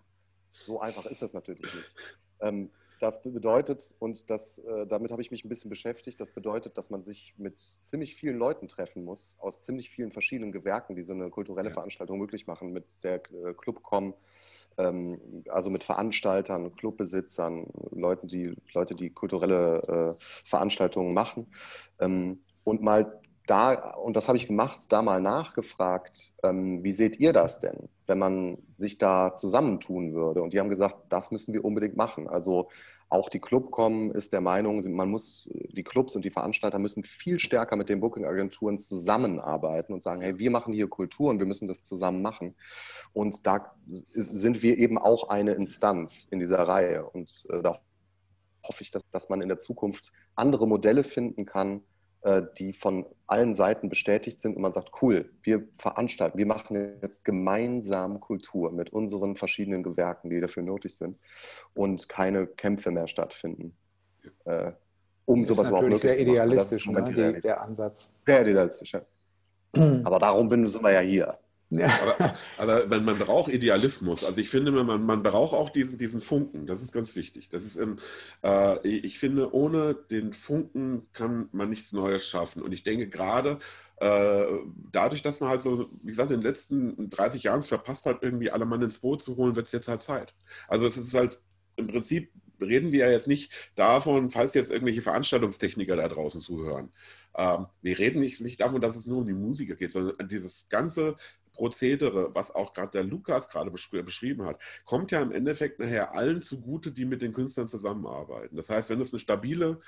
So 0.51 0.79
einfach 0.79 1.05
ist 1.05 1.21
das 1.21 1.33
natürlich 1.33 1.73
nicht. 1.73 1.95
Ähm, 2.41 2.71
das 2.99 3.21
bedeutet, 3.21 3.95
und 3.99 4.29
das, 4.29 4.59
äh, 4.59 4.85
damit 4.85 5.11
habe 5.11 5.21
ich 5.21 5.31
mich 5.31 5.43
ein 5.43 5.49
bisschen 5.49 5.69
beschäftigt, 5.69 6.19
das 6.19 6.31
bedeutet, 6.31 6.77
dass 6.77 6.89
man 6.89 7.01
sich 7.01 7.33
mit 7.37 7.59
ziemlich 7.59 8.15
vielen 8.15 8.37
Leuten 8.37 8.67
treffen 8.67 9.03
muss, 9.03 9.35
aus 9.39 9.63
ziemlich 9.63 9.89
vielen 9.89 10.11
verschiedenen 10.11 10.51
Gewerken, 10.51 10.95
die 10.95 11.03
so 11.03 11.13
eine 11.13 11.29
kulturelle 11.29 11.69
ja. 11.69 11.73
Veranstaltung 11.73 12.19
möglich 12.19 12.47
machen, 12.47 12.71
mit 12.71 12.85
der 13.03 13.15
äh, 13.15 13.53
Clubcom, 13.57 14.13
ähm, 14.77 15.43
also 15.49 15.69
mit 15.69 15.83
Veranstaltern, 15.83 16.75
Clubbesitzern, 16.75 17.67
Leuten, 17.91 18.27
die, 18.27 18.55
Leute, 18.73 18.95
die 18.95 19.09
kulturelle 19.09 20.17
äh, 20.19 20.23
Veranstaltungen 20.45 21.13
machen. 21.13 21.47
Ähm, 21.99 22.43
und 22.63 22.81
mal 22.81 23.19
da, 23.49 23.91
und 23.95 24.15
das 24.15 24.27
habe 24.27 24.37
ich 24.37 24.47
gemacht, 24.47 24.85
da 24.89 25.01
mal 25.01 25.19
nachgefragt, 25.21 26.31
ähm, 26.43 26.83
wie 26.83 26.91
seht 26.91 27.19
ihr 27.19 27.33
das 27.33 27.59
denn, 27.59 27.89
wenn 28.05 28.19
man 28.19 28.57
sich 28.77 28.97
da 28.97 29.33
zusammentun 29.33 30.13
würde? 30.13 30.43
Und 30.43 30.53
die 30.53 30.59
haben 30.59 30.69
gesagt, 30.69 30.95
das 31.09 31.31
müssen 31.31 31.53
wir 31.53 31.65
unbedingt 31.65 31.97
machen. 31.97 32.27
Also 32.27 32.69
auch 33.09 33.27
die 33.27 33.39
Clubcom 33.39 34.11
ist 34.11 34.33
der 34.33 34.41
Meinung, 34.41 34.83
man 34.93 35.09
muss, 35.09 35.49
die 35.51 35.83
Clubs 35.83 36.15
und 36.15 36.25
die 36.25 36.29
Veranstalter 36.29 36.77
müssen 36.77 37.03
viel 37.03 37.39
stärker 37.39 37.75
mit 37.75 37.89
den 37.89 38.01
Booking-Agenturen 38.01 38.77
zusammenarbeiten 38.77 39.93
und 39.93 40.03
sagen, 40.03 40.21
hey, 40.21 40.37
wir 40.37 40.51
machen 40.51 40.73
hier 40.73 40.87
Kultur 40.87 41.31
und 41.31 41.39
wir 41.39 41.47
müssen 41.47 41.67
das 41.67 41.83
zusammen 41.83 42.21
machen. 42.21 42.55
Und 43.13 43.47
da 43.47 43.73
sind 43.87 44.61
wir 44.61 44.77
eben 44.77 44.99
auch 44.99 45.29
eine 45.29 45.53
Instanz 45.53 46.27
in 46.29 46.37
dieser 46.37 46.59
Reihe. 46.59 47.03
Und 47.09 47.47
äh, 47.49 47.63
da 47.63 47.79
hoffe 48.63 48.83
ich, 48.83 48.91
dass, 48.91 49.01
dass 49.11 49.29
man 49.29 49.41
in 49.41 49.49
der 49.49 49.57
Zukunft 49.57 50.11
andere 50.35 50.67
Modelle 50.67 51.03
finden 51.03 51.47
kann, 51.47 51.81
die 52.57 52.73
von 52.73 53.05
allen 53.27 53.53
Seiten 53.53 53.87
bestätigt 53.87 54.39
sind 54.39 54.55
und 54.55 54.61
man 54.61 54.73
sagt, 54.73 55.01
cool, 55.01 55.31
wir 55.43 55.67
veranstalten, 55.77 56.37
wir 56.37 56.45
machen 56.45 56.99
jetzt 57.01 57.23
gemeinsam 57.23 58.19
Kultur 58.19 58.71
mit 58.71 58.91
unseren 58.91 59.35
verschiedenen 59.35 59.83
Gewerken, 59.83 60.29
die 60.29 60.41
dafür 60.41 60.63
nötig 60.63 60.97
sind 60.97 61.17
und 61.73 62.09
keine 62.09 62.47
Kämpfe 62.47 62.91
mehr 62.91 63.07
stattfinden. 63.07 63.77
Äh, 64.45 64.73
um 65.25 65.41
das 65.41 65.49
sowas 65.49 65.67
überhaupt 65.69 65.89
möglich 65.89 66.01
sehr 66.01 66.15
zu 66.15 66.23
machen. 66.23 66.31
idealistisch, 66.31 66.89
ne? 66.89 67.41
der 67.41 67.61
Ansatz. 67.61 68.15
Sehr 68.25 68.41
idealistisch, 68.41 68.93
ja. 68.93 69.01
Aber 70.03 70.19
darum 70.19 70.49
sind 70.67 70.83
wir 70.83 70.91
ja 70.91 71.01
hier. 71.01 71.37
Ja. 71.69 71.87
Aber, 72.17 72.35
aber 72.57 72.87
man, 72.87 73.05
man, 73.05 73.19
braucht 73.19 73.51
Idealismus. 73.51 74.23
Also 74.23 74.41
ich 74.41 74.49
finde, 74.49 74.71
man, 74.71 75.05
man 75.05 75.23
braucht 75.23 75.53
auch 75.53 75.69
diesen, 75.69 75.97
diesen 75.97 76.21
Funken. 76.21 76.65
Das 76.65 76.81
ist 76.81 76.91
ganz 76.91 77.15
wichtig. 77.15 77.49
Das 77.49 77.63
ist, 77.63 77.77
ähm, 77.77 77.97
äh, 78.43 78.87
ich 78.87 79.19
finde, 79.19 79.53
ohne 79.53 79.93
den 79.93 80.33
Funken 80.33 81.07
kann 81.13 81.49
man 81.51 81.69
nichts 81.69 81.93
Neues 81.93 82.27
schaffen. 82.27 82.61
Und 82.61 82.71
ich 82.71 82.83
denke 82.83 83.07
gerade 83.07 83.59
äh, 83.97 84.45
dadurch, 84.91 85.21
dass 85.21 85.39
man 85.39 85.49
halt 85.49 85.61
so, 85.61 85.89
wie 86.01 86.07
gesagt, 86.07 86.31
in 86.31 86.39
den 86.39 86.45
letzten 86.45 87.09
30 87.09 87.43
Jahren 87.43 87.59
es 87.59 87.67
verpasst 87.67 88.05
hat, 88.05 88.23
irgendwie 88.23 88.49
alle 88.51 88.65
Mann 88.65 88.81
ins 88.81 88.99
Boot 88.99 89.21
zu 89.21 89.35
holen, 89.37 89.55
wird 89.55 89.67
es 89.67 89.73
jetzt 89.73 89.87
halt 89.87 90.01
Zeit. 90.01 90.33
Also 90.67 90.87
es 90.87 90.97
ist 90.97 91.13
halt 91.13 91.39
im 91.75 91.87
Prinzip 91.87 92.31
reden 92.61 92.91
wir 92.91 93.05
ja 93.05 93.11
jetzt 93.11 93.27
nicht 93.27 93.71
davon, 93.75 94.29
falls 94.29 94.53
jetzt 94.53 94.71
irgendwelche 94.71 95.01
Veranstaltungstechniker 95.01 95.95
da 95.95 96.07
draußen 96.07 96.41
zuhören. 96.41 96.91
Ähm, 97.37 97.67
wir 97.81 97.97
reden 97.99 98.19
nicht, 98.19 98.41
nicht 98.41 98.59
davon, 98.59 98.81
dass 98.81 98.95
es 98.95 99.05
nur 99.05 99.19
um 99.19 99.27
die 99.27 99.33
Musiker 99.33 99.75
geht, 99.75 99.91
sondern 99.91 100.27
dieses 100.27 100.67
ganze 100.69 101.15
Prozedere, 101.59 102.33
was 102.33 102.55
auch 102.55 102.73
gerade 102.73 102.91
der 102.91 103.03
Lukas 103.03 103.49
gerade 103.49 103.69
beschrieben 103.69 104.45
hat, 104.45 104.61
kommt 104.85 105.11
ja 105.11 105.21
im 105.21 105.33
Endeffekt 105.33 105.77
nachher 105.77 106.15
allen 106.15 106.41
zugute, 106.41 106.93
die 106.93 107.03
mit 107.03 107.21
den 107.21 107.33
Künstlern 107.33 107.67
zusammenarbeiten. 107.67 108.55
Das 108.55 108.69
heißt, 108.69 108.89
wenn 108.89 109.01
es 109.01 109.11
eine 109.11 109.19
stabile, 109.19 109.81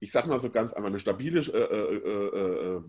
ich 0.00 0.10
sag 0.10 0.26
mal 0.26 0.40
so 0.40 0.48
ganz 0.48 0.72
einmal, 0.72 0.90
eine 0.90 0.98
stabile 0.98 1.40
äh, 1.40 1.58
äh, 1.58 2.76
äh, 2.76 2.82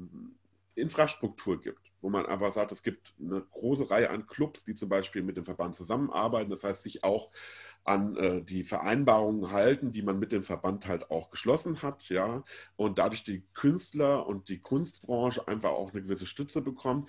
Infrastruktur 0.75 1.59
gibt, 1.59 1.91
wo 1.99 2.09
man 2.09 2.25
einfach 2.25 2.53
sagt, 2.53 2.71
es 2.71 2.83
gibt 2.83 3.13
eine 3.19 3.41
große 3.51 3.91
Reihe 3.91 4.09
an 4.09 4.27
Clubs, 4.27 4.63
die 4.63 4.75
zum 4.75 4.87
Beispiel 4.87 5.21
mit 5.21 5.35
dem 5.35 5.43
Verband 5.43 5.75
zusammenarbeiten, 5.75 6.49
das 6.49 6.63
heißt, 6.63 6.83
sich 6.83 7.03
auch 7.03 7.31
an 7.83 8.15
äh, 8.15 8.41
die 8.41 8.63
Vereinbarungen 8.63 9.51
halten, 9.51 9.91
die 9.91 10.03
man 10.03 10.19
mit 10.19 10.31
dem 10.31 10.43
Verband 10.43 10.87
halt 10.87 11.11
auch 11.11 11.31
geschlossen 11.31 11.81
hat, 11.81 12.07
ja, 12.07 12.45
und 12.77 12.97
dadurch 12.97 13.25
die 13.25 13.43
Künstler 13.53 14.25
und 14.25 14.47
die 14.47 14.59
Kunstbranche 14.59 15.45
einfach 15.49 15.71
auch 15.71 15.91
eine 15.91 16.01
gewisse 16.01 16.25
Stütze 16.25 16.61
bekommen. 16.61 17.07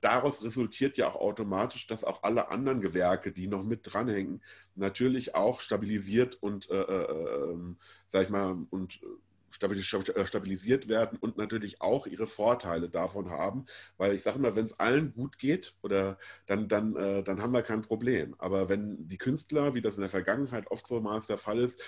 Daraus 0.00 0.44
resultiert 0.44 0.96
ja 0.98 1.08
auch 1.08 1.16
automatisch, 1.16 1.86
dass 1.86 2.04
auch 2.04 2.22
alle 2.22 2.50
anderen 2.50 2.80
Gewerke, 2.80 3.32
die 3.32 3.46
noch 3.46 3.64
mit 3.64 3.80
dranhängen, 3.82 4.42
natürlich 4.74 5.34
auch 5.34 5.60
stabilisiert 5.60 6.36
und, 6.40 6.70
äh, 6.70 6.80
äh, 6.80 7.50
ähm, 7.50 7.76
sag 8.06 8.24
ich 8.24 8.30
mal, 8.30 8.56
und 8.70 9.00
äh, 9.02 9.06
stabilisiert 9.50 10.88
werden 10.88 11.18
und 11.20 11.36
natürlich 11.36 11.80
auch 11.80 12.06
ihre 12.06 12.26
Vorteile 12.26 12.88
davon 12.88 13.30
haben. 13.30 13.66
Weil 13.96 14.14
ich 14.14 14.22
sage 14.22 14.38
immer, 14.38 14.54
wenn 14.54 14.64
es 14.64 14.78
allen 14.78 15.12
gut 15.12 15.38
geht, 15.38 15.74
oder 15.82 16.18
dann, 16.46 16.68
dann, 16.68 16.94
äh, 16.96 17.22
dann 17.22 17.42
haben 17.42 17.52
wir 17.52 17.62
kein 17.62 17.82
Problem. 17.82 18.34
Aber 18.38 18.68
wenn 18.68 19.08
die 19.08 19.18
Künstler, 19.18 19.74
wie 19.74 19.82
das 19.82 19.96
in 19.96 20.02
der 20.02 20.10
Vergangenheit 20.10 20.70
oft 20.70 20.86
so 20.86 21.00
mal 21.00 21.20
der 21.28 21.38
Fall 21.38 21.58
ist, 21.58 21.82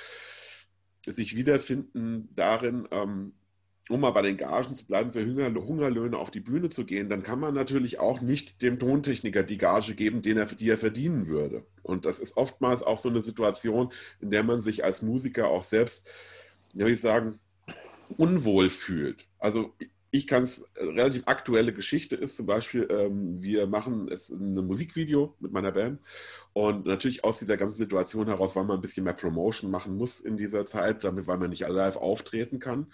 sich 1.07 1.37
wiederfinden 1.37 2.29
darin, 2.35 2.89
ähm, 2.91 3.33
um 3.93 4.01
mal 4.01 4.11
bei 4.11 4.23
den 4.23 4.37
Gagen 4.37 4.75
zu 4.75 4.87
bleiben, 4.87 5.13
für 5.13 5.25
Hungerlöhne 5.25 6.17
auf 6.17 6.31
die 6.31 6.41
Bühne 6.41 6.69
zu 6.69 6.85
gehen, 6.85 7.09
dann 7.09 7.23
kann 7.23 7.39
man 7.39 7.55
natürlich 7.55 7.99
auch 7.99 8.21
nicht 8.21 8.63
dem 8.63 8.79
Tontechniker 8.79 9.43
die 9.43 9.59
Gage 9.59 9.95
geben, 9.95 10.23
den 10.23 10.39
er, 10.39 10.47
die 10.47 10.69
er 10.69 10.79
verdienen 10.79 11.27
würde. 11.27 11.65
Und 11.83 12.07
das 12.07 12.19
ist 12.19 12.37
oftmals 12.37 12.83
auch 12.83 12.99
so 12.99 13.09
eine 13.09 13.23
Situation, 13.23 13.93
in 14.21 14.31
der 14.31 14.43
man 14.43 14.61
sich 14.61 14.85
als 14.85 15.03
Musiker 15.03 15.49
auch 15.49 15.63
selbst, 15.63 16.09
wie 16.73 16.85
ich 16.85 17.01
sagen, 17.01 17.39
unwohl 18.17 18.69
fühlt. 18.69 19.27
Also 19.39 19.75
ich 20.15 20.27
kann 20.27 20.43
es, 20.43 20.61
äh, 20.75 20.85
relativ 20.85 21.23
aktuelle 21.27 21.73
Geschichte 21.73 22.17
ist 22.17 22.37
zum 22.37 22.45
Beispiel, 22.45 22.87
ähm, 22.91 23.43
wir 23.43 23.67
machen 23.67 24.09
es 24.09 24.29
ein 24.29 24.55
Musikvideo 24.67 25.35
mit 25.41 25.53
meiner 25.53 25.73
Band 25.73 26.01
und 26.53 26.85
natürlich 26.85 27.25
aus 27.25 27.39
dieser 27.39 27.57
ganzen 27.57 27.79
Situation 27.79 28.27
heraus, 28.27 28.55
weil 28.55 28.65
man 28.65 28.77
ein 28.77 28.83
bisschen 28.83 29.05
mehr 29.05 29.15
Promotion 29.15 29.71
machen 29.71 29.97
muss 29.97 30.21
in 30.21 30.37
dieser 30.37 30.67
Zeit, 30.67 31.03
damit, 31.03 31.27
weil 31.27 31.39
man 31.39 31.49
nicht 31.49 31.67
live 31.67 31.97
auftreten 31.97 32.59
kann. 32.59 32.93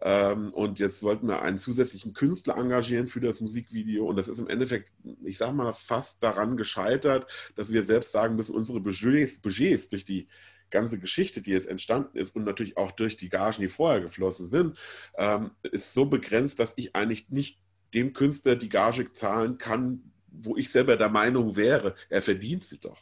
Ähm, 0.00 0.52
und 0.52 0.78
jetzt 0.78 1.02
wollten 1.02 1.26
wir 1.26 1.42
einen 1.42 1.58
zusätzlichen 1.58 2.12
Künstler 2.12 2.56
engagieren 2.56 3.08
für 3.08 3.20
das 3.20 3.40
Musikvideo 3.40 4.06
und 4.06 4.16
das 4.16 4.28
ist 4.28 4.38
im 4.38 4.48
Endeffekt, 4.48 4.90
ich 5.24 5.38
sag 5.38 5.52
mal, 5.52 5.72
fast 5.72 6.22
daran 6.22 6.56
gescheitert, 6.56 7.28
dass 7.56 7.72
wir 7.72 7.82
selbst 7.82 8.12
sagen 8.12 8.36
müssen, 8.36 8.54
unsere 8.54 8.80
Budgets, 8.80 9.40
Budgets 9.40 9.88
durch 9.88 10.04
die 10.04 10.28
ganze 10.70 10.98
Geschichte, 10.98 11.40
die 11.40 11.50
jetzt 11.50 11.66
entstanden 11.66 12.16
ist 12.16 12.36
und 12.36 12.44
natürlich 12.44 12.76
auch 12.76 12.92
durch 12.92 13.16
die 13.16 13.28
Gagen, 13.28 13.60
die 13.60 13.68
vorher 13.68 14.00
geflossen 14.00 14.46
sind, 14.46 14.78
ähm, 15.16 15.50
ist 15.62 15.94
so 15.94 16.06
begrenzt, 16.06 16.60
dass 16.60 16.74
ich 16.76 16.94
eigentlich 16.94 17.28
nicht 17.30 17.58
dem 17.94 18.12
Künstler 18.12 18.54
die 18.54 18.68
Gage 18.68 19.12
zahlen 19.12 19.58
kann, 19.58 20.12
wo 20.30 20.56
ich 20.56 20.70
selber 20.70 20.96
der 20.96 21.08
Meinung 21.08 21.56
wäre, 21.56 21.94
er 22.08 22.22
verdient 22.22 22.62
sie 22.62 22.78
doch. 22.78 23.00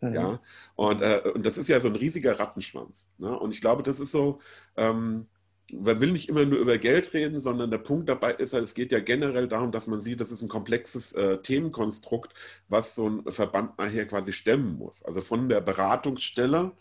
Mhm. 0.00 0.14
Ja, 0.14 0.42
und, 0.74 1.02
äh, 1.02 1.22
und 1.34 1.46
das 1.46 1.56
ist 1.56 1.68
ja 1.68 1.78
so 1.78 1.88
ein 1.88 1.96
riesiger 1.96 2.38
Rattenschwanz. 2.38 3.10
Ne? 3.18 3.38
Und 3.38 3.52
ich 3.52 3.60
glaube, 3.60 3.82
das 3.82 4.00
ist 4.00 4.12
so, 4.12 4.40
ähm, 4.76 5.28
man 5.72 6.00
will 6.00 6.12
nicht 6.12 6.28
immer 6.28 6.44
nur 6.44 6.58
über 6.58 6.78
Geld 6.78 7.12
reden, 7.14 7.40
sondern 7.40 7.70
der 7.70 7.78
Punkt 7.78 8.08
dabei 8.08 8.32
ist 8.32 8.52
halt, 8.52 8.64
es 8.64 8.74
geht 8.74 8.92
ja 8.92 9.00
generell 9.00 9.48
darum, 9.48 9.72
dass 9.72 9.86
man 9.86 10.00
sieht, 10.00 10.20
das 10.20 10.32
ist 10.32 10.42
ein 10.42 10.48
komplexes 10.48 11.12
äh, 11.12 11.38
Themenkonstrukt, 11.38 12.34
was 12.68 12.94
so 12.94 13.08
ein 13.08 13.32
Verband 13.32 13.78
nachher 13.78 14.06
quasi 14.06 14.32
stemmen 14.32 14.76
muss. 14.78 15.02
Also 15.02 15.20
von 15.20 15.48
der 15.48 15.60
Beratungsstelle 15.60 16.72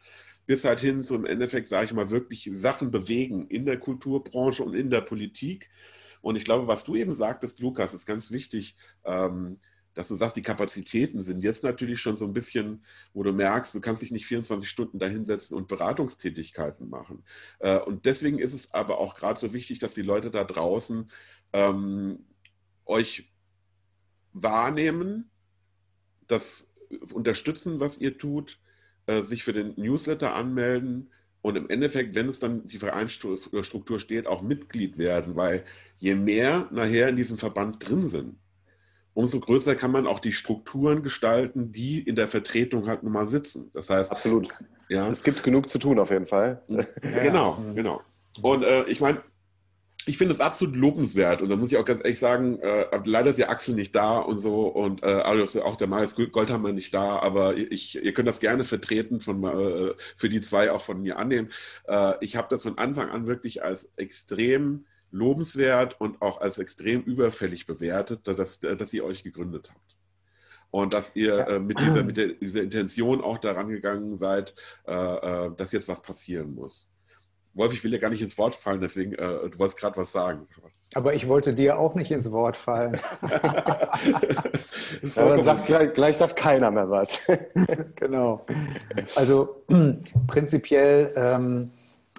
bis 0.49 0.65
halt 0.65 0.79
hin 0.79 1.03
zu 1.03 1.13
im 1.13 1.27
Endeffekt, 1.27 1.67
sage 1.67 1.85
ich 1.85 1.93
mal, 1.93 2.09
wirklich 2.09 2.49
Sachen 2.53 2.89
bewegen 2.89 3.45
in 3.49 3.65
der 3.65 3.77
Kulturbranche 3.77 4.63
und 4.63 4.73
in 4.73 4.89
der 4.89 5.01
Politik. 5.01 5.69
Und 6.21 6.35
ich 6.37 6.43
glaube, 6.43 6.67
was 6.67 6.83
du 6.83 6.95
eben 6.95 7.13
sagtest, 7.13 7.59
Lukas, 7.59 7.93
ist 7.93 8.07
ganz 8.07 8.31
wichtig. 8.31 8.75
Ähm, 9.05 9.59
dass 9.99 10.07
du 10.07 10.15
sagst, 10.15 10.37
die 10.37 10.41
Kapazitäten 10.41 11.21
sind 11.21 11.43
jetzt 11.43 11.61
natürlich 11.61 11.99
schon 11.99 12.15
so 12.15 12.23
ein 12.23 12.31
bisschen, 12.31 12.85
wo 13.13 13.21
du 13.21 13.33
merkst, 13.33 13.75
du 13.75 13.81
kannst 13.81 14.01
dich 14.01 14.11
nicht 14.11 14.25
24 14.27 14.69
Stunden 14.69 14.97
dahinsetzen 14.97 15.57
und 15.57 15.67
Beratungstätigkeiten 15.67 16.89
machen. 16.89 17.25
Äh, 17.59 17.79
und 17.79 18.05
deswegen 18.05 18.39
ist 18.39 18.53
es 18.53 18.73
aber 18.73 18.99
auch 18.99 19.13
gerade 19.13 19.37
so 19.37 19.51
wichtig, 19.51 19.79
dass 19.79 19.95
die 19.95 20.01
Leute 20.01 20.31
da 20.31 20.45
draußen 20.45 21.11
ähm, 21.51 22.19
euch 22.85 23.29
wahrnehmen, 24.31 25.29
das 26.27 26.71
unterstützen, 27.11 27.81
was 27.81 27.97
ihr 27.97 28.17
tut, 28.17 28.57
äh, 29.05 29.21
sich 29.21 29.43
für 29.43 29.51
den 29.51 29.73
Newsletter 29.75 30.33
anmelden 30.33 31.11
und 31.41 31.57
im 31.57 31.69
Endeffekt, 31.69 32.15
wenn 32.15 32.29
es 32.29 32.39
dann 32.39 32.65
die 32.69 32.77
Vereinsstruktur 32.77 33.99
steht, 33.99 34.27
auch 34.27 34.43
Mitglied 34.43 34.97
werden, 34.97 35.35
weil 35.35 35.65
je 35.97 36.15
mehr 36.15 36.69
nachher 36.71 37.09
in 37.09 37.17
diesem 37.17 37.37
Verband 37.37 37.85
drin 37.85 38.07
sind, 38.07 38.37
umso 39.14 39.39
größer 39.39 39.76
kann 39.76 39.91
man 39.91 40.07
auch 40.07 40.20
die 40.20 40.32
Strukturen 40.32 41.03
gestalten, 41.03 41.72
die 41.72 41.99
in 41.99 42.16
der 42.16 42.28
Vertretung 42.28 42.88
halt 42.88 43.03
nun 43.03 43.14
mal 43.14 43.28
sitzen. 43.28 43.70
Das 43.74 43.89
heißt, 43.89 44.12
absolut. 44.12 44.49
Ja, 44.89 45.07
es 45.10 45.24
gibt 45.24 45.43
genug 45.43 45.70
zu 45.70 45.78
tun 45.78 45.99
auf 45.99 46.10
jeden 46.10 46.26
Fall. 46.26 46.62
Genau, 47.01 47.62
ja. 47.66 47.74
genau. 47.74 48.01
Und 48.41 48.64
äh, 48.64 48.84
ich 48.86 49.01
meine, 49.01 49.22
ich 50.05 50.18
finde 50.18 50.34
es 50.34 50.41
absolut 50.41 50.76
lobenswert 50.76 51.41
und 51.41 51.49
da 51.49 51.55
muss 51.55 51.72
ich 51.72 51.78
auch 51.78 51.86
ganz 51.86 51.99
ehrlich 52.03 52.18
sagen, 52.18 52.60
äh, 52.60 52.86
leider 53.05 53.30
ist 53.30 53.38
ja 53.38 53.49
Axel 53.49 53.76
nicht 53.76 53.95
da 53.95 54.18
und 54.18 54.39
so 54.39 54.68
und 54.68 55.03
äh, 55.03 55.22
auch 55.62 55.76
der 55.76 55.88
Marius 55.88 56.16
Goldhammer 56.16 56.72
nicht 56.72 56.93
da, 56.93 57.20
aber 57.20 57.55
ich, 57.55 58.03
ihr 58.03 58.14
könnt 58.14 58.28
das 58.28 58.39
gerne 58.39 58.64
vertreten 58.64 59.22
von, 59.22 59.43
äh, 59.43 59.93
für 60.16 60.30
die 60.30 60.41
zwei 60.41 60.72
auch 60.72 60.82
von 60.82 61.01
mir 61.01 61.20
annehmen. 61.20 61.49
Äh, 61.88 62.14
ich 62.22 62.36
habe 62.38 62.47
das 62.49 62.64
von 62.64 62.78
Anfang 62.78 63.10
an 63.10 63.28
wirklich 63.28 63.64
als 63.64 63.91
extrem 63.97 64.86
lobenswert 65.12 65.99
und 65.99 66.22
auch 66.22 66.41
als 66.41 66.57
extrem 66.57 67.01
überfällig 67.01 67.66
bewertet, 67.66 68.28
dass, 68.28 68.60
dass 68.60 68.93
ihr 68.93 69.03
euch 69.03 69.24
gegründet 69.24 69.70
habt. 69.70 69.95
Und 70.72 70.93
dass 70.93 71.16
ihr 71.16 71.36
ja. 71.36 71.47
äh, 71.47 71.60
mit, 71.60 71.80
dieser, 71.80 72.03
mit 72.03 72.18
der, 72.18 72.28
dieser 72.28 72.62
Intention 72.62 73.22
auch 73.24 73.39
daran 73.39 73.70
gegangen 73.70 74.16
seid, 74.16 74.53
äh, 74.88 74.93
äh, 74.93 75.51
dass 75.57 75.72
jetzt 75.72 75.88
was 75.88 76.01
passieren 76.01 76.53
muss. 76.53 76.89
Wolf, 77.55 77.74
ich 77.74 77.84
will 77.84 77.91
ja 77.91 77.97
gar 77.97 78.12
nicht 78.12 78.22
ins 78.22 78.38
Wort 78.38 78.53
fallen, 78.53 78.80
deswegen, 78.80 79.14
äh, 79.14 79.49
du 79.49 79.57
wolltest 79.57 79.80
gerade 79.80 79.97
was 79.97 80.12
sagen. 80.12 80.45
Aber 80.93 81.16
ich 81.16 81.28
wollte 81.28 81.53
dir 81.53 81.80
auch 81.80 81.95
nicht 81.95 82.12
ins 82.12 82.32
Wort 82.32 82.55
fallen. 82.55 82.99
dann 85.16 85.43
sagt, 85.43 85.66
gleich, 85.66 85.93
gleich 85.93 86.18
sagt 86.18 86.36
keiner 86.36 86.70
mehr 86.72 86.89
was. 86.89 87.20
genau. 87.95 88.45
Also 89.16 89.64
prinzipiell 90.28 91.12
ähm, 91.16 91.72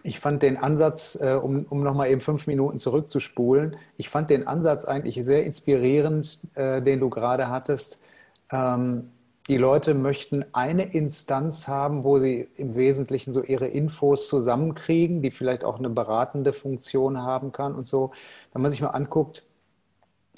ich 0.02 0.20
fand 0.20 0.42
den 0.42 0.56
Ansatz, 0.56 1.18
äh, 1.20 1.34
um, 1.34 1.66
um 1.68 1.82
nochmal 1.82 2.10
eben 2.10 2.20
fünf 2.20 2.46
Minuten 2.46 2.78
zurückzuspulen, 2.78 3.76
ich 3.96 4.08
fand 4.08 4.30
den 4.30 4.46
Ansatz 4.46 4.84
eigentlich 4.84 5.22
sehr 5.24 5.44
inspirierend, 5.44 6.40
äh, 6.54 6.82
den 6.82 7.00
du 7.00 7.10
gerade 7.10 7.48
hattest. 7.48 8.02
Ähm, 8.50 9.10
die 9.48 9.56
Leute 9.56 9.94
möchten 9.94 10.44
eine 10.52 10.94
Instanz 10.94 11.66
haben, 11.66 12.04
wo 12.04 12.18
sie 12.18 12.48
im 12.56 12.76
Wesentlichen 12.76 13.32
so 13.32 13.42
ihre 13.42 13.66
Infos 13.66 14.28
zusammenkriegen, 14.28 15.22
die 15.22 15.30
vielleicht 15.30 15.64
auch 15.64 15.78
eine 15.78 15.90
beratende 15.90 16.52
Funktion 16.52 17.22
haben 17.22 17.50
kann 17.50 17.74
und 17.74 17.86
so. 17.86 18.12
Wenn 18.52 18.62
man 18.62 18.70
sich 18.70 18.80
mal 18.80 18.90
anguckt, 18.90 19.44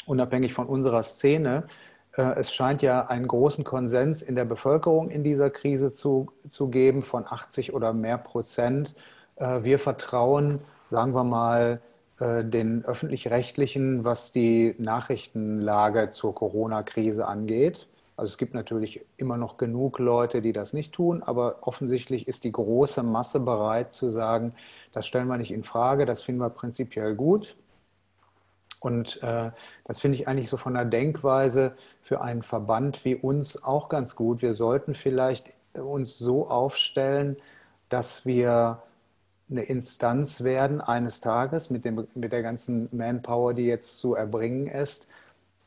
unabhängig 0.06 0.54
von 0.54 0.66
unserer 0.66 1.02
Szene, 1.02 1.66
äh, 2.16 2.38
es 2.38 2.54
scheint 2.54 2.82
ja 2.82 3.06
einen 3.06 3.26
großen 3.26 3.64
Konsens 3.64 4.22
in 4.22 4.34
der 4.34 4.44
Bevölkerung 4.44 5.10
in 5.10 5.24
dieser 5.24 5.50
Krise 5.50 5.92
zu, 5.92 6.32
zu 6.48 6.68
geben 6.68 7.02
von 7.02 7.24
80 7.26 7.74
oder 7.74 7.92
mehr 7.92 8.18
Prozent 8.18 8.94
wir 9.62 9.78
vertrauen, 9.78 10.60
sagen 10.88 11.14
wir 11.14 11.24
mal, 11.24 11.80
äh, 12.20 12.44
den 12.44 12.84
öffentlich-rechtlichen, 12.84 14.04
was 14.04 14.30
die 14.30 14.74
Nachrichtenlage 14.78 16.10
zur 16.10 16.34
Corona-Krise 16.34 17.26
angeht. 17.26 17.88
Also 18.16 18.30
es 18.30 18.38
gibt 18.38 18.54
natürlich 18.54 19.04
immer 19.16 19.36
noch 19.36 19.56
genug 19.56 19.98
Leute, 19.98 20.42
die 20.42 20.52
das 20.52 20.74
nicht 20.74 20.92
tun, 20.92 21.22
aber 21.22 21.56
offensichtlich 21.62 22.28
ist 22.28 22.44
die 22.44 22.52
große 22.52 23.02
Masse 23.02 23.40
bereit 23.40 23.90
zu 23.90 24.10
sagen, 24.10 24.54
das 24.92 25.06
stellen 25.06 25.26
wir 25.26 25.38
nicht 25.38 25.50
in 25.50 25.64
Frage, 25.64 26.04
das 26.06 26.20
finden 26.22 26.42
wir 26.42 26.50
prinzipiell 26.50 27.14
gut. 27.14 27.56
Und 28.78 29.22
äh, 29.22 29.50
das 29.84 30.00
finde 30.00 30.18
ich 30.18 30.28
eigentlich 30.28 30.48
so 30.48 30.56
von 30.56 30.74
der 30.74 30.84
Denkweise 30.84 31.74
für 32.02 32.20
einen 32.20 32.42
Verband 32.42 33.04
wie 33.04 33.14
uns 33.16 33.64
auch 33.64 33.88
ganz 33.88 34.14
gut. 34.14 34.42
Wir 34.42 34.52
sollten 34.54 34.94
vielleicht 34.94 35.50
uns 35.76 36.18
so 36.18 36.48
aufstellen, 36.48 37.36
dass 37.88 38.26
wir 38.26 38.82
eine 39.52 39.62
Instanz 39.62 40.42
werden 40.42 40.80
eines 40.80 41.20
Tages 41.20 41.70
mit, 41.70 41.84
dem, 41.84 42.06
mit 42.14 42.32
der 42.32 42.42
ganzen 42.42 42.88
Manpower, 42.90 43.54
die 43.54 43.66
jetzt 43.66 43.98
zu 43.98 44.14
erbringen 44.14 44.66
ist, 44.66 45.08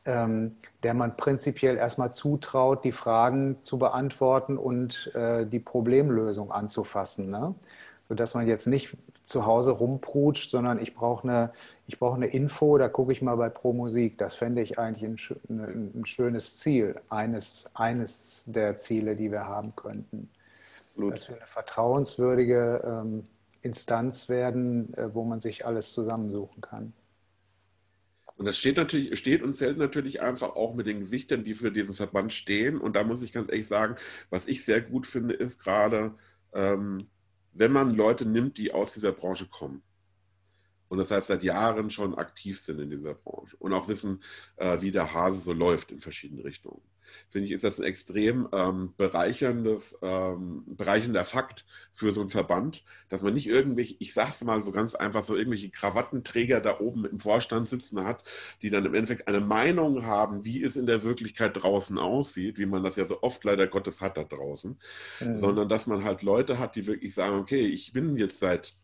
ähm, 0.04 0.56
der 0.82 0.94
man 0.94 1.16
prinzipiell 1.16 1.76
erstmal 1.76 2.12
zutraut, 2.12 2.84
die 2.84 2.92
Fragen 2.92 3.60
zu 3.60 3.78
beantworten 3.78 4.58
und 4.58 5.12
äh, 5.14 5.46
die 5.46 5.60
Problemlösung 5.60 6.50
anzufassen. 6.50 7.30
Ne? 7.30 7.54
Sodass 8.08 8.34
man 8.34 8.46
jetzt 8.46 8.66
nicht 8.66 8.96
zu 9.24 9.46
Hause 9.46 9.72
rumprutscht, 9.72 10.50
sondern 10.50 10.80
ich 10.80 10.94
brauche 10.94 11.28
eine, 11.28 11.52
ich 11.88 11.98
brauch 11.98 12.14
eine 12.14 12.26
Info, 12.26 12.78
da 12.78 12.88
gucke 12.88 13.10
ich 13.10 13.22
mal 13.22 13.36
bei 13.36 13.48
Pro 13.48 13.72
Musik. 13.72 14.18
Das 14.18 14.34
fände 14.34 14.62
ich 14.62 14.78
eigentlich 14.78 15.34
ein, 15.48 15.92
ein, 15.94 16.06
schönes 16.06 16.58
Ziel, 16.58 16.94
eines, 17.08 17.68
eines 17.74 18.44
der 18.46 18.76
Ziele, 18.76 19.16
die 19.16 19.32
wir 19.32 19.46
haben 19.46 19.74
könnten. 19.74 20.30
Absolut. 20.90 21.14
Dass 21.14 21.28
wir 21.28 21.36
eine 21.36 21.46
vertrauenswürdige 21.46 22.82
ähm, 22.84 23.26
Instanz 23.66 24.28
werden, 24.28 24.94
äh, 24.94 25.14
wo 25.14 25.24
man 25.24 25.40
sich 25.40 25.66
alles 25.66 25.92
zusammensuchen 25.92 26.60
kann. 26.62 26.92
Und 28.36 28.46
das 28.46 28.58
steht 28.58 28.76
natürlich, 28.76 29.18
steht 29.18 29.42
und 29.42 29.56
fällt 29.56 29.78
natürlich 29.78 30.20
einfach 30.20 30.56
auch 30.56 30.74
mit 30.74 30.86
den 30.86 31.00
Gesichtern, 31.00 31.44
die 31.44 31.54
für 31.54 31.72
diesen 31.72 31.94
Verband 31.94 32.32
stehen. 32.32 32.78
Und 32.78 32.96
da 32.96 33.04
muss 33.04 33.22
ich 33.22 33.32
ganz 33.32 33.48
ehrlich 33.48 33.66
sagen, 33.66 33.96
was 34.30 34.46
ich 34.46 34.64
sehr 34.64 34.80
gut 34.80 35.06
finde, 35.06 35.34
ist 35.34 35.62
gerade, 35.62 36.14
ähm, 36.52 37.08
wenn 37.52 37.72
man 37.72 37.94
Leute 37.94 38.26
nimmt, 38.26 38.58
die 38.58 38.72
aus 38.72 38.92
dieser 38.94 39.12
Branche 39.12 39.46
kommen 39.48 39.82
und 40.88 40.98
das 40.98 41.10
heißt 41.10 41.28
seit 41.28 41.42
Jahren 41.42 41.90
schon 41.90 42.14
aktiv 42.14 42.60
sind 42.60 42.80
in 42.80 42.90
dieser 42.90 43.14
Branche 43.14 43.56
und 43.56 43.72
auch 43.72 43.88
wissen, 43.88 44.20
äh, 44.56 44.80
wie 44.80 44.90
der 44.90 45.12
Hase 45.12 45.40
so 45.40 45.52
läuft 45.52 45.90
in 45.90 46.00
verschiedenen 46.00 46.42
Richtungen. 46.42 46.82
Finde 47.30 47.46
ich, 47.46 47.52
ist 47.52 47.64
das 47.64 47.78
ein 47.78 47.84
extrem 47.84 48.48
ähm, 48.52 48.94
bereicherndes, 48.96 49.98
ähm, 50.02 50.64
bereichernder 50.66 51.24
Fakt 51.24 51.64
für 51.92 52.12
so 52.12 52.20
einen 52.20 52.30
Verband, 52.30 52.84
dass 53.08 53.22
man 53.22 53.34
nicht 53.34 53.48
irgendwelche, 53.48 53.96
ich 53.98 54.12
sage 54.12 54.30
es 54.30 54.44
mal 54.44 54.62
so 54.62 54.72
ganz 54.72 54.94
einfach, 54.94 55.22
so 55.22 55.36
irgendwelche 55.36 55.70
Krawattenträger 55.70 56.60
da 56.60 56.80
oben 56.80 57.04
im 57.04 57.18
Vorstand 57.18 57.68
sitzen 57.68 58.04
hat, 58.04 58.22
die 58.62 58.70
dann 58.70 58.84
im 58.84 58.94
Endeffekt 58.94 59.28
eine 59.28 59.40
Meinung 59.40 60.04
haben, 60.04 60.44
wie 60.44 60.62
es 60.62 60.76
in 60.76 60.86
der 60.86 61.02
Wirklichkeit 61.02 61.62
draußen 61.62 61.98
aussieht, 61.98 62.58
wie 62.58 62.66
man 62.66 62.82
das 62.82 62.96
ja 62.96 63.04
so 63.04 63.22
oft 63.22 63.42
leider 63.44 63.66
Gottes 63.66 64.00
hat 64.00 64.16
da 64.16 64.24
draußen, 64.24 64.78
mhm. 65.20 65.36
sondern 65.36 65.68
dass 65.68 65.86
man 65.86 66.04
halt 66.04 66.22
Leute 66.22 66.58
hat, 66.58 66.76
die 66.76 66.86
wirklich 66.86 67.14
sagen, 67.14 67.36
okay, 67.36 67.66
ich 67.66 67.92
bin 67.92 68.16
jetzt 68.16 68.38
seit 68.38 68.74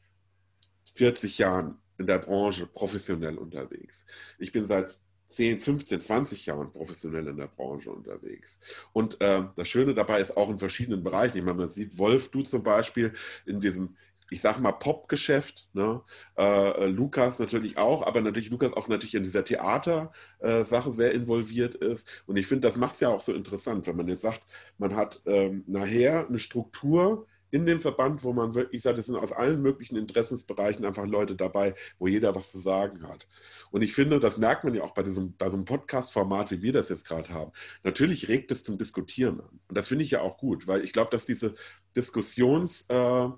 40 0.94 1.38
Jahren 1.38 1.78
in 1.98 2.06
der 2.06 2.18
Branche 2.18 2.66
professionell 2.66 3.38
unterwegs. 3.38 4.06
Ich 4.38 4.52
bin 4.52 4.66
seit 4.66 4.98
10, 5.32 5.60
15, 5.60 6.00
20 6.00 6.46
Jahren 6.46 6.72
professionell 6.72 7.26
in 7.26 7.36
der 7.36 7.48
Branche 7.48 7.90
unterwegs. 7.90 8.60
Und 8.92 9.20
äh, 9.20 9.44
das 9.56 9.68
Schöne 9.68 9.94
dabei 9.94 10.20
ist 10.20 10.36
auch 10.36 10.50
in 10.50 10.58
verschiedenen 10.58 11.02
Bereichen. 11.02 11.38
Ich 11.38 11.44
meine, 11.44 11.58
man 11.58 11.68
sieht 11.68 11.98
Wolf, 11.98 12.30
du 12.30 12.42
zum 12.42 12.62
Beispiel 12.62 13.12
in 13.46 13.60
diesem, 13.60 13.96
ich 14.30 14.40
sag 14.40 14.58
mal, 14.60 14.72
Pop-Geschäft, 14.72 15.68
ne? 15.72 16.02
äh, 16.38 16.86
Lukas 16.86 17.38
natürlich 17.38 17.78
auch, 17.78 18.06
aber 18.06 18.20
natürlich 18.20 18.50
Lukas 18.50 18.72
auch 18.72 18.88
natürlich 18.88 19.14
in 19.14 19.24
dieser 19.24 19.44
Theater-Sache 19.44 20.88
äh, 20.88 20.92
sehr 20.92 21.12
involviert 21.12 21.74
ist. 21.74 22.24
Und 22.26 22.36
ich 22.36 22.46
finde, 22.46 22.66
das 22.66 22.76
macht 22.76 22.94
es 22.94 23.00
ja 23.00 23.08
auch 23.08 23.20
so 23.20 23.32
interessant, 23.32 23.86
wenn 23.86 23.96
man 23.96 24.08
jetzt 24.08 24.22
sagt, 24.22 24.42
man 24.78 24.96
hat 24.96 25.22
ähm, 25.26 25.64
nachher 25.66 26.28
eine 26.28 26.38
Struktur, 26.38 27.26
in 27.52 27.66
dem 27.66 27.80
Verband, 27.80 28.24
wo 28.24 28.32
man 28.32 28.54
wirklich 28.54 28.82
sagt, 28.82 28.98
es 28.98 29.06
sind 29.06 29.16
aus 29.16 29.30
allen 29.30 29.60
möglichen 29.60 29.96
Interessensbereichen 29.96 30.86
einfach 30.86 31.06
Leute 31.06 31.36
dabei, 31.36 31.74
wo 31.98 32.08
jeder 32.08 32.34
was 32.34 32.50
zu 32.50 32.58
sagen 32.58 33.06
hat. 33.06 33.28
Und 33.70 33.82
ich 33.82 33.94
finde, 33.94 34.18
das 34.18 34.38
merkt 34.38 34.64
man 34.64 34.74
ja 34.74 34.82
auch 34.82 34.94
bei, 34.94 35.02
diesem, 35.02 35.36
bei 35.36 35.50
so 35.50 35.58
einem 35.58 35.66
Podcast-Format, 35.66 36.50
wie 36.50 36.62
wir 36.62 36.72
das 36.72 36.88
jetzt 36.88 37.06
gerade 37.06 37.28
haben. 37.28 37.52
Natürlich 37.84 38.28
regt 38.28 38.50
es 38.50 38.64
zum 38.64 38.78
Diskutieren 38.78 39.40
an. 39.40 39.60
Und 39.68 39.76
das 39.78 39.88
finde 39.88 40.02
ich 40.02 40.10
ja 40.10 40.22
auch 40.22 40.38
gut, 40.38 40.66
weil 40.66 40.82
ich 40.82 40.94
glaube, 40.94 41.10
dass 41.10 41.26
diese 41.26 41.52
Diskussions, 41.94 42.86
äh, 42.88 43.28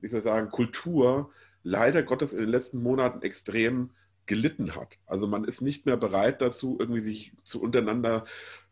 wie 0.00 0.06
soll 0.06 0.18
ich 0.18 0.24
sagen, 0.24 0.50
Kultur 0.50 1.30
leider 1.64 2.04
Gottes 2.04 2.32
in 2.32 2.38
den 2.38 2.50
letzten 2.50 2.80
Monaten 2.80 3.22
extrem 3.22 3.90
gelitten 4.26 4.76
hat. 4.76 4.98
Also 5.06 5.26
man 5.26 5.42
ist 5.42 5.62
nicht 5.62 5.84
mehr 5.84 5.96
bereit 5.96 6.40
dazu, 6.40 6.76
irgendwie 6.78 7.00
sich 7.00 7.32
zu 7.42 7.60
untereinander 7.60 8.24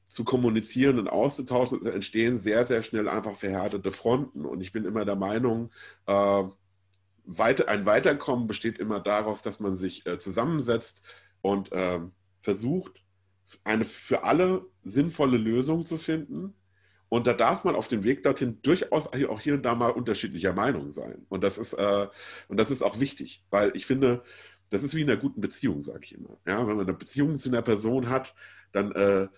zu 0.08 0.24
kommunizieren 0.24 0.98
und 0.98 1.08
auszutauschen, 1.08 1.84
entstehen 1.86 2.38
sehr, 2.38 2.64
sehr 2.64 2.82
schnell 2.82 3.08
einfach 3.08 3.34
verhärtete 3.34 3.90
Fronten. 3.90 4.44
Und 4.44 4.60
ich 4.60 4.72
bin 4.72 4.84
immer 4.84 5.04
der 5.04 5.16
Meinung, 5.16 5.70
äh, 6.06 6.44
weiter, 7.24 7.68
ein 7.68 7.86
Weiterkommen 7.86 8.46
besteht 8.46 8.78
immer 8.78 9.00
daraus, 9.00 9.42
dass 9.42 9.60
man 9.60 9.74
sich 9.74 10.06
äh, 10.06 10.18
zusammensetzt 10.18 11.02
und 11.42 11.72
äh, 11.72 12.00
versucht, 12.40 13.02
eine 13.64 13.84
für 13.84 14.24
alle 14.24 14.66
sinnvolle 14.84 15.36
Lösung 15.36 15.84
zu 15.84 15.96
finden. 15.96 16.54
Und 17.08 17.26
da 17.26 17.34
darf 17.34 17.64
man 17.64 17.76
auf 17.76 17.86
dem 17.88 18.04
Weg 18.04 18.22
dorthin 18.24 18.60
durchaus 18.62 19.06
auch 19.08 19.40
hier 19.40 19.54
und 19.54 19.62
da 19.62 19.74
mal 19.74 19.90
unterschiedlicher 19.90 20.52
Meinung 20.52 20.90
sein. 20.90 21.24
Und 21.28 21.44
das 21.44 21.58
ist, 21.58 21.72
äh, 21.74 22.08
und 22.48 22.58
das 22.58 22.70
ist 22.70 22.82
auch 22.82 22.98
wichtig, 22.98 23.44
weil 23.50 23.76
ich 23.76 23.86
finde, 23.86 24.22
das 24.70 24.82
ist 24.82 24.94
wie 24.94 25.02
in 25.02 25.10
einer 25.10 25.20
guten 25.20 25.40
Beziehung, 25.40 25.82
sage 25.82 26.00
ich 26.02 26.14
immer. 26.14 26.38
Ja, 26.46 26.66
wenn 26.66 26.76
man 26.76 26.86
eine 26.88 26.96
Beziehung 26.96 27.36
zu 27.38 27.48
einer 27.48 27.62
Person 27.62 28.10
hat, 28.10 28.34
dann 28.72 28.90
äh, 28.92 29.28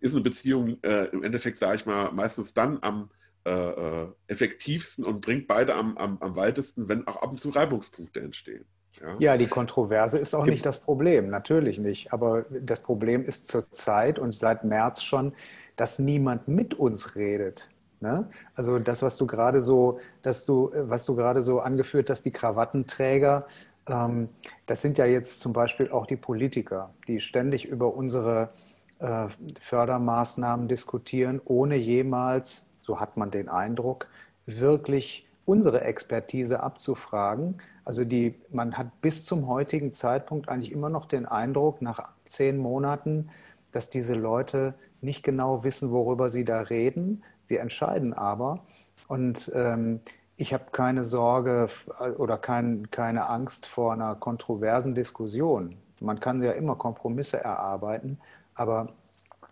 ist 0.00 0.12
eine 0.14 0.22
Beziehung 0.22 0.78
äh, 0.82 1.06
im 1.06 1.22
Endeffekt, 1.22 1.58
sage 1.58 1.76
ich 1.76 1.86
mal, 1.86 2.10
meistens 2.12 2.54
dann 2.54 2.78
am 2.82 3.10
äh, 3.46 3.50
äh, 3.50 4.08
effektivsten 4.26 5.04
und 5.04 5.22
bringt 5.22 5.46
beide 5.46 5.74
am, 5.74 5.96
am, 5.96 6.18
am 6.20 6.36
weitesten, 6.36 6.88
wenn 6.88 7.06
auch 7.06 7.22
ab 7.22 7.30
und 7.30 7.40
zu 7.40 7.50
Reibungspunkte 7.50 8.20
entstehen. 8.20 8.64
Ja. 9.00 9.16
ja, 9.18 9.36
die 9.38 9.46
Kontroverse 9.46 10.18
ist 10.18 10.34
auch 10.34 10.44
nicht 10.44 10.66
das 10.66 10.78
Problem, 10.78 11.30
natürlich 11.30 11.78
nicht. 11.78 12.12
Aber 12.12 12.44
das 12.50 12.80
Problem 12.80 13.24
ist 13.24 13.46
zurzeit 13.48 14.18
und 14.18 14.34
seit 14.34 14.64
März 14.64 15.02
schon, 15.02 15.32
dass 15.76 15.98
niemand 15.98 16.48
mit 16.48 16.74
uns 16.74 17.16
redet. 17.16 17.70
Ne? 18.00 18.28
Also 18.54 18.78
das, 18.78 19.02
was 19.02 19.16
du 19.16 19.26
gerade 19.26 19.60
so, 19.60 20.00
dass 20.22 20.44
du, 20.44 20.70
was 20.74 21.06
du 21.06 21.16
gerade 21.16 21.40
so 21.40 21.60
angeführt 21.60 22.10
hast, 22.10 22.24
die 22.24 22.32
Krawattenträger, 22.32 23.46
ähm, 23.88 24.28
das 24.66 24.82
sind 24.82 24.98
ja 24.98 25.06
jetzt 25.06 25.40
zum 25.40 25.52
Beispiel 25.52 25.90
auch 25.90 26.06
die 26.06 26.16
Politiker, 26.16 26.92
die 27.08 27.20
ständig 27.20 27.66
über 27.66 27.94
unsere 27.94 28.50
äh, 29.00 29.28
Fördermaßnahmen 29.60 30.68
diskutieren, 30.68 31.40
ohne 31.44 31.76
jemals, 31.76 32.70
so 32.80 33.00
hat 33.00 33.16
man 33.16 33.30
den 33.30 33.48
Eindruck, 33.48 34.08
wirklich 34.46 35.26
unsere 35.44 35.82
Expertise 35.82 36.62
abzufragen. 36.62 37.58
Also 37.84 38.04
die, 38.04 38.34
man 38.50 38.76
hat 38.78 39.00
bis 39.00 39.24
zum 39.24 39.48
heutigen 39.48 39.90
Zeitpunkt 39.90 40.48
eigentlich 40.48 40.72
immer 40.72 40.90
noch 40.90 41.06
den 41.06 41.26
Eindruck, 41.26 41.82
nach 41.82 42.10
zehn 42.24 42.58
Monaten, 42.58 43.30
dass 43.72 43.90
diese 43.90 44.14
Leute 44.14 44.74
nicht 45.00 45.22
genau 45.22 45.64
wissen, 45.64 45.90
worüber 45.90 46.28
sie 46.28 46.44
da 46.44 46.60
reden. 46.60 47.22
Sie 47.42 47.56
entscheiden 47.56 48.12
aber. 48.12 48.64
Und 49.08 49.50
ähm, 49.54 50.00
ich 50.36 50.54
habe 50.54 50.66
keine 50.72 51.04
Sorge 51.04 51.68
oder 52.16 52.38
kein, 52.38 52.90
keine 52.90 53.28
Angst 53.28 53.66
vor 53.66 53.92
einer 53.92 54.14
kontroversen 54.14 54.94
Diskussion. 54.94 55.76
Man 56.00 56.20
kann 56.20 56.42
ja 56.42 56.52
immer 56.52 56.76
Kompromisse 56.76 57.42
erarbeiten, 57.42 58.18
aber 58.60 58.92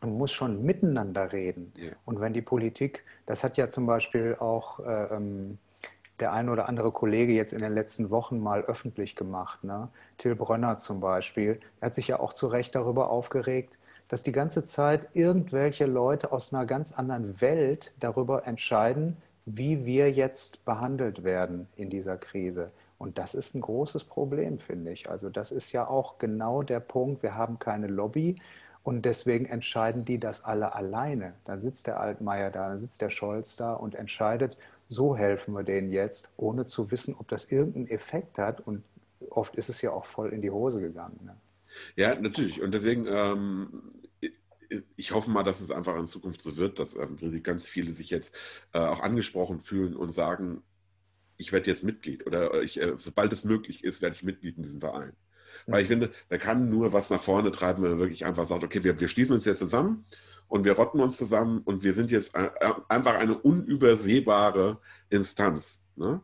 man 0.02 0.18
muss 0.18 0.32
schon 0.32 0.62
miteinander 0.62 1.32
reden. 1.32 1.72
Yeah. 1.78 1.96
Und 2.04 2.20
wenn 2.20 2.34
die 2.34 2.42
Politik, 2.42 3.04
das 3.24 3.42
hat 3.42 3.56
ja 3.56 3.70
zum 3.70 3.86
Beispiel 3.86 4.36
auch 4.38 4.80
äh, 4.80 5.04
ähm, 5.14 5.56
der 6.20 6.32
ein 6.34 6.50
oder 6.50 6.68
andere 6.68 6.92
Kollege 6.92 7.32
jetzt 7.32 7.54
in 7.54 7.60
den 7.60 7.72
letzten 7.72 8.10
Wochen 8.10 8.38
mal 8.38 8.62
öffentlich 8.64 9.16
gemacht. 9.16 9.64
Ne? 9.64 9.88
Till 10.18 10.34
Brönner 10.34 10.76
zum 10.76 11.00
Beispiel, 11.00 11.58
er 11.80 11.86
hat 11.86 11.94
sich 11.94 12.08
ja 12.08 12.20
auch 12.20 12.34
zu 12.34 12.48
Recht 12.48 12.74
darüber 12.74 13.08
aufgeregt, 13.08 13.78
dass 14.08 14.22
die 14.22 14.32
ganze 14.32 14.62
Zeit 14.62 15.08
irgendwelche 15.14 15.86
Leute 15.86 16.30
aus 16.30 16.52
einer 16.52 16.66
ganz 16.66 16.92
anderen 16.92 17.40
Welt 17.40 17.94
darüber 17.98 18.46
entscheiden, 18.46 19.16
wie 19.46 19.86
wir 19.86 20.12
jetzt 20.12 20.66
behandelt 20.66 21.24
werden 21.24 21.66
in 21.76 21.88
dieser 21.88 22.18
Krise. 22.18 22.72
Und 22.98 23.16
das 23.16 23.34
ist 23.34 23.54
ein 23.54 23.60
großes 23.62 24.04
Problem, 24.04 24.58
finde 24.58 24.90
ich. 24.90 25.08
Also 25.08 25.30
das 25.30 25.50
ist 25.50 25.72
ja 25.72 25.86
auch 25.88 26.18
genau 26.18 26.62
der 26.62 26.80
Punkt. 26.80 27.22
Wir 27.22 27.36
haben 27.36 27.58
keine 27.58 27.86
Lobby 27.86 28.36
und 28.88 29.02
deswegen 29.02 29.44
entscheiden 29.44 30.06
die 30.06 30.18
das 30.18 30.46
alle 30.46 30.74
alleine. 30.74 31.34
Da 31.44 31.58
sitzt 31.58 31.88
der 31.88 32.00
Altmaier 32.00 32.50
da, 32.50 32.70
da 32.70 32.78
sitzt 32.78 33.02
der 33.02 33.10
Scholz 33.10 33.54
da 33.56 33.74
und 33.74 33.94
entscheidet, 33.94 34.56
so 34.88 35.14
helfen 35.14 35.52
wir 35.52 35.62
denen 35.62 35.92
jetzt, 35.92 36.32
ohne 36.38 36.64
zu 36.64 36.90
wissen, 36.90 37.14
ob 37.18 37.28
das 37.28 37.52
irgendeinen 37.52 37.88
Effekt 37.88 38.38
hat. 38.38 38.66
Und 38.66 38.82
oft 39.28 39.56
ist 39.56 39.68
es 39.68 39.82
ja 39.82 39.90
auch 39.90 40.06
voll 40.06 40.32
in 40.32 40.40
die 40.40 40.50
Hose 40.50 40.80
gegangen. 40.80 41.20
Ne? 41.22 41.36
Ja, 41.96 42.18
natürlich. 42.18 42.62
Und 42.62 42.72
deswegen, 42.72 43.06
ähm, 43.06 43.82
ich 44.96 45.12
hoffe 45.12 45.28
mal, 45.28 45.42
dass 45.42 45.60
es 45.60 45.70
einfach 45.70 45.94
in 45.98 46.06
Zukunft 46.06 46.40
so 46.40 46.56
wird, 46.56 46.78
dass 46.78 46.96
ähm, 46.96 47.18
ganz 47.42 47.66
viele 47.66 47.92
sich 47.92 48.08
jetzt 48.08 48.34
äh, 48.72 48.78
auch 48.78 49.00
angesprochen 49.00 49.60
fühlen 49.60 49.94
und 49.94 50.12
sagen, 50.12 50.62
ich 51.36 51.52
werde 51.52 51.68
jetzt 51.68 51.84
Mitglied 51.84 52.26
oder 52.26 52.62
ich, 52.62 52.80
äh, 52.80 52.94
sobald 52.96 53.34
es 53.34 53.44
möglich 53.44 53.84
ist, 53.84 54.00
werde 54.00 54.16
ich 54.16 54.22
Mitglied 54.22 54.56
in 54.56 54.62
diesem 54.62 54.80
Verein. 54.80 55.12
Weil 55.66 55.82
ich 55.82 55.88
finde, 55.88 56.10
da 56.28 56.38
kann 56.38 56.68
nur 56.68 56.92
was 56.92 57.10
nach 57.10 57.22
vorne 57.22 57.50
treiben, 57.50 57.82
wenn 57.82 57.90
man 57.90 58.00
wirklich 58.00 58.24
einfach 58.26 58.44
sagt, 58.44 58.64
okay, 58.64 58.84
wir, 58.84 58.98
wir 58.98 59.08
schließen 59.08 59.34
uns 59.34 59.44
jetzt 59.44 59.58
zusammen 59.58 60.04
und 60.48 60.64
wir 60.64 60.72
rotten 60.72 61.00
uns 61.00 61.16
zusammen 61.16 61.60
und 61.64 61.82
wir 61.82 61.92
sind 61.92 62.10
jetzt 62.10 62.34
einfach 62.88 63.14
eine 63.14 63.36
unübersehbare 63.38 64.78
Instanz. 65.10 65.84
Ne? 65.96 66.20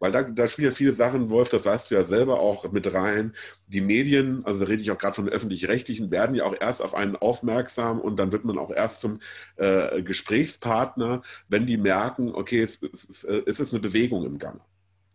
Weil 0.00 0.12
da, 0.12 0.22
da 0.22 0.48
spielen 0.48 0.70
ja 0.70 0.74
viele 0.74 0.92
Sachen, 0.92 1.30
Wolf, 1.30 1.48
das 1.48 1.64
weißt 1.64 1.90
du 1.90 1.94
ja 1.94 2.04
selber 2.04 2.40
auch 2.40 2.70
mit 2.72 2.92
rein. 2.92 3.32
Die 3.68 3.80
Medien, 3.80 4.44
also 4.44 4.64
rede 4.64 4.82
ich 4.82 4.90
auch 4.90 4.98
gerade 4.98 5.14
von 5.14 5.28
öffentlich-rechtlichen, 5.28 6.10
werden 6.10 6.34
ja 6.34 6.44
auch 6.44 6.56
erst 6.60 6.82
auf 6.82 6.94
einen 6.94 7.16
aufmerksam 7.16 8.00
und 8.00 8.16
dann 8.16 8.32
wird 8.32 8.44
man 8.44 8.58
auch 8.58 8.70
erst 8.70 9.00
zum 9.00 9.20
äh, 9.56 10.02
Gesprächspartner, 10.02 11.22
wenn 11.48 11.66
die 11.66 11.76
merken, 11.78 12.34
okay, 12.34 12.62
es, 12.62 12.82
es, 12.82 13.24
es 13.24 13.60
ist 13.60 13.72
eine 13.72 13.80
Bewegung 13.80 14.26
im 14.26 14.38
Gange. 14.38 14.60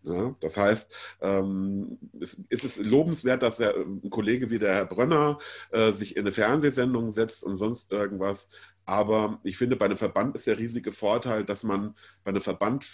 Ja, 0.04 0.36
das 0.40 0.56
heißt, 0.56 0.94
ähm, 1.22 2.00
es, 2.20 2.40
ist 2.50 2.64
es 2.64 2.78
lobenswert, 2.78 3.44
dass 3.44 3.58
der, 3.58 3.76
ein 3.76 4.10
Kollege 4.10 4.50
wie 4.50 4.60
der 4.60 4.74
Herr 4.74 4.86
Brönner 4.86 5.40
äh, 5.72 5.92
sich 5.92 6.16
in 6.16 6.22
eine 6.24 6.32
Fernsehsendung 6.32 7.10
setzt 7.10 7.44
und 7.44 7.58
sonst 7.58 7.92
irgendwas. 7.92 8.50
Aber 8.86 9.40
ich 9.44 9.58
finde, 9.58 9.76
bei 9.76 9.86
einem 9.86 9.98
Verband 9.98 10.36
ist 10.36 10.48
der 10.48 10.58
riesige 10.58 10.92
Vorteil, 10.92 11.44
dass 11.44 11.64
man 11.64 11.96
bei 12.24 12.30
einem 12.30 12.42
Verband 12.42 12.86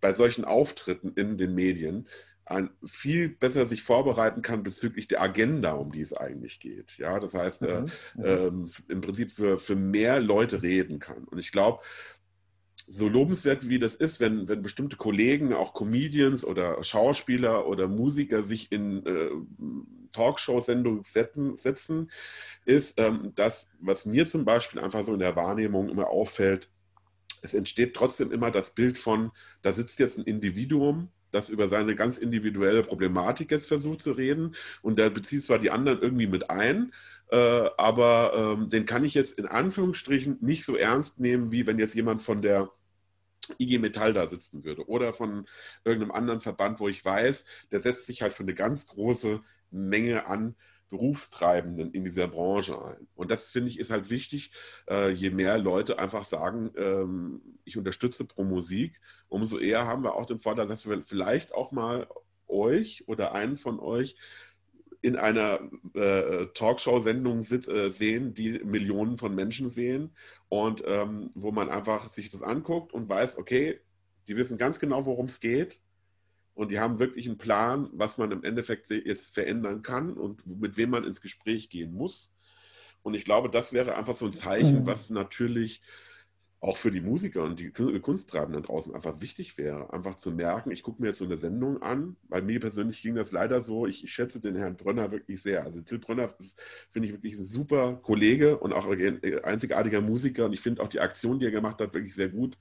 bei 0.00 0.12
solchen 0.12 0.44
Auftritten 0.44 1.12
in 1.14 1.36
den 1.36 1.54
Medien 1.54 2.08
ein, 2.50 2.70
viel 2.84 3.28
besser 3.28 3.64
sich 3.64 3.82
vorbereiten 3.82 4.42
kann 4.42 4.62
bezüglich 4.62 5.06
der 5.06 5.22
Agenda, 5.22 5.72
um 5.72 5.92
die 5.92 6.00
es 6.00 6.12
eigentlich 6.12 6.58
geht. 6.58 6.98
Ja, 6.98 7.20
das 7.20 7.34
heißt, 7.34 7.62
äh, 7.62 7.82
mhm. 7.82 8.24
äh, 8.24 8.46
äh, 8.46 8.52
im 8.88 9.00
Prinzip 9.00 9.30
für, 9.30 9.58
für 9.58 9.76
mehr 9.76 10.20
Leute 10.20 10.62
reden 10.62 10.98
kann. 10.98 11.24
Und 11.24 11.38
ich 11.38 11.52
glaube, 11.52 11.80
so 12.92 13.08
lobenswert 13.08 13.68
wie 13.68 13.78
das 13.78 13.94
ist, 13.94 14.18
wenn, 14.18 14.48
wenn 14.48 14.62
bestimmte 14.62 14.96
Kollegen, 14.96 15.52
auch 15.52 15.74
Comedians 15.74 16.44
oder 16.44 16.82
Schauspieler 16.82 17.66
oder 17.68 17.86
Musiker 17.86 18.42
sich 18.42 18.72
in, 18.72 19.06
äh, 19.06 19.30
Talkshow-Sendung 20.12 21.04
setzen, 21.04 22.10
ist, 22.64 22.98
ähm, 22.98 23.32
das, 23.36 23.70
was 23.78 24.06
mir 24.06 24.26
zum 24.26 24.44
Beispiel 24.44 24.80
einfach 24.80 25.04
so 25.04 25.12
in 25.12 25.20
der 25.20 25.36
Wahrnehmung 25.36 25.88
immer 25.88 26.08
auffällt, 26.08 26.68
es 27.42 27.54
entsteht 27.54 27.94
trotzdem 27.94 28.32
immer 28.32 28.50
das 28.50 28.74
Bild 28.74 28.98
von, 28.98 29.30
da 29.62 29.72
sitzt 29.72 30.00
jetzt 30.00 30.18
ein 30.18 30.24
Individuum, 30.24 31.10
das 31.30 31.48
über 31.48 31.68
seine 31.68 31.94
ganz 31.94 32.18
individuelle 32.18 32.82
Problematik 32.82 33.52
jetzt 33.52 33.68
versucht 33.68 34.02
zu 34.02 34.12
reden 34.12 34.56
und 34.82 34.98
der 34.98 35.10
bezieht 35.10 35.44
zwar 35.44 35.60
die 35.60 35.70
anderen 35.70 36.02
irgendwie 36.02 36.26
mit 36.26 36.50
ein, 36.50 36.92
äh, 37.30 37.70
aber 37.78 38.56
ähm, 38.58 38.68
den 38.68 38.84
kann 38.84 39.04
ich 39.04 39.14
jetzt 39.14 39.38
in 39.38 39.46
Anführungsstrichen 39.46 40.38
nicht 40.40 40.64
so 40.64 40.74
ernst 40.74 41.20
nehmen, 41.20 41.52
wie 41.52 41.66
wenn 41.68 41.78
jetzt 41.78 41.94
jemand 41.94 42.20
von 42.20 42.42
der 42.42 42.68
IG 43.58 43.78
Metall 43.78 44.12
da 44.12 44.26
sitzen 44.26 44.64
würde 44.64 44.88
oder 44.88 45.12
von 45.12 45.46
irgendeinem 45.84 46.12
anderen 46.12 46.40
Verband, 46.40 46.80
wo 46.80 46.88
ich 46.88 47.04
weiß, 47.04 47.44
der 47.70 47.80
setzt 47.80 48.06
sich 48.06 48.22
halt 48.22 48.32
für 48.32 48.42
eine 48.42 48.54
ganz 48.54 48.86
große 48.86 49.40
Menge 49.70 50.26
an 50.26 50.54
Berufstreibenden 50.90 51.92
in 51.92 52.04
dieser 52.04 52.26
Branche 52.26 52.82
ein. 52.84 53.06
Und 53.14 53.30
das 53.30 53.48
finde 53.48 53.70
ich 53.70 53.78
ist 53.78 53.90
halt 53.90 54.10
wichtig, 54.10 54.50
äh, 54.88 55.10
je 55.10 55.30
mehr 55.30 55.56
Leute 55.56 56.00
einfach 56.00 56.24
sagen, 56.24 56.72
ähm, 56.76 57.40
ich 57.64 57.78
unterstütze 57.78 58.24
pro 58.24 58.42
Musik, 58.42 59.00
umso 59.28 59.58
eher 59.58 59.86
haben 59.86 60.02
wir 60.02 60.16
auch 60.16 60.26
den 60.26 60.40
Vorteil, 60.40 60.66
dass 60.66 60.88
wir 60.88 61.00
vielleicht 61.02 61.54
auch 61.54 61.70
mal 61.70 62.08
euch 62.48 63.04
oder 63.06 63.32
einen 63.32 63.56
von 63.56 63.78
euch 63.78 64.16
in 65.02 65.16
einer 65.16 65.60
äh, 65.94 66.46
Talkshow-Sendung 66.54 67.38
äh, 67.40 67.90
sehen, 67.90 68.34
die 68.34 68.58
Millionen 68.64 69.18
von 69.18 69.34
Menschen 69.34 69.68
sehen 69.68 70.10
und 70.48 70.82
ähm, 70.86 71.30
wo 71.34 71.52
man 71.52 71.70
einfach 71.70 72.08
sich 72.08 72.28
das 72.28 72.42
anguckt 72.42 72.92
und 72.92 73.08
weiß, 73.08 73.38
okay, 73.38 73.80
die 74.28 74.36
wissen 74.36 74.58
ganz 74.58 74.78
genau, 74.78 75.06
worum 75.06 75.26
es 75.26 75.40
geht 75.40 75.80
und 76.54 76.70
die 76.70 76.78
haben 76.78 76.98
wirklich 76.98 77.26
einen 77.26 77.38
Plan, 77.38 77.88
was 77.92 78.18
man 78.18 78.30
im 78.32 78.44
Endeffekt 78.44 78.90
jetzt 78.90 79.34
verändern 79.34 79.82
kann 79.82 80.12
und 80.12 80.46
mit 80.46 80.76
wem 80.76 80.90
man 80.90 81.04
ins 81.04 81.22
Gespräch 81.22 81.70
gehen 81.70 81.92
muss. 81.92 82.34
Und 83.02 83.14
ich 83.14 83.24
glaube, 83.24 83.48
das 83.48 83.72
wäre 83.72 83.96
einfach 83.96 84.14
so 84.14 84.26
ein 84.26 84.32
Zeichen, 84.32 84.80
mhm. 84.80 84.86
was 84.86 85.08
natürlich 85.08 85.80
auch 86.62 86.76
für 86.76 86.90
die 86.90 87.00
Musiker 87.00 87.42
und 87.42 87.58
die 87.58 87.70
Kunsttreibenden 87.70 88.64
draußen 88.64 88.94
einfach 88.94 89.20
wichtig 89.22 89.56
wäre, 89.56 89.90
einfach 89.94 90.14
zu 90.16 90.30
merken, 90.30 90.70
ich 90.70 90.82
gucke 90.82 91.00
mir 91.00 91.08
jetzt 91.08 91.18
so 91.18 91.24
eine 91.24 91.38
Sendung 91.38 91.80
an. 91.80 92.16
Bei 92.28 92.42
mir 92.42 92.60
persönlich 92.60 93.00
ging 93.00 93.14
das 93.14 93.32
leider 93.32 93.62
so, 93.62 93.86
ich, 93.86 94.04
ich 94.04 94.12
schätze 94.12 94.40
den 94.40 94.56
Herrn 94.56 94.76
Brönner 94.76 95.10
wirklich 95.10 95.40
sehr. 95.40 95.64
Also 95.64 95.80
Till 95.80 95.98
Brönner 95.98 96.28
finde 96.90 97.08
ich 97.08 97.14
wirklich 97.14 97.38
ein 97.38 97.46
super 97.46 97.94
Kollege 98.02 98.58
und 98.58 98.74
auch 98.74 98.86
ein 98.90 99.42
einzigartiger 99.42 100.02
Musiker 100.02 100.44
und 100.44 100.52
ich 100.52 100.60
finde 100.60 100.82
auch 100.82 100.88
die 100.88 101.00
Aktion, 101.00 101.38
die 101.38 101.46
er 101.46 101.50
gemacht 101.50 101.80
hat, 101.80 101.94
wirklich 101.94 102.14
sehr 102.14 102.28
gut. 102.28 102.58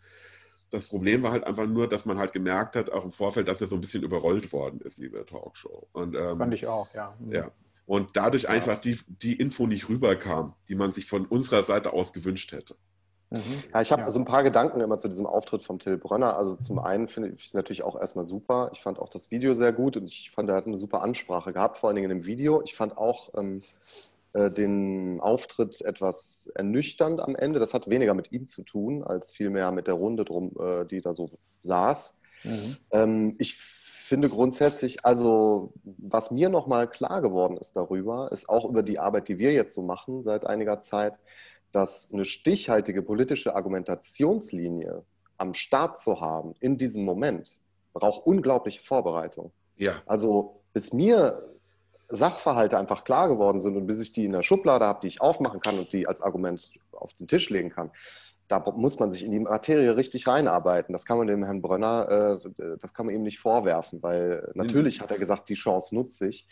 Das 0.69 0.87
Problem 0.87 1.21
war 1.21 1.31
halt 1.31 1.45
einfach 1.45 1.67
nur, 1.67 1.89
dass 1.89 2.05
man 2.05 2.19
halt 2.19 2.31
gemerkt 2.31 2.77
hat, 2.77 2.91
auch 2.91 3.03
im 3.03 3.11
Vorfeld, 3.11 3.49
dass 3.49 3.59
er 3.59 3.67
so 3.67 3.75
ein 3.75 3.81
bisschen 3.81 4.03
überrollt 4.03 4.53
worden 4.53 4.79
ist 4.79 4.99
in 4.99 5.09
dieser 5.09 5.25
Talkshow. 5.25 5.89
Und, 5.91 6.15
ähm, 6.15 6.37
Fand 6.37 6.53
ich 6.53 6.67
auch, 6.67 6.93
ja. 6.93 7.17
Mhm. 7.19 7.33
Ja. 7.33 7.51
Und 7.85 8.15
dadurch 8.15 8.47
einfach 8.47 8.79
die, 8.79 8.97
die 9.07 9.33
Info 9.33 9.67
nicht 9.67 9.89
rüberkam, 9.89 10.53
die 10.69 10.75
man 10.75 10.91
sich 10.91 11.07
von 11.07 11.25
unserer 11.25 11.63
Seite 11.63 11.91
aus 11.91 12.13
gewünscht 12.13 12.51
hätte. 12.53 12.77
Mhm. 13.31 13.63
Ja, 13.73 13.81
ich 13.81 13.91
habe 13.91 14.03
ja. 14.03 14.11
so 14.11 14.19
ein 14.19 14.25
paar 14.25 14.43
Gedanken 14.43 14.79
immer 14.81 14.97
zu 14.97 15.07
diesem 15.07 15.27
Auftritt 15.27 15.63
von 15.63 15.79
Till 15.79 15.97
Brönner. 15.97 16.35
Also 16.35 16.55
zum 16.55 16.79
einen 16.79 17.07
finde 17.07 17.29
ich 17.29 17.45
es 17.45 17.53
natürlich 17.53 17.83
auch 17.83 17.99
erstmal 17.99 18.25
super. 18.25 18.71
Ich 18.73 18.81
fand 18.81 18.99
auch 18.99 19.09
das 19.09 19.29
Video 19.29 19.53
sehr 19.53 19.71
gut 19.71 19.97
und 19.97 20.05
ich 20.05 20.31
fand, 20.31 20.49
er 20.49 20.55
hat 20.55 20.65
eine 20.65 20.77
super 20.77 21.01
Ansprache 21.01 21.53
gehabt, 21.53 21.77
vor 21.77 21.89
allen 21.89 21.95
Dingen 21.95 22.09
in 22.09 22.19
dem 22.19 22.25
Video. 22.25 22.61
Ich 22.63 22.75
fand 22.75 22.97
auch 22.97 23.29
ähm, 23.35 23.61
äh, 24.33 24.49
den 24.49 25.19
Auftritt 25.21 25.81
etwas 25.81 26.51
ernüchternd 26.55 27.19
am 27.19 27.35
Ende. 27.35 27.59
Das 27.59 27.73
hat 27.73 27.89
weniger 27.89 28.15
mit 28.15 28.31
ihm 28.31 28.47
zu 28.47 28.63
tun, 28.63 29.03
als 29.03 29.31
vielmehr 29.31 29.71
mit 29.71 29.87
der 29.87 29.95
Runde 29.95 30.25
drum, 30.25 30.51
äh, 30.59 30.85
die 30.85 31.01
da 31.01 31.13
so 31.13 31.29
saß. 31.61 32.15
Mhm. 32.43 32.77
Ähm, 32.91 33.35
ich 33.37 33.57
finde 33.57 34.29
grundsätzlich, 34.29 35.05
also 35.05 35.71
was 35.83 36.31
mir 36.31 36.49
nochmal 36.49 36.87
klar 36.87 37.21
geworden 37.21 37.57
ist 37.57 37.75
darüber, 37.75 38.31
ist 38.31 38.49
auch 38.49 38.67
über 38.67 38.81
die 38.81 38.97
Arbeit, 38.97 39.27
die 39.27 39.37
wir 39.37 39.53
jetzt 39.53 39.75
so 39.75 39.83
machen 39.83 40.23
seit 40.23 40.47
einiger 40.47 40.81
Zeit, 40.81 41.19
dass 41.71 42.09
eine 42.11 42.25
stichhaltige 42.25 43.01
politische 43.01 43.55
Argumentationslinie 43.55 45.03
am 45.37 45.53
Start 45.53 45.99
zu 45.99 46.21
haben 46.21 46.53
in 46.59 46.77
diesem 46.77 47.05
Moment, 47.05 47.59
braucht 47.93 48.25
unglaubliche 48.25 48.83
Vorbereitung. 48.83 49.51
Ja. 49.77 50.01
Also 50.05 50.61
bis 50.73 50.93
mir 50.93 51.55
Sachverhalte 52.09 52.77
einfach 52.77 53.03
klar 53.03 53.29
geworden 53.29 53.59
sind 53.59 53.77
und 53.77 53.85
bis 53.85 53.99
ich 53.99 54.11
die 54.13 54.25
in 54.25 54.31
der 54.31 54.41
Schublade 54.41 54.85
habe, 54.85 54.99
die 55.01 55.07
ich 55.07 55.21
aufmachen 55.21 55.59
kann 55.59 55.77
und 55.77 55.93
die 55.93 56.07
als 56.07 56.21
Argument 56.21 56.71
auf 56.91 57.13
den 57.13 57.27
Tisch 57.27 57.49
legen 57.49 57.69
kann, 57.69 57.91
da 58.49 58.59
muss 58.75 58.99
man 58.99 59.11
sich 59.11 59.23
in 59.23 59.31
die 59.31 59.39
Materie 59.39 59.95
richtig 59.95 60.27
reinarbeiten. 60.27 60.91
Das 60.91 61.05
kann 61.05 61.19
man 61.19 61.27
dem 61.27 61.43
Herrn 61.43 61.61
Brönner, 61.61 62.39
äh, 62.41 62.77
das 62.79 62.93
kann 62.95 63.05
man 63.05 63.13
ihm 63.13 63.21
nicht 63.21 63.39
vorwerfen, 63.39 64.01
weil 64.01 64.51
natürlich 64.55 64.97
mhm. 64.97 65.03
hat 65.03 65.11
er 65.11 65.19
gesagt, 65.19 65.49
die 65.49 65.53
Chance 65.53 65.93
nutze 65.95 66.27
ich. 66.27 66.47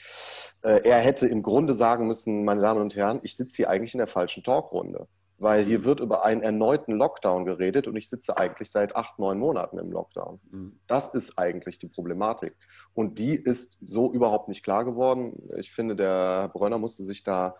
Äh, 0.61 0.81
er 0.83 0.99
hätte 0.99 1.27
im 1.27 1.41
Grunde 1.41 1.73
sagen 1.73 2.07
müssen, 2.07 2.45
meine 2.45 2.61
Damen 2.61 2.81
und 2.81 2.95
Herren, 2.95 3.19
ich 3.23 3.35
sitze 3.35 3.57
hier 3.57 3.69
eigentlich 3.69 3.95
in 3.95 3.97
der 3.97 4.07
falschen 4.07 4.43
Talkrunde, 4.43 5.07
weil 5.39 5.65
hier 5.65 5.79
mhm. 5.79 5.85
wird 5.85 5.99
über 5.99 6.23
einen 6.23 6.43
erneuten 6.43 6.93
Lockdown 6.93 7.45
geredet 7.45 7.87
und 7.87 7.95
ich 7.95 8.09
sitze 8.09 8.37
eigentlich 8.37 8.69
seit 8.69 8.95
acht, 8.95 9.17
neun 9.17 9.39
Monaten 9.39 9.79
im 9.79 9.91
Lockdown. 9.91 10.39
Mhm. 10.51 10.79
Das 10.85 11.07
ist 11.15 11.39
eigentlich 11.39 11.79
die 11.79 11.87
Problematik. 11.87 12.55
Und 12.93 13.17
die 13.17 13.35
ist 13.35 13.79
so 13.83 14.13
überhaupt 14.13 14.49
nicht 14.49 14.63
klar 14.63 14.85
geworden. 14.85 15.49
Ich 15.57 15.71
finde, 15.71 15.95
der 15.95 16.41
Herr 16.41 16.49
Brönner 16.49 16.77
musste 16.77 17.03
sich 17.03 17.23
da 17.23 17.55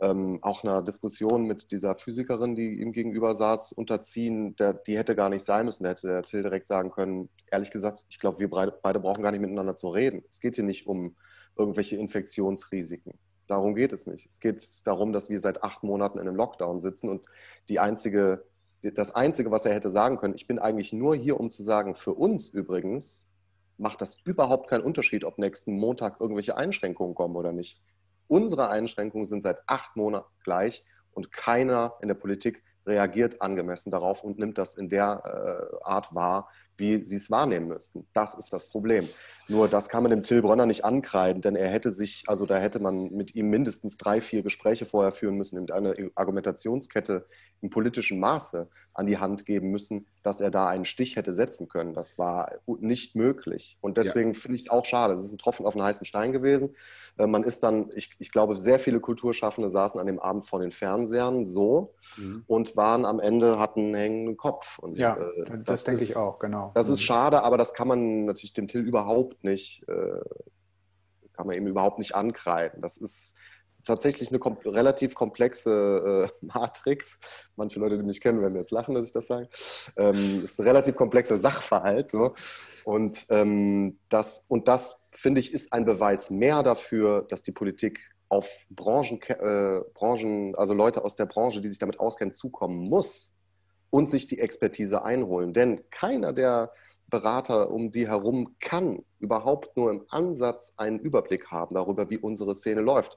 ähm, 0.00 0.38
auch 0.42 0.62
einer 0.62 0.82
Diskussion 0.82 1.44
mit 1.44 1.72
dieser 1.72 1.96
Physikerin, 1.96 2.54
die 2.54 2.80
ihm 2.80 2.92
gegenüber 2.92 3.34
saß, 3.34 3.72
unterziehen. 3.72 4.54
Der, 4.56 4.74
die 4.74 4.96
hätte 4.96 5.16
gar 5.16 5.28
nicht 5.28 5.44
sein 5.44 5.66
müssen. 5.66 5.84
Da 5.84 5.90
hätte 5.90 6.06
der 6.06 6.22
Till 6.22 6.42
direkt 6.42 6.66
sagen 6.66 6.90
können, 6.90 7.28
ehrlich 7.50 7.70
gesagt, 7.70 8.04
ich 8.08 8.18
glaube, 8.18 8.38
wir 8.38 8.48
beide, 8.50 9.00
brauchen 9.00 9.22
gar 9.22 9.32
nicht 9.32 9.40
miteinander 9.40 9.76
zu 9.76 9.88
reden. 9.88 10.22
Es 10.28 10.40
geht 10.40 10.54
hier 10.54 10.64
nicht 10.64 10.86
um 10.86 11.16
irgendwelche 11.56 11.96
Infektionsrisiken. 11.96 13.14
Darum 13.48 13.74
geht 13.74 13.92
es 13.92 14.06
nicht. 14.06 14.26
Es 14.26 14.40
geht 14.40 14.86
darum, 14.86 15.12
dass 15.12 15.30
wir 15.30 15.40
seit 15.40 15.64
acht 15.64 15.82
Monaten 15.82 16.18
in 16.18 16.28
einem 16.28 16.36
Lockdown 16.36 16.78
sitzen 16.78 17.08
und 17.08 17.26
die 17.68 17.80
einzige, 17.80 18.44
das 18.82 19.14
Einzige, 19.14 19.50
was 19.50 19.64
er 19.64 19.74
hätte 19.74 19.90
sagen 19.90 20.18
können, 20.18 20.34
ich 20.34 20.46
bin 20.46 20.58
eigentlich 20.58 20.92
nur 20.92 21.16
hier, 21.16 21.40
um 21.40 21.50
zu 21.50 21.64
sagen, 21.64 21.96
für 21.96 22.14
uns 22.14 22.48
übrigens 22.48 23.26
macht 23.78 24.00
das 24.00 24.18
überhaupt 24.24 24.68
keinen 24.68 24.82
Unterschied, 24.82 25.24
ob 25.24 25.38
nächsten 25.38 25.76
Montag 25.76 26.20
irgendwelche 26.20 26.56
Einschränkungen 26.56 27.14
kommen 27.14 27.36
oder 27.36 27.52
nicht. 27.52 27.80
Unsere 28.28 28.68
Einschränkungen 28.68 29.26
sind 29.26 29.42
seit 29.42 29.58
acht 29.66 29.96
Monaten 29.96 30.30
gleich 30.44 30.84
und 31.12 31.32
keiner 31.32 31.94
in 32.00 32.08
der 32.08 32.14
Politik 32.14 32.62
reagiert 32.86 33.42
angemessen 33.42 33.90
darauf 33.90 34.22
und 34.22 34.38
nimmt 34.38 34.56
das 34.56 34.76
in 34.76 34.88
der 34.88 35.22
äh, 35.24 35.84
Art 35.84 36.14
wahr, 36.14 36.48
wie 36.76 37.04
sie 37.04 37.16
es 37.16 37.30
wahrnehmen 37.30 37.68
müssten. 37.68 38.06
Das 38.12 38.34
ist 38.34 38.52
das 38.52 38.68
Problem. 38.68 39.08
Nur 39.48 39.66
das 39.66 39.88
kann 39.88 40.02
man 40.02 40.10
dem 40.10 40.22
Till 40.22 40.42
Brönner 40.42 40.66
nicht 40.66 40.84
ankreiden, 40.84 41.40
denn 41.40 41.56
er 41.56 41.68
hätte 41.68 41.90
sich, 41.90 42.24
also 42.26 42.44
da 42.44 42.58
hätte 42.58 42.80
man 42.80 43.10
mit 43.10 43.34
ihm 43.34 43.48
mindestens 43.48 43.96
drei, 43.96 44.20
vier 44.20 44.42
Gespräche 44.42 44.84
vorher 44.84 45.10
führen 45.10 45.36
müssen, 45.36 45.58
und 45.58 45.72
eine 45.72 46.10
Argumentationskette 46.14 47.26
im 47.62 47.70
politischen 47.70 48.20
Maße 48.20 48.68
an 48.94 49.06
die 49.06 49.18
Hand 49.18 49.46
geben 49.46 49.70
müssen, 49.70 50.06
dass 50.22 50.40
er 50.40 50.50
da 50.50 50.68
einen 50.68 50.84
Stich 50.84 51.16
hätte 51.16 51.32
setzen 51.32 51.68
können. 51.68 51.94
Das 51.94 52.18
war 52.18 52.50
nicht 52.66 53.14
möglich. 53.14 53.78
Und 53.80 53.96
deswegen 53.96 54.32
ja. 54.32 54.38
finde 54.38 54.56
ich 54.56 54.62
es 54.62 54.70
auch 54.70 54.84
schade. 54.84 55.14
Es 55.14 55.24
ist 55.24 55.32
ein 55.32 55.38
Tropfen 55.38 55.66
auf 55.66 55.74
einen 55.74 55.84
heißen 55.84 56.04
Stein 56.04 56.32
gewesen. 56.32 56.74
Äh, 57.16 57.28
man 57.28 57.44
ist 57.44 57.62
dann, 57.62 57.90
ich, 57.94 58.16
ich 58.18 58.32
glaube, 58.32 58.56
sehr 58.56 58.80
viele 58.80 58.98
Kulturschaffende 58.98 59.70
saßen 59.70 60.00
an 60.00 60.06
dem 60.06 60.18
Abend 60.18 60.46
vor 60.46 60.60
den 60.60 60.72
Fernsehern 60.72 61.46
so 61.46 61.94
mhm. 62.16 62.42
und 62.48 62.76
waren 62.76 63.04
am 63.04 63.20
Ende, 63.20 63.58
hatten 63.58 63.80
einen 63.80 63.94
hängenden 63.94 64.36
Kopf. 64.36 64.78
Und, 64.80 64.98
ja, 64.98 65.16
äh, 65.16 65.44
das, 65.44 65.64
das 65.64 65.84
denke 65.84 66.02
ich 66.02 66.16
auch, 66.16 66.40
genau. 66.40 66.72
Das 66.74 66.88
mhm. 66.88 66.94
ist 66.94 67.02
schade, 67.02 67.44
aber 67.44 67.56
das 67.56 67.74
kann 67.74 67.86
man 67.86 68.24
natürlich 68.24 68.52
dem 68.52 68.66
Till 68.66 68.82
überhaupt 68.82 69.37
überhaupt 69.38 69.44
nicht, 69.44 69.88
äh, 69.88 70.20
kann 71.32 71.46
man 71.46 71.56
eben 71.56 71.66
überhaupt 71.66 71.98
nicht 71.98 72.14
ankreiden. 72.14 72.82
Das 72.82 72.96
ist 72.96 73.34
tatsächlich 73.84 74.28
eine 74.30 74.38
kom 74.38 74.58
relativ 74.64 75.14
komplexe 75.14 76.28
äh, 76.28 76.32
Matrix. 76.46 77.18
Manche 77.56 77.78
Leute, 77.78 77.96
die 77.96 78.04
mich 78.04 78.20
kennen, 78.20 78.40
werden 78.40 78.56
jetzt 78.56 78.72
lachen, 78.72 78.94
dass 78.94 79.06
ich 79.06 79.12
das 79.12 79.26
sage. 79.26 79.48
Ähm, 79.96 80.42
ist 80.42 80.58
ein 80.58 80.66
relativ 80.66 80.96
komplexer 80.96 81.36
Sachverhalt. 81.36 82.10
So. 82.10 82.34
Und, 82.84 83.26
ähm, 83.30 83.98
das, 84.08 84.44
und 84.48 84.68
das, 84.68 85.00
finde 85.12 85.40
ich, 85.40 85.52
ist 85.52 85.72
ein 85.72 85.84
Beweis 85.84 86.30
mehr 86.30 86.62
dafür, 86.62 87.26
dass 87.28 87.42
die 87.42 87.52
Politik 87.52 88.00
auf 88.28 88.48
Branchen, 88.68 89.22
äh, 89.22 89.80
Branchen, 89.94 90.54
also 90.54 90.74
Leute 90.74 91.02
aus 91.02 91.16
der 91.16 91.26
Branche, 91.26 91.62
die 91.62 91.70
sich 91.70 91.78
damit 91.78 91.98
auskennen, 91.98 92.34
zukommen 92.34 92.88
muss 92.88 93.32
und 93.90 94.10
sich 94.10 94.26
die 94.26 94.38
Expertise 94.38 95.02
einholen. 95.02 95.54
Denn 95.54 95.82
keiner 95.90 96.34
der 96.34 96.72
Berater 97.10 97.70
um 97.70 97.90
die 97.90 98.06
herum 98.06 98.56
kann 98.60 99.02
überhaupt 99.18 99.76
nur 99.76 99.90
im 99.90 100.04
Ansatz 100.08 100.74
einen 100.76 100.98
Überblick 100.98 101.50
haben 101.50 101.74
darüber, 101.74 102.10
wie 102.10 102.18
unsere 102.18 102.54
Szene 102.54 102.82
läuft. 102.82 103.16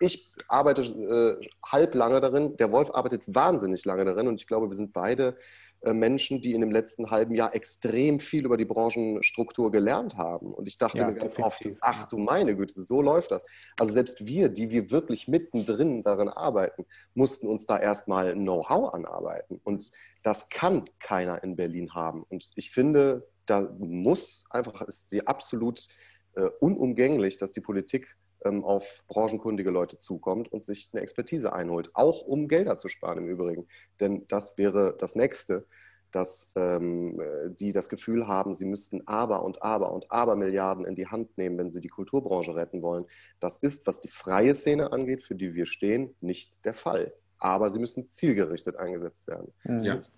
Ich 0.00 0.32
arbeite 0.48 0.82
äh, 0.82 1.48
halb 1.64 1.94
lange 1.94 2.20
darin, 2.20 2.56
der 2.56 2.70
Wolf 2.70 2.90
arbeitet 2.92 3.22
wahnsinnig 3.26 3.84
lange 3.84 4.04
darin 4.04 4.28
und 4.28 4.40
ich 4.40 4.46
glaube, 4.46 4.68
wir 4.68 4.76
sind 4.76 4.92
beide 4.92 5.36
äh, 5.82 5.92
Menschen, 5.92 6.40
die 6.40 6.54
in 6.54 6.60
dem 6.60 6.70
letzten 6.70 7.10
halben 7.10 7.34
Jahr 7.34 7.54
extrem 7.54 8.20
viel 8.20 8.44
über 8.44 8.56
die 8.56 8.64
Branchenstruktur 8.64 9.72
gelernt 9.72 10.16
haben. 10.16 10.54
Und 10.54 10.68
ich 10.68 10.78
dachte 10.78 10.98
ja, 10.98 11.08
mir 11.08 11.14
ganz 11.14 11.36
oft, 11.38 11.68
ach 11.80 12.06
du 12.06 12.18
meine 12.18 12.54
Güte, 12.54 12.80
so 12.80 13.02
läuft 13.02 13.32
das. 13.32 13.42
Also 13.76 13.92
selbst 13.92 14.24
wir, 14.24 14.48
die 14.48 14.70
wir 14.70 14.92
wirklich 14.92 15.26
mittendrin 15.26 16.04
darin 16.04 16.28
arbeiten, 16.28 16.86
mussten 17.14 17.48
uns 17.48 17.66
da 17.66 17.78
erstmal 17.78 18.34
Know-how 18.34 18.94
anarbeiten. 18.94 19.60
Und 19.64 19.90
das 20.22 20.48
kann 20.48 20.84
keiner 21.00 21.42
in 21.42 21.56
Berlin 21.56 21.92
haben. 21.94 22.22
Und 22.28 22.52
ich 22.54 22.70
finde, 22.70 23.26
da 23.46 23.74
muss 23.78 24.44
einfach, 24.50 24.82
ist 24.82 25.10
sie 25.10 25.26
absolut 25.26 25.86
äh, 26.34 26.48
unumgänglich, 26.60 27.38
dass 27.38 27.52
die 27.52 27.60
Politik 27.60 28.16
ähm, 28.44 28.64
auf 28.64 29.04
branchenkundige 29.08 29.70
Leute 29.70 29.96
zukommt 29.96 30.50
und 30.52 30.64
sich 30.64 30.90
eine 30.92 31.02
Expertise 31.02 31.52
einholt, 31.52 31.90
auch 31.94 32.22
um 32.22 32.48
Gelder 32.48 32.78
zu 32.78 32.88
sparen 32.88 33.18
im 33.18 33.28
Übrigen. 33.28 33.68
Denn 34.00 34.26
das 34.28 34.56
wäre 34.56 34.96
das 34.98 35.14
Nächste, 35.14 35.66
dass 36.12 36.50
ähm, 36.56 37.20
die 37.58 37.72
das 37.72 37.88
Gefühl 37.88 38.26
haben, 38.26 38.54
sie 38.54 38.66
müssten 38.66 39.06
aber 39.06 39.42
und 39.42 39.62
aber 39.62 39.92
und 39.92 40.10
aber 40.10 40.36
Milliarden 40.36 40.84
in 40.84 40.94
die 40.94 41.06
Hand 41.06 41.36
nehmen, 41.38 41.58
wenn 41.58 41.70
sie 41.70 41.80
die 41.80 41.88
Kulturbranche 41.88 42.54
retten 42.54 42.82
wollen. 42.82 43.06
Das 43.40 43.56
ist, 43.56 43.86
was 43.86 44.00
die 44.00 44.10
freie 44.10 44.54
Szene 44.54 44.92
angeht, 44.92 45.22
für 45.22 45.34
die 45.34 45.54
wir 45.54 45.66
stehen, 45.66 46.14
nicht 46.20 46.62
der 46.64 46.74
Fall. 46.74 47.14
Aber 47.38 47.70
sie 47.70 47.80
müssen 47.80 48.08
zielgerichtet 48.08 48.76
eingesetzt 48.76 49.26
werden. 49.26 49.52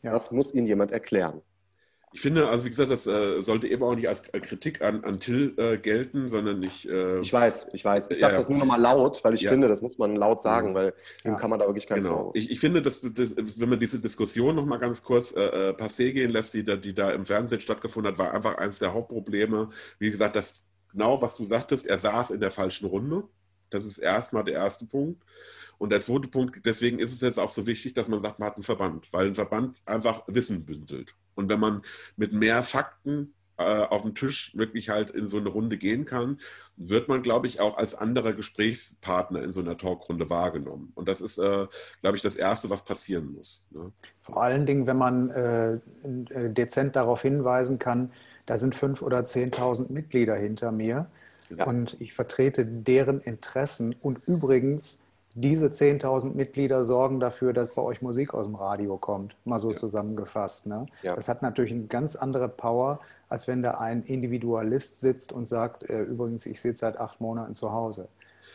Ja. 0.02 0.12
Das 0.12 0.30
muss 0.30 0.52
ihnen 0.52 0.66
jemand 0.66 0.90
erklären. 0.90 1.42
Ich 2.14 2.20
finde, 2.20 2.48
also 2.48 2.64
wie 2.64 2.68
gesagt, 2.68 2.92
das 2.92 3.08
äh, 3.08 3.42
sollte 3.42 3.66
eben 3.66 3.82
auch 3.82 3.96
nicht 3.96 4.08
als 4.08 4.22
Kritik 4.22 4.82
an, 4.82 5.02
an 5.02 5.18
Till 5.18 5.52
äh, 5.56 5.78
gelten, 5.78 6.28
sondern 6.28 6.60
nicht. 6.60 6.86
Äh, 6.86 7.18
ich 7.18 7.32
weiß, 7.32 7.66
ich 7.72 7.84
weiß. 7.84 8.08
Ich 8.08 8.20
sage 8.20 8.34
ja, 8.34 8.38
das 8.38 8.48
nur 8.48 8.56
nochmal 8.56 8.80
laut, 8.80 9.24
weil 9.24 9.34
ich 9.34 9.40
ja. 9.40 9.50
finde, 9.50 9.66
das 9.66 9.82
muss 9.82 9.98
man 9.98 10.14
laut 10.14 10.40
sagen, 10.40 10.76
weil 10.76 10.94
dem 11.24 11.32
ja. 11.32 11.38
kann 11.40 11.50
man 11.50 11.58
da 11.58 11.66
wirklich 11.66 11.88
keinen 11.88 12.04
genau. 12.04 12.30
Ich, 12.34 12.52
ich, 12.52 12.60
finde, 12.60 12.82
dass, 12.82 13.00
dass, 13.00 13.34
wenn 13.58 13.68
man 13.68 13.80
diese 13.80 13.98
Diskussion 13.98 14.54
nochmal 14.54 14.78
ganz 14.78 15.02
kurz 15.02 15.32
äh, 15.32 15.40
äh, 15.40 15.70
passé 15.72 16.12
gehen 16.12 16.30
lässt, 16.30 16.54
die 16.54 16.62
da, 16.62 16.76
die 16.76 16.94
da 16.94 17.10
im 17.10 17.26
Fernsehen 17.26 17.60
stattgefunden 17.60 18.12
hat, 18.12 18.18
war 18.20 18.32
einfach 18.32 18.58
eines 18.58 18.78
der 18.78 18.94
Hauptprobleme. 18.94 19.70
Wie 19.98 20.12
gesagt, 20.12 20.36
das 20.36 20.62
genau, 20.92 21.20
was 21.20 21.34
du 21.34 21.42
sagtest, 21.42 21.84
er 21.84 21.98
saß 21.98 22.30
in 22.30 22.38
der 22.38 22.52
falschen 22.52 22.86
Runde. 22.86 23.24
Das 23.70 23.84
ist 23.84 23.98
erstmal 23.98 24.44
der 24.44 24.54
erste 24.54 24.86
Punkt. 24.86 25.20
Und 25.78 25.90
der 25.90 26.00
zweite 26.00 26.28
Punkt, 26.28 26.64
deswegen 26.64 26.98
ist 26.98 27.12
es 27.12 27.20
jetzt 27.20 27.38
auch 27.38 27.50
so 27.50 27.66
wichtig, 27.66 27.94
dass 27.94 28.08
man 28.08 28.20
sagt, 28.20 28.38
man 28.38 28.48
hat 28.48 28.56
einen 28.56 28.64
Verband, 28.64 29.12
weil 29.12 29.26
ein 29.26 29.34
Verband 29.34 29.80
einfach 29.86 30.22
Wissen 30.26 30.64
bündelt. 30.64 31.14
Und 31.34 31.48
wenn 31.48 31.60
man 31.60 31.82
mit 32.16 32.32
mehr 32.32 32.62
Fakten 32.62 33.34
äh, 33.56 33.62
auf 33.62 34.02
dem 34.02 34.14
Tisch 34.14 34.52
wirklich 34.56 34.88
halt 34.88 35.10
in 35.10 35.26
so 35.26 35.36
eine 35.36 35.48
Runde 35.48 35.78
gehen 35.78 36.04
kann, 36.04 36.38
wird 36.76 37.08
man, 37.08 37.22
glaube 37.22 37.46
ich, 37.46 37.60
auch 37.60 37.76
als 37.76 37.94
anderer 37.94 38.32
Gesprächspartner 38.32 39.42
in 39.42 39.52
so 39.52 39.60
einer 39.60 39.78
Talkrunde 39.78 40.28
wahrgenommen. 40.28 40.90
Und 40.96 41.08
das 41.08 41.20
ist, 41.20 41.38
äh, 41.38 41.66
glaube 42.00 42.16
ich, 42.16 42.22
das 42.22 42.34
Erste, 42.34 42.68
was 42.70 42.84
passieren 42.84 43.32
muss. 43.32 43.64
Ne? 43.70 43.92
Vor 44.22 44.42
allen 44.42 44.66
Dingen, 44.66 44.86
wenn 44.88 44.98
man 44.98 45.30
äh, 45.30 45.74
äh 45.74 45.80
dezent 46.52 46.96
darauf 46.96 47.22
hinweisen 47.22 47.78
kann, 47.78 48.10
da 48.46 48.56
sind 48.56 48.74
fünf 48.74 49.02
oder 49.02 49.20
10.000 49.20 49.90
Mitglieder 49.90 50.34
hinter 50.34 50.72
mir 50.72 51.06
ja. 51.48 51.64
und 51.64 51.96
ich 52.00 52.12
vertrete 52.12 52.66
deren 52.66 53.20
Interessen. 53.20 53.94
Und 54.00 54.18
übrigens, 54.26 55.03
diese 55.34 55.66
10.000 55.66 56.34
Mitglieder 56.34 56.84
sorgen 56.84 57.18
dafür, 57.18 57.52
dass 57.52 57.68
bei 57.68 57.82
euch 57.82 58.02
Musik 58.02 58.34
aus 58.34 58.46
dem 58.46 58.54
Radio 58.54 58.96
kommt, 58.96 59.36
mal 59.44 59.58
so 59.58 59.72
ja. 59.72 59.76
zusammengefasst. 59.76 60.66
Ne? 60.66 60.86
Ja. 61.02 61.16
Das 61.16 61.28
hat 61.28 61.42
natürlich 61.42 61.72
eine 61.72 61.86
ganz 61.86 62.14
andere 62.14 62.48
Power, 62.48 63.00
als 63.28 63.48
wenn 63.48 63.62
da 63.62 63.72
ein 63.72 64.02
Individualist 64.02 65.00
sitzt 65.00 65.32
und 65.32 65.48
sagt, 65.48 65.88
äh, 65.90 66.02
übrigens, 66.02 66.46
ich 66.46 66.60
sitze 66.60 66.80
seit 66.80 66.98
acht 66.98 67.20
Monaten 67.20 67.52
zu 67.52 67.72
Hause. 67.72 68.08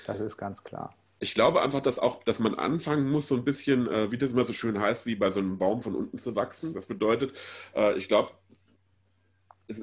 Das 0.08 0.22
ist 0.22 0.38
ganz 0.38 0.64
klar. 0.64 0.94
Ich 1.22 1.34
glaube 1.34 1.62
einfach, 1.62 1.82
dass 1.82 2.00
auch, 2.00 2.24
dass 2.24 2.40
man 2.40 2.56
anfangen 2.56 3.12
muss, 3.12 3.28
so 3.28 3.36
ein 3.36 3.44
bisschen, 3.44 3.88
äh, 3.90 4.10
wie 4.10 4.18
das 4.18 4.32
immer 4.32 4.46
so 4.46 4.54
schön 4.54 4.80
heißt, 4.80 5.06
wie 5.06 5.16
bei 5.16 5.30
so 5.32 5.42
einem 5.42 5.58
Baum 5.58 5.82
von 5.82 5.96
unten 5.96 6.18
zu 6.18 6.36
wachsen. 6.38 6.74
Das 6.74 6.86
bedeutet, 6.86 7.34
äh, 7.76 7.98
ich 7.98 8.08
glaube, 8.08 8.32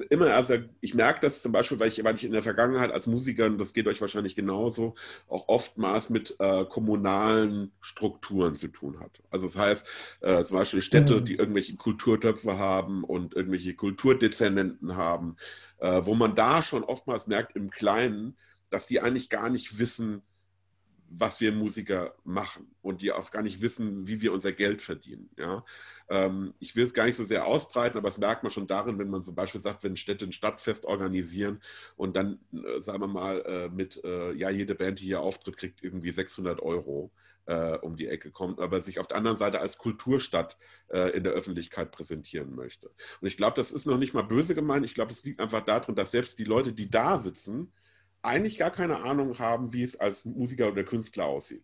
immer, 0.09 0.33
also 0.33 0.55
ich 0.81 0.93
merke 0.93 1.21
das 1.21 1.41
zum 1.41 1.51
Beispiel, 1.53 1.79
weil 1.79 1.87
ich, 1.87 2.03
weil 2.03 2.15
ich 2.15 2.25
in 2.25 2.33
der 2.33 2.43
Vergangenheit 2.43 2.91
als 2.91 3.07
Musiker, 3.07 3.45
und 3.45 3.57
das 3.57 3.73
geht 3.73 3.87
euch 3.87 4.01
wahrscheinlich 4.01 4.35
genauso, 4.35 4.95
auch 5.27 5.47
oftmals 5.47 6.09
mit 6.09 6.35
äh, 6.39 6.65
kommunalen 6.65 7.71
Strukturen 7.79 8.55
zu 8.55 8.67
tun 8.67 8.99
hat. 8.99 9.21
Also 9.29 9.47
das 9.47 9.57
heißt, 9.57 9.87
äh, 10.21 10.43
zum 10.43 10.57
Beispiel 10.57 10.81
Städte, 10.81 11.21
die 11.21 11.35
irgendwelche 11.35 11.75
Kulturtöpfe 11.77 12.57
haben 12.57 13.03
und 13.03 13.33
irgendwelche 13.33 13.75
Kulturdezernenten 13.75 14.97
haben, 14.97 15.37
äh, 15.79 16.01
wo 16.03 16.15
man 16.15 16.35
da 16.35 16.61
schon 16.61 16.83
oftmals 16.83 17.27
merkt 17.27 17.55
im 17.55 17.69
Kleinen, 17.69 18.35
dass 18.69 18.87
die 18.87 18.99
eigentlich 18.99 19.29
gar 19.29 19.49
nicht 19.49 19.79
wissen, 19.79 20.21
was 21.09 21.39
wir 21.39 21.53
Musiker 21.53 22.15
machen 22.25 22.75
und 22.81 23.01
die 23.01 23.11
auch 23.13 23.31
gar 23.31 23.41
nicht 23.41 23.61
wissen, 23.61 24.07
wie 24.07 24.21
wir 24.21 24.33
unser 24.33 24.51
Geld 24.51 24.81
verdienen. 24.81 25.29
Ja? 25.37 25.63
Ähm, 26.09 26.53
ich 26.59 26.75
will 26.75 26.83
es 26.83 26.93
gar 26.93 27.05
nicht 27.05 27.15
so 27.15 27.25
sehr 27.25 27.45
ausbreiten, 27.45 27.97
aber 27.97 28.07
das 28.07 28.17
merkt 28.17 28.43
man 28.43 28.51
schon 28.51 28.67
darin, 28.67 28.97
wenn 28.99 29.09
man 29.09 29.23
zum 29.23 29.35
Beispiel 29.35 29.61
sagt, 29.61 29.83
wenn 29.83 29.95
Städte 29.97 30.25
ein 30.25 30.31
Stadtfest 30.31 30.85
organisieren 30.85 31.61
und 31.95 32.15
dann, 32.15 32.39
äh, 32.53 32.79
sagen 32.79 33.01
wir 33.01 33.07
mal, 33.07 33.41
äh, 33.41 33.69
mit, 33.69 34.03
äh, 34.03 34.33
ja, 34.33 34.49
jede 34.49 34.75
Band, 34.75 34.99
die 34.99 35.05
hier 35.05 35.21
auftritt, 35.21 35.57
kriegt 35.57 35.83
irgendwie 35.83 36.11
600 36.11 36.61
Euro 36.61 37.11
äh, 37.47 37.77
um 37.77 37.95
die 37.95 38.07
Ecke 38.07 38.31
kommt, 38.31 38.59
aber 38.59 38.79
sich 38.81 38.99
auf 38.99 39.07
der 39.07 39.17
anderen 39.17 39.37
Seite 39.37 39.59
als 39.59 39.77
Kulturstadt 39.77 40.57
äh, 40.89 41.15
in 41.15 41.23
der 41.23 41.33
Öffentlichkeit 41.33 41.91
präsentieren 41.91 42.55
möchte. 42.55 42.87
Und 43.21 43.27
ich 43.27 43.37
glaube, 43.37 43.55
das 43.55 43.71
ist 43.71 43.85
noch 43.85 43.97
nicht 43.97 44.13
mal 44.13 44.23
böse 44.23 44.53
gemeint. 44.53 44.85
Ich 44.85 44.93
glaube, 44.93 45.11
es 45.11 45.23
liegt 45.23 45.39
einfach 45.39 45.63
darin, 45.63 45.95
dass 45.95 46.11
selbst 46.11 46.39
die 46.39 46.43
Leute, 46.43 46.73
die 46.73 46.89
da 46.89 47.17
sitzen, 47.17 47.73
eigentlich 48.21 48.57
gar 48.57 48.71
keine 48.71 48.97
Ahnung 49.03 49.39
haben, 49.39 49.73
wie 49.73 49.83
es 49.83 49.99
als 49.99 50.25
Musiker 50.25 50.69
oder 50.69 50.83
Künstler 50.83 51.25
aussieht. 51.25 51.63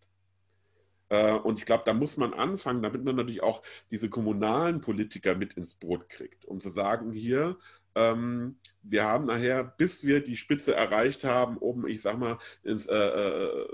Äh, 1.14 1.34
und 1.34 1.60
ich 1.60 1.68
glaube, 1.68 1.84
da 1.86 1.94
muss 1.94 2.18
man 2.18 2.34
anfangen, 2.34 2.82
damit 2.82 3.04
man 3.04 3.16
natürlich 3.16 3.44
auch 3.44 3.62
diese 3.92 4.10
kommunalen 4.10 4.82
Politiker 4.82 5.36
mit 5.36 5.54
ins 5.54 5.76
Boot 5.76 6.10
kriegt, 6.10 6.46
um 6.46 6.60
zu 6.60 6.70
sagen, 6.70 7.12
hier, 7.12 7.58
ähm, 7.94 8.58
wir 8.82 9.04
haben 9.04 9.26
nachher, 9.26 9.64
bis 9.64 10.04
wir 10.04 10.24
die 10.24 10.36
Spitze 10.36 10.74
erreicht 10.74 11.24
haben, 11.24 11.58
oben, 11.60 11.88
ich 11.88 12.02
sag 12.02 12.18
mal, 12.18 12.40
ins, 12.64 12.88
äh, 12.88 12.96
äh 12.96 13.68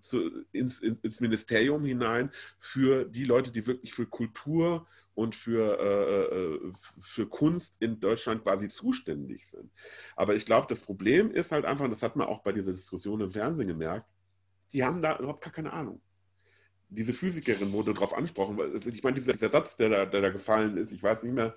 zu, 0.00 0.44
ins, 0.52 0.78
ins, 0.78 1.20
Ministerium 1.20 1.84
hinein, 1.84 2.30
für 2.60 3.04
die 3.04 3.24
Leute, 3.24 3.50
die 3.50 3.66
wirklich 3.66 3.92
für 3.92 4.06
Kultur 4.06 4.86
und 5.14 5.34
für, 5.34 5.78
äh, 5.80 6.36
äh, 6.36 6.72
für 7.00 7.28
Kunst 7.28 7.76
in 7.80 7.98
Deutschland 7.98 8.44
quasi 8.44 8.68
zuständig 8.68 9.48
sind. 9.48 9.68
Aber 10.14 10.36
ich 10.36 10.46
glaube, 10.46 10.68
das 10.68 10.80
Problem 10.82 11.32
ist 11.32 11.50
halt 11.50 11.64
einfach, 11.64 11.88
das 11.88 12.04
hat 12.04 12.14
man 12.14 12.28
auch 12.28 12.42
bei 12.44 12.52
dieser 12.52 12.72
Diskussion 12.72 13.20
im 13.20 13.32
Fernsehen 13.32 13.66
gemerkt, 13.66 14.06
die 14.72 14.84
haben 14.84 15.00
da 15.00 15.18
überhaupt 15.18 15.42
gar 15.42 15.52
keine 15.52 15.72
Ahnung. 15.72 16.00
Diese 16.94 17.12
Physikerin 17.12 17.72
wurde 17.72 17.94
darauf 17.94 18.14
ansprochen, 18.14 18.56
weil 18.56 18.74
ich 18.74 19.02
meine, 19.02 19.14
dieser, 19.14 19.32
dieser 19.32 19.48
Satz, 19.48 19.76
der 19.76 19.88
da, 19.88 20.06
der 20.06 20.20
da 20.20 20.30
gefallen 20.30 20.76
ist, 20.76 20.92
ich 20.92 21.02
weiß 21.02 21.22
nicht 21.22 21.34
mehr, 21.34 21.54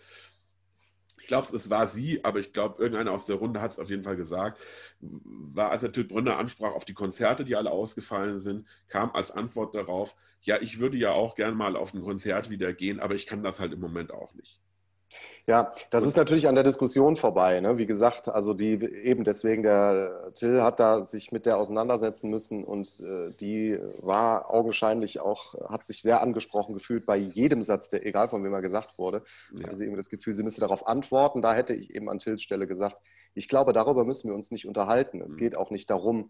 ich 1.20 1.28
glaube, 1.28 1.54
es 1.56 1.70
war 1.70 1.88
sie, 1.88 2.24
aber 2.24 2.40
ich 2.40 2.54
glaube, 2.54 2.82
irgendeiner 2.82 3.12
aus 3.12 3.26
der 3.26 3.36
Runde 3.36 3.60
hat 3.60 3.72
es 3.72 3.80
auf 3.80 3.90
jeden 3.90 4.04
Fall 4.04 4.16
gesagt, 4.16 4.60
war, 5.02 5.72
als 5.72 5.82
der 5.82 5.92
Till 5.92 6.06
Brünner 6.06 6.38
ansprach 6.38 6.72
auf 6.72 6.86
die 6.86 6.94
Konzerte, 6.94 7.44
die 7.44 7.58
alle 7.58 7.70
ausgefallen 7.70 8.40
sind, 8.40 8.66
kam 8.88 9.12
als 9.12 9.32
Antwort 9.32 9.76
darauf, 9.76 10.16
ja, 10.42 10.62
ich 10.62 10.80
würde 10.80 10.98
ja 10.98 11.12
auch 11.12 11.36
gern 11.36 11.56
mal 11.56 11.76
auf 11.76 11.94
ein 11.94 12.02
Konzert 12.02 12.50
wieder 12.50 12.74
gehen, 12.74 13.02
aber 13.02 13.16
ich 13.16 13.26
kann 13.26 13.44
das 13.44 13.60
halt 13.60 13.74
im 13.74 13.82
Moment 13.82 14.12
auch 14.12 14.34
nicht. 14.36 14.58
Ja, 15.50 15.74
das 15.92 16.06
ist 16.06 16.18
natürlich 16.18 16.50
an 16.50 16.56
der 16.56 16.66
Diskussion 16.66 17.16
vorbei. 17.16 17.62
Ne? 17.62 17.78
Wie 17.78 17.86
gesagt, 17.86 18.28
also 18.28 18.54
die 18.54 18.74
eben 18.84 19.24
deswegen, 19.24 19.64
der 19.64 20.34
Till 20.36 20.62
hat 20.62 20.82
da 20.82 21.06
sich 21.06 21.32
mit 21.32 21.46
der 21.46 21.58
auseinandersetzen 21.58 22.30
müssen 22.30 22.66
und 22.66 23.00
äh, 23.00 23.32
die 23.40 23.80
war 24.00 24.54
augenscheinlich 24.54 25.22
auch, 25.22 25.54
hat 25.70 25.86
sich 25.86 26.02
sehr 26.02 26.22
angesprochen 26.22 26.74
gefühlt 26.74 27.06
bei 27.06 27.16
jedem 27.16 27.64
Satz, 27.64 27.88
der 27.88 28.06
egal 28.06 28.28
von 28.28 28.44
wem 28.44 28.54
er 28.54 28.62
gesagt 28.62 28.98
wurde. 28.98 29.24
Ja. 29.54 29.68
Hatte 29.68 29.78
sie 29.78 29.86
eben 29.86 29.96
das 29.96 30.10
Gefühl, 30.10 30.34
sie 30.34 30.44
müsse 30.44 30.60
darauf 30.60 30.86
antworten. 30.86 31.42
Da 31.42 31.54
hätte 31.54 31.74
ich 31.74 31.96
eben 31.96 32.10
an 32.10 32.20
Tills 32.20 32.42
Stelle 32.42 32.68
gesagt, 32.68 32.98
ich 33.34 33.48
glaube, 33.48 33.72
darüber 33.72 34.04
müssen 34.04 34.28
wir 34.28 34.36
uns 34.36 34.52
nicht 34.52 34.68
unterhalten. 34.68 35.22
Es 35.22 35.36
mhm. 35.36 35.40
geht 35.40 35.56
auch 35.56 35.72
nicht 35.72 35.90
darum, 35.90 36.30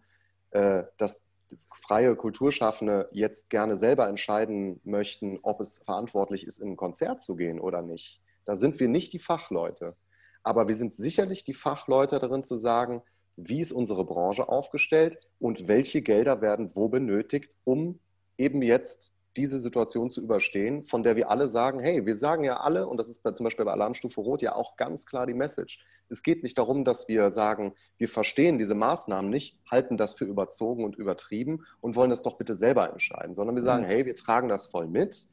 äh, 0.52 0.84
dass 0.96 1.24
freie 1.72 2.14
Kulturschaffende 2.14 3.08
jetzt 3.10 3.50
gerne 3.50 3.74
selber 3.74 4.06
entscheiden 4.06 4.80
möchten, 4.84 5.40
ob 5.42 5.60
es 5.60 5.78
verantwortlich 5.78 6.46
ist, 6.46 6.58
in 6.58 6.72
ein 6.72 6.76
Konzert 6.76 7.20
zu 7.20 7.34
gehen 7.34 7.58
oder 7.58 7.82
nicht 7.82 8.20
da 8.48 8.56
sind 8.56 8.80
wir 8.80 8.88
nicht 8.88 9.12
die 9.12 9.18
Fachleute. 9.18 9.94
Aber 10.42 10.68
wir 10.68 10.74
sind 10.74 10.94
sicherlich 10.94 11.44
die 11.44 11.52
Fachleute 11.52 12.18
darin 12.18 12.44
zu 12.44 12.56
sagen, 12.56 13.02
wie 13.36 13.60
ist 13.60 13.72
unsere 13.72 14.06
Branche 14.06 14.48
aufgestellt 14.48 15.18
und 15.38 15.68
welche 15.68 16.00
Gelder 16.00 16.40
werden 16.40 16.70
wo 16.74 16.88
benötigt, 16.88 17.54
um 17.64 18.00
eben 18.38 18.62
jetzt 18.62 19.12
diese 19.36 19.60
Situation 19.60 20.08
zu 20.08 20.22
überstehen, 20.22 20.82
von 20.82 21.02
der 21.02 21.14
wir 21.14 21.28
alle 21.28 21.46
sagen, 21.46 21.78
hey, 21.78 22.06
wir 22.06 22.16
sagen 22.16 22.42
ja 22.42 22.58
alle, 22.58 22.86
und 22.86 22.96
das 22.96 23.10
ist 23.10 23.20
zum 23.22 23.44
Beispiel 23.44 23.66
bei 23.66 23.72
Alarmstufe 23.72 24.18
Rot 24.18 24.40
ja 24.40 24.54
auch 24.54 24.78
ganz 24.78 25.04
klar 25.04 25.26
die 25.26 25.34
Message. 25.34 25.84
Es 26.08 26.22
geht 26.22 26.42
nicht 26.42 26.56
darum, 26.56 26.86
dass 26.86 27.06
wir 27.06 27.30
sagen, 27.30 27.74
wir 27.98 28.08
verstehen 28.08 28.56
diese 28.56 28.74
Maßnahmen 28.74 29.30
nicht, 29.30 29.58
halten 29.70 29.98
das 29.98 30.14
für 30.14 30.24
überzogen 30.24 30.84
und 30.84 30.96
übertrieben 30.96 31.66
und 31.82 31.96
wollen 31.96 32.08
das 32.08 32.22
doch 32.22 32.38
bitte 32.38 32.56
selber 32.56 32.90
entscheiden, 32.90 33.34
sondern 33.34 33.56
wir 33.56 33.62
sagen, 33.62 33.84
mhm. 33.84 33.88
hey, 33.88 34.06
wir 34.06 34.16
tragen 34.16 34.48
das 34.48 34.68
voll 34.68 34.86
mit 34.86 35.28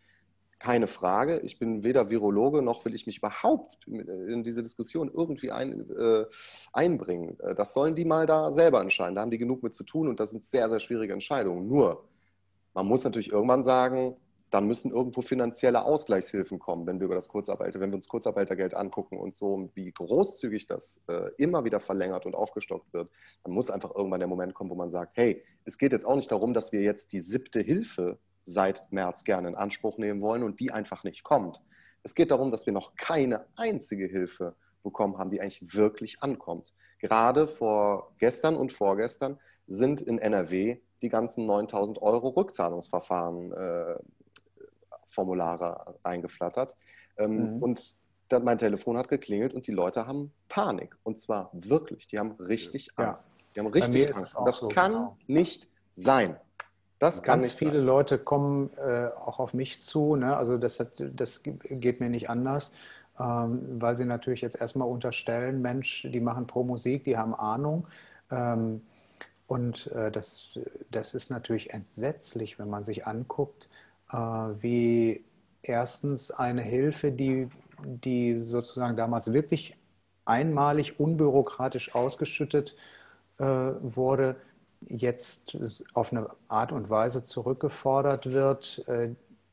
keine 0.60 0.88
Frage. 0.88 1.39
Ich 1.39 1.60
bin 1.60 1.84
weder 1.84 2.10
Virologe 2.10 2.62
noch 2.62 2.86
will 2.86 2.95
ich 2.95 3.06
mich 3.06 3.18
überhaupt 3.18 3.78
in 3.88 4.43
diese 4.43 4.62
Diskussion 4.62 5.12
irgendwie 5.14 5.51
ein, 5.51 5.89
äh, 5.89 6.26
einbringen. 6.74 7.39
Äh, 7.39 7.56
das 7.56 7.74
sollen 7.74 7.95
die 7.95 8.06
mal 8.06 8.26
da 8.26 8.51
selber 8.51 8.82
entscheiden. 8.82 9.16
Da 9.16 9.22
haben 9.22 9.32
die 9.32 9.38
genug 9.38 9.64
mit 9.64 9.74
zu 9.74 9.84
tun 9.84 10.08
und 10.08 10.20
das 10.20 10.32
sind 10.32 10.43
sehr, 10.43 10.70
sehr 10.70 10.80
schwierige 10.80 11.14
Entscheidungen. 11.14 11.68
Nur, 11.68 12.08
man 12.74 12.86
muss 12.86 13.03
natürlich 13.03 13.32
irgendwann 13.32 13.64
sagen, 13.64 14.16
dann 14.51 14.68
müssen 14.68 14.91
irgendwo 14.91 15.22
finanzielle 15.22 15.84
Ausgleichshilfen 15.84 16.60
kommen, 16.60 16.88
wenn 16.88 16.99
wir 16.99 17.06
über 17.06 17.16
das 17.16 17.28
Kurzarbeiter, 17.28 17.80
wenn 17.80 17.89
wir 17.89 17.95
uns 17.95 18.08
Kurzarbeitergeld 18.08 18.74
angucken 18.74 19.18
und 19.18 19.36
so, 19.36 19.70
wie 19.74 19.91
großzügig 19.91 20.68
das 20.68 21.01
äh, 21.08 21.32
immer 21.38 21.66
wieder 21.66 21.80
verlängert 21.82 22.26
und 22.26 22.36
aufgestockt 22.36 22.93
wird, 22.93 23.10
dann 23.43 23.53
muss 23.53 23.70
einfach 23.70 23.93
irgendwann 23.93 24.22
der 24.22 24.30
Moment 24.30 24.53
kommen, 24.53 24.70
wo 24.70 24.76
man 24.76 24.91
sagt, 24.91 25.18
hey, 25.18 25.43
es 25.66 25.78
geht 25.78 25.91
jetzt 25.91 26.06
auch 26.06 26.16
nicht 26.16 26.32
darum, 26.32 26.53
dass 26.53 26.72
wir 26.72 26.82
jetzt 26.82 27.12
die 27.12 27.20
siebte 27.20 27.60
Hilfe 27.60 28.20
seit 28.46 28.91
März 28.91 29.24
gerne 29.24 29.50
in 29.50 29.56
Anspruch 29.56 29.98
nehmen 29.98 30.22
wollen 30.22 30.43
und 30.43 30.60
die 30.60 30.72
einfach 30.72 31.04
nicht 31.04 31.24
kommt. 31.24 31.62
Es 32.04 32.16
geht 32.16 32.32
darum, 32.32 32.52
dass 32.52 32.66
wir 32.66 32.74
noch 32.74 32.96
keine 32.96 33.46
einzige 33.56 34.06
Hilfe 34.06 34.56
bekommen 34.84 35.18
haben, 35.18 35.32
die 35.32 35.41
eigentlich 35.41 35.74
wirklich 35.74 36.22
ankommt. 36.22 36.74
Gerade 37.00 37.48
vor 37.48 38.14
gestern 38.20 38.56
und 38.56 38.72
vorgestern 38.72 39.39
sind 39.68 40.02
in 40.02 40.20
NRW 40.20 40.78
die 41.02 41.10
ganzen 41.10 41.46
9000 41.46 42.02
Euro 42.02 42.30
Rückzahlungsverfahren 42.30 43.52
äh, 43.52 43.96
Formulare 45.08 45.96
eingeflattert. 46.04 46.76
Ähm, 47.18 47.56
mhm. 47.56 47.64
Und 47.64 47.96
dann 48.30 48.43
mein 48.43 48.58
Telefon 48.58 48.98
hat 48.98 49.08
geklingelt 49.08 49.54
und 49.54 49.68
die 49.68 49.72
Leute 49.72 50.08
haben 50.08 50.32
Panik. 50.50 50.96
Und 51.04 51.20
zwar 51.20 51.50
wirklich. 51.54 52.08
Die 52.08 52.20
haben 52.20 52.32
richtig 52.34 52.89
ja. 52.98 53.10
Angst. 53.10 53.32
Die 53.56 53.60
haben 53.60 53.68
richtig 53.68 54.16
Angst. 54.16 54.36
Das 54.46 54.58
so, 54.58 54.68
kann 54.68 54.91
genau. 54.91 55.18
nicht 55.28 55.68
sein. 55.96 56.38
Das 57.00 57.24
Ganz 57.24 57.52
viele 57.52 57.78
sein. 57.78 57.86
Leute 57.86 58.18
kommen 58.18 58.70
äh, 58.78 59.08
auch 59.08 59.39
auf 59.39 59.54
mich 59.54 59.80
zu. 59.82 60.16
Ne? 60.16 60.36
Also 60.36 60.58
das, 60.58 60.80
hat, 60.80 60.91
das 60.98 61.43
geht 61.43 62.00
mir 62.00 62.10
nicht 62.10 62.30
anders, 62.30 62.72
ähm, 63.20 63.82
weil 63.82 63.98
sie 63.98 64.06
natürlich 64.06 64.41
jetzt 64.41 64.60
erstmal 64.60 64.88
unterstellen, 64.88 65.62
Mensch, 65.62 66.08
die 66.10 66.22
machen 66.22 66.48
pro 66.48 66.64
Musik, 66.64 67.04
die 67.04 67.18
haben 67.18 67.36
Ahnung. 67.36 67.88
Ähm, 68.32 68.82
und 69.48 69.88
äh, 69.88 70.12
das, 70.12 70.58
das 70.89 71.14
ist 71.14 71.30
natürlich 71.30 71.74
entsetzlich, 71.74 72.58
wenn 72.60 72.70
man 72.70 72.84
sich 72.84 73.06
anguckt, 73.06 73.70
äh, 74.12 74.18
wie 74.18 75.24
erstens 75.62 76.32
eine 76.32 76.62
Hilfe, 76.62 77.12
die, 77.12 77.50
die 77.84 78.39
sozusagen 78.39 78.96
damals 78.96 79.34
wirklich 79.34 79.78
einmalig 80.26 81.00
unbürokratisch 81.00 81.93
ausgeschüttet 81.93 82.76
äh, 83.38 83.46
wurde, 83.46 84.38
jetzt 84.90 85.58
auf 85.94 86.12
eine 86.12 86.30
Art 86.48 86.72
und 86.72 86.90
Weise 86.90 87.24
zurückgefordert 87.24 88.32
wird, 88.32 88.88
äh, 88.88 89.10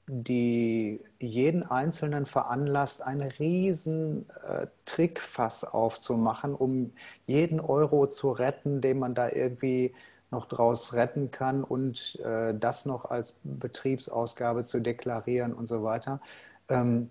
die 0.07 1.01
jeden 1.21 1.63
Einzelnen 1.63 2.27
veranlasst, 2.27 3.03
einen 3.03 3.31
riesen 3.31 4.29
äh, 4.45 4.67
Trickfass 4.85 5.65
aufzumachen, 5.65 6.55
um 6.55 6.93
jeden 7.27 7.61
Euro 7.61 8.07
zu 8.09 8.33
retten, 8.33 8.81
den 8.81 8.99
man 8.99 9.15
da 9.15 9.31
irgendwie 9.31 9.95
noch 10.31 10.47
draus 10.47 10.95
retten 10.95 11.31
kann 11.31 11.63
und 11.63 12.19
äh, 12.21 12.55
das 12.55 12.85
noch 12.85 13.11
als 13.11 13.39
Betriebsausgabe 13.45 14.65
zu 14.65 14.81
deklarieren 14.81 15.53
und 15.53 15.67
so 15.67 15.85
weiter. 15.85 16.21
Ähm, 16.69 17.11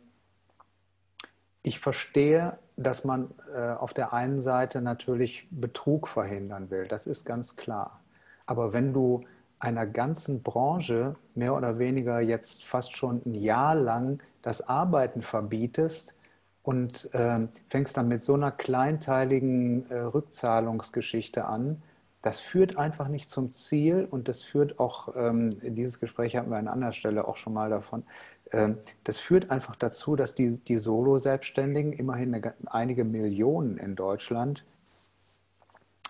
ich 1.63 1.79
verstehe, 1.79 2.57
dass 2.75 3.03
man 3.03 3.29
auf 3.77 3.93
der 3.93 4.13
einen 4.13 4.41
Seite 4.41 4.81
natürlich 4.81 5.47
Betrug 5.51 6.07
verhindern 6.07 6.71
will, 6.71 6.87
das 6.87 7.05
ist 7.05 7.23
ganz 7.23 7.55
klar. 7.55 8.00
Aber 8.45 8.73
wenn 8.73 8.93
du 8.93 9.21
einer 9.59 9.85
ganzen 9.85 10.41
Branche 10.41 11.15
mehr 11.35 11.55
oder 11.55 11.77
weniger 11.79 12.19
jetzt 12.19 12.65
fast 12.65 12.97
schon 12.97 13.21
ein 13.25 13.35
Jahr 13.35 13.75
lang 13.75 14.21
das 14.41 14.67
Arbeiten 14.67 15.21
verbietest 15.21 16.17
und 16.63 17.13
äh, 17.13 17.47
fängst 17.69 17.97
dann 17.97 18.07
mit 18.07 18.23
so 18.23 18.33
einer 18.33 18.51
kleinteiligen 18.51 19.89
äh, 19.89 19.99
Rückzahlungsgeschichte 19.99 21.45
an, 21.45 21.81
das 22.21 22.39
führt 22.39 22.77
einfach 22.77 23.07
nicht 23.07 23.29
zum 23.29 23.51
Ziel 23.51 24.07
und 24.09 24.27
das 24.27 24.41
führt 24.41 24.79
auch, 24.79 25.15
ähm, 25.15 25.57
dieses 25.61 25.99
Gespräch 25.99 26.35
hatten 26.35 26.51
wir 26.51 26.57
an 26.57 26.67
anderer 26.67 26.93
Stelle 26.93 27.27
auch 27.27 27.37
schon 27.37 27.53
mal 27.53 27.69
davon, 27.69 28.03
ähm, 28.51 28.77
das 29.03 29.17
führt 29.17 29.49
einfach 29.49 29.75
dazu, 29.75 30.15
dass 30.15 30.35
die, 30.35 30.57
die 30.57 30.77
Solo-Selbstständigen, 30.77 31.93
immerhin 31.93 32.35
eine, 32.35 32.53
einige 32.67 33.05
Millionen 33.05 33.77
in 33.77 33.95
Deutschland, 33.95 34.65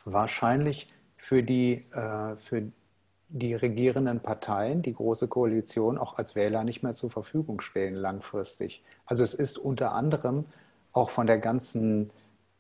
wahrscheinlich 0.04 0.92
für 1.22 1.44
die, 1.44 1.86
äh, 1.94 2.36
für 2.38 2.64
die 3.30 3.54
regierenden 3.54 4.22
Parteien, 4.22 4.82
die 4.82 4.94
Große 4.94 5.28
Koalition, 5.28 6.00
auch 6.00 6.18
als 6.18 6.36
Wähler 6.36 6.64
nicht 6.64 6.82
mehr 6.82 6.94
zur 6.94 7.12
Verfügung 7.12 7.62
stehen 7.62 7.94
langfristig. 7.94 8.84
Also 9.06 9.24
es 9.24 9.36
ist 9.36 9.60
unter 9.60 9.94
anderem 9.94 10.46
auch 10.94 11.12
von 11.12 11.28
der 11.28 11.38
ganzen 11.38 12.10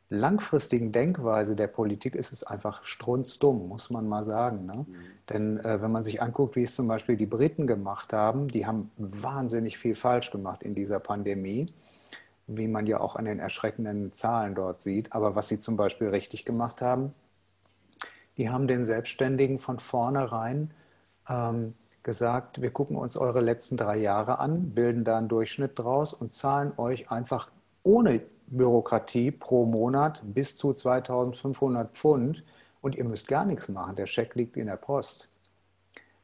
langfristigen 0.10 0.92
Denkweise 0.92 1.56
der 1.56 1.68
Politik 1.68 2.16
ist 2.16 2.32
es 2.32 2.44
einfach 2.44 2.84
strunzdumm, 2.84 3.68
muss 3.68 3.90
man 3.90 4.08
mal 4.08 4.24
sagen. 4.24 4.68
Ne? 4.68 4.86
Mhm. 4.88 4.96
Denn 5.30 5.58
äh, 5.58 5.82
wenn 5.82 5.92
man 5.92 6.04
sich 6.04 6.22
anguckt, 6.22 6.56
wie 6.56 6.64
es 6.64 6.76
zum 6.76 6.88
Beispiel 6.88 7.18
die 7.18 7.26
Briten 7.26 7.66
gemacht 7.66 8.14
haben, 8.14 8.48
die 8.48 8.68
haben 8.68 8.92
wahnsinnig 8.98 9.80
viel 9.80 9.96
falsch 9.96 10.30
gemacht 10.30 10.62
in 10.62 10.76
dieser 10.76 11.00
Pandemie, 11.00 11.74
wie 12.46 12.68
man 12.68 12.86
ja 12.86 13.00
auch 13.00 13.16
an 13.16 13.26
den 13.26 13.40
erschreckenden 13.40 14.14
Zahlen 14.14 14.54
dort 14.54 14.78
sieht. 14.78 15.14
Aber 15.14 15.36
was 15.36 15.48
sie 15.48 15.58
zum 15.58 15.78
Beispiel 15.78 16.10
richtig 16.10 16.46
gemacht 16.46 16.82
haben, 16.82 17.14
die 18.38 18.50
haben 18.50 18.68
den 18.68 18.86
Selbstständigen 18.86 19.60
von 19.60 19.80
vornherein 19.80 20.74
ähm, 21.30 21.74
gesagt, 22.04 22.62
wir 22.62 22.72
gucken 22.72 22.98
uns 22.98 23.18
eure 23.18 23.42
letzten 23.42 23.78
drei 23.78 23.98
Jahre 23.98 24.40
an, 24.40 24.72
bilden 24.72 25.04
da 25.04 25.18
einen 25.18 25.28
Durchschnitt 25.28 25.78
draus 25.78 26.14
und 26.14 26.32
zahlen 26.32 26.74
euch 26.78 27.12
einfach 27.12 27.52
ohne 27.84 28.22
Bürokratie 28.48 29.32
pro 29.32 29.66
Monat 29.66 30.22
bis 30.24 30.58
zu 30.58 30.74
2500 30.74 31.92
Pfund 31.96 32.44
und 32.82 32.96
ihr 32.96 33.06
müsst 33.06 33.28
gar 33.28 33.46
nichts 33.46 33.70
machen. 33.70 33.96
Der 33.96 34.08
Scheck 34.08 34.36
liegt 34.36 34.58
in 34.58 34.68
der 34.68 34.76
Post. 34.76 35.30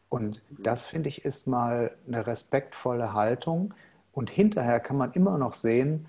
Und 0.10 0.42
das, 0.50 0.86
finde 0.86 1.10
ich, 1.10 1.26
ist 1.26 1.48
mal 1.48 1.92
eine 2.08 2.26
respektvolle 2.26 3.14
Haltung. 3.14 3.74
Und 4.14 4.30
hinterher 4.30 4.80
kann 4.80 4.98
man 4.98 5.12
immer 5.12 5.38
noch 5.38 5.54
sehen, 5.54 6.08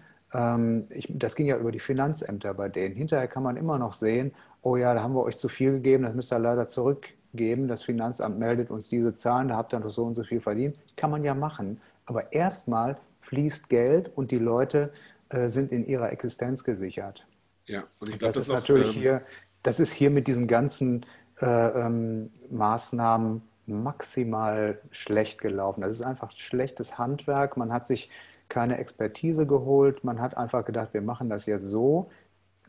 ich, 0.91 1.09
das 1.09 1.37
ging 1.37 1.47
ja 1.47 1.57
über 1.57 1.73
die 1.73 1.79
Finanzämter 1.79 2.53
bei 2.53 2.69
denen, 2.69 2.95
hinterher 2.95 3.29
kann 3.29 3.43
man 3.43 3.57
immer 3.57 3.79
noch 3.79 3.93
sehen, 3.93 4.33
oh 4.63 4.77
ja, 4.77 4.93
da 4.95 5.03
haben 5.03 5.15
wir 5.15 5.23
euch 5.23 5.37
zu 5.37 5.49
viel 5.49 5.73
gegeben, 5.73 6.05
das 6.05 6.15
müsst 6.15 6.33
ihr 6.33 6.39
leider 6.39 6.67
zurückgeben. 6.67 7.69
Das 7.69 7.83
Finanzamt 7.83 8.39
meldet 8.39 8.71
uns 8.71 8.89
diese 8.89 9.15
Zahlen, 9.15 9.49
da 9.49 9.57
habt 9.57 9.73
ihr 9.73 9.81
noch 9.81 9.91
so 9.91 10.05
und 10.05 10.15
so 10.15 10.25
viel 10.25 10.41
verdient. 10.41 10.77
Kann 10.97 11.11
man 11.11 11.25
ja 11.25 11.35
machen. 11.35 11.81
Aber 12.07 12.33
erstmal 12.33 12.99
fließt 13.21 13.69
Geld 13.69 14.11
und 14.17 14.31
die 14.31 14.39
Leute 14.39 14.93
äh, 15.31 15.49
sind 15.49 15.73
in 15.73 15.85
ihrer 15.85 16.11
Existenz 16.11 16.65
gesichert. 16.65 17.27
Ja, 17.67 17.85
und 18.01 18.09
ich 18.09 18.19
glaube, 18.19 18.33
das, 18.33 18.37
das 18.37 18.47
ist 18.47 18.51
auch, 18.51 18.57
natürlich 18.57 18.97
ähm, 18.97 19.03
hier, 19.03 19.23
das 19.63 19.81
ist 19.81 19.93
hier 19.93 20.11
mit 20.11 20.27
diesen 20.27 20.47
ganzen 20.47 21.05
äh, 21.41 21.47
ähm, 21.47 22.31
Maßnahmen 22.51 23.43
maximal 23.67 24.81
schlecht 24.91 25.41
gelaufen. 25.41 25.83
Das 25.83 25.93
ist 25.93 26.03
einfach 26.03 26.33
schlechtes 26.37 26.97
Handwerk. 26.97 27.59
Man 27.59 27.73
hat 27.73 27.87
sich 27.87 28.09
keine 28.49 28.79
Expertise 28.79 29.47
geholt. 29.47 30.05
Man 30.05 30.21
hat 30.21 30.37
einfach 30.37 30.65
gedacht, 30.65 30.95
wir 30.95 31.03
machen 31.03 31.29
das 31.29 31.47
jetzt 31.47 31.67
so. 31.67 32.11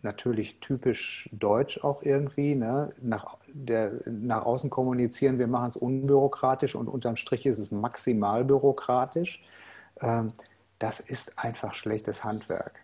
Natürlich 0.02 0.60
typisch 0.60 1.30
deutsch 1.34 1.84
auch 1.84 2.04
irgendwie. 2.04 2.56
Ne? 2.56 2.94
Nach, 3.02 3.38
der, 3.48 3.92
nach 4.06 4.46
außen 4.46 4.70
kommunizieren, 4.70 5.40
wir 5.40 5.48
machen 5.48 5.68
es 5.68 5.76
unbürokratisch 5.76 6.76
und 6.76 6.88
unterm 6.88 7.16
Strich 7.16 7.46
ist 7.46 7.60
es 7.60 7.72
maximal 7.72 8.46
bürokratisch. 8.46 9.44
Ähm, 10.02 10.32
das 10.80 11.00
ist 11.00 11.38
einfach 11.38 11.74
schlechtes 11.74 12.24
Handwerk. 12.24 12.80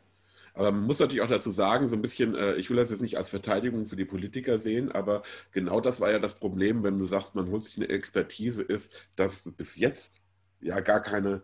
Aber 0.53 0.71
man 0.71 0.85
muss 0.85 0.99
natürlich 0.99 1.21
auch 1.21 1.27
dazu 1.27 1.51
sagen, 1.51 1.87
so 1.87 1.95
ein 1.95 2.01
bisschen, 2.01 2.33
äh, 2.35 2.55
ich 2.55 2.69
will 2.69 2.77
das 2.77 2.89
jetzt 2.89 3.01
nicht 3.01 3.17
als 3.17 3.29
Verteidigung 3.29 3.87
für 3.87 3.97
die 3.97 4.05
Politiker 4.05 4.57
sehen, 4.57 4.91
aber 4.91 5.21
genau 5.51 5.81
das 5.81 5.99
war 5.99 6.11
ja 6.11 6.19
das 6.19 6.35
Problem, 6.35 6.83
wenn 6.83 6.97
du 6.97 7.05
sagst, 7.05 7.35
man 7.35 7.49
holt 7.51 7.65
sich 7.65 7.75
eine 7.77 7.89
Expertise, 7.89 8.63
ist, 8.63 8.93
dass 9.17 9.41
bis 9.51 9.75
jetzt 9.75 10.21
ja 10.61 10.79
gar 10.79 11.01
keine 11.01 11.43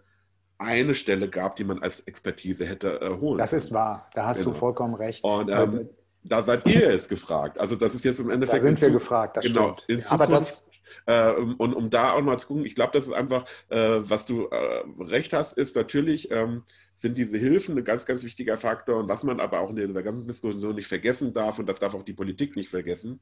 eine 0.62 0.96
Stelle 0.96 1.30
gab, 1.30 1.56
die 1.56 1.64
man 1.64 1.82
als 1.82 2.02
Expertise 2.02 2.66
hätte 2.66 3.02
äh, 3.02 3.20
holen 3.20 3.38
Das 3.38 3.54
ist 3.54 3.72
wahr, 3.72 4.10
da 4.14 4.28
hast 4.28 4.40
genau. 4.40 4.52
du 4.52 4.58
vollkommen 4.58 4.96
recht. 4.96 5.24
Und 5.24 5.50
ähm, 5.50 5.90
da 6.24 6.44
seid 6.44 6.66
ihr 6.68 6.92
jetzt 6.92 7.10
gefragt. 7.10 7.60
Also 7.60 7.76
das 7.76 7.96
ist 7.96 8.06
jetzt 8.06 8.20
im 8.20 8.30
Endeffekt... 8.30 8.64
Da 8.64 8.68
sind 8.68 8.82
wir 8.82 8.92
gefragt, 8.92 9.38
das 9.38 9.46
genau, 9.46 9.74
stimmt. 9.74 9.86
In 9.90 10.02
Zukunft, 10.02 10.22
aber 10.22 10.40
das, 10.40 10.64
äh, 11.06 11.32
und 11.34 11.74
um 11.74 11.90
da 11.90 12.14
auch 12.14 12.22
mal 12.22 12.38
zu 12.38 12.48
gucken, 12.48 12.66
ich 12.66 12.76
glaube, 12.76 12.92
das 12.94 13.06
ist 13.08 13.14
einfach, 13.14 13.46
äh, 13.70 14.00
was 14.02 14.26
du 14.26 14.48
äh, 14.48 14.84
recht 15.00 15.34
hast, 15.34 15.58
ist 15.58 15.76
natürlich, 15.76 16.30
ähm, 16.32 16.64
sind 16.94 17.18
diese 17.18 17.38
Hilfen 17.38 17.78
ein 17.78 17.84
ganz, 17.84 18.06
ganz 18.06 18.24
wichtiger 18.24 18.58
Faktor. 18.58 19.00
Und 19.00 19.10
was 19.10 19.24
man 19.24 19.40
aber 19.40 19.60
auch 19.60 19.70
in 19.70 19.78
dieser 19.78 20.04
ganzen 20.04 20.28
Diskussion 20.28 20.76
nicht 20.76 20.88
vergessen 20.88 21.34
darf, 21.34 21.60
und 21.60 21.68
das 21.68 21.80
darf 21.80 21.96
auch 21.96 22.04
die 22.04 22.14
Politik 22.14 22.56
nicht 22.56 22.70
vergessen, 22.70 23.20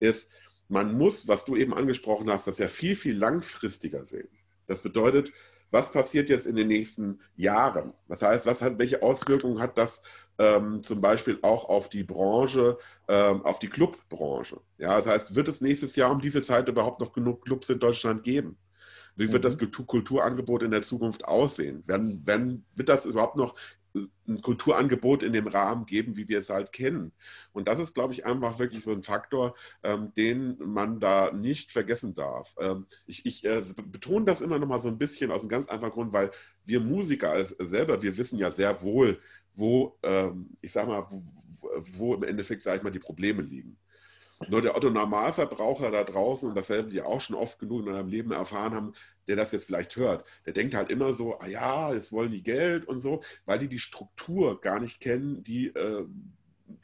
ist, 0.00 0.30
man 0.68 0.96
muss, 0.96 1.28
was 1.28 1.44
du 1.44 1.56
eben 1.56 1.74
angesprochen 1.74 2.30
hast, 2.30 2.46
das 2.46 2.58
ja 2.58 2.68
viel, 2.68 2.96
viel 2.96 3.16
langfristiger 3.16 4.04
sehen. 4.04 4.28
Das 4.66 4.80
bedeutet, 4.80 5.30
was 5.74 5.90
passiert 5.90 6.28
jetzt 6.28 6.46
in 6.46 6.54
den 6.54 6.68
nächsten 6.68 7.18
Jahren? 7.36 7.92
Das 8.08 8.22
heißt, 8.22 8.46
was 8.46 8.62
hat, 8.62 8.78
welche 8.78 9.02
Auswirkungen 9.02 9.60
hat 9.60 9.76
das 9.76 10.02
ähm, 10.38 10.84
zum 10.84 11.00
Beispiel 11.00 11.40
auch 11.42 11.68
auf 11.68 11.88
die 11.88 12.04
Branche, 12.04 12.78
ähm, 13.08 13.44
auf 13.44 13.58
die 13.58 13.68
Clubbranche? 13.68 14.60
Ja, 14.78 14.96
das 14.96 15.08
heißt, 15.08 15.34
wird 15.34 15.48
es 15.48 15.60
nächstes 15.60 15.96
Jahr 15.96 16.12
um 16.12 16.20
diese 16.20 16.42
Zeit 16.42 16.68
überhaupt 16.68 17.00
noch 17.00 17.12
genug 17.12 17.44
Clubs 17.44 17.70
in 17.70 17.80
Deutschland 17.80 18.22
geben? 18.22 18.56
Wie 19.16 19.32
wird 19.32 19.42
mhm. 19.42 19.48
das 19.48 19.58
Kulturangebot 19.86 20.62
in 20.62 20.70
der 20.70 20.82
Zukunft 20.82 21.24
aussehen? 21.24 21.82
Wenn, 21.86 22.22
wenn, 22.24 22.64
wird 22.76 22.88
das 22.88 23.04
überhaupt 23.04 23.36
noch 23.36 23.56
ein 23.94 24.42
Kulturangebot 24.42 25.22
in 25.22 25.32
dem 25.32 25.46
Rahmen 25.46 25.86
geben, 25.86 26.16
wie 26.16 26.28
wir 26.28 26.38
es 26.38 26.50
halt 26.50 26.72
kennen. 26.72 27.12
Und 27.52 27.68
das 27.68 27.78
ist, 27.78 27.94
glaube 27.94 28.12
ich, 28.12 28.26
einfach 28.26 28.58
wirklich 28.58 28.82
so 28.82 28.92
ein 28.92 29.02
Faktor, 29.02 29.54
ähm, 29.82 30.12
den 30.16 30.58
man 30.58 30.98
da 31.00 31.32
nicht 31.32 31.70
vergessen 31.70 32.14
darf. 32.14 32.54
Ähm, 32.58 32.86
ich, 33.06 33.24
ich 33.26 33.44
äh, 33.44 33.62
betone 33.86 34.24
das 34.24 34.40
immer 34.40 34.58
noch 34.58 34.66
mal 34.66 34.78
so 34.78 34.88
ein 34.88 34.98
bisschen 34.98 35.30
aus 35.30 35.40
einem 35.40 35.48
ganz 35.48 35.68
einfachen 35.68 35.92
Grund, 35.92 36.12
weil 36.12 36.30
wir 36.64 36.80
Musiker 36.80 37.30
als, 37.30 37.50
selber, 37.50 38.02
wir 38.02 38.16
wissen 38.16 38.38
ja 38.38 38.50
sehr 38.50 38.82
wohl, 38.82 39.20
wo, 39.54 39.96
ähm, 40.02 40.56
ich 40.60 40.72
sage 40.72 40.88
mal, 40.88 41.06
wo, 41.10 41.22
wo, 41.96 42.14
im 42.14 42.24
Endeffekt, 42.24 42.62
sage 42.62 42.78
ich 42.78 42.82
mal, 42.82 42.90
die 42.90 42.98
Probleme 42.98 43.42
liegen. 43.42 43.76
Nur 44.48 44.62
der 44.62 44.76
Otto 44.76 44.90
Normalverbraucher 44.90 45.90
da 45.90 46.04
draußen, 46.04 46.48
und 46.48 46.54
das 46.54 46.70
werden 46.70 46.90
die 46.90 47.02
auch 47.02 47.20
schon 47.20 47.36
oft 47.36 47.58
genug 47.58 47.86
in 47.86 47.92
seinem 47.92 48.08
Leben 48.08 48.32
erfahren 48.32 48.74
haben, 48.74 48.92
der 49.28 49.36
das 49.36 49.52
jetzt 49.52 49.64
vielleicht 49.64 49.96
hört, 49.96 50.24
der 50.46 50.52
denkt 50.52 50.74
halt 50.74 50.90
immer 50.90 51.12
so, 51.12 51.38
ah 51.38 51.46
ja, 51.46 51.92
jetzt 51.92 52.12
wollen 52.12 52.32
die 52.32 52.42
Geld 52.42 52.86
und 52.86 52.98
so, 52.98 53.22
weil 53.46 53.58
die 53.58 53.68
die 53.68 53.78
Struktur 53.78 54.60
gar 54.60 54.80
nicht 54.80 55.00
kennen, 55.00 55.42
die, 55.42 55.68
äh, 55.68 56.04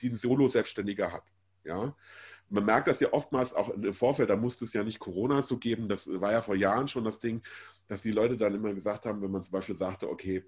die 0.00 0.10
ein 0.10 0.14
Solo-Selbstständiger 0.14 1.12
hat. 1.12 1.24
Ja, 1.64 1.94
man 2.48 2.64
merkt 2.64 2.88
das 2.88 3.00
ja 3.00 3.12
oftmals 3.12 3.54
auch 3.54 3.68
im 3.70 3.94
Vorfeld, 3.94 4.30
da 4.30 4.36
musste 4.36 4.64
es 4.64 4.72
ja 4.72 4.82
nicht 4.82 4.98
Corona 4.98 5.42
so 5.42 5.58
geben, 5.58 5.88
das 5.88 6.08
war 6.20 6.32
ja 6.32 6.40
vor 6.40 6.56
Jahren 6.56 6.88
schon 6.88 7.04
das 7.04 7.20
Ding, 7.20 7.42
dass 7.86 8.02
die 8.02 8.10
Leute 8.10 8.36
dann 8.36 8.54
immer 8.54 8.74
gesagt 8.74 9.06
haben, 9.06 9.22
wenn 9.22 9.30
man 9.30 9.42
zum 9.42 9.52
Beispiel 9.52 9.74
sagte, 9.74 10.08
okay, 10.08 10.44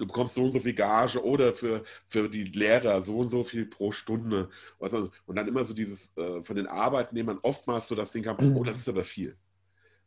du 0.00 0.06
bekommst 0.06 0.34
so 0.34 0.44
und 0.44 0.52
so 0.52 0.60
viel 0.60 0.74
Gage 0.74 1.22
oder 1.22 1.52
für, 1.54 1.84
für 2.06 2.28
die 2.28 2.44
Lehrer 2.44 3.02
so 3.02 3.18
und 3.18 3.28
so 3.28 3.44
viel 3.44 3.66
pro 3.66 3.92
Stunde. 3.92 4.48
Und 4.78 5.36
dann 5.36 5.48
immer 5.48 5.64
so 5.64 5.74
dieses 5.74 6.16
äh, 6.16 6.42
von 6.42 6.56
den 6.56 6.66
Arbeitnehmern 6.66 7.38
oftmals 7.42 7.88
so 7.88 7.94
das 7.94 8.12
Ding 8.12 8.26
haben, 8.26 8.56
oh, 8.56 8.64
das 8.64 8.78
ist 8.78 8.88
aber 8.88 9.04
viel. 9.04 9.36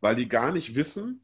Weil 0.01 0.15
die 0.15 0.27
gar 0.27 0.51
nicht 0.51 0.75
wissen, 0.75 1.21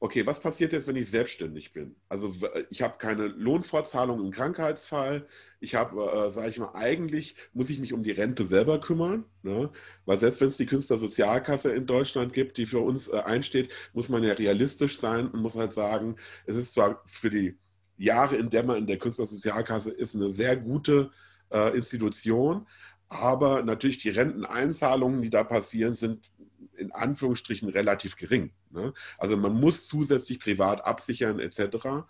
okay, 0.00 0.26
was 0.26 0.40
passiert 0.40 0.72
jetzt, 0.72 0.86
wenn 0.86 0.96
ich 0.96 1.10
selbstständig 1.10 1.72
bin? 1.72 1.94
Also 2.08 2.34
ich 2.70 2.82
habe 2.82 2.96
keine 2.98 3.26
Lohnfortzahlung 3.26 4.20
im 4.20 4.30
Krankheitsfall. 4.30 5.26
Ich 5.60 5.74
habe, 5.74 6.26
äh, 6.26 6.30
sage 6.30 6.50
ich 6.50 6.58
mal, 6.58 6.72
eigentlich 6.74 7.36
muss 7.52 7.70
ich 7.70 7.78
mich 7.78 7.92
um 7.92 8.02
die 8.02 8.10
Rente 8.10 8.44
selber 8.44 8.80
kümmern. 8.80 9.24
Ne? 9.42 9.70
Weil 10.06 10.18
selbst 10.18 10.40
wenn 10.40 10.48
es 10.48 10.56
die 10.56 10.66
Künstlersozialkasse 10.66 11.72
in 11.72 11.86
Deutschland 11.86 12.32
gibt, 12.32 12.56
die 12.56 12.66
für 12.66 12.80
uns 12.80 13.08
äh, 13.08 13.18
einsteht, 13.18 13.72
muss 13.92 14.08
man 14.08 14.24
ja 14.24 14.32
realistisch 14.32 14.98
sein 14.98 15.28
und 15.28 15.42
muss 15.42 15.56
halt 15.56 15.72
sagen, 15.72 16.16
es 16.46 16.56
ist 16.56 16.74
zwar 16.74 17.02
für 17.06 17.30
die 17.30 17.58
Jahre, 18.00 18.36
in 18.36 18.50
der 18.50 18.64
man 18.64 18.78
in 18.78 18.86
der 18.86 18.98
Künstlersozialkasse 18.98 19.90
ist, 19.90 20.14
eine 20.14 20.30
sehr 20.30 20.56
gute 20.56 21.10
äh, 21.52 21.76
Institution, 21.76 22.66
aber 23.08 23.62
natürlich 23.62 23.98
die 23.98 24.10
Renteneinzahlungen, 24.10 25.20
die 25.20 25.30
da 25.30 25.44
passieren, 25.44 25.94
sind 25.94 26.30
in 26.76 26.92
Anführungsstrichen 26.92 27.68
relativ 27.68 28.16
gering. 28.16 28.52
Ne? 28.70 28.94
Also 29.18 29.36
man 29.36 29.60
muss 29.60 29.86
zusätzlich 29.86 30.40
privat 30.40 30.84
absichern 30.84 31.38
etc. 31.40 32.04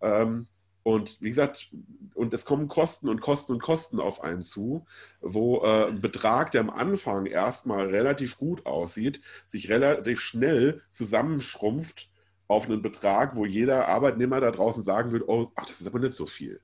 Ähm, 0.00 0.46
und 0.84 1.20
wie 1.20 1.28
gesagt, 1.28 1.70
und 2.14 2.34
es 2.34 2.44
kommen 2.44 2.68
Kosten 2.68 3.08
und 3.08 3.20
Kosten 3.20 3.52
und 3.52 3.62
Kosten 3.62 3.98
auf 3.98 4.22
einen 4.22 4.42
zu, 4.42 4.84
wo 5.20 5.62
äh, 5.64 5.88
ein 5.88 6.00
Betrag, 6.00 6.50
der 6.50 6.60
am 6.60 6.70
Anfang 6.70 7.26
erstmal 7.26 7.86
relativ 7.86 8.36
gut 8.36 8.66
aussieht, 8.66 9.20
sich 9.46 9.68
relativ 9.68 10.20
schnell 10.20 10.82
zusammenschrumpft 10.88 12.11
auf 12.52 12.68
einen 12.68 12.82
Betrag, 12.82 13.36
wo 13.36 13.44
jeder 13.44 13.88
Arbeitnehmer 13.88 14.40
da 14.40 14.50
draußen 14.50 14.82
sagen 14.82 15.12
würde, 15.12 15.28
oh, 15.28 15.50
ach, 15.54 15.66
das 15.66 15.80
ist 15.80 15.86
aber 15.86 15.98
nicht 15.98 16.14
so 16.14 16.26
viel. 16.26 16.60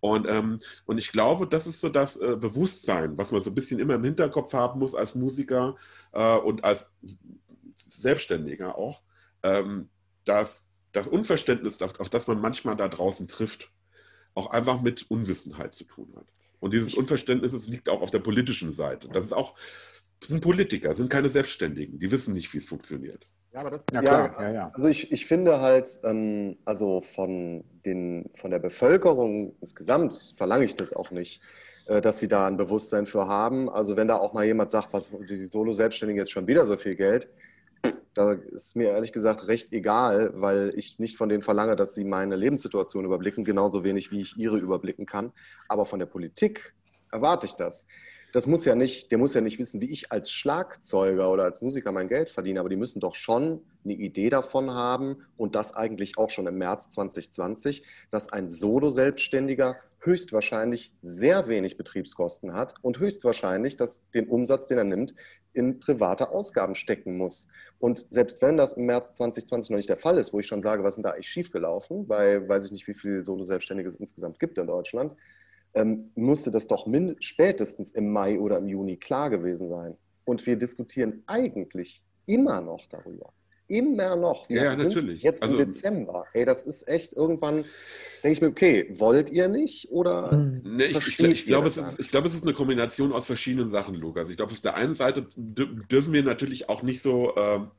Und, 0.00 0.28
ähm, 0.28 0.60
und 0.84 0.98
ich 0.98 1.12
glaube, 1.12 1.46
das 1.46 1.66
ist 1.66 1.80
so 1.80 1.88
das 1.88 2.16
äh, 2.16 2.36
Bewusstsein, 2.36 3.16
was 3.16 3.32
man 3.32 3.40
so 3.40 3.50
ein 3.50 3.54
bisschen 3.54 3.78
immer 3.78 3.94
im 3.94 4.04
Hinterkopf 4.04 4.52
haben 4.52 4.78
muss 4.78 4.94
als 4.94 5.14
Musiker 5.14 5.76
äh, 6.12 6.36
und 6.36 6.62
als 6.62 6.90
Selbstständiger 7.76 8.76
auch, 8.76 9.02
ähm, 9.42 9.88
dass 10.24 10.68
das 10.92 11.08
Unverständnis, 11.08 11.80
auf, 11.82 11.98
auf 12.00 12.10
das 12.10 12.26
man 12.26 12.40
manchmal 12.40 12.76
da 12.76 12.88
draußen 12.88 13.28
trifft, 13.28 13.70
auch 14.34 14.50
einfach 14.50 14.82
mit 14.82 15.10
Unwissenheit 15.10 15.74
zu 15.74 15.84
tun 15.84 16.12
hat. 16.16 16.26
Und 16.60 16.72
dieses 16.72 16.94
Unverständnis 16.94 17.66
liegt 17.68 17.88
auch 17.88 18.00
auf 18.00 18.10
der 18.10 18.20
politischen 18.20 18.72
Seite. 18.72 19.08
Das 19.08 19.24
ist 19.24 19.32
auch, 19.32 19.54
das 20.20 20.30
sind 20.30 20.40
Politiker, 20.40 20.94
sind 20.94 21.10
keine 21.10 21.28
Selbstständigen, 21.28 21.98
die 21.98 22.10
wissen 22.10 22.34
nicht, 22.34 22.52
wie 22.52 22.58
es 22.58 22.66
funktioniert. 22.66 23.26
Ja, 23.54 23.60
aber 23.60 23.70
das 23.70 23.84
ja, 23.92 24.00
klar. 24.00 24.34
Ja, 24.40 24.50
ja. 24.50 24.70
Also 24.74 24.88
ich, 24.88 25.12
ich 25.12 25.26
finde 25.26 25.60
halt, 25.60 26.00
ähm, 26.02 26.56
also 26.64 27.00
von, 27.00 27.62
den, 27.86 28.28
von 28.34 28.50
der 28.50 28.58
Bevölkerung 28.58 29.54
insgesamt 29.60 30.34
verlange 30.36 30.64
ich 30.64 30.74
das 30.74 30.92
auch 30.92 31.12
nicht, 31.12 31.40
äh, 31.86 32.00
dass 32.00 32.18
sie 32.18 32.26
da 32.26 32.48
ein 32.48 32.56
Bewusstsein 32.56 33.06
für 33.06 33.28
haben. 33.28 33.70
Also 33.70 33.96
wenn 33.96 34.08
da 34.08 34.16
auch 34.16 34.32
mal 34.32 34.44
jemand 34.44 34.72
sagt, 34.72 34.92
was, 34.92 35.04
die 35.28 35.44
Solo-Selbstständigen 35.44 36.18
jetzt 36.18 36.32
schon 36.32 36.48
wieder 36.48 36.66
so 36.66 36.76
viel 36.76 36.96
Geld, 36.96 37.28
da 38.14 38.32
ist 38.32 38.74
mir 38.74 38.90
ehrlich 38.90 39.12
gesagt 39.12 39.46
recht 39.46 39.72
egal, 39.72 40.32
weil 40.34 40.72
ich 40.74 40.98
nicht 40.98 41.16
von 41.16 41.28
denen 41.28 41.42
verlange, 41.42 41.76
dass 41.76 41.94
sie 41.94 42.04
meine 42.04 42.34
Lebenssituation 42.34 43.04
überblicken, 43.04 43.44
genauso 43.44 43.84
wenig 43.84 44.10
wie 44.10 44.20
ich 44.20 44.36
ihre 44.36 44.58
überblicken 44.58 45.06
kann. 45.06 45.32
Aber 45.68 45.86
von 45.86 46.00
der 46.00 46.06
Politik 46.06 46.74
erwarte 47.12 47.46
ich 47.46 47.54
das 47.54 47.86
das 48.34 48.48
muss 48.48 48.64
ja 48.64 48.74
nicht, 48.74 49.12
der 49.12 49.18
muss 49.18 49.32
ja 49.32 49.40
nicht 49.40 49.60
wissen, 49.60 49.80
wie 49.80 49.92
ich 49.92 50.10
als 50.10 50.28
Schlagzeuger 50.28 51.30
oder 51.30 51.44
als 51.44 51.60
Musiker 51.60 51.92
mein 51.92 52.08
Geld 52.08 52.30
verdiene, 52.30 52.58
aber 52.58 52.68
die 52.68 52.74
müssen 52.74 52.98
doch 52.98 53.14
schon 53.14 53.60
eine 53.84 53.92
Idee 53.92 54.28
davon 54.28 54.72
haben 54.72 55.24
und 55.36 55.54
das 55.54 55.72
eigentlich 55.72 56.18
auch 56.18 56.30
schon 56.30 56.48
im 56.48 56.58
März 56.58 56.88
2020, 56.88 57.84
dass 58.10 58.32
ein 58.32 58.48
Solo-Selbstständiger 58.48 59.76
höchstwahrscheinlich 60.00 60.92
sehr 61.00 61.46
wenig 61.46 61.76
Betriebskosten 61.76 62.54
hat 62.54 62.74
und 62.82 62.98
höchstwahrscheinlich 62.98 63.76
dass 63.76 64.02
den 64.10 64.26
Umsatz, 64.26 64.66
den 64.66 64.78
er 64.78 64.84
nimmt, 64.84 65.14
in 65.52 65.78
private 65.78 66.30
Ausgaben 66.30 66.74
stecken 66.74 67.16
muss. 67.16 67.46
Und 67.78 68.04
selbst 68.10 68.42
wenn 68.42 68.56
das 68.56 68.72
im 68.72 68.86
März 68.86 69.12
2020 69.12 69.70
noch 69.70 69.76
nicht 69.76 69.88
der 69.88 69.96
Fall 69.96 70.18
ist, 70.18 70.32
wo 70.32 70.40
ich 70.40 70.48
schon 70.48 70.62
sage, 70.62 70.82
was 70.82 70.94
ist 70.94 70.96
denn 70.96 71.04
da 71.04 71.10
eigentlich 71.10 71.28
schiefgelaufen, 71.28 72.08
weil 72.08 72.48
weiß 72.48 72.64
ich 72.64 72.72
nicht, 72.72 72.88
wie 72.88 72.94
viele 72.94 73.24
Solo-Selbstständige 73.24 73.88
es 73.88 73.94
insgesamt 73.94 74.40
gibt 74.40 74.58
in 74.58 74.66
Deutschland, 74.66 75.14
ähm, 75.74 76.10
musste 76.14 76.50
das 76.50 76.66
doch 76.66 76.86
spätestens 77.20 77.90
im 77.90 78.12
Mai 78.12 78.38
oder 78.38 78.58
im 78.58 78.68
Juni 78.68 78.96
klar 78.96 79.30
gewesen 79.30 79.68
sein. 79.68 79.96
Und 80.24 80.46
wir 80.46 80.56
diskutieren 80.56 81.22
eigentlich 81.26 82.02
immer 82.26 82.60
noch 82.60 82.86
darüber. 82.86 83.32
Immer 83.66 84.14
noch. 84.14 84.48
Wir 84.48 84.62
ja, 84.62 84.76
natürlich. 84.76 85.22
Jetzt 85.22 85.42
also, 85.42 85.58
im 85.58 85.70
Dezember. 85.70 86.26
Ey, 86.34 86.44
das 86.44 86.62
ist 86.62 86.86
echt 86.86 87.14
irgendwann, 87.14 87.64
denke 88.22 88.32
ich 88.32 88.40
mir, 88.42 88.48
okay, 88.48 88.94
wollt 88.98 89.30
ihr 89.30 89.48
nicht 89.48 89.90
oder? 89.90 90.30
Hm. 90.30 90.60
Nee, 90.64 90.84
ich, 90.84 91.06
ich, 91.06 91.18
ich 91.18 91.46
glaube, 91.46 91.68
es, 91.68 91.78
ist, 91.78 91.98
ich 91.98 92.10
glaube, 92.10 92.26
es 92.26 92.34
ist 92.34 92.44
eine 92.44 92.52
Kombination 92.52 93.12
aus 93.12 93.26
verschiedenen 93.26 93.68
Sachen, 93.68 93.94
Lukas. 93.94 94.28
Ich 94.28 94.36
glaube, 94.36 94.52
auf 94.52 94.60
der 94.60 94.74
einen 94.74 94.92
Seite 94.92 95.26
dürfen 95.36 96.12
wir 96.12 96.22
natürlich 96.22 96.68
auch 96.68 96.82
nicht 96.82 97.00
so. 97.00 97.34
Ähm, 97.36 97.70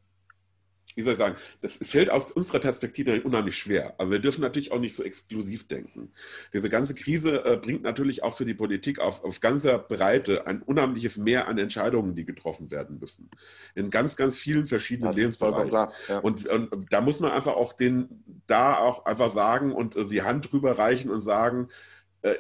wie 0.95 1.01
soll 1.01 1.13
ich 1.13 1.19
sagen, 1.19 1.35
das 1.61 1.77
fällt 1.77 2.09
aus 2.09 2.31
unserer 2.31 2.59
Perspektive 2.59 3.21
unheimlich 3.21 3.57
schwer. 3.57 3.93
Aber 3.97 4.11
wir 4.11 4.19
dürfen 4.19 4.41
natürlich 4.41 4.71
auch 4.71 4.79
nicht 4.79 4.95
so 4.95 5.03
exklusiv 5.03 5.67
denken. 5.67 6.11
Diese 6.53 6.69
ganze 6.69 6.95
Krise 6.95 7.43
äh, 7.45 7.57
bringt 7.57 7.83
natürlich 7.83 8.23
auch 8.23 8.35
für 8.35 8.45
die 8.45 8.53
Politik 8.53 8.99
auf, 8.99 9.23
auf 9.23 9.41
ganzer 9.41 9.77
Breite 9.77 10.47
ein 10.47 10.61
unheimliches 10.61 11.17
Mehr 11.17 11.47
an 11.47 11.57
Entscheidungen, 11.57 12.15
die 12.15 12.25
getroffen 12.25 12.71
werden 12.71 12.97
müssen. 12.99 13.29
In 13.75 13.89
ganz, 13.89 14.15
ganz 14.15 14.37
vielen 14.37 14.67
verschiedenen 14.67 15.11
ja, 15.11 15.17
Lebensbereichen. 15.17 15.73
Ja. 15.73 16.19
Und, 16.19 16.47
und, 16.47 16.91
da 16.91 17.01
muss 17.01 17.19
man 17.19 17.31
einfach 17.31 17.53
auch 17.53 17.73
den, 17.73 18.23
da 18.47 18.77
auch 18.77 19.05
einfach 19.05 19.29
sagen 19.29 19.73
und 19.73 19.95
äh, 19.95 20.05
die 20.05 20.21
Hand 20.21 20.51
drüber 20.51 20.77
reichen 20.77 21.09
und 21.09 21.19
sagen, 21.19 21.67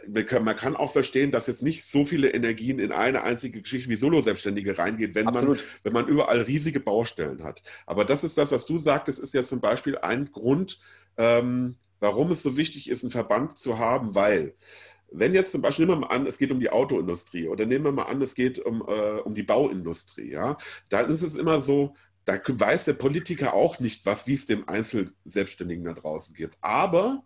man 0.07 0.55
kann 0.55 0.75
auch 0.75 0.91
verstehen, 0.91 1.31
dass 1.31 1.47
jetzt 1.47 1.61
nicht 1.61 1.83
so 1.83 2.05
viele 2.05 2.31
Energien 2.31 2.79
in 2.79 2.91
eine 2.91 3.23
einzige 3.23 3.61
Geschichte 3.61 3.89
wie 3.89 3.95
Solo-Selbstständige 3.95 4.77
reingeht, 4.77 5.15
wenn 5.15 5.25
man, 5.25 5.57
wenn 5.83 5.93
man 5.93 6.07
überall 6.07 6.41
riesige 6.41 6.79
Baustellen 6.79 7.43
hat. 7.43 7.61
Aber 7.85 8.05
das 8.05 8.23
ist 8.23 8.37
das, 8.37 8.51
was 8.51 8.65
du 8.65 8.77
sagtest, 8.77 9.19
ist 9.19 9.33
ja 9.33 9.43
zum 9.43 9.61
Beispiel 9.61 9.97
ein 9.97 10.31
Grund, 10.31 10.79
ähm, 11.17 11.75
warum 11.99 12.31
es 12.31 12.43
so 12.43 12.57
wichtig 12.57 12.89
ist, 12.89 13.03
einen 13.03 13.11
Verband 13.11 13.57
zu 13.57 13.77
haben, 13.77 14.15
weil 14.15 14.55
wenn 15.11 15.33
jetzt 15.33 15.51
zum 15.51 15.61
Beispiel, 15.61 15.85
nehmen 15.85 16.01
wir 16.01 16.07
mal 16.07 16.15
an, 16.15 16.25
es 16.25 16.37
geht 16.37 16.51
um 16.51 16.59
die 16.59 16.69
Autoindustrie 16.69 17.47
oder 17.47 17.65
nehmen 17.65 17.85
wir 17.85 17.91
mal 17.91 18.03
an, 18.03 18.21
es 18.21 18.35
geht 18.35 18.59
um, 18.59 18.81
äh, 18.81 19.19
um 19.19 19.35
die 19.35 19.43
Bauindustrie, 19.43 20.31
ja, 20.31 20.57
dann 20.89 21.09
ist 21.09 21.21
es 21.21 21.35
immer 21.35 21.61
so, 21.61 21.93
da 22.25 22.39
weiß 22.45 22.85
der 22.85 22.93
Politiker 22.93 23.53
auch 23.53 23.79
nicht, 23.79 24.05
was, 24.05 24.25
wie 24.25 24.33
es 24.33 24.47
dem 24.47 24.67
Einzelselbstständigen 24.67 25.85
da 25.85 25.93
draußen 25.93 26.35
gibt. 26.35 26.57
Aber 26.59 27.23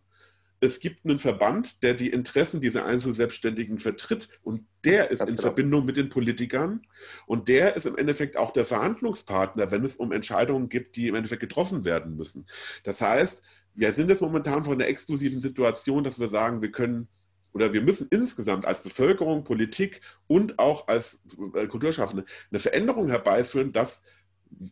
es 0.61 0.79
gibt 0.79 1.05
einen 1.05 1.19
Verband, 1.19 1.81
der 1.83 1.93
die 1.93 2.09
Interessen 2.09 2.59
dieser 2.59 2.85
Einzelselbstständigen 2.85 3.79
vertritt 3.79 4.29
und 4.43 4.65
der 4.83 5.09
ist 5.09 5.21
in 5.21 5.29
genau. 5.29 5.41
Verbindung 5.41 5.85
mit 5.85 5.97
den 5.97 6.09
Politikern 6.09 6.81
und 7.25 7.47
der 7.47 7.75
ist 7.75 7.85
im 7.85 7.97
Endeffekt 7.97 8.35
auch 8.35 8.51
der 8.51 8.65
Verhandlungspartner, 8.65 9.71
wenn 9.71 9.85
es 9.85 9.95
um 9.95 10.11
Entscheidungen 10.11 10.69
gibt, 10.69 10.95
die 10.95 11.07
im 11.07 11.15
Endeffekt 11.15 11.41
getroffen 11.41 11.85
werden 11.85 12.15
müssen. 12.17 12.45
Das 12.83 13.01
heißt, 13.01 13.41
wir 13.73 13.93
sind 13.93 14.09
jetzt 14.09 14.21
momentan 14.21 14.63
vor 14.63 14.73
einer 14.73 14.87
exklusiven 14.87 15.39
Situation, 15.39 16.03
dass 16.03 16.19
wir 16.19 16.27
sagen, 16.27 16.61
wir 16.61 16.71
können 16.71 17.07
oder 17.53 17.73
wir 17.73 17.81
müssen 17.81 18.07
insgesamt 18.11 18.65
als 18.65 18.83
Bevölkerung, 18.83 19.43
Politik 19.43 20.01
und 20.27 20.59
auch 20.59 20.87
als 20.87 21.23
äh, 21.55 21.67
Kulturschaffende 21.67 22.25
eine 22.51 22.59
Veränderung 22.59 23.09
herbeiführen, 23.09 23.71
dass 23.71 24.03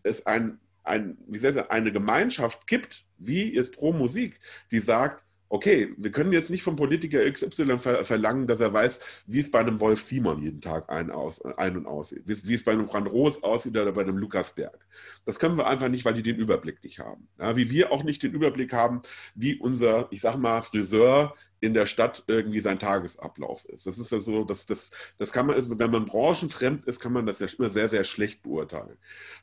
es 0.04 0.26
ein, 0.26 0.60
ein, 0.84 1.18
wie 1.28 1.38
sagen, 1.38 1.70
eine 1.70 1.92
Gemeinschaft 1.92 2.68
gibt, 2.68 3.06
wie 3.18 3.56
es 3.56 3.72
Pro 3.72 3.94
Musik, 3.94 4.40
die 4.72 4.80
sagt, 4.80 5.24
okay, 5.50 5.93
wir 5.98 6.12
können 6.12 6.32
jetzt 6.32 6.50
nicht 6.50 6.64
vom 6.64 6.76
Politiker 6.76 7.30
XY 7.30 7.80
ver 7.80 8.04
verlangen, 8.04 8.48
dass 8.48 8.60
er 8.60 8.74
weiß, 8.74 9.00
wie 9.28 9.39
es 9.39 9.52
bei 9.52 9.60
einem 9.60 9.80
Wolf 9.80 10.02
Simon 10.02 10.41
jeden 10.41 10.62
Tag 10.62 10.89
ein, 10.89 11.12
aus, 11.12 11.43
ein 11.43 11.78
und 11.78 11.86
aussieht, 11.86 12.24
wie, 12.26 12.48
wie 12.48 12.54
es 12.54 12.64
bei 12.64 12.74
einem 12.74 12.88
Brand 12.88 13.08
Roos 13.08 13.43
aussieht 13.43 13.78
oder 13.78 13.91
bei 13.91 14.02
einem 14.02 14.18
Lukas 14.18 14.54
Berg. 14.54 14.86
Das 15.26 15.39
können 15.39 15.58
wir 15.58 15.68
einfach 15.68 15.89
nicht, 15.89 16.06
weil 16.06 16.14
die 16.14 16.24
den 16.24 16.38
Überblick 16.38 16.84
nicht 16.84 17.00
haben. 17.00 17.28
Ja, 17.39 17.56
wie 17.56 17.70
wir 17.70 17.91
auch 17.91 18.04
nicht 18.04 18.24
den 18.24 18.34
Überblick 18.34 18.74
haben, 18.74 19.02
wie 19.36 19.56
unser, 19.56 20.08
ich 20.12 20.22
sag 20.22 20.38
mal, 20.38 20.62
Friseur 20.62 21.36
in 21.60 21.74
der 21.74 21.86
Stadt 21.86 22.24
irgendwie 22.28 22.62
sein 22.62 22.80
Tagesablauf 22.80 23.66
ist. 23.66 23.88
Das 23.88 23.98
ist 23.98 24.12
ja 24.12 24.20
so, 24.20 24.43
das, 24.43 24.66
das, 24.66 24.91
das 25.18 25.32
kann 25.32 25.48
man, 25.48 25.80
wenn 25.80 25.91
man 25.91 26.06
branchenfremd 26.06 26.86
ist, 26.86 27.00
kann 27.00 27.14
man 27.14 27.26
das 27.26 27.39
ja 27.39 27.48
immer 27.58 27.70
sehr, 27.70 27.89
sehr 27.89 28.04
schlecht 28.04 28.43
beurteilen. 28.43 28.98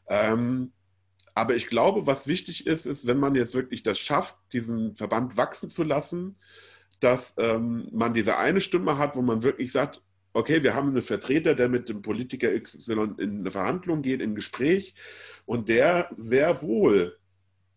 Ähm, 0.09 0.73
aber 1.35 1.57
ich 1.57 1.67
glaube, 1.67 2.07
was 2.07 2.27
wichtig 2.29 2.67
ist, 2.67 2.87
ist, 2.87 3.07
wenn 3.07 3.19
man 3.19 3.35
jetzt 3.35 3.55
wirklich 3.55 3.83
das 3.83 3.99
schafft, 3.99 4.37
diesen 4.53 4.95
Verband 4.95 5.37
wachsen 5.37 5.69
zu 5.69 5.83
lassen, 5.83 6.37
dass 7.01 7.35
ähm, 7.39 7.89
man 7.93 8.15
diese 8.15 8.39
eine 8.39 8.61
Stimme 8.61 8.99
hat, 8.99 9.17
wo 9.17 9.23
man 9.23 9.43
wirklich 9.43 9.73
sagt, 9.73 10.01
okay, 10.33 10.63
wir 10.63 10.75
haben 10.75 10.89
einen 10.89 11.03
Vertreter, 11.03 11.55
der 11.55 11.69
mit 11.69 11.89
dem 11.89 12.03
Politiker 12.03 12.59
XY 12.59 13.15
in 13.19 13.41
eine 13.41 13.51
Verhandlung 13.51 14.03
geht, 14.03 14.21
in 14.21 14.33
ein 14.33 14.35
Gespräch 14.35 14.95
und 15.45 15.69
der 15.69 16.09
sehr 16.17 16.63
wohl 16.63 17.19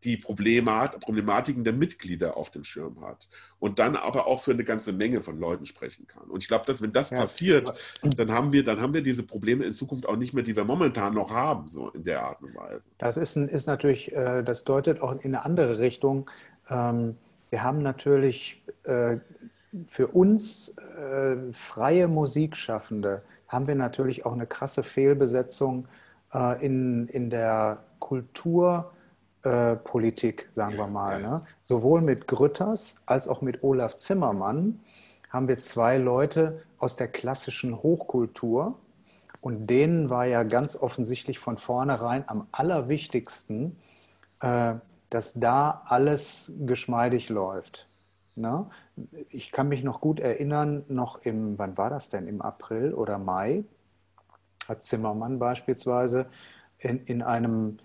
die 0.03 0.17
Problemat 0.17 0.99
Problematiken 0.99 1.63
der 1.63 1.73
Mitglieder 1.73 2.37
auf 2.37 2.51
dem 2.51 2.63
Schirm 2.63 3.01
hat 3.01 3.27
und 3.59 3.79
dann 3.79 3.95
aber 3.95 4.27
auch 4.27 4.43
für 4.43 4.51
eine 4.51 4.63
ganze 4.63 4.93
Menge 4.93 5.23
von 5.23 5.39
Leuten 5.39 5.65
sprechen 5.65 6.05
kann. 6.07 6.29
Und 6.29 6.43
ich 6.43 6.47
glaube, 6.47 6.65
dass 6.65 6.81
wenn 6.81 6.93
das 6.93 7.09
ja. 7.09 7.17
passiert, 7.17 7.73
dann 8.01 8.31
haben 8.31 8.51
wir, 8.53 8.63
dann 8.63 8.79
haben 8.79 8.93
wir 8.93 9.01
diese 9.01 9.23
Probleme 9.23 9.65
in 9.65 9.73
Zukunft 9.73 10.07
auch 10.07 10.15
nicht 10.15 10.33
mehr, 10.33 10.43
die 10.43 10.55
wir 10.55 10.65
momentan 10.65 11.13
noch 11.13 11.31
haben, 11.31 11.67
so 11.67 11.89
in 11.89 12.03
der 12.03 12.23
Art 12.23 12.41
und 12.43 12.55
Weise. 12.55 12.89
Das 12.99 13.17
ist, 13.17 13.35
ist 13.35 13.65
natürlich, 13.65 14.13
äh, 14.13 14.43
das 14.43 14.63
deutet 14.63 15.01
auch 15.01 15.11
in 15.11 15.33
eine 15.33 15.43
andere 15.43 15.79
Richtung. 15.79 16.29
Ähm, 16.69 17.17
wir 17.49 17.63
haben 17.63 17.81
natürlich 17.81 18.61
äh, 18.83 19.17
für 19.87 20.07
uns 20.07 20.75
äh, 20.77 21.37
freie 21.53 22.07
Musikschaffende 22.07 23.23
haben 23.47 23.65
wir 23.65 23.75
natürlich 23.75 24.25
auch 24.25 24.33
eine 24.33 24.45
krasse 24.45 24.83
Fehlbesetzung 24.83 25.87
in, 26.59 27.07
in 27.07 27.29
der 27.29 27.85
Kultur 27.99 28.91
Politik, 29.83 30.47
sagen 30.51 30.77
wir 30.77 30.87
mal. 30.87 31.21
Ne? 31.21 31.43
Sowohl 31.63 32.01
mit 32.01 32.27
Grütters 32.27 32.95
als 33.05 33.27
auch 33.27 33.41
mit 33.41 33.63
Olaf 33.63 33.95
Zimmermann 33.95 34.79
haben 35.29 35.47
wir 35.47 35.59
zwei 35.59 35.97
Leute 35.97 36.63
aus 36.77 36.95
der 36.95 37.07
klassischen 37.07 37.81
Hochkultur. 37.83 38.75
Und 39.41 39.69
denen 39.69 40.09
war 40.09 40.25
ja 40.25 40.43
ganz 40.43 40.75
offensichtlich 40.75 41.39
von 41.39 41.57
vornherein 41.57 42.23
am 42.27 42.47
allerwichtigsten, 42.51 43.77
äh, 44.41 44.75
dass 45.09 45.33
da 45.33 45.83
alles 45.85 46.53
geschmeidig 46.65 47.29
läuft. 47.29 47.87
Ne? 48.35 48.67
Ich 49.29 49.51
kann 49.51 49.67
mich 49.67 49.83
noch 49.83 50.01
gut 50.01 50.19
erinnern, 50.19 50.83
noch 50.87 51.21
im, 51.23 51.57
wann 51.57 51.77
war 51.77 51.89
das 51.89 52.09
denn, 52.09 52.27
im 52.27 52.41
April 52.41 52.93
oder 52.93 53.17
Mai, 53.17 53.63
hat 54.67 54.83
Zimmermann 54.83 55.39
beispielsweise 55.39 56.27
in, 56.77 57.03
in 57.05 57.21
einem 57.21 57.79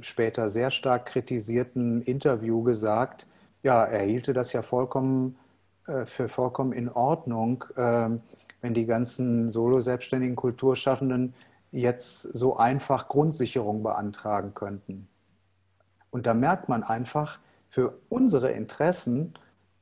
später 0.00 0.48
sehr 0.48 0.70
stark 0.70 1.06
kritisierten 1.06 2.02
Interview 2.02 2.62
gesagt, 2.62 3.26
ja, 3.62 3.84
er 3.84 4.04
hielte 4.04 4.32
das 4.32 4.52
ja 4.52 4.62
vollkommen 4.62 5.36
äh, 5.86 6.06
für 6.06 6.28
vollkommen 6.28 6.72
in 6.72 6.88
Ordnung, 6.88 7.64
äh, 7.76 8.08
wenn 8.60 8.74
die 8.74 8.86
ganzen 8.86 9.50
solo-selbstständigen 9.50 10.36
Kulturschaffenden 10.36 11.34
jetzt 11.72 12.22
so 12.22 12.56
einfach 12.56 13.08
Grundsicherung 13.08 13.82
beantragen 13.82 14.54
könnten. 14.54 15.08
Und 16.10 16.26
da 16.26 16.34
merkt 16.34 16.68
man 16.68 16.82
einfach, 16.82 17.40
für 17.68 17.98
unsere 18.08 18.50
Interessen 18.50 19.34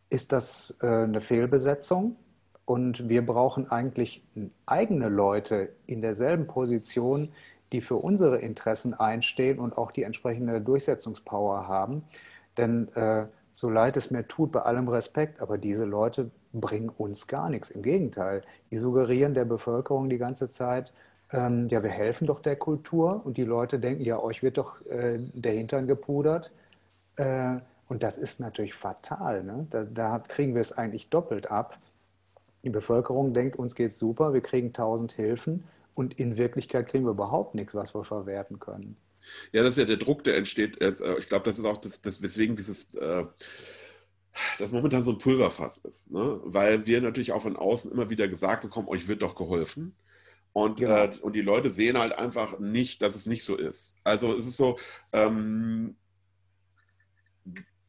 ist 0.09 0.33
das 0.33 0.75
äh, 0.81 0.87
eine 0.87 1.21
Fehlbesetzung 1.21 2.17
und 2.65 3.09
wir 3.09 3.27
brauchen 3.27 3.71
eigentlich 3.71 4.25
eigene 4.65 5.09
Leute 5.09 5.71
in 5.87 6.01
derselben 6.01 6.47
Position, 6.47 7.33
die 7.73 7.81
für 7.81 7.97
unsere 7.97 8.39
Interessen 8.39 8.95
einstehen 8.95 9.59
und 9.59 9.79
auch 9.79 9.93
die 9.93 10.03
entsprechende 10.03 10.61
Durchsetzungspower 10.61 11.69
haben. 11.69 12.05
Denn 12.57 12.89
äh, 12.95 13.27
so 13.55 13.69
leid 13.69 13.97
es 13.97 14.11
mir 14.11 14.27
tut, 14.27 14.53
bei 14.53 14.63
allem 14.63 14.89
Respekt, 14.89 15.41
aber 15.41 15.59
diese 15.59 15.85
Leute 15.85 16.31
bringen 16.53 16.89
uns 16.89 17.27
gar 17.27 17.49
nichts. 17.51 17.71
Im 17.71 17.83
Gegenteil, 17.83 18.43
die 18.71 18.77
suggerieren 18.77 19.35
der 19.35 19.45
Bevölkerung 19.45 20.09
die 20.09 20.19
ganze 20.19 20.49
Zeit, 20.49 20.93
ähm, 21.33 21.65
ja, 21.67 21.83
wir 21.83 21.91
helfen 21.91 22.27
doch 22.27 22.41
der 22.41 22.57
Kultur 22.57 23.21
und 23.25 23.37
die 23.37 23.45
Leute 23.45 23.79
denken, 23.79 24.03
ja, 24.03 24.19
euch 24.19 24.43
wird 24.43 24.59
doch 24.59 24.85
äh, 24.87 25.19
der 25.19 25.53
Hintern 25.53 25.87
gepudert. 25.87 26.53
Äh, 27.17 27.57
und 27.89 28.03
das 28.03 28.19
ist 28.19 28.41
natürlich 28.41 28.75
fatal. 28.75 29.45
Ne? 29.45 29.67
Da, 29.71 29.85
da, 29.85 30.19
kriegen 30.21 30.55
wir 30.55 30.61
es 30.61 30.77
eigentlich 30.77 31.09
doppelt 31.11 31.51
ab. 31.51 31.79
Die 32.63 32.71
Bevölkerung 32.71 33.33
denkt, 33.33 33.57
uns 33.57 33.75
geht 33.75 33.91
es 33.91 33.99
super, 33.99 34.33
wir 34.33 34.43
kriegen 34.43 34.73
tausend 34.73 35.13
Hilfen 35.13 35.65
und 36.01 36.19
in 36.19 36.39
Wirklichkeit 36.39 36.89
kriegen 36.89 37.05
wir 37.05 37.11
überhaupt 37.11 37.55
nichts, 37.55 37.75
was 37.75 37.95
wir 37.95 38.05
verwerten 38.05 38.59
können. 38.59 38.97
Ja, 39.53 39.63
das 39.63 39.73
ist 39.73 39.77
ja 39.77 39.85
der 39.85 39.99
Druck, 39.99 40.25
der 40.25 40.39
entsteht. 40.39 40.81
Äh, 40.81 40.93
ich 41.19 41.29
glaube, 41.29 41.45
das 41.45 41.59
ist 41.59 41.67
auch 41.67 41.77
das, 41.77 42.01
das 42.01 42.23
weswegen 42.23 42.57
dieses, 42.57 42.95
äh, 42.95 43.27
das 44.59 44.73
momentan 44.73 45.03
so 45.03 45.11
ein 45.11 45.19
Pulverfass 45.19 45.77
ist. 45.77 46.11
Ne? 46.11 46.41
Weil 46.43 46.87
wir 46.87 47.03
natürlich 47.03 47.33
auch 47.33 47.43
von 47.43 47.55
außen 47.55 47.93
immer 47.93 48.09
wieder 48.09 48.29
gesagt 48.29 48.63
bekommen, 48.63 48.89
euch 48.89 49.09
wird 49.09 49.21
doch 49.21 49.35
geholfen. 49.35 49.95
Und, 50.55 50.79
genau. 50.79 51.05
äh, 51.05 51.11
und 51.21 51.35
die 51.35 51.43
Leute 51.43 51.71
sehen 51.71 51.99
halt 51.99 52.15
einfach 52.15 52.59
nicht, 52.59 53.03
dass 53.03 53.15
es 53.15 53.27
nicht 53.27 53.45
so 53.45 53.57
ist. 53.57 53.95
Also 54.03 54.35
es 54.35 54.47
ist 54.47 54.57
so, 54.57 54.79
ähm, 55.13 55.97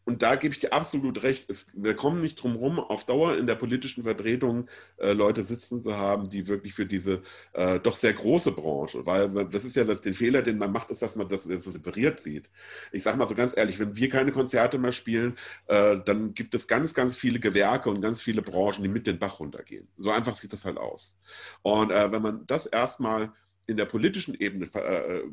und 0.03 0.23
da 0.23 0.35
gebe 0.35 0.53
ich 0.53 0.59
dir 0.59 0.73
absolut 0.73 1.21
recht. 1.23 1.45
Es, 1.49 1.67
wir 1.73 1.95
kommen 1.95 2.21
nicht 2.21 2.41
drum 2.41 2.53
herum, 2.53 2.79
auf 2.79 3.05
Dauer 3.05 3.37
in 3.37 3.47
der 3.47 3.55
politischen 3.55 4.03
Vertretung 4.03 4.67
äh, 4.97 5.13
Leute 5.13 5.43
sitzen 5.43 5.81
zu 5.81 5.95
haben, 5.95 6.29
die 6.29 6.47
wirklich 6.47 6.73
für 6.73 6.85
diese 6.85 7.21
äh, 7.53 7.79
doch 7.79 7.95
sehr 7.95 8.13
große 8.13 8.51
Branche, 8.51 9.05
weil 9.05 9.29
das 9.45 9.63
ist 9.63 9.75
ja 9.75 9.83
das, 9.83 10.01
den 10.01 10.13
Fehler, 10.13 10.41
den 10.41 10.57
man 10.57 10.71
macht, 10.71 10.89
ist, 10.89 11.01
dass 11.01 11.15
man 11.15 11.27
das 11.27 11.43
so 11.43 11.71
separiert 11.71 12.19
sieht. 12.19 12.49
Ich 12.91 13.03
sage 13.03 13.17
mal 13.17 13.27
so 13.27 13.35
ganz 13.35 13.55
ehrlich, 13.55 13.79
wenn 13.79 13.95
wir 13.95 14.09
keine 14.09 14.31
Konzerte 14.31 14.77
mehr 14.77 14.91
spielen, 14.91 15.35
äh, 15.67 15.97
dann 16.03 16.33
gibt 16.33 16.55
es 16.55 16.67
ganz, 16.67 16.93
ganz 16.93 17.15
viele 17.15 17.39
Gewerke 17.39 17.89
und 17.89 18.01
ganz 18.01 18.21
viele 18.21 18.41
Branchen, 18.41 18.83
die 18.83 18.89
mit 18.89 19.05
den 19.07 19.19
Bach 19.19 19.39
runtergehen. 19.39 19.87
So 19.97 20.09
einfach 20.09 20.35
sieht 20.35 20.51
das 20.53 20.65
halt 20.65 20.77
aus. 20.77 21.17
Und 21.61 21.91
äh, 21.91 22.11
wenn 22.11 22.21
man 22.21 22.45
das 22.47 22.65
erstmal 22.65 23.31
in 23.67 23.77
der 23.77 23.85
politischen 23.85 24.35
Ebene 24.35 24.67
äh, 24.73 25.19
äh, 25.19 25.23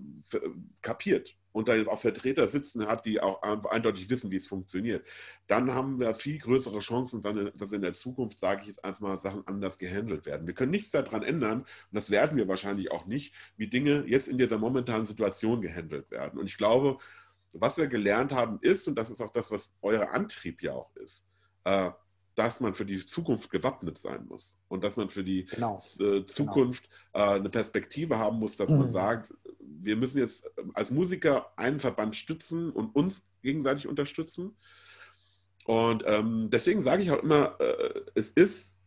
kapiert 0.83 1.37
und 1.59 1.68
da 1.68 1.74
auch 1.88 1.98
Vertreter 1.98 2.46
sitzen 2.46 2.86
hat, 2.86 3.04
die 3.04 3.20
auch 3.20 3.42
eindeutig 3.42 4.09
wissen, 4.09 4.30
wie 4.30 4.36
es 4.36 4.46
funktioniert, 4.46 5.04
dann 5.48 5.74
haben 5.74 5.98
wir 5.98 6.14
viel 6.14 6.38
größere 6.38 6.78
Chancen, 6.78 7.20
dass 7.56 7.72
in 7.72 7.82
der 7.82 7.94
Zukunft, 7.94 8.38
sage 8.38 8.61
ich 8.61 8.68
jetzt 8.68 8.84
einfach 8.84 9.00
mal, 9.00 9.18
Sachen 9.18 9.44
anders 9.48 9.76
gehandelt 9.76 10.24
werden. 10.24 10.46
Wir 10.46 10.54
können 10.54 10.70
nichts 10.70 10.92
daran 10.92 11.24
ändern 11.24 11.62
und 11.62 11.66
das 11.90 12.11
werden 12.11 12.38
wir 12.38 12.46
wahrscheinlich 12.46 12.92
auch 12.92 13.06
nicht, 13.06 13.34
wie 13.56 13.66
Dinge 13.66 14.04
jetzt 14.06 14.28
in 14.28 14.38
dieser 14.38 14.59
momentanen 14.59 15.04
Situation 15.04 15.61
gehandelt 15.61 16.09
werden. 16.12 16.38
Und 16.38 16.46
ich 16.46 16.59
glaube, 16.59 16.98
was 17.52 17.76
wir 17.76 17.88
gelernt 17.88 18.30
haben 18.30 18.61
ist, 18.61 18.86
und 18.86 18.94
das 18.94 19.11
ist 19.11 19.20
auch 19.20 19.32
das, 19.32 19.50
was 19.50 19.74
euer 19.82 20.11
Antrieb 20.12 20.62
ja 20.62 20.74
auch 20.74 20.94
ist, 20.94 21.26
äh, 21.64 21.90
dass 22.39 22.61
man 22.61 22.72
für 22.72 22.86
die 22.86 23.05
Zukunft 23.05 23.51
gewappnet 23.51 23.99
sein 23.99 24.26
muss 24.26 24.57
und 24.68 24.84
dass 24.84 24.97
man 24.97 25.11
für 25.11 25.24
die 25.24 25.47
genau. 25.47 25.80
äh, 25.99 26.05
genau. 26.05 26.22
Zukunft 26.22 26.89
genau. 27.12 27.32
eine 27.32 27.51
Perspektive 27.51 28.18
haben 28.18 28.39
muss, 28.39 28.57
dass 28.57 28.70
mhm. 28.70 28.78
man 28.78 28.89
sagt, 28.89 29.34
wir 29.59 29.97
müssen 29.97 30.18
jetzt 30.18 30.47
äh, 30.47 30.62
als 30.74 30.93
Musiker 30.93 31.53
einen 31.57 31.80
Verband 31.80 32.16
stützen 32.16 32.70
und 32.70 32.95
uns 32.95 33.26
gegenseitig 33.43 33.89
unterstützen. 33.89 34.57
Und 35.64 36.05
ähm, 36.07 36.49
deswegen 36.51 36.80
sage 36.80 37.03
ich 37.03 37.11
auch 37.11 37.22
immer, 37.22 37.61
äh, 37.61 38.03
es 38.14 38.30
ist 38.30 38.78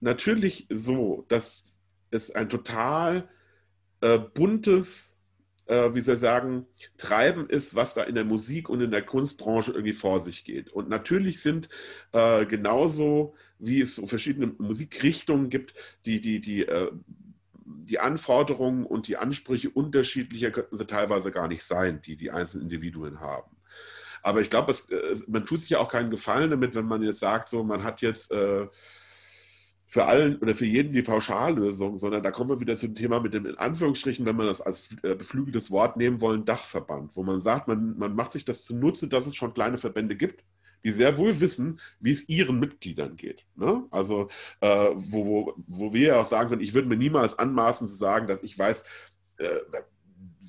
natürlich 0.00 0.66
so, 0.70 1.24
dass 1.28 1.76
es 2.10 2.30
ein 2.30 2.50
total 2.50 3.28
äh, 4.02 4.18
buntes 4.18 5.17
äh, 5.68 5.94
wie 5.94 6.00
soll 6.00 6.14
ich 6.14 6.20
sagen, 6.20 6.66
Treiben 6.96 7.48
ist, 7.48 7.74
was 7.74 7.94
da 7.94 8.02
in 8.02 8.14
der 8.14 8.24
Musik 8.24 8.68
und 8.68 8.80
in 8.80 8.90
der 8.90 9.02
Kunstbranche 9.02 9.72
irgendwie 9.72 9.92
vor 9.92 10.20
sich 10.20 10.44
geht. 10.44 10.70
Und 10.70 10.88
natürlich 10.88 11.40
sind 11.40 11.68
äh, 12.12 12.46
genauso, 12.46 13.34
wie 13.58 13.80
es 13.80 13.96
so 13.96 14.06
verschiedene 14.06 14.48
Musikrichtungen 14.58 15.50
gibt, 15.50 15.74
die, 16.06 16.20
die, 16.20 16.40
die, 16.40 16.62
äh, 16.62 16.90
die 17.64 18.00
Anforderungen 18.00 18.86
und 18.86 19.08
die 19.08 19.18
Ansprüche 19.18 19.70
unterschiedlicher 19.70 20.50
könnten 20.50 20.76
sie 20.76 20.86
teilweise 20.86 21.30
gar 21.30 21.48
nicht 21.48 21.62
sein, 21.62 22.00
die 22.00 22.16
die 22.16 22.30
einzelnen 22.30 22.64
Individuen 22.64 23.20
haben. 23.20 23.56
Aber 24.22 24.40
ich 24.40 24.50
glaube, 24.50 24.72
äh, 24.72 25.16
man 25.26 25.44
tut 25.44 25.60
sich 25.60 25.70
ja 25.70 25.80
auch 25.80 25.90
keinen 25.90 26.10
Gefallen 26.10 26.50
damit, 26.50 26.74
wenn 26.74 26.86
man 26.86 27.02
jetzt 27.02 27.20
sagt, 27.20 27.50
so 27.50 27.62
man 27.62 27.82
hat 27.82 28.00
jetzt 28.00 28.32
äh, 28.32 28.66
für 29.88 30.04
allen 30.04 30.36
oder 30.36 30.54
für 30.54 30.66
jeden 30.66 30.92
die 30.92 31.02
Pauschallösung, 31.02 31.96
sondern 31.96 32.22
da 32.22 32.30
kommen 32.30 32.50
wir 32.50 32.60
wieder 32.60 32.76
zum 32.76 32.94
Thema 32.94 33.20
mit 33.20 33.32
dem, 33.32 33.46
in 33.46 33.56
Anführungsstrichen, 33.56 34.26
wenn 34.26 34.36
man 34.36 34.46
das 34.46 34.60
als 34.60 34.90
äh, 35.02 35.14
beflügeltes 35.14 35.70
Wort 35.70 35.96
nehmen 35.96 36.20
wollen, 36.20 36.44
Dachverband, 36.44 37.16
wo 37.16 37.22
man 37.22 37.40
sagt, 37.40 37.68
man, 37.68 37.96
man 37.98 38.14
macht 38.14 38.32
sich 38.32 38.44
das 38.44 38.64
zunutze, 38.64 39.08
dass 39.08 39.26
es 39.26 39.34
schon 39.34 39.54
kleine 39.54 39.78
Verbände 39.78 40.14
gibt, 40.14 40.44
die 40.84 40.90
sehr 40.90 41.16
wohl 41.16 41.40
wissen, 41.40 41.80
wie 42.00 42.12
es 42.12 42.28
ihren 42.28 42.60
Mitgliedern 42.60 43.16
geht. 43.16 43.46
Ne? 43.56 43.84
Also, 43.90 44.28
äh, 44.60 44.90
wo, 44.94 45.26
wo, 45.26 45.54
wo 45.66 45.92
wir 45.94 46.08
ja 46.08 46.20
auch 46.20 46.26
sagen 46.26 46.50
können, 46.50 46.62
ich 46.62 46.74
würde 46.74 46.88
mir 46.88 46.96
niemals 46.96 47.38
anmaßen 47.38 47.88
zu 47.88 47.94
sagen, 47.94 48.26
dass 48.26 48.42
ich 48.42 48.58
weiß, 48.58 48.84
äh, 49.38 49.48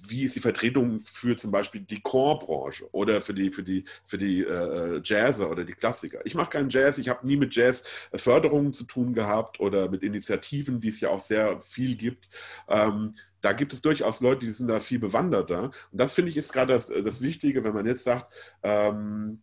wie 0.09 0.23
ist 0.23 0.35
die 0.35 0.39
Vertretung 0.39 0.99
für 0.99 1.35
zum 1.37 1.51
Beispiel 1.51 1.81
die 1.81 2.01
Core-Branche 2.01 2.89
oder 2.93 3.21
für 3.21 3.33
die, 3.33 3.51
für 3.51 3.63
die, 3.63 3.85
für 4.05 4.17
die 4.17 4.41
äh, 4.41 5.01
Jazzer 5.03 5.49
oder 5.49 5.63
die 5.63 5.73
Klassiker. 5.73 6.19
Ich 6.25 6.35
mache 6.35 6.51
keinen 6.51 6.69
Jazz, 6.69 6.97
ich 6.97 7.09
habe 7.09 7.25
nie 7.25 7.37
mit 7.37 7.55
Jazz-Förderungen 7.55 8.73
zu 8.73 8.85
tun 8.85 9.13
gehabt 9.13 9.59
oder 9.59 9.89
mit 9.89 10.03
Initiativen, 10.03 10.79
die 10.81 10.89
es 10.89 10.99
ja 10.99 11.09
auch 11.09 11.19
sehr 11.19 11.61
viel 11.61 11.95
gibt. 11.95 12.27
Ähm, 12.67 13.15
da 13.41 13.53
gibt 13.53 13.73
es 13.73 13.81
durchaus 13.81 14.21
Leute, 14.21 14.45
die 14.45 14.51
sind 14.51 14.67
da 14.67 14.79
viel 14.79 14.99
bewanderter. 14.99 15.71
Und 15.91 15.97
das 16.01 16.13
finde 16.13 16.31
ich 16.31 16.37
ist 16.37 16.51
gerade 16.51 16.73
das, 16.73 16.87
das 16.87 17.21
Wichtige, 17.21 17.63
wenn 17.63 17.73
man 17.73 17.85
jetzt 17.85 18.03
sagt, 18.03 18.33
ähm, 18.63 19.41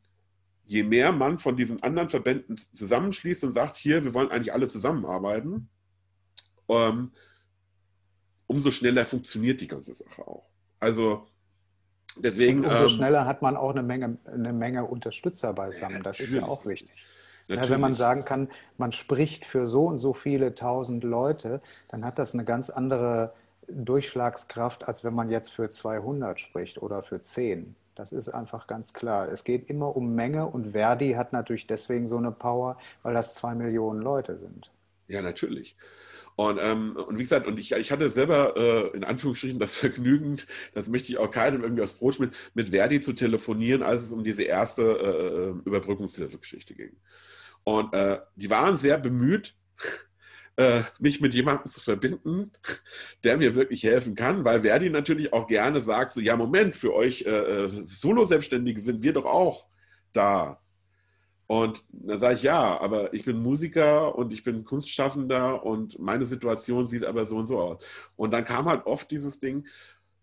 je 0.64 0.82
mehr 0.82 1.12
man 1.12 1.38
von 1.38 1.56
diesen 1.56 1.82
anderen 1.82 2.08
Verbänden 2.08 2.56
zusammenschließt 2.56 3.44
und 3.44 3.52
sagt, 3.52 3.76
hier, 3.76 4.04
wir 4.04 4.14
wollen 4.14 4.30
eigentlich 4.30 4.52
alle 4.52 4.68
zusammenarbeiten, 4.68 5.68
ähm, 6.68 7.12
umso 8.46 8.70
schneller 8.70 9.04
funktioniert 9.04 9.60
die 9.60 9.68
ganze 9.68 9.94
Sache 9.94 10.26
auch. 10.26 10.48
Also 10.80 11.26
deswegen. 12.16 12.64
Und 12.64 12.66
umso 12.66 12.84
ähm, 12.84 12.88
schneller 12.88 13.24
hat 13.24 13.42
man 13.42 13.56
auch 13.56 13.70
eine 13.70 13.82
Menge, 13.82 14.18
eine 14.24 14.52
Menge 14.52 14.84
Unterstützer 14.84 15.52
beisammen. 15.52 16.02
Das 16.02 16.20
ist 16.20 16.34
ja 16.34 16.44
auch 16.44 16.66
wichtig. 16.66 16.90
Ja, 17.48 17.68
wenn 17.68 17.80
man 17.80 17.94
sagen 17.94 18.24
kann, 18.24 18.48
man 18.76 18.90
spricht 18.90 19.44
für 19.44 19.66
so 19.66 19.86
und 19.86 19.96
so 19.96 20.12
viele 20.12 20.54
tausend 20.54 21.04
Leute, 21.04 21.60
dann 21.88 22.04
hat 22.04 22.18
das 22.18 22.34
eine 22.34 22.44
ganz 22.44 22.70
andere 22.70 23.32
Durchschlagskraft, 23.68 24.88
als 24.88 25.04
wenn 25.04 25.14
man 25.14 25.30
jetzt 25.30 25.50
für 25.50 25.68
200 25.68 26.40
spricht 26.40 26.82
oder 26.82 27.02
für 27.02 27.20
10. 27.20 27.76
Das 27.94 28.12
ist 28.12 28.28
einfach 28.28 28.66
ganz 28.66 28.92
klar. 28.92 29.28
Es 29.28 29.44
geht 29.44 29.70
immer 29.70 29.96
um 29.96 30.14
Menge 30.14 30.46
und 30.46 30.72
Verdi 30.72 31.12
hat 31.12 31.32
natürlich 31.32 31.66
deswegen 31.66 32.08
so 32.08 32.16
eine 32.16 32.32
Power, 32.32 32.78
weil 33.02 33.14
das 33.14 33.34
zwei 33.34 33.54
Millionen 33.54 34.02
Leute 34.02 34.36
sind. 34.36 34.70
Ja, 35.08 35.22
natürlich. 35.22 35.76
Und, 36.36 36.58
ähm, 36.60 36.96
und 36.96 37.16
wie 37.18 37.22
gesagt, 37.22 37.46
und 37.46 37.58
ich, 37.58 37.72
ich 37.72 37.90
hatte 37.90 38.10
selber 38.10 38.56
äh, 38.56 38.96
in 38.96 39.04
Anführungsstrichen 39.04 39.58
das 39.58 39.76
Vergnügen, 39.78 40.38
das 40.74 40.88
möchte 40.88 41.10
ich 41.10 41.18
auch 41.18 41.30
keinem 41.30 41.62
irgendwie 41.62 41.82
aus 41.82 41.94
Brot 41.94 42.20
mit, 42.20 42.34
mit 42.54 42.68
Verdi 42.68 43.00
zu 43.00 43.14
telefonieren, 43.14 43.82
als 43.82 44.02
es 44.02 44.12
um 44.12 44.22
diese 44.22 44.42
erste 44.42 44.82
äh, 44.82 45.48
äh 45.48 45.54
Überbrückungshilfegeschichte 45.64 46.74
ging. 46.74 46.92
Und 47.64 47.92
äh, 47.94 48.20
die 48.36 48.50
waren 48.50 48.76
sehr 48.76 48.98
bemüht, 48.98 49.56
äh, 50.56 50.82
mich 50.98 51.22
mit 51.22 51.32
jemandem 51.32 51.68
zu 51.68 51.80
verbinden, 51.80 52.52
der 53.24 53.38
mir 53.38 53.54
wirklich 53.54 53.82
helfen 53.82 54.14
kann, 54.14 54.44
weil 54.44 54.60
Verdi 54.60 54.90
natürlich 54.90 55.32
auch 55.32 55.46
gerne 55.46 55.80
sagt, 55.80 56.12
so, 56.12 56.20
ja, 56.20 56.36
Moment, 56.36 56.76
für 56.76 56.94
euch 56.94 57.22
äh, 57.22 57.30
äh 57.30 57.68
Solo-Selbstständige 57.86 58.80
sind 58.80 59.02
wir 59.02 59.14
doch 59.14 59.24
auch 59.24 59.66
da. 60.12 60.60
Und 61.46 61.84
dann 61.90 62.18
sage 62.18 62.34
ich, 62.34 62.42
ja, 62.42 62.80
aber 62.80 63.14
ich 63.14 63.24
bin 63.24 63.40
Musiker 63.40 64.16
und 64.16 64.32
ich 64.32 64.42
bin 64.42 64.64
Kunstschaffender 64.64 65.64
und 65.64 65.98
meine 65.98 66.24
Situation 66.24 66.86
sieht 66.86 67.04
aber 67.04 67.24
so 67.24 67.36
und 67.36 67.46
so 67.46 67.60
aus. 67.60 67.86
Und 68.16 68.32
dann 68.32 68.44
kam 68.44 68.66
halt 68.66 68.86
oft 68.86 69.10
dieses 69.10 69.38
Ding, 69.38 69.66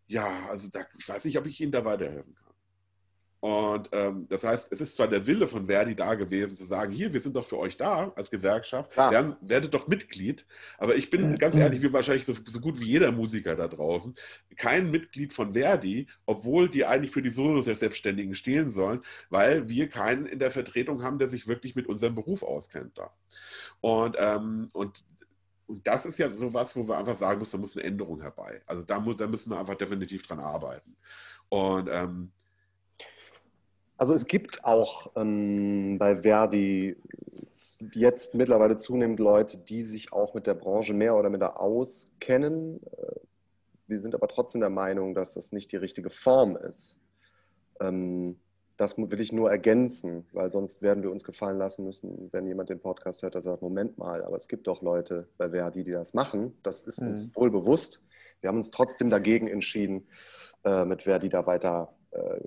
ja, 0.08 0.28
also 0.50 0.70
da, 0.70 0.82
ich 0.98 1.08
weiß 1.08 1.26
nicht, 1.26 1.38
ob 1.38 1.48
ich 1.48 1.62
Ihnen 1.62 1.72
da 1.72 1.86
weiterhelfen 1.86 2.36
kann. 2.36 2.43
Und 3.44 3.90
ähm, 3.92 4.26
das 4.30 4.46
heißt, 4.46 4.72
es 4.72 4.80
ist 4.80 4.96
zwar 4.96 5.10
der 5.10 5.28
Wille 5.28 5.50
von 5.50 5.68
Verdi 5.68 5.98
da 5.98 6.16
gewesen, 6.16 6.56
zu 6.56 6.64
sagen, 6.64 6.94
hier, 6.94 7.12
wir 7.12 7.20
sind 7.20 7.36
doch 7.36 7.44
für 7.44 7.60
euch 7.60 7.76
da 7.76 8.14
als 8.16 8.32
Gewerkschaft, 8.32 8.96
ja. 8.96 9.12
werden, 9.12 9.36
werdet 9.42 9.74
doch 9.74 9.86
Mitglied. 9.90 10.46
Aber 10.78 10.96
ich 10.96 11.10
bin 11.10 11.38
ganz 11.38 11.54
ehrlich, 11.54 11.82
wie 11.82 11.92
wahrscheinlich 11.92 12.24
so, 12.24 12.34
so, 12.46 12.62
gut 12.62 12.80
wie 12.80 12.86
jeder 12.86 13.12
Musiker 13.12 13.58
da 13.58 13.68
draußen, 13.68 14.16
kein 14.56 14.90
Mitglied 14.92 15.34
von 15.34 15.56
Verdi, 15.56 16.08
obwohl 16.26 16.70
die 16.70 16.86
eigentlich 16.86 17.12
für 17.12 17.22
die 17.22 17.32
Solo-Selbstständigen 17.32 18.34
stehen 18.34 18.70
sollen, 18.70 19.02
weil 19.30 19.68
wir 19.68 19.90
keinen 19.90 20.26
in 20.26 20.40
der 20.40 20.52
Vertretung 20.52 21.04
haben, 21.04 21.20
der 21.20 21.28
sich 21.28 21.46
wirklich 21.46 21.76
mit 21.76 21.88
unserem 21.88 22.16
Beruf 22.16 22.44
auskennt 22.44 22.98
da. 22.98 23.12
Und, 23.82 24.16
ähm, 24.18 24.70
und 24.72 25.04
und 25.66 25.88
das 25.88 26.06
ist 26.06 26.18
ja 26.18 26.32
sowas, 26.32 26.76
wo 26.76 26.88
wir 26.88 26.98
einfach 26.98 27.16
sagen 27.16 27.40
müssen, 27.40 27.54
da 27.54 27.58
muss 27.58 27.76
eine 27.76 27.86
Änderung 27.86 28.22
herbei. 28.22 28.62
Also 28.66 28.84
da, 28.84 29.00
muss, 29.00 29.16
da 29.16 29.28
müssen 29.28 29.50
wir 29.50 29.60
einfach 29.60 29.76
definitiv 29.76 30.28
dran 30.28 30.40
arbeiten. 30.40 30.96
Und 31.50 31.90
ähm, 31.90 32.32
also 33.98 34.14
es 34.14 34.26
gibt 34.26 34.66
auch 34.66 35.12
ähm, 35.16 35.98
bei 35.98 36.22
Verdi 36.22 36.98
jetzt 37.94 38.34
mittlerweile 38.34 38.78
zunehmend 38.78 39.20
Leute, 39.20 39.58
die 39.58 39.82
sich 39.82 40.12
auch 40.12 40.34
mit 40.34 40.48
der 40.48 40.56
Branche 40.56 40.94
mehr 40.94 41.16
oder 41.16 41.30
minder 41.30 41.60
auskennen. 41.60 42.82
Äh, 42.84 43.20
wir 43.88 44.00
sind 44.00 44.16
aber 44.16 44.28
trotzdem 44.28 44.62
der 44.62 44.70
Meinung, 44.70 45.14
dass 45.14 45.34
das 45.34 45.52
nicht 45.52 45.72
die 45.72 45.78
richtige 45.78 46.10
Form 46.10 46.56
ist. 46.58 46.98
Ähm, 47.80 48.38
das 48.78 48.98
will 48.98 49.22
ich 49.22 49.32
nur 49.32 49.52
ergänzen, 49.52 50.26
weil 50.32 50.50
sonst 50.52 50.82
werden 50.82 51.04
wir 51.04 51.12
uns 51.12 51.24
gefallen 51.24 51.60
lassen 51.60 51.84
müssen, 51.86 52.30
wenn 52.32 52.48
jemand 52.48 52.70
den 52.70 52.80
Podcast 52.80 53.22
hört, 53.22 53.36
der 53.36 53.42
sagt, 53.42 53.62
Moment 53.62 54.00
mal, 54.00 54.24
aber 54.24 54.36
es 54.36 54.48
gibt 54.48 54.66
doch 54.66 54.82
Leute 54.82 55.28
bei 55.38 55.52
Verdi, 55.52 55.84
die 55.84 55.92
das 55.92 56.16
machen. 56.16 56.58
Das 56.64 56.82
ist 56.82 57.00
mhm. 57.00 57.10
uns 57.10 57.36
wohl 57.36 57.52
bewusst. 57.52 58.02
Wir 58.42 58.50
haben 58.50 58.58
uns 58.58 58.72
trotzdem 58.72 59.10
dagegen 59.12 59.48
entschieden, 59.48 60.08
äh, 60.64 60.86
mit 60.86 61.04
Verdi 61.04 61.30
da 61.30 61.46
weiter 61.46 61.94
äh, 62.12 62.40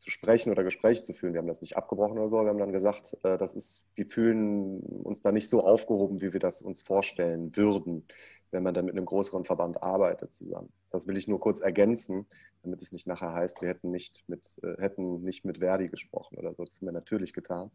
zu 0.00 0.10
sprechen 0.10 0.50
oder 0.50 0.64
Gespräche 0.64 1.02
zu 1.02 1.12
führen. 1.12 1.34
Wir 1.34 1.38
haben 1.38 1.46
das 1.46 1.60
nicht 1.60 1.76
abgebrochen 1.76 2.18
oder 2.18 2.28
so, 2.28 2.42
wir 2.42 2.48
haben 2.48 2.58
dann 2.58 2.72
gesagt, 2.72 3.16
äh, 3.22 3.36
das 3.38 3.54
ist, 3.54 3.84
wir 3.94 4.06
fühlen 4.06 4.80
uns 4.80 5.20
da 5.20 5.30
nicht 5.30 5.48
so 5.48 5.62
aufgehoben, 5.62 6.20
wie 6.20 6.32
wir 6.32 6.40
das 6.40 6.62
uns 6.62 6.82
vorstellen 6.82 7.56
würden, 7.56 8.06
wenn 8.50 8.62
man 8.62 8.74
dann 8.74 8.86
mit 8.86 8.96
einem 8.96 9.04
größeren 9.04 9.44
Verband 9.44 9.82
arbeitet 9.82 10.32
zusammen. 10.32 10.72
Das 10.90 11.06
will 11.06 11.16
ich 11.16 11.28
nur 11.28 11.38
kurz 11.38 11.60
ergänzen, 11.60 12.26
damit 12.62 12.82
es 12.82 12.92
nicht 12.92 13.06
nachher 13.06 13.34
heißt, 13.34 13.60
wir 13.60 13.68
hätten 13.68 13.90
nicht 13.90 14.24
mit, 14.26 14.58
äh, 14.62 14.80
hätten 14.80 15.22
nicht 15.22 15.44
mit 15.44 15.58
Verdi 15.58 15.88
gesprochen 15.88 16.38
oder 16.38 16.54
so. 16.54 16.64
Das 16.64 16.76
haben 16.76 16.86
wir 16.86 16.92
natürlich 16.92 17.32
getan. 17.32 17.70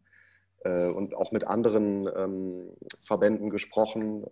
Äh, 0.64 0.88
und 0.88 1.14
auch 1.14 1.32
mit 1.32 1.44
anderen 1.44 2.08
ähm, 2.14 2.70
Verbänden 3.02 3.50
gesprochen, 3.50 4.26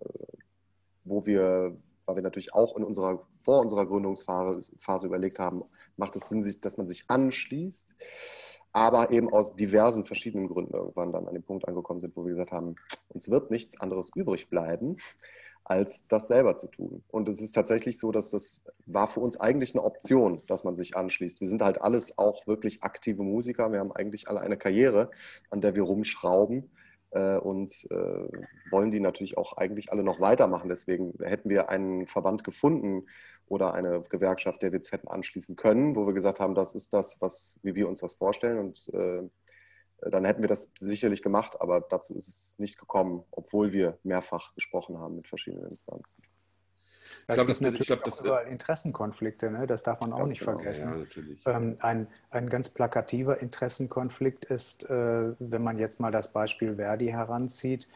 wo 1.04 1.26
wir 1.26 1.76
weil 2.06 2.16
wir 2.16 2.22
natürlich 2.22 2.54
auch 2.54 2.76
in 2.76 2.84
unserer, 2.84 3.26
vor 3.42 3.60
unserer 3.60 3.86
Gründungsphase 3.86 5.06
überlegt 5.06 5.38
haben, 5.38 5.64
macht 5.96 6.16
es 6.16 6.28
Sinn, 6.28 6.44
dass 6.60 6.76
man 6.76 6.86
sich 6.86 7.04
anschließt, 7.08 7.94
aber 8.72 9.10
eben 9.10 9.32
aus 9.32 9.54
diversen 9.54 10.04
verschiedenen 10.04 10.48
Gründen 10.48 10.74
irgendwann 10.74 11.12
dann 11.12 11.28
an 11.28 11.34
dem 11.34 11.44
Punkt 11.44 11.68
angekommen 11.68 12.00
sind, 12.00 12.16
wo 12.16 12.24
wir 12.24 12.32
gesagt 12.32 12.52
haben, 12.52 12.74
uns 13.08 13.30
wird 13.30 13.50
nichts 13.50 13.80
anderes 13.80 14.10
übrig 14.14 14.48
bleiben, 14.48 14.96
als 15.64 16.06
das 16.08 16.26
selber 16.26 16.56
zu 16.56 16.66
tun. 16.66 17.02
Und 17.08 17.28
es 17.28 17.40
ist 17.40 17.52
tatsächlich 17.52 17.98
so, 17.98 18.12
dass 18.12 18.30
das 18.30 18.62
war 18.84 19.08
für 19.08 19.20
uns 19.20 19.38
eigentlich 19.38 19.74
eine 19.74 19.84
Option, 19.84 20.42
dass 20.46 20.64
man 20.64 20.76
sich 20.76 20.96
anschließt. 20.96 21.40
Wir 21.40 21.48
sind 21.48 21.62
halt 21.62 21.80
alles 21.80 22.18
auch 22.18 22.46
wirklich 22.46 22.82
aktive 22.82 23.22
Musiker. 23.22 23.72
Wir 23.72 23.80
haben 23.80 23.92
eigentlich 23.92 24.28
alle 24.28 24.40
eine 24.40 24.58
Karriere, 24.58 25.10
an 25.50 25.60
der 25.60 25.74
wir 25.74 25.82
rumschrauben 25.82 26.70
und 27.18 27.72
äh, 27.90 28.28
wollen 28.70 28.90
die 28.90 29.00
natürlich 29.00 29.36
auch 29.38 29.56
eigentlich 29.56 29.92
alle 29.92 30.02
noch 30.02 30.20
weitermachen. 30.20 30.68
Deswegen 30.68 31.14
hätten 31.22 31.48
wir 31.48 31.68
einen 31.68 32.06
Verband 32.06 32.44
gefunden 32.44 33.06
oder 33.46 33.74
eine 33.74 34.02
Gewerkschaft, 34.02 34.62
der 34.62 34.72
wir 34.72 34.78
jetzt 34.78 34.92
hätten 34.92 35.08
anschließen 35.08 35.56
können, 35.56 35.96
wo 35.96 36.06
wir 36.06 36.14
gesagt 36.14 36.40
haben, 36.40 36.54
das 36.54 36.74
ist 36.74 36.92
das, 36.92 37.20
was, 37.20 37.58
wie 37.62 37.74
wir 37.74 37.88
uns 37.88 38.00
das 38.00 38.14
vorstellen. 38.14 38.58
Und 38.58 38.88
äh, 38.92 39.22
dann 40.10 40.24
hätten 40.24 40.42
wir 40.42 40.48
das 40.48 40.70
sicherlich 40.78 41.22
gemacht, 41.22 41.60
aber 41.60 41.80
dazu 41.80 42.14
ist 42.14 42.28
es 42.28 42.54
nicht 42.58 42.78
gekommen, 42.78 43.24
obwohl 43.30 43.72
wir 43.72 43.98
mehrfach 44.02 44.54
gesprochen 44.54 44.98
haben 44.98 45.16
mit 45.16 45.28
verschiedenen 45.28 45.68
Instanzen. 45.68 46.20
Ich 47.28 47.34
glaube, 47.34 47.48
das, 47.48 47.60
ich 47.60 47.86
glaub, 47.86 48.04
das 48.04 48.20
über 48.20 48.44
Interessenkonflikte, 48.44 49.50
ne? 49.50 49.66
das 49.66 49.82
darf 49.82 50.00
man 50.00 50.12
auch 50.12 50.26
nicht 50.26 50.40
genau. 50.40 50.52
vergessen. 50.52 51.06
Ja, 51.46 51.56
ähm, 51.56 51.76
ein, 51.80 52.06
ein 52.30 52.48
ganz 52.48 52.68
plakativer 52.68 53.40
Interessenkonflikt 53.40 54.44
ist, 54.46 54.88
äh, 54.90 55.32
wenn 55.38 55.62
man 55.62 55.78
jetzt 55.78 56.00
mal 56.00 56.10
das 56.10 56.28
Beispiel 56.28 56.76
Verdi 56.76 57.06
heranzieht. 57.08 57.88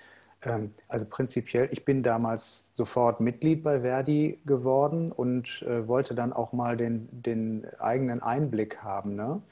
Ähm, 0.42 0.72
also 0.88 1.04
prinzipiell, 1.04 1.68
ich 1.72 1.84
bin 1.84 2.02
damals 2.02 2.66
sofort 2.72 3.20
Mitglied 3.20 3.62
bei 3.62 3.80
Verdi 3.80 4.38
geworden 4.46 5.12
und 5.12 5.62
äh, 5.62 5.86
wollte 5.88 6.14
dann 6.14 6.32
auch 6.32 6.52
mal 6.52 6.76
den, 6.76 7.08
den 7.10 7.66
eigenen 7.78 8.22
Einblick 8.22 8.78
haben, 8.82 9.14
ne? 9.14 9.42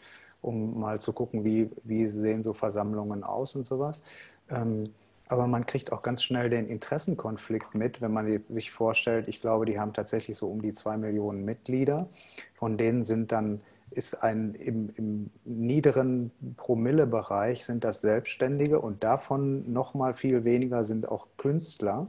um 0.42 0.78
mal 0.78 1.00
zu 1.00 1.12
gucken, 1.12 1.44
wie, 1.44 1.70
wie 1.82 2.06
sehen 2.06 2.42
so 2.42 2.52
Versammlungen 2.52 3.24
aus 3.24 3.56
und 3.56 3.64
sowas. 3.64 4.02
Ähm, 4.48 4.84
aber 5.28 5.46
man 5.46 5.66
kriegt 5.66 5.92
auch 5.92 6.02
ganz 6.02 6.22
schnell 6.22 6.50
den 6.50 6.68
Interessenkonflikt 6.68 7.74
mit, 7.74 8.00
wenn 8.00 8.12
man 8.12 8.28
jetzt 8.28 8.48
sich 8.48 8.70
vorstellt, 8.70 9.26
ich 9.28 9.40
glaube, 9.40 9.66
die 9.66 9.78
haben 9.78 9.92
tatsächlich 9.92 10.36
so 10.36 10.48
um 10.48 10.62
die 10.62 10.72
zwei 10.72 10.96
Millionen 10.96 11.44
Mitglieder. 11.44 12.08
Von 12.54 12.78
denen 12.78 13.02
sind 13.02 13.32
dann, 13.32 13.60
ist 13.90 14.22
ein 14.22 14.54
im, 14.54 14.90
im 14.96 15.30
niederen 15.44 16.30
Promillebereich 16.56 17.64
sind 17.64 17.82
das 17.82 18.00
Selbstständige 18.00 18.80
und 18.80 19.02
davon 19.02 19.72
noch 19.72 19.94
mal 19.94 20.14
viel 20.14 20.44
weniger 20.44 20.84
sind 20.84 21.08
auch 21.08 21.26
Künstler. 21.36 22.06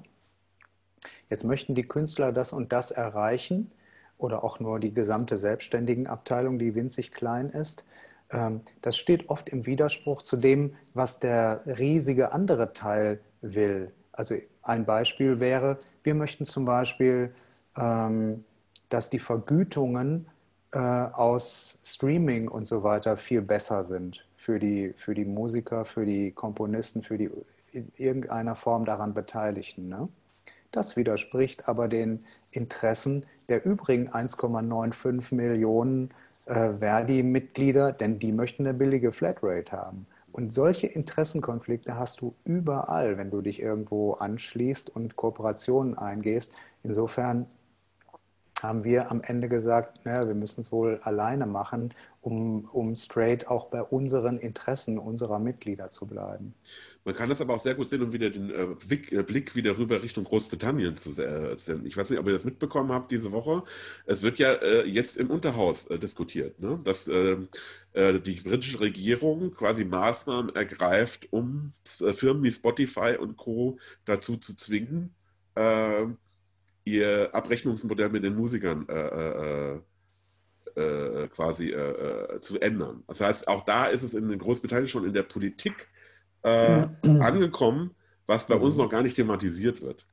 Jetzt 1.29 1.43
möchten 1.43 1.75
die 1.75 1.87
Künstler 1.87 2.31
das 2.31 2.53
und 2.53 2.71
das 2.71 2.91
erreichen 2.91 3.71
oder 4.17 4.43
auch 4.43 4.59
nur 4.59 4.79
die 4.79 4.93
gesamte 4.93 5.37
Selbstständigenabteilung, 5.37 6.59
die 6.59 6.75
winzig 6.75 7.11
klein 7.11 7.49
ist. 7.49 7.85
Ähm, 8.31 8.61
das 8.81 8.97
steht 8.97 9.29
oft 9.29 9.49
im 9.49 9.65
Widerspruch 9.65 10.21
zu 10.21 10.37
dem, 10.37 10.75
was 10.93 11.19
der 11.19 11.61
riesige 11.65 12.31
andere 12.31 12.73
Teil 12.73 13.19
will. 13.41 13.91
Also 14.11 14.35
ein 14.61 14.85
Beispiel 14.85 15.39
wäre, 15.39 15.77
wir 16.03 16.15
möchten 16.15 16.45
zum 16.45 16.65
Beispiel, 16.65 17.33
ähm, 17.77 18.43
dass 18.89 19.09
die 19.09 19.19
Vergütungen 19.19 20.27
äh, 20.71 20.79
aus 20.79 21.79
Streaming 21.83 22.47
und 22.47 22.65
so 22.65 22.83
weiter 22.83 23.17
viel 23.17 23.41
besser 23.41 23.83
sind 23.83 24.25
für 24.35 24.59
die, 24.59 24.93
für 24.95 25.13
die 25.13 25.25
Musiker, 25.25 25.85
für 25.85 26.05
die 26.05 26.31
Komponisten, 26.31 27.03
für 27.03 27.17
die 27.17 27.29
in 27.71 27.91
irgendeiner 27.97 28.55
Form 28.55 28.85
daran 28.85 29.13
Beteiligten. 29.13 29.89
Ne? 29.89 30.09
Das 30.71 30.95
widerspricht 30.95 31.67
aber 31.67 31.87
den 31.87 32.25
Interessen 32.51 33.25
der 33.49 33.65
übrigen 33.65 34.09
1,95 34.09 35.35
Millionen 35.35 36.09
äh, 36.09 36.13
Verdi-Mitglieder, 36.47 37.91
denn 37.91 38.19
die 38.19 38.31
möchten 38.31 38.65
eine 38.65 38.77
billige 38.77 39.11
Flatrate 39.11 39.71
haben. 39.71 40.07
Und 40.31 40.53
solche 40.53 40.87
Interessenkonflikte 40.87 41.95
hast 41.95 42.21
du 42.21 42.35
überall, 42.45 43.17
wenn 43.17 43.31
du 43.31 43.41
dich 43.41 43.61
irgendwo 43.61 44.13
anschließt 44.13 44.95
und 44.95 45.15
Kooperationen 45.15 45.97
eingehst. 45.97 46.53
Insofern 46.83 47.47
haben 48.61 48.83
wir 48.83 49.11
am 49.11 49.21
Ende 49.21 49.49
gesagt, 49.49 50.05
naja, 50.05 50.27
wir 50.27 50.35
müssen 50.35 50.61
es 50.61 50.71
wohl 50.71 50.99
alleine 51.03 51.45
machen, 51.45 51.93
um, 52.27 52.65
um 52.73 52.93
straight 52.93 53.47
auch 53.47 53.67
bei 53.67 53.81
unseren 53.81 54.37
Interessen 54.37 54.99
unserer 54.99 55.39
Mitglieder 55.39 55.89
zu 55.89 56.05
bleiben. 56.05 56.53
Man 57.05 57.15
kann 57.15 57.29
das 57.29 57.39
aber 57.39 57.53
auch 57.53 57.59
sehr 57.59 57.73
gut 57.73 57.87
sehen, 57.87 58.01
um 58.01 58.11
wieder 58.11 58.29
den 58.29 58.49
äh, 58.49 59.15
äh 59.15 59.23
Blick 59.23 59.55
wieder 59.55 59.77
rüber 59.77 60.03
Richtung 60.03 60.25
Großbritannien 60.25 60.97
zu 60.97 61.11
äh, 61.21 61.57
senden. 61.57 61.85
Ich 61.85 61.95
weiß 61.95 62.09
nicht, 62.09 62.19
ob 62.19 62.25
ihr 62.25 62.33
das 62.33 62.43
mitbekommen 62.43 62.91
habt 62.91 63.13
diese 63.13 63.31
Woche. 63.31 63.63
Es 64.05 64.23
wird 64.23 64.39
ja 64.39 64.51
äh, 64.51 64.85
jetzt 64.85 65.15
im 65.15 65.29
Unterhaus 65.29 65.85
äh, 65.85 65.97
diskutiert, 65.97 66.59
ne? 66.59 66.81
dass 66.83 67.07
ähm, 67.07 67.47
äh, 67.93 68.19
die 68.19 68.41
britische 68.41 68.81
Regierung 68.81 69.51
quasi 69.53 69.85
Maßnahmen 69.85 70.53
ergreift, 70.53 71.29
um 71.31 71.71
Firmen 71.85 72.43
wie 72.43 72.51
Spotify 72.51 73.15
und 73.17 73.37
Co. 73.37 73.77
dazu 74.03 74.35
zu 74.35 74.55
zwingen, 74.55 75.13
ihr 76.85 77.33
Abrechnungsmodell 77.33 78.09
mit 78.09 78.23
den 78.23 78.35
Musikern 78.35 78.87
äh, 78.87 79.79
quasi 81.29 81.71
äh, 81.71 82.39
zu 82.39 82.59
ändern. 82.59 83.03
Das 83.07 83.21
heißt, 83.21 83.47
auch 83.47 83.65
da 83.65 83.87
ist 83.87 84.03
es 84.03 84.13
in 84.13 84.37
Großbritannien 84.37 84.87
schon 84.87 85.05
in 85.05 85.13
der 85.13 85.23
Politik 85.23 85.87
äh, 86.43 86.87
angekommen, 87.03 87.95
was 88.25 88.47
bei 88.47 88.55
uns 88.55 88.75
mhm. 88.75 88.83
noch 88.83 88.89
gar 88.89 89.01
nicht 89.01 89.15
thematisiert 89.15 89.81
wird. 89.81 90.05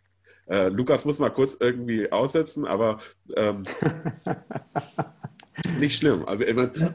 Äh, 0.47 0.69
Lukas 0.69 1.05
muss 1.05 1.19
mal 1.19 1.31
kurz 1.31 1.57
irgendwie 1.59 2.11
aussetzen, 2.13 2.67
aber 2.67 3.01
ähm, 3.37 3.63
nicht 5.79 5.97
schlimm. 5.97 6.25
Aber, 6.25 6.45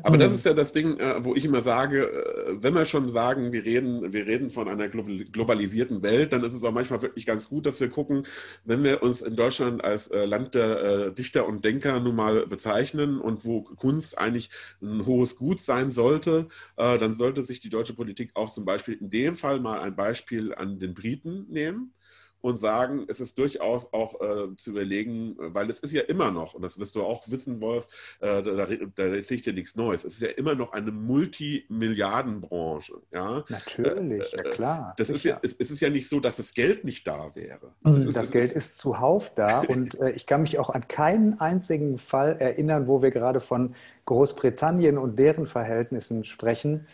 aber, 0.03 0.18
das 0.18 0.34
ist 0.34 0.45
ja 0.45 0.53
das 0.53 0.73
Ding, 0.73 0.99
äh, 0.99 1.23
wo 1.23 1.36
ich 1.36 1.45
immer 1.45 1.61
sage, 1.61 2.03
äh, 2.03 2.56
wenn 2.61 2.73
wir 2.73 2.86
schon 2.86 3.10
sagen, 3.10 3.53
wir 3.53 3.64
reden, 3.64 4.11
wir 4.11 4.26
reden 4.27 4.49
von 4.49 4.68
einer 4.68 4.90
globalisierten 4.90 6.02
Welt, 6.02 6.34
dann 6.34 6.44
ist 6.44 6.53
es 6.53 6.64
auch 6.64 6.72
manchmal 6.72 7.02
wirklich 7.02 7.26
ganz 7.26 7.49
gut, 7.49 7.65
dass 7.65 7.80
wir 7.80 7.90
gucken, 7.90 8.26
wenn 8.65 8.84
wir 8.84 9.02
uns 9.02 9.22
in 9.22 9.36
Deutschland 9.36 9.84
als 9.84 10.07
äh, 10.07 10.26
Land 10.26 10.56
der 10.56 11.11
Dichter 11.11 11.48
und 11.48 11.64
Denker 11.64 11.99
nun 11.99 12.15
mal 12.15 12.48
bezeichnen 12.48 13.19
und 13.19 13.45
wo 13.45 13.61
Kunst 13.61 14.18
eigentlich 14.18 14.49
ein 14.81 15.06
hohes 15.06 15.38
Gut 15.38 15.60
sein 15.60 15.90
sollte, 15.90 16.48
dann 16.76 17.14
sollte 17.14 17.41
sich 17.41 17.60
die 17.60 17.69
deutsche 17.69 17.94
Politik 17.94 18.31
auch 18.34 18.49
zum 18.49 18.65
Beispiel 18.65 18.95
in 18.95 19.10
dem 19.10 19.36
Fall 19.36 19.60
mal 19.60 19.80
ein 19.80 19.95
Beispiel 19.95 20.53
an 20.53 20.80
den 20.80 20.94
Briten 20.94 21.45
nehmen 21.49 21.94
und 22.41 22.57
sagen, 22.57 23.06
es 23.07 23.20
ist 23.20 23.38
durchaus 23.38 23.91
auch 23.94 24.20
äh, 24.22 24.56
zu 24.56 24.72
überlegen, 24.72 25.36
weil 25.38 25.70
es 25.70 25.80
ist 25.80 25.94
ja 25.94 26.02
immer 26.03 26.32
noch, 26.32 26.53
und 26.53 26.61
das 26.61 26.80
wirst 26.80 26.95
du 26.95 27.03
auch 27.03 27.24
wissen, 27.28 27.61
Wolf, 27.61 27.88
äh, 28.20 28.41
da, 28.41 28.66
da, 28.66 28.66
da 28.66 29.03
erzähle 29.03 29.38
ich 29.38 29.41
dir 29.41 29.53
nichts 29.53 29.76
Neues, 29.76 30.06
es 30.06 30.16
ist 30.16 30.22
ja 30.22 30.30
immer 30.30 30.56
noch 30.56 30.72
eine 30.72 30.91
Multimilliardenbranche. 30.91 32.94
Ja? 33.11 33.44
Natürlich, 33.49 34.34
äh, 34.34 34.45
ja 34.45 34.52
klar. 34.52 34.94
Das 34.98 35.10
ist 35.10 35.24
ja, 35.24 35.40
es, 35.41 35.56
es, 35.60 35.72
ist 35.72 35.82
ja 35.82 35.90
nicht 35.90 36.07
so, 36.07 36.20
dass 36.20 36.38
das 36.38 36.53
Geld 36.53 36.86
nicht 36.86 37.06
da 37.07 37.36
wäre. 37.36 37.74
Das, 37.84 38.06
ist, 38.06 38.16
das 38.16 38.32
Geld 38.32 38.45
ist, 38.45 38.56
ist 38.56 38.78
zuhauf 38.78 39.34
da 39.34 39.60
und 39.61 39.99
äh, 39.99 40.11
ich 40.11 40.26
kann 40.26 40.41
mich 40.41 40.60
auch 40.60 40.70
an 40.70 40.88
keinen 40.88 41.40
einzigen 41.40 41.98
Fall 41.98 42.38
erinnern, 42.40 42.88
wo 42.88 43.02
wir 43.02 43.11
gerade 43.11 43.40
von 43.40 43.76
Großbritannien 44.06 44.98
und 44.98 45.20
deren 45.20 45.45
Verhältnissen 45.45 46.26
sprechen, 46.26 46.88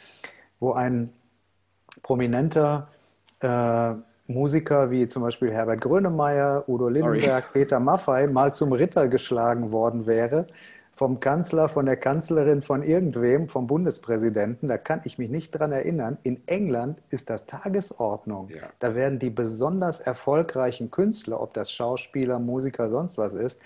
wo 0.60 0.74
ein 0.74 1.14
prominenter 2.02 2.90
äh, 3.40 3.94
Musiker 4.28 4.90
wie 4.90 5.06
zum 5.08 5.22
Beispiel 5.22 5.52
Herbert 5.52 5.82
Grönemeyer, 5.82 6.64
Udo 6.68 6.88
Lindenberg, 6.90 7.46
Sorry. 7.46 7.54
Peter 7.54 7.80
Maffei 7.80 8.28
mal 8.28 8.54
zum 8.54 8.74
Ritter 8.74 9.08
geschlagen 9.08 9.72
worden 9.72 10.06
wäre, 10.08 10.48
vom 10.96 11.20
Kanzler, 11.20 11.68
von 11.68 11.86
der 11.86 11.98
Kanzlerin, 11.98 12.62
von 12.62 12.82
irgendwem, 12.82 13.50
vom 13.50 13.68
Bundespräsidenten, 13.68 14.70
da 14.70 14.78
kann 14.78 15.02
ich 15.04 15.18
mich 15.18 15.30
nicht 15.30 15.52
dran 15.52 15.74
erinnern. 15.74 16.18
In 16.24 16.42
England 16.48 17.04
ist 17.10 17.30
das 17.30 17.46
Tagesordnung. 17.46 18.50
Ja. 18.50 18.70
Da 18.80 18.96
werden 18.96 19.20
die 19.20 19.30
besonders 19.30 20.00
erfolgreichen 20.00 20.90
Künstler, 20.92 21.42
ob 21.42 21.54
das 21.54 21.72
Schauspieler, 21.72 22.40
Musiker, 22.40 22.90
sonst 22.90 23.18
was 23.18 23.34
ist, 23.34 23.62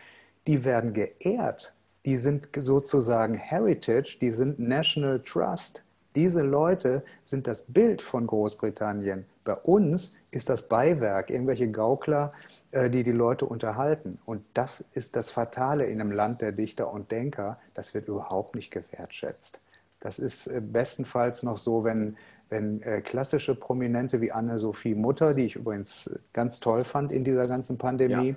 die 0.47 0.65
werden 0.65 0.93
geehrt. 0.93 1.71
Die 2.05 2.17
sind 2.17 2.49
sozusagen 2.57 3.35
Heritage, 3.35 4.17
die 4.19 4.31
sind 4.31 4.57
National 4.57 5.19
Trust. 5.19 5.83
Diese 6.15 6.41
Leute 6.41 7.03
sind 7.23 7.45
das 7.45 7.61
Bild 7.61 8.01
von 8.01 8.25
Großbritannien. 8.25 9.25
Bei 9.49 9.55
uns 9.55 10.15
ist 10.29 10.47
das 10.47 10.67
Beiwerk, 10.69 11.31
irgendwelche 11.31 11.71
Gaukler, 11.71 12.31
äh, 12.69 12.87
die 12.87 13.01
die 13.01 13.11
Leute 13.11 13.47
unterhalten. 13.47 14.19
Und 14.25 14.43
das 14.53 14.79
ist 14.79 15.15
das 15.15 15.31
Fatale 15.31 15.87
in 15.87 15.99
einem 15.99 16.11
Land 16.11 16.41
der 16.41 16.51
Dichter 16.51 16.93
und 16.93 17.09
Denker. 17.09 17.57
Das 17.73 17.95
wird 17.95 18.07
überhaupt 18.07 18.53
nicht 18.53 18.69
gewertschätzt. 18.69 19.59
Das 19.99 20.19
ist 20.19 20.45
äh, 20.45 20.61
bestenfalls 20.61 21.41
noch 21.41 21.57
so, 21.57 21.83
wenn, 21.83 22.15
wenn 22.49 22.83
äh, 22.83 23.01
klassische 23.01 23.55
Prominente 23.55 24.21
wie 24.21 24.31
Anne-Sophie 24.31 24.93
Mutter, 24.93 25.33
die 25.33 25.45
ich 25.45 25.55
übrigens 25.55 26.11
ganz 26.31 26.59
toll 26.59 26.83
fand 26.83 27.11
in 27.11 27.23
dieser 27.23 27.47
ganzen 27.47 27.79
Pandemie, 27.79 28.29
ja, 28.29 28.35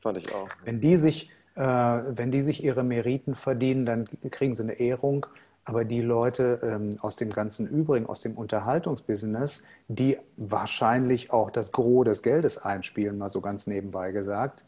fand 0.00 0.18
ich 0.18 0.34
auch. 0.34 0.48
Wenn 0.64 0.80
die 0.80 0.96
sich, 0.96 1.30
wenn 1.54 2.30
die 2.30 2.42
sich 2.42 2.64
ihre 2.64 2.82
Meriten 2.82 3.34
verdienen, 3.34 3.84
dann 3.84 4.08
kriegen 4.30 4.54
sie 4.54 4.62
eine 4.62 4.80
Ehrung. 4.80 5.26
Aber 5.70 5.84
die 5.84 6.00
Leute 6.00 6.58
ähm, 6.64 6.90
aus 7.00 7.14
dem 7.14 7.30
ganzen 7.30 7.64
Übrigen, 7.68 8.06
aus 8.06 8.22
dem 8.22 8.36
Unterhaltungsbusiness, 8.36 9.62
die 9.86 10.18
wahrscheinlich 10.36 11.32
auch 11.32 11.52
das 11.52 11.70
Gros 11.70 12.04
des 12.06 12.24
Geldes 12.24 12.58
einspielen, 12.58 13.16
mal 13.16 13.28
so 13.28 13.40
ganz 13.40 13.68
nebenbei 13.68 14.10
gesagt, 14.10 14.64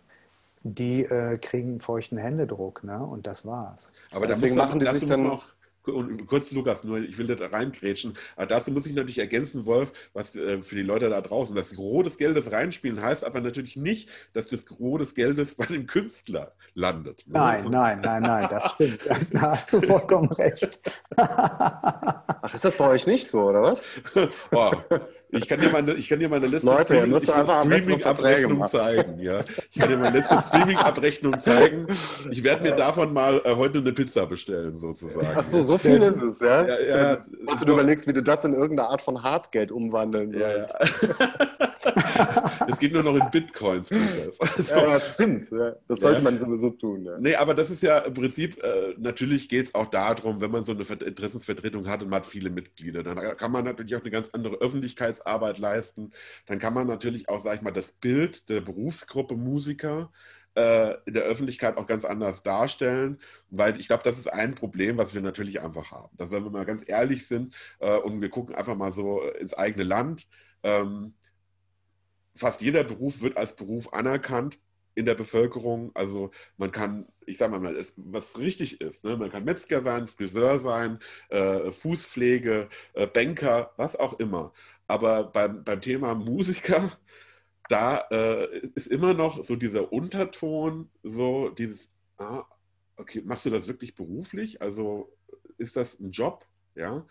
die 0.62 1.03
äh, 1.03 1.39
kriegen 1.39 1.81
feuchten 1.81 2.19
Händedruck, 2.19 2.85
ne? 2.85 3.05
Und 3.05 3.27
das 3.27 3.45
war's. 3.45 3.93
Aber 4.12 4.29
deswegen 4.29 4.55
machen 4.55 4.79
die 4.79 4.87
sich 4.87 5.05
dann 5.05 5.24
noch 5.24 5.49
und 5.84 6.26
kurz, 6.26 6.52
Lukas, 6.52 6.84
nur 6.84 6.98
ich 6.98 7.18
will 7.18 7.26
da 7.26 7.46
reingrätschen. 7.46 8.14
Aber 8.36 8.46
dazu 8.46 8.70
muss 8.70 8.86
ich 8.86 8.94
natürlich 8.94 9.18
ergänzen, 9.18 9.66
Wolf, 9.66 9.92
was 10.12 10.36
äh, 10.36 10.62
für 10.62 10.76
die 10.76 10.82
Leute 10.82 11.09
da 11.10 11.20
draußen, 11.20 11.54
das 11.54 11.74
Gros 11.74 12.04
des 12.04 12.18
Geldes 12.18 12.52
reinspielen 12.52 13.00
heißt 13.00 13.24
aber 13.24 13.40
natürlich 13.40 13.76
nicht, 13.76 14.09
dass 14.32 14.46
das 14.46 14.66
Gros 14.66 15.00
des 15.00 15.14
Geldes 15.14 15.54
bei 15.54 15.66
dem 15.66 15.86
Künstler 15.86 16.52
landet. 16.74 17.24
Ne? 17.26 17.34
Nein, 17.34 17.70
nein, 17.70 18.00
nein, 18.00 18.22
nein, 18.22 18.46
das 18.50 18.72
stimmt. 18.72 19.00
Das, 19.12 19.30
da 19.30 19.52
hast 19.52 19.72
du 19.72 19.80
vollkommen 19.82 20.30
recht. 20.32 20.80
Ach, 21.16 22.54
ist 22.54 22.64
das 22.64 22.76
bei 22.76 22.88
euch 22.88 23.06
nicht 23.06 23.28
so, 23.28 23.42
oder 23.42 23.62
was? 23.62 23.82
oh, 24.52 24.72
ich 25.32 25.48
kann 25.48 25.60
dir 25.60 25.70
meine, 25.70 25.94
ich 25.94 26.09
kann 26.09 26.18
dir 26.18 26.28
meine 26.28 26.46
letzte 26.46 26.72
Streaming-Abrechnung 26.76 28.66
zeigen. 28.66 29.18
Ja. 29.18 29.40
Ich 29.70 29.80
kann 29.80 29.88
dir 29.88 29.96
meine 29.96 30.18
letzte 30.18 30.36
Streaming-Abrechnung 30.36 31.38
zeigen. 31.38 31.86
Ich 32.30 32.44
werde 32.44 32.62
mir 32.62 32.72
davon 32.72 33.12
mal 33.14 33.40
äh, 33.44 33.56
heute 33.56 33.78
eine 33.78 33.92
Pizza 33.92 34.26
bestellen, 34.26 34.78
sozusagen. 34.78 35.26
Ach 35.34 35.44
so, 35.44 35.62
so 35.64 35.78
viel 35.78 36.02
ist 36.02 36.20
es, 36.20 36.40
ja? 36.40 36.66
ja, 36.66 36.80
ja 36.80 37.16
du, 37.59 37.64
du 37.64 37.72
überlegst, 37.72 38.06
wie 38.06 38.12
du 38.12 38.22
das 38.22 38.44
in 38.44 38.52
irgendeine 38.52 38.90
Art 38.90 39.00
von 39.00 39.22
Hartgeld 39.22 39.72
umwandeln 39.72 40.32
willst. 40.32 40.74
Ja, 41.02 41.09
ja. 41.09 41.68
es 42.68 42.78
geht 42.78 42.92
nur 42.92 43.02
noch 43.02 43.16
in 43.16 43.30
Bitcoins. 43.30 43.92
Also, 43.92 44.74
ja, 44.74 44.92
das 44.92 45.14
stimmt. 45.14 45.50
Ja. 45.50 45.74
Das 45.88 46.00
sollte 46.00 46.22
man 46.22 46.38
sowieso 46.40 46.70
tun. 46.70 47.04
Ja. 47.04 47.18
Nee, 47.18 47.34
aber 47.34 47.54
das 47.54 47.70
ist 47.70 47.82
ja 47.82 47.98
im 47.98 48.14
Prinzip, 48.14 48.62
äh, 48.62 48.94
natürlich 48.98 49.48
geht 49.48 49.66
es 49.66 49.74
auch 49.74 49.86
darum, 49.86 50.40
wenn 50.40 50.50
man 50.50 50.62
so 50.62 50.72
eine 50.72 50.82
Interessensvertretung 50.82 51.88
hat 51.88 52.02
und 52.02 52.09
man 52.09 52.20
hat 52.20 52.26
viele 52.26 52.50
Mitglieder, 52.50 53.02
dann 53.02 53.18
kann 53.36 53.52
man 53.52 53.64
natürlich 53.64 53.96
auch 53.96 54.00
eine 54.00 54.10
ganz 54.10 54.30
andere 54.30 54.56
Öffentlichkeits 54.56 55.02
Öffentlichkeitsarbeit 55.02 55.59
leisten, 55.59 56.12
dann 56.46 56.59
kann 56.59 56.74
man 56.74 56.86
natürlich 56.86 57.28
auch, 57.28 57.40
sag 57.40 57.56
ich 57.56 57.62
mal, 57.62 57.72
das 57.72 57.92
Bild 57.92 58.48
der 58.48 58.60
Berufsgruppe 58.60 59.36
Musiker 59.36 60.10
äh, 60.54 60.94
in 61.06 61.14
der 61.14 61.24
Öffentlichkeit 61.24 61.76
auch 61.76 61.86
ganz 61.86 62.04
anders 62.04 62.42
darstellen, 62.42 63.18
weil 63.50 63.78
ich 63.80 63.86
glaube, 63.86 64.02
das 64.02 64.18
ist 64.18 64.32
ein 64.32 64.54
Problem, 64.54 64.98
was 64.98 65.14
wir 65.14 65.22
natürlich 65.22 65.62
einfach 65.62 65.90
haben. 65.90 66.14
Dass 66.16 66.30
wenn 66.30 66.44
wir 66.44 66.50
mal 66.50 66.64
ganz 66.64 66.84
ehrlich 66.86 67.26
sind 67.26 67.54
äh, 67.80 67.96
und 67.96 68.20
wir 68.20 68.28
gucken 68.28 68.54
einfach 68.54 68.76
mal 68.76 68.92
so 68.92 69.22
ins 69.22 69.54
eigene 69.54 69.84
Land, 69.84 70.28
ähm, 70.62 71.14
fast 72.34 72.60
jeder 72.62 72.84
Beruf 72.84 73.22
wird 73.22 73.36
als 73.36 73.56
Beruf 73.56 73.92
anerkannt 73.92 74.59
in 74.94 75.06
der 75.06 75.14
Bevölkerung. 75.14 75.90
Also 75.94 76.30
man 76.56 76.72
kann, 76.72 77.06
ich 77.26 77.38
sage 77.38 77.59
mal, 77.59 77.76
was 77.96 78.38
richtig 78.38 78.80
ist, 78.80 79.04
ne? 79.04 79.16
man 79.16 79.30
kann 79.30 79.44
Metzger 79.44 79.80
sein, 79.80 80.09
Friseur 80.09 80.59
sein, 80.59 80.98
äh, 81.30 81.70
Fußpflege, 81.70 82.68
äh, 82.94 83.06
Banker, 83.06 83.72
was 83.76 83.96
auch 83.96 84.18
immer. 84.18 84.52
Aber 84.86 85.24
beim, 85.24 85.64
beim 85.64 85.80
Thema 85.80 86.14
Musiker, 86.14 86.98
da 87.68 87.98
äh, 88.10 88.59
ist 88.74 88.88
immer 88.88 89.14
noch 89.14 89.42
so 89.42 89.56
dieser 89.56 89.92
Unterton, 89.92 90.90
so 91.02 91.48
dieses, 91.50 91.90
ah, 92.18 92.44
okay, 92.96 93.22
machst 93.24 93.46
du 93.46 93.50
das 93.50 93.68
wirklich 93.68 93.94
beruflich? 93.94 94.60
Also 94.60 95.12
ist 95.59 95.76
das 95.76 95.98
ein 96.00 96.10
Job? 96.10 96.46
Ja. 96.74 97.06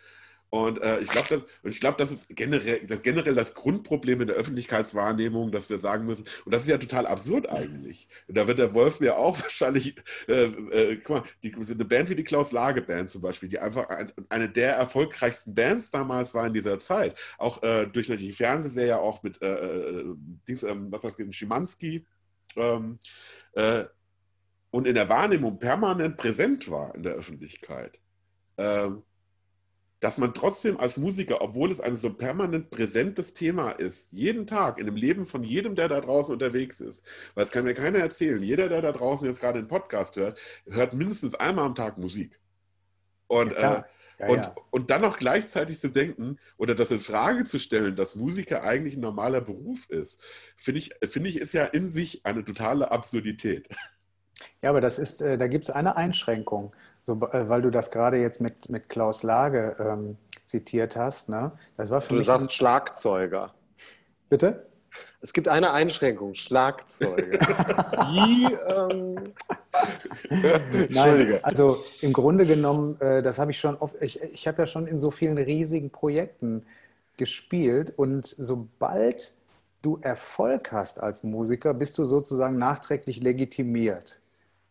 Und 0.51 0.81
äh, 0.81 0.99
ich 0.99 1.07
glaube, 1.07 1.45
das, 1.63 1.79
glaub, 1.79 1.97
das 1.97 2.11
ist 2.11 2.27
generell 2.35 2.85
das, 2.85 3.01
generell 3.01 3.35
das 3.35 3.53
Grundproblem 3.53 4.19
in 4.19 4.27
der 4.27 4.35
Öffentlichkeitswahrnehmung, 4.35 5.49
dass 5.49 5.69
wir 5.69 5.77
sagen 5.77 6.05
müssen, 6.05 6.25
und 6.43 6.53
das 6.53 6.63
ist 6.63 6.67
ja 6.67 6.77
total 6.77 7.07
absurd 7.07 7.49
eigentlich. 7.49 8.09
Da 8.27 8.47
wird 8.47 8.59
der 8.59 8.73
Wolf 8.73 8.99
mir 8.99 9.17
auch 9.17 9.39
wahrscheinlich, 9.41 9.95
äh, 10.27 10.43
äh, 10.43 10.97
guck 10.97 11.09
mal, 11.09 11.23
die, 11.41 11.55
eine 11.55 11.85
Band 11.85 12.09
wie 12.09 12.15
die 12.15 12.25
Klaus 12.25 12.51
Lage 12.51 12.81
Band 12.81 13.09
zum 13.09 13.21
Beispiel, 13.21 13.47
die 13.47 13.59
einfach 13.59 13.87
ein, 13.87 14.11
eine 14.27 14.49
der 14.49 14.75
erfolgreichsten 14.75 15.55
Bands 15.55 15.89
damals 15.89 16.33
war 16.33 16.45
in 16.45 16.53
dieser 16.53 16.79
Zeit, 16.79 17.15
auch 17.37 17.63
äh, 17.63 17.87
durch 17.87 18.07
die 18.07 18.33
Fernsehserie 18.33 18.99
auch 18.99 19.23
mit, 19.23 19.41
äh, 19.41 19.53
äh, 19.53 20.05
dies, 20.49 20.63
ähm, 20.63 20.91
was 20.91 21.05
heißt, 21.05 21.17
Schimanski, 21.33 22.05
ähm, 22.57 22.97
und 24.71 24.87
in 24.87 24.95
der 24.95 25.07
Wahrnehmung 25.07 25.59
permanent 25.59 26.17
präsent 26.17 26.69
war 26.69 26.93
in 26.95 27.03
der 27.03 27.13
Öffentlichkeit. 27.13 27.99
Ähm, 28.57 29.03
dass 30.01 30.17
man 30.17 30.33
trotzdem 30.33 30.79
als 30.79 30.97
Musiker, 30.97 31.41
obwohl 31.41 31.71
es 31.71 31.79
ein 31.79 31.95
so 31.95 32.11
permanent 32.11 32.71
präsentes 32.71 33.33
Thema 33.33 33.71
ist, 33.71 34.11
jeden 34.11 34.47
Tag 34.47 34.79
in 34.79 34.87
dem 34.87 34.95
Leben 34.95 35.27
von 35.27 35.43
jedem, 35.43 35.75
der 35.75 35.87
da 35.87 36.01
draußen 36.01 36.33
unterwegs 36.33 36.81
ist, 36.81 37.05
weil 37.35 37.43
es 37.43 37.51
kann 37.51 37.63
mir 37.63 37.75
keiner 37.75 37.99
erzählen, 37.99 38.41
jeder, 38.41 38.67
der 38.67 38.81
da 38.81 38.91
draußen 38.91 39.27
jetzt 39.27 39.39
gerade 39.39 39.59
einen 39.59 39.67
Podcast 39.67 40.15
hört, 40.17 40.39
hört 40.67 40.93
mindestens 40.93 41.35
einmal 41.35 41.65
am 41.65 41.75
Tag 41.75 41.99
Musik. 41.99 42.39
Und, 43.27 43.51
ja, 43.51 43.77
äh, 43.77 43.83
ja, 44.19 44.27
und, 44.27 44.45
ja. 44.45 44.55
und 44.71 44.89
dann 44.89 45.01
noch 45.01 45.17
gleichzeitig 45.17 45.79
zu 45.79 45.89
denken 45.89 46.39
oder 46.57 46.73
das 46.73 46.89
in 46.89 46.99
Frage 46.99 47.45
zu 47.45 47.59
stellen, 47.59 47.95
dass 47.95 48.15
Musiker 48.15 48.63
eigentlich 48.63 48.95
ein 48.95 49.01
normaler 49.01 49.41
Beruf 49.41 49.87
ist, 49.89 50.19
finde 50.57 50.79
ich, 50.79 50.91
finde 51.03 51.29
ich, 51.29 51.37
ist 51.37 51.53
ja 51.53 51.65
in 51.65 51.87
sich 51.87 52.25
eine 52.25 52.43
totale 52.43 52.91
Absurdität. 52.91 53.69
Ja, 54.61 54.71
aber 54.71 54.81
das 54.81 54.99
ist, 54.99 55.21
äh, 55.21 55.37
da 55.37 55.47
gibt 55.47 55.65
es 55.65 55.69
eine 55.69 55.95
Einschränkung, 55.97 56.75
so, 57.01 57.13
äh, 57.31 57.49
weil 57.49 57.61
du 57.61 57.71
das 57.71 57.91
gerade 57.91 58.17
jetzt 58.17 58.41
mit, 58.41 58.69
mit 58.69 58.89
Klaus 58.89 59.23
Lage 59.23 59.75
ähm, 59.79 60.17
zitiert 60.45 60.95
hast. 60.95 61.29
Ne? 61.29 61.51
Das 61.77 61.89
war 61.89 62.01
für 62.01 62.09
du 62.09 62.15
mich 62.15 62.27
sagst 62.27 62.47
ein, 62.47 62.49
Schlagzeuger. 62.51 63.53
Bitte? 64.29 64.67
Es 65.21 65.33
gibt 65.33 65.47
eine 65.47 65.71
Einschränkung, 65.71 66.35
Schlagzeuge. 66.35 67.37
Die, 67.37 68.47
ähm... 68.67 69.33
Nein, 70.89 71.39
also 71.43 71.83
im 72.01 72.11
Grunde 72.11 72.45
genommen, 72.45 72.99
äh, 73.01 73.21
das 73.21 73.39
habe 73.39 73.51
ich 73.51 73.59
schon 73.59 73.75
oft, 73.77 73.95
ich, 74.01 74.21
ich 74.21 74.47
habe 74.47 74.63
ja 74.63 74.67
schon 74.67 74.87
in 74.87 74.99
so 74.99 75.11
vielen 75.11 75.37
riesigen 75.37 75.89
Projekten 75.91 76.65
gespielt 77.17 77.93
und 77.97 78.35
sobald 78.37 79.33
du 79.81 79.99
Erfolg 80.01 80.71
hast 80.71 80.99
als 80.99 81.23
Musiker, 81.23 81.73
bist 81.73 81.97
du 81.97 82.05
sozusagen 82.05 82.57
nachträglich 82.57 83.21
legitimiert. 83.21 84.20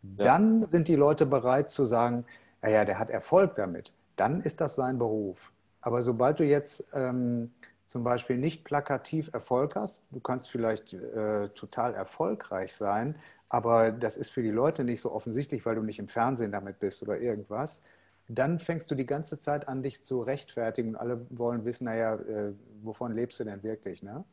Dann 0.02 0.66
sind 0.68 0.88
die 0.88 0.96
Leute 0.96 1.26
bereit 1.26 1.68
zu 1.68 1.84
sagen, 1.84 2.24
naja, 2.62 2.84
der 2.84 2.98
hat 2.98 3.10
Erfolg 3.10 3.54
damit. 3.56 3.92
Dann 4.16 4.40
ist 4.40 4.60
das 4.60 4.74
sein 4.74 4.98
Beruf. 4.98 5.52
Aber 5.80 6.02
sobald 6.02 6.40
du 6.40 6.44
jetzt 6.44 6.88
ähm, 6.94 7.50
zum 7.86 8.04
Beispiel 8.04 8.36
nicht 8.38 8.64
plakativ 8.64 9.30
Erfolg 9.32 9.76
hast, 9.76 10.02
du 10.10 10.20
kannst 10.20 10.50
vielleicht 10.50 10.92
äh, 10.92 11.48
total 11.50 11.94
erfolgreich 11.94 12.74
sein, 12.74 13.16
aber 13.48 13.90
das 13.90 14.16
ist 14.16 14.30
für 14.30 14.42
die 14.42 14.50
Leute 14.50 14.84
nicht 14.84 15.00
so 15.00 15.10
offensichtlich, 15.10 15.66
weil 15.66 15.74
du 15.74 15.82
nicht 15.82 15.98
im 15.98 16.08
Fernsehen 16.08 16.52
damit 16.52 16.78
bist 16.78 17.02
oder 17.02 17.18
irgendwas, 17.18 17.82
dann 18.28 18.60
fängst 18.60 18.90
du 18.90 18.94
die 18.94 19.06
ganze 19.06 19.38
Zeit 19.38 19.66
an, 19.66 19.82
dich 19.82 20.04
zu 20.04 20.20
rechtfertigen 20.20 20.90
und 20.90 20.96
alle 20.96 21.26
wollen 21.30 21.64
wissen, 21.64 21.84
naja, 21.86 22.14
äh, 22.14 22.52
wovon 22.82 23.12
lebst 23.12 23.40
du 23.40 23.44
denn 23.44 23.62
wirklich, 23.64 24.02
ne? 24.02 24.24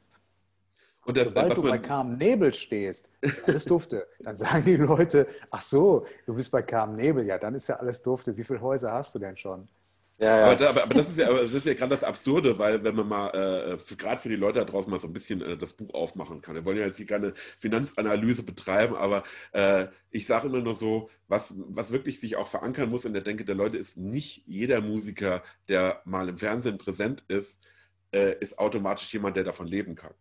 Und 1.08 1.16
das, 1.16 1.30
Sobald 1.30 1.56
du 1.56 1.62
bei 1.62 1.78
Carmen 1.78 2.18
Nebel 2.18 2.54
stehst, 2.54 3.10
ist 3.22 3.48
alles 3.48 3.64
dufte. 3.66 4.06
Dann 4.20 4.36
sagen 4.36 4.66
die 4.66 4.76
Leute, 4.76 5.26
ach 5.50 5.62
so, 5.62 6.06
du 6.26 6.34
bist 6.34 6.52
bei 6.52 6.62
Carmen 6.62 6.98
Nebel, 6.98 7.26
ja, 7.26 7.38
dann 7.38 7.56
ist 7.56 7.70
ja 7.70 7.78
alles 7.78 8.04
dufte. 8.04 8.36
Wie 8.36 8.44
viele 8.44 8.60
Häuser 8.60 8.92
hast 8.92 9.16
du 9.16 9.20
denn 9.20 9.38
schon? 9.38 9.70
Ja, 10.18 10.38
ja. 10.38 10.46
Aber, 10.48 10.56
da, 10.58 10.70
aber, 10.70 10.84
aber, 10.84 10.96
das 10.96 11.08
ist 11.08 11.20
ja, 11.20 11.32
das 11.32 11.54
ist 11.54 11.66
ja 11.66 11.76
gerade 11.76 11.92
das 11.92 12.04
Absurde, 12.04 12.60
weil 12.60 12.84
wenn 12.84 12.94
man 12.94 13.08
mal, 13.08 13.30
äh, 13.30 13.96
gerade 13.96 14.20
für 14.20 14.28
die 14.28 14.36
Leute 14.36 14.60
da 14.60 14.66
draußen 14.66 14.92
mal 14.92 15.00
so 15.00 15.08
ein 15.08 15.14
bisschen 15.14 15.42
äh, 15.42 15.56
das 15.56 15.72
Buch 15.72 15.94
aufmachen 15.94 16.42
kann. 16.42 16.56
Wir 16.56 16.66
wollen 16.66 16.78
ja 16.78 16.86
jetzt 16.86 16.98
hier 16.98 17.06
keine 17.06 17.34
Finanzanalyse 17.58 18.44
betreiben, 18.44 18.96
aber 18.98 19.24
äh, 19.54 19.88
ich 20.12 20.28
sage 20.28 20.48
immer 20.48 20.60
nur 20.60 20.74
so, 20.74 21.10
was, 21.30 21.54
was 21.70 21.94
wirklich 21.94 22.20
sich 22.20 22.36
auch 22.36 22.48
verankern 22.48 22.90
muss 22.90 23.06
in 23.06 23.14
der 23.14 23.22
Denke 23.22 23.46
der 23.46 23.56
Leute 23.56 23.78
ist, 23.78 23.96
nicht 23.96 24.44
jeder 24.46 24.82
Musiker, 24.82 25.42
der 25.70 26.02
mal 26.04 26.28
im 26.28 26.38
Fernsehen 26.38 26.78
präsent 26.78 27.24
ist, 27.30 27.66
äh, 28.12 28.36
ist 28.42 28.60
automatisch 28.60 29.14
jemand, 29.14 29.38
der 29.38 29.46
davon 29.46 29.68
leben 29.68 29.96
kann. 29.96 30.14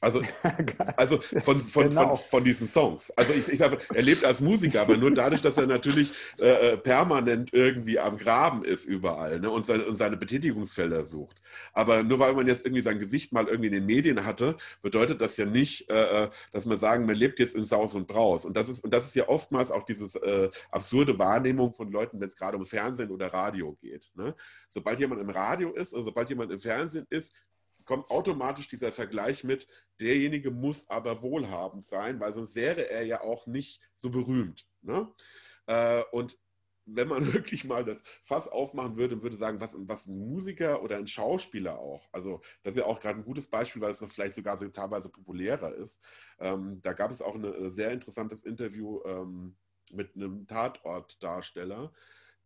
Also, 0.00 0.22
also 0.96 1.20
von, 1.20 1.60
von, 1.60 1.90
genau. 1.90 2.16
von, 2.16 2.28
von, 2.28 2.44
diesen 2.44 2.66
Songs. 2.66 3.10
Also 3.12 3.34
ich, 3.34 3.48
ich 3.48 3.58
sage, 3.58 3.78
er 3.92 4.02
lebt 4.02 4.24
als 4.24 4.40
Musiker, 4.40 4.80
aber 4.80 4.96
nur 4.96 5.10
dadurch, 5.10 5.42
dass 5.42 5.58
er 5.58 5.66
natürlich 5.66 6.12
äh, 6.38 6.72
äh, 6.72 6.76
permanent 6.78 7.52
irgendwie 7.52 7.98
am 7.98 8.16
Graben 8.16 8.64
ist 8.64 8.86
überall 8.86 9.40
ne, 9.40 9.50
und, 9.50 9.66
seine, 9.66 9.84
und 9.84 9.96
seine 9.96 10.16
Betätigungsfelder 10.16 11.04
sucht. 11.04 11.42
Aber 11.74 12.02
nur 12.02 12.18
weil 12.18 12.32
man 12.32 12.46
jetzt 12.46 12.64
irgendwie 12.64 12.82
sein 12.82 12.98
Gesicht 12.98 13.32
mal 13.32 13.46
irgendwie 13.46 13.66
in 13.66 13.74
den 13.74 13.86
Medien 13.86 14.24
hatte, 14.24 14.56
bedeutet 14.80 15.20
das 15.20 15.36
ja 15.36 15.44
nicht, 15.44 15.90
äh, 15.90 16.24
äh 16.24 16.30
dass 16.52 16.64
man 16.64 16.78
sagen, 16.78 17.04
man 17.04 17.16
lebt 17.16 17.38
jetzt 17.38 17.54
in 17.54 17.64
Saus 17.64 17.94
und 17.94 18.08
Braus. 18.08 18.46
Und 18.46 18.56
das 18.56 18.68
ist, 18.70 18.82
und 18.82 18.94
das 18.94 19.06
ist 19.06 19.14
ja 19.14 19.28
oftmals 19.28 19.70
auch 19.70 19.84
diese 19.84 20.18
äh, 20.22 20.50
absurde 20.70 21.18
Wahrnehmung 21.18 21.74
von 21.74 21.92
Leuten, 21.92 22.20
wenn 22.20 22.26
es 22.26 22.36
gerade 22.36 22.56
um 22.56 22.64
Fernsehen 22.64 23.10
oder 23.10 23.32
Radio 23.34 23.76
geht. 23.80 24.10
Ne? 24.14 24.34
Sobald 24.68 24.98
jemand 24.98 25.20
im 25.20 25.30
Radio 25.30 25.72
ist, 25.72 25.92
also 25.94 26.06
sobald 26.06 26.30
jemand 26.30 26.52
im 26.52 26.60
Fernsehen 26.60 27.06
ist, 27.10 27.34
kommt 27.84 28.10
automatisch 28.10 28.68
dieser 28.68 28.92
Vergleich 28.92 29.44
mit, 29.44 29.66
derjenige 30.00 30.50
muss 30.50 30.88
aber 30.88 31.22
wohlhabend 31.22 31.84
sein, 31.84 32.20
weil 32.20 32.34
sonst 32.34 32.54
wäre 32.54 32.88
er 32.88 33.04
ja 33.04 33.20
auch 33.20 33.46
nicht 33.46 33.80
so 33.94 34.10
berühmt. 34.10 34.66
Ne? 34.82 35.12
Äh, 35.66 36.02
und 36.12 36.38
wenn 36.86 37.08
man 37.08 37.20
wirklich 37.32 37.64
mal 37.64 37.84
das 37.84 38.02
Fass 38.22 38.48
aufmachen 38.48 38.96
würde 38.96 39.14
und 39.14 39.22
würde 39.22 39.36
sagen, 39.36 39.60
was, 39.60 39.76
was 39.78 40.06
ein 40.06 40.18
Musiker 40.18 40.82
oder 40.82 40.96
ein 40.96 41.06
Schauspieler 41.06 41.78
auch, 41.78 42.08
also 42.12 42.40
das 42.62 42.74
ist 42.74 42.80
ja 42.80 42.86
auch 42.86 43.00
gerade 43.00 43.18
ein 43.18 43.24
gutes 43.24 43.48
Beispiel, 43.48 43.82
weil 43.82 43.90
es 43.90 44.00
noch 44.00 44.10
vielleicht 44.10 44.34
sogar 44.34 44.56
so 44.56 44.68
teilweise 44.68 45.08
populärer 45.08 45.74
ist. 45.74 46.02
Ähm, 46.38 46.80
da 46.82 46.92
gab 46.92 47.10
es 47.10 47.22
auch 47.22 47.34
ein 47.34 47.44
äh, 47.44 47.70
sehr 47.70 47.92
interessantes 47.92 48.44
Interview 48.44 49.00
ähm, 49.04 49.56
mit 49.92 50.14
einem 50.14 50.46
Tatortdarsteller, 50.46 51.92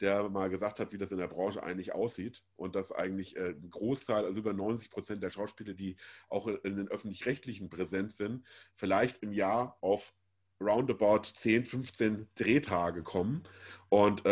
der 0.04 0.28
mal 0.28 0.50
gesagt 0.50 0.80
hat, 0.80 0.92
wie 0.92 0.98
das 0.98 1.12
in 1.12 1.18
der 1.18 1.28
Branche 1.28 1.62
eigentlich 1.62 1.94
aussieht 1.94 2.44
und 2.56 2.76
dass 2.76 2.92
eigentlich 2.92 3.36
äh, 3.36 3.50
ein 3.50 3.70
Großteil, 3.70 4.26
also 4.26 4.38
über 4.38 4.52
90 4.52 4.90
Prozent 4.90 5.22
der 5.22 5.30
Schauspieler, 5.30 5.72
die 5.72 5.96
auch 6.28 6.46
in 6.46 6.76
den 6.76 6.88
öffentlich-rechtlichen 6.88 7.70
präsent 7.70 8.12
sind, 8.12 8.44
vielleicht 8.74 9.22
im 9.22 9.32
Jahr 9.32 9.78
auf 9.80 10.14
roundabout 10.60 11.22
10, 11.34 11.64
15 11.64 12.26
Drehtage 12.34 13.02
kommen 13.02 13.42
und, 13.88 14.24
äh, 14.26 14.30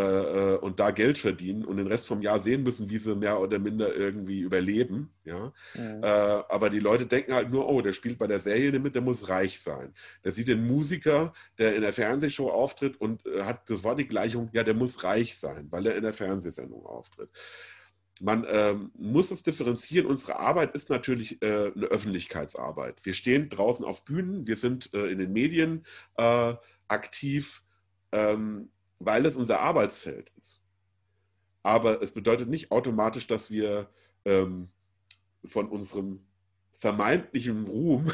äh, 0.55 0.57
und 0.59 0.81
da 0.81 0.91
Geld 0.91 1.19
verdienen 1.19 1.65
und 1.65 1.77
den 1.77 1.87
Rest 1.87 2.07
vom 2.07 2.23
Jahr 2.23 2.41
sehen 2.41 2.63
müssen, 2.63 2.91
wie 2.91 2.99
sie 2.99 3.15
mehr 3.15 3.41
oder 3.41 3.59
minder 3.59 3.95
irgendwie 3.95 4.41
überleben. 4.41 5.11
Ja? 5.25 5.53
Mhm. 5.75 6.03
Äh, 6.03 6.07
aber 6.07 6.71
die 6.71 6.81
Leute 6.81 7.07
denken 7.07 7.35
halt 7.35 7.51
nur, 7.51 7.69
oh, 7.69 7.81
der 7.81 7.93
spielt 7.93 8.19
bei 8.19 8.27
der 8.27 8.39
Serie 8.39 8.79
mit, 8.79 8.95
der 8.95 9.03
muss 9.03 9.29
reich 9.29 9.61
sein. 9.61 9.95
Der 10.25 10.33
sieht 10.33 10.49
den 10.49 10.67
Musiker, 10.67 11.33
der 11.59 11.77
in 11.77 11.83
der 11.83 11.93
Fernsehshow 11.93 12.51
auftritt 12.51 13.01
und 13.01 13.25
äh, 13.27 13.43
hat 13.43 13.69
sofort 13.69 13.99
die 13.99 14.09
Gleichung, 14.09 14.49
ja, 14.53 14.65
der 14.65 14.75
muss 14.75 15.05
reich 15.05 15.37
sein, 15.37 15.69
weil 15.71 15.87
er 15.87 15.97
in 15.97 16.03
der 16.03 16.13
Fernsehsendung 16.13 16.85
auftritt 16.85 17.31
man 18.23 18.47
ähm, 18.49 18.93
muss 18.97 19.33
es 19.33 19.43
differenzieren. 19.43 20.07
Unsere 20.07 20.39
Arbeit 20.39 20.75
ist 20.77 20.91
natürlich 20.91 21.43
äh, 21.43 21.73
eine 21.75 21.87
Öffentlichkeitsarbeit. 21.87 23.01
Wir 23.03 23.15
stehen 23.15 23.51
draußen 23.51 23.85
auf 23.85 24.05
Bühnen, 24.05 24.47
wir 24.47 24.55
sind 24.55 24.95
äh, 24.95 25.07
in 25.09 25.19
den 25.19 25.33
Medien 25.33 25.85
äh, 26.17 26.55
aktiv, 26.87 27.65
ähm, 28.13 28.71
weil 29.01 29.27
es 29.27 29.37
unser 29.37 29.61
Arbeitsfeld 29.61 30.31
ist. 30.39 30.63
Aber 31.65 32.01
es 32.01 32.13
bedeutet 32.13 32.49
nicht 32.49 32.71
automatisch, 32.71 33.27
dass 33.27 33.51
wir 33.51 33.91
ähm, 34.25 34.69
von 35.45 35.69
unserem 35.69 36.25
vermeintlichen 36.71 37.67
Ruhm 37.67 38.09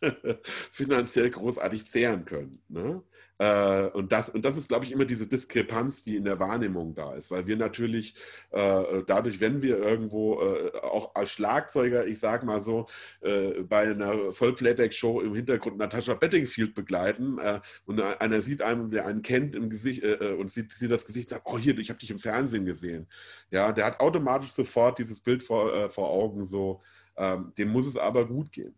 finanziell 0.72 1.30
großartig 1.30 1.86
zehren 1.86 2.24
können. 2.24 2.62
Ne? 2.68 3.02
Äh, 3.38 3.86
und, 3.90 4.10
das, 4.10 4.28
und 4.30 4.44
das 4.44 4.56
ist, 4.56 4.68
glaube 4.68 4.84
ich, 4.84 4.92
immer 4.92 5.04
diese 5.04 5.28
Diskrepanz, 5.28 6.02
die 6.02 6.16
in 6.16 6.24
der 6.24 6.40
Wahrnehmung 6.40 6.94
da 6.94 7.14
ist, 7.14 7.30
weil 7.30 7.46
wir 7.46 7.56
natürlich 7.56 8.14
äh, 8.50 9.02
dadurch, 9.06 9.40
wenn 9.40 9.62
wir 9.62 9.78
irgendwo 9.78 10.42
äh, 10.42 10.76
auch 10.78 11.14
als 11.14 11.30
Schlagzeuger, 11.30 12.06
ich 12.06 12.18
sage 12.18 12.44
mal 12.44 12.60
so, 12.60 12.86
äh, 13.20 13.62
bei 13.62 13.82
einer 13.90 14.32
Vollplayback-Show 14.32 15.20
im 15.20 15.34
Hintergrund 15.36 15.78
Natascha 15.78 16.14
Bettingfield 16.14 16.74
begleiten 16.74 17.38
äh, 17.38 17.60
und 17.86 18.00
einer 18.00 18.42
sieht 18.42 18.60
einen, 18.60 18.90
der 18.90 19.06
einen 19.06 19.22
kennt 19.22 19.54
im 19.54 19.70
Gesicht 19.70 20.02
äh, 20.02 20.34
und 20.36 20.50
sieht, 20.50 20.72
sieht, 20.72 20.90
das 20.90 21.06
Gesicht, 21.06 21.30
sagt, 21.30 21.42
oh 21.44 21.58
hier, 21.58 21.78
ich 21.78 21.90
habe 21.90 22.00
dich 22.00 22.10
im 22.10 22.18
Fernsehen 22.18 22.64
gesehen. 22.64 23.06
Ja, 23.50 23.70
der 23.72 23.86
hat 23.86 24.00
automatisch 24.00 24.50
sofort 24.50 24.98
dieses 24.98 25.20
Bild 25.20 25.44
vor, 25.44 25.90
vor 25.90 26.10
Augen, 26.10 26.44
so, 26.44 26.80
ähm, 27.16 27.52
dem 27.56 27.68
muss 27.68 27.86
es 27.86 27.96
aber 27.96 28.26
gut 28.26 28.50
gehen. 28.50 28.74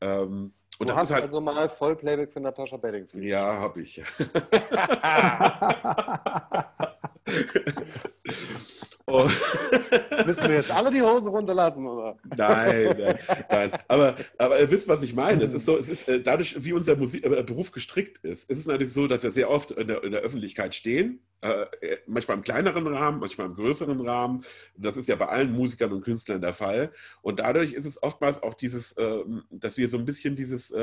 Ähm, 0.00 0.52
und 0.78 0.88
du 0.88 0.92
das 0.92 0.96
hast 0.96 1.10
ist 1.10 1.14
halt, 1.14 1.24
also 1.24 1.40
mal 1.40 1.68
Vollplayback 1.68 2.32
für 2.32 2.40
Natascha 2.40 2.76
Bedingfield. 2.76 3.24
Ja, 3.24 3.60
habe 3.60 3.82
ich. 3.82 4.02
Oh. 9.06 9.28
Müssen 10.26 10.48
wir 10.48 10.56
jetzt 10.56 10.70
alle 10.70 10.90
die 10.90 11.02
Hose 11.02 11.28
runterlassen, 11.28 11.86
oder? 11.86 12.16
Nein, 12.36 12.96
nein, 12.98 13.18
nein. 13.50 13.72
Aber, 13.86 14.16
aber 14.38 14.60
ihr 14.60 14.70
wisst, 14.70 14.88
was 14.88 15.02
ich 15.02 15.14
meine. 15.14 15.44
Es 15.44 15.52
ist 15.52 15.66
so, 15.66 15.76
es 15.76 15.90
ist 15.90 16.08
äh, 16.08 16.22
dadurch, 16.22 16.64
wie 16.64 16.72
unser 16.72 16.96
Musik, 16.96 17.24
äh, 17.24 17.42
Beruf 17.42 17.70
gestrickt 17.70 18.24
ist, 18.24 18.48
ist 18.48 18.58
es 18.58 18.66
natürlich 18.66 18.92
so, 18.92 19.06
dass 19.06 19.22
wir 19.22 19.30
sehr 19.30 19.50
oft 19.50 19.72
in 19.72 19.88
der, 19.88 20.02
in 20.04 20.12
der 20.12 20.22
Öffentlichkeit 20.22 20.74
stehen. 20.74 21.20
Äh, 21.42 21.66
manchmal 22.06 22.38
im 22.38 22.42
kleineren 22.42 22.86
Rahmen, 22.86 23.20
manchmal 23.20 23.48
im 23.48 23.54
größeren 23.54 24.00
Rahmen. 24.00 24.42
Das 24.76 24.96
ist 24.96 25.08
ja 25.08 25.16
bei 25.16 25.26
allen 25.26 25.52
Musikern 25.52 25.92
und 25.92 26.02
Künstlern 26.02 26.40
der 26.40 26.54
Fall. 26.54 26.90
Und 27.20 27.40
dadurch 27.40 27.74
ist 27.74 27.84
es 27.84 28.02
oftmals 28.02 28.42
auch 28.42 28.54
dieses, 28.54 28.92
äh, 28.92 29.18
dass 29.50 29.76
wir 29.76 29.88
so 29.88 29.98
ein 29.98 30.06
bisschen 30.06 30.34
dieses 30.34 30.74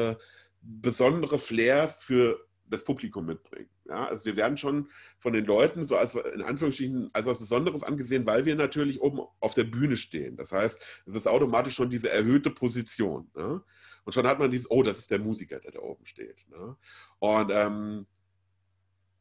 besondere 0.61 1.39
Flair 1.39 1.87
für 1.87 2.39
das 2.71 2.83
Publikum 2.83 3.25
mitbringen. 3.25 3.69
Ja, 3.85 4.07
also 4.07 4.25
wir 4.25 4.35
werden 4.35 4.57
schon 4.57 4.89
von 5.19 5.33
den 5.33 5.45
Leuten 5.45 5.83
so 5.83 5.97
als 5.97 6.15
in 6.15 6.41
Anführungsstrichen 6.41 7.09
als 7.13 7.25
was 7.25 7.39
Besonderes 7.39 7.83
angesehen, 7.83 8.25
weil 8.25 8.45
wir 8.45 8.55
natürlich 8.55 9.01
oben 9.01 9.21
auf 9.39 9.53
der 9.53 9.65
Bühne 9.65 9.97
stehen. 9.97 10.37
Das 10.37 10.51
heißt, 10.51 11.03
es 11.05 11.15
ist 11.15 11.27
automatisch 11.27 11.75
schon 11.75 11.89
diese 11.89 12.09
erhöhte 12.09 12.49
Position. 12.49 13.29
Ne? 13.35 13.61
Und 14.03 14.13
schon 14.13 14.25
hat 14.25 14.39
man 14.39 14.49
dieses, 14.49 14.71
oh, 14.71 14.81
das 14.83 14.99
ist 14.99 15.11
der 15.11 15.19
Musiker, 15.19 15.59
der 15.59 15.71
da 15.71 15.79
oben 15.79 16.05
steht. 16.05 16.37
Ne? 16.49 16.75
Und 17.19 17.51
ähm, 17.53 18.07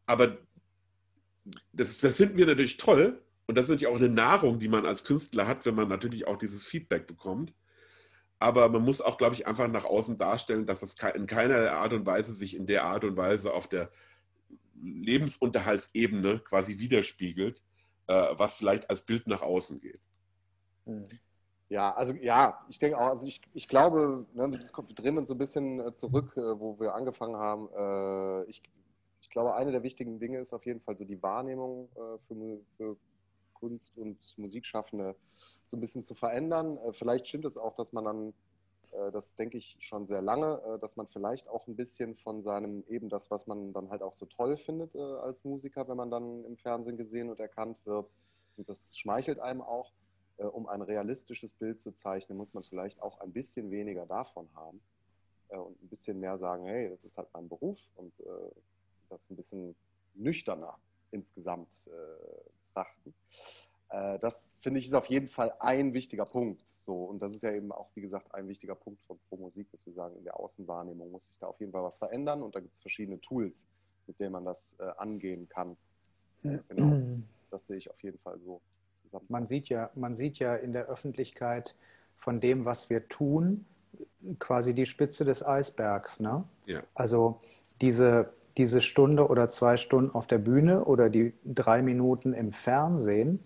aber 0.07 0.39
das, 1.73 1.99
das 1.99 2.17
finden 2.17 2.39
wir 2.39 2.47
natürlich 2.47 2.77
toll. 2.77 3.23
Und 3.47 3.59
das 3.59 3.65
ist 3.65 3.71
natürlich 3.71 3.93
auch 3.93 3.99
eine 3.99 4.09
Nahrung, 4.09 4.61
die 4.61 4.69
man 4.69 4.87
als 4.87 5.03
Künstler 5.03 5.49
hat, 5.49 5.67
wenn 5.67 5.75
man 5.75 5.89
natürlich 5.89 6.27
auch 6.27 6.37
dieses 6.37 6.65
Feedback 6.65 7.09
bekommt 7.09 7.53
aber 8.41 8.71
man 8.71 8.83
muss 8.83 9.03
auch, 9.03 9.19
glaube 9.19 9.35
ich, 9.35 9.47
einfach 9.47 9.69
nach 9.69 9.85
außen 9.85 10.17
darstellen, 10.17 10.65
dass 10.65 10.83
es 10.83 10.97
in 11.15 11.27
keiner 11.27 11.73
Art 11.73 11.93
und 11.93 12.07
Weise 12.07 12.33
sich 12.33 12.57
in 12.57 12.67
der 12.67 12.85
Art 12.85 13.05
und 13.05 13.17
Weise 13.17 13.53
auf 13.53 13.69
der 13.69 13.91
Lebensunterhaltsebene 14.83 16.41
quasi 16.41 16.79
widerspiegelt, 16.79 17.63
äh, 18.07 18.29
was 18.33 18.55
vielleicht 18.55 18.89
als 18.89 19.03
Bild 19.03 19.27
nach 19.27 19.43
außen 19.43 19.79
geht. 19.81 20.01
Hm. 20.87 21.07
Ja, 21.69 21.95
also 21.95 22.15
ja, 22.15 22.65
ich 22.71 22.79
denke 22.79 22.99
auch, 22.99 23.09
also 23.09 23.27
ich, 23.27 23.43
ich 23.53 23.69
glaube, 23.69 24.27
ne, 24.33 24.51
das 24.51 24.73
kommt, 24.73 24.89
wir 24.89 24.97
drehen 24.97 25.19
uns 25.19 25.29
so 25.29 25.35
ein 25.35 25.39
bisschen 25.39 25.79
äh, 25.79 25.95
zurück, 25.95 26.33
äh, 26.37 26.59
wo 26.59 26.81
wir 26.81 26.95
angefangen 26.95 27.37
haben. 27.37 27.69
Ich, 28.49 28.63
ich 29.21 29.29
glaube, 29.29 29.55
eine 29.55 29.71
der 29.71 29.83
wichtigen 29.83 30.19
Dinge 30.19 30.39
ist 30.39 30.55
auf 30.55 30.65
jeden 30.65 30.81
Fall 30.81 30.97
so 30.97 31.05
die 31.05 31.23
Wahrnehmung 31.23 31.91
für, 32.27 32.59
für 32.79 32.97
Kunst- 33.61 33.97
und 33.97 34.19
Musikschaffende 34.37 35.15
so 35.69 35.77
ein 35.77 35.81
bisschen 35.81 36.03
zu 36.03 36.15
verändern. 36.15 36.79
Äh, 36.79 36.93
vielleicht 36.93 37.29
stimmt 37.29 37.45
es 37.45 37.57
auch, 37.57 37.77
dass 37.77 37.93
man 37.93 38.05
dann 38.05 38.35
Äh, 38.93 39.13
das 39.13 39.35
denke 39.37 39.57
ich 39.57 39.77
schon 39.79 40.07
sehr 40.07 40.21
lange, 40.21 40.61
äh, 40.67 40.79
dass 40.81 40.97
man 40.97 41.07
vielleicht 41.07 41.47
auch 41.49 41.69
ein 41.69 41.77
bisschen 41.77 42.17
von 42.17 42.43
seinem, 42.43 42.83
eben 42.89 43.09
das, 43.09 43.31
was 43.31 43.47
man 43.47 43.73
dann 43.73 43.89
halt 43.89 44.03
auch 44.03 44.15
so 44.15 44.27
toll 44.27 44.57
findet 44.57 44.97
als 44.97 45.45
Musiker, 45.45 45.87
wenn 45.87 45.97
man 45.97 46.11
dann 46.11 46.45
im 46.45 46.57
Fernsehen 46.57 46.97
gesehen 46.97 47.31
und 47.31 47.39
erkannt 47.39 47.79
wird, 47.87 48.13
und 48.57 48.69
das 48.69 48.99
schmeichelt 48.99 49.39
einem 49.39 49.63
auch, 49.63 49.93
um 50.39 50.67
ein 50.67 50.83
realistisches 50.83 51.53
Bild 51.55 51.79
zu 51.81 51.93
zeichnen, 51.93 52.37
muss 52.37 52.53
man 52.53 52.63
vielleicht 52.63 53.01
auch 53.01 53.21
ein 53.21 53.33
bisschen 53.33 53.71
weniger 53.71 54.07
davon 54.07 54.49
haben 54.55 54.81
und 55.49 55.81
ein 55.83 55.89
bisschen 55.89 56.19
mehr 56.19 56.37
sagen, 56.39 56.67
hey, 56.67 56.89
das 56.91 57.05
ist 57.05 57.17
halt 57.17 57.29
mein 57.33 57.49
Beruf 57.49 57.79
und 57.97 58.13
das 59.09 59.31
ein 59.31 59.37
bisschen 59.37 59.77
nüchterner 60.15 60.79
insgesamt 61.11 61.89
betrachten. 62.71 63.15
Äh, 63.91 64.19
das 64.19 64.45
finde 64.61 64.79
ich 64.79 64.87
ist 64.87 64.95
auf 64.95 65.07
jeden 65.07 65.29
Fall 65.29 65.53
ein 65.59 65.93
wichtiger 65.95 66.25
Punkt. 66.25 66.67
So, 66.83 67.05
und 67.05 67.21
das 67.21 67.35
ist 67.35 67.43
ja 67.43 67.53
eben 67.53 67.73
auch, 67.73 67.89
wie 67.95 68.01
gesagt, 68.01 68.35
ein 68.35 68.49
wichtiger 68.49 68.75
Punkt 68.75 69.03
von 69.03 69.19
Pro 69.29 69.37
Musik, 69.37 69.71
dass 69.71 69.85
wir 69.87 69.93
sagen, 69.93 70.17
in 70.17 70.25
der 70.25 70.39
Außenwahrnehmung 70.39 71.11
muss 71.11 71.27
sich 71.27 71.39
da 71.39 71.47
auf 71.47 71.61
jeden 71.61 71.73
Fall 71.73 71.83
was 71.83 71.99
verändern 71.99 72.43
und 72.43 72.55
da 72.55 72.61
gibt 72.61 72.75
es 72.75 72.81
verschiedene 72.81 73.21
Tools, 73.21 73.67
mit 74.07 74.21
denen 74.21 74.33
man 74.33 74.45
das 74.45 74.77
äh, 74.79 74.91
angehen 74.99 75.49
kann. 75.49 75.77
Äh, 76.45 76.59
genau. 76.69 77.23
Das 77.51 77.67
sehe 77.67 77.77
ich 77.77 77.91
auf 77.91 78.01
jeden 78.03 78.19
Fall 78.19 78.39
so 78.39 78.61
zusammen. 78.95 79.27
Man 79.29 79.47
sieht 79.47 79.69
ja, 79.69 79.91
man 79.95 80.15
sieht 80.15 80.39
ja 80.39 80.55
in 80.55 80.73
der 80.73 80.87
Öffentlichkeit 80.87 81.75
von 82.17 82.41
dem, 82.41 82.65
was 82.65 82.91
wir 82.91 83.09
tun, 83.09 83.65
quasi 84.39 84.75
die 84.75 84.87
Spitze 84.87 85.25
des 85.25 85.45
Eisbergs. 85.45 86.21
Ne? 86.21 86.45
Ja. 86.67 86.83
Also 86.95 87.41
diese, 87.81 88.33
diese 88.57 88.81
Stunde 88.81 89.29
oder 89.29 89.49
zwei 89.49 89.77
Stunden 89.77 90.15
auf 90.15 90.27
der 90.27 90.39
Bühne 90.39 90.85
oder 90.85 91.09
die 91.09 91.33
drei 91.45 91.83
Minuten 91.83 92.33
im 92.33 92.53
Fernsehen, 92.53 93.41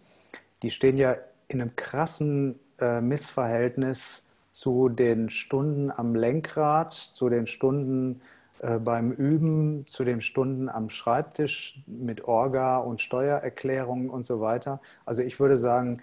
die 0.63 0.71
stehen 0.71 0.97
ja 0.97 1.15
in 1.49 1.61
einem 1.61 1.77
krassen 1.77 2.59
äh, 2.81 3.01
Missverhältnis 3.01 4.29
zu 4.51 4.89
den 4.89 5.31
Stunden 5.31 5.91
am 5.91 6.15
Lenkrad, 6.15 6.93
zu 6.93 7.29
den 7.29 7.47
Stunden 7.47 8.21
äh, 8.61 8.79
beim 8.79 9.13
Üben, 9.13 9.87
zu 9.87 10.05
den 10.05 10.21
Stunden 10.21 10.69
am 10.69 10.89
Schreibtisch 10.89 11.83
mit 11.87 12.25
Orga 12.25 12.79
und 12.79 13.01
Steuererklärungen 13.01 14.09
und 14.09 14.25
so 14.25 14.41
weiter. 14.41 14.81
Also 15.05 15.23
ich 15.23 15.39
würde 15.39 15.57
sagen, 15.57 16.01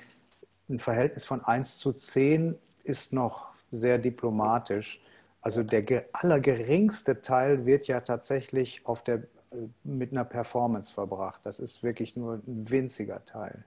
ein 0.69 0.79
Verhältnis 0.79 1.25
von 1.25 1.43
1 1.43 1.77
zu 1.77 1.91
10 1.91 2.55
ist 2.83 3.13
noch 3.13 3.49
sehr 3.71 3.97
diplomatisch. 3.97 5.01
Also 5.41 5.63
der 5.63 6.05
allergeringste 6.13 7.21
Teil 7.21 7.65
wird 7.65 7.87
ja 7.87 8.01
tatsächlich 8.01 8.85
auf 8.85 9.03
der, 9.03 9.15
äh, 9.51 9.67
mit 9.83 10.11
einer 10.11 10.25
Performance 10.25 10.93
verbracht. 10.93 11.41
Das 11.43 11.59
ist 11.59 11.83
wirklich 11.83 12.15
nur 12.15 12.35
ein 12.35 12.69
winziger 12.69 13.25
Teil. 13.25 13.65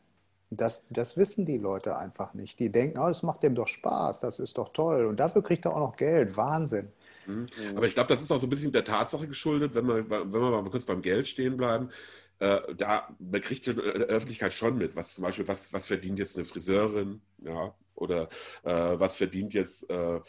Das, 0.51 0.86
das 0.90 1.16
wissen 1.16 1.46
die 1.46 1.59
Leute 1.59 1.98
einfach 1.98 2.32
nicht. 2.34 2.60
Die 2.60 2.70
denken, 2.70 2.98
oh, 2.98 3.09
das 3.09 3.24
macht 3.24 3.42
dem 3.42 3.56
doch 3.56 3.66
Spaß, 3.66 4.20
das 4.20 4.38
ist 4.38 4.56
doch 4.56 4.72
toll. 4.72 5.06
Und 5.06 5.18
dafür 5.18 5.42
kriegt 5.42 5.64
er 5.64 5.74
auch 5.74 5.80
noch 5.80 5.96
Geld. 5.96 6.36
Wahnsinn. 6.36 6.92
Mhm. 7.26 7.46
Aber 7.74 7.86
ich 7.86 7.94
glaube, 7.94 8.09
das 8.09 8.22
ist 8.22 8.30
auch 8.30 8.38
so 8.38 8.46
ein 8.46 8.51
bisschen 8.51 8.70
der 8.70 8.84
Tatsache 8.84 9.26
geschuldet, 9.26 9.74
wenn 9.74 9.86
wir, 9.86 10.09
wenn 10.09 10.30
wir 10.30 10.62
mal 10.62 10.70
kurz 10.70 10.84
beim 10.84 11.02
Geld 11.02 11.26
stehen 11.26 11.56
bleiben. 11.56 11.90
Äh, 12.38 12.60
da 12.76 13.09
man 13.18 13.40
kriegt 13.40 13.66
die 13.66 13.70
Öffentlichkeit 13.70 14.52
schon 14.52 14.76
mit, 14.76 14.96
was 14.96 15.14
zum 15.14 15.24
Beispiel, 15.24 15.46
was, 15.48 15.72
was 15.72 15.86
verdient 15.86 16.18
jetzt 16.18 16.36
eine 16.36 16.44
Friseurin, 16.44 17.20
ja, 17.38 17.74
oder 17.94 18.28
äh, 18.64 18.98
was 18.98 19.16
verdient 19.16 19.55
jetzt 19.55 19.88
äh, 19.88 20.20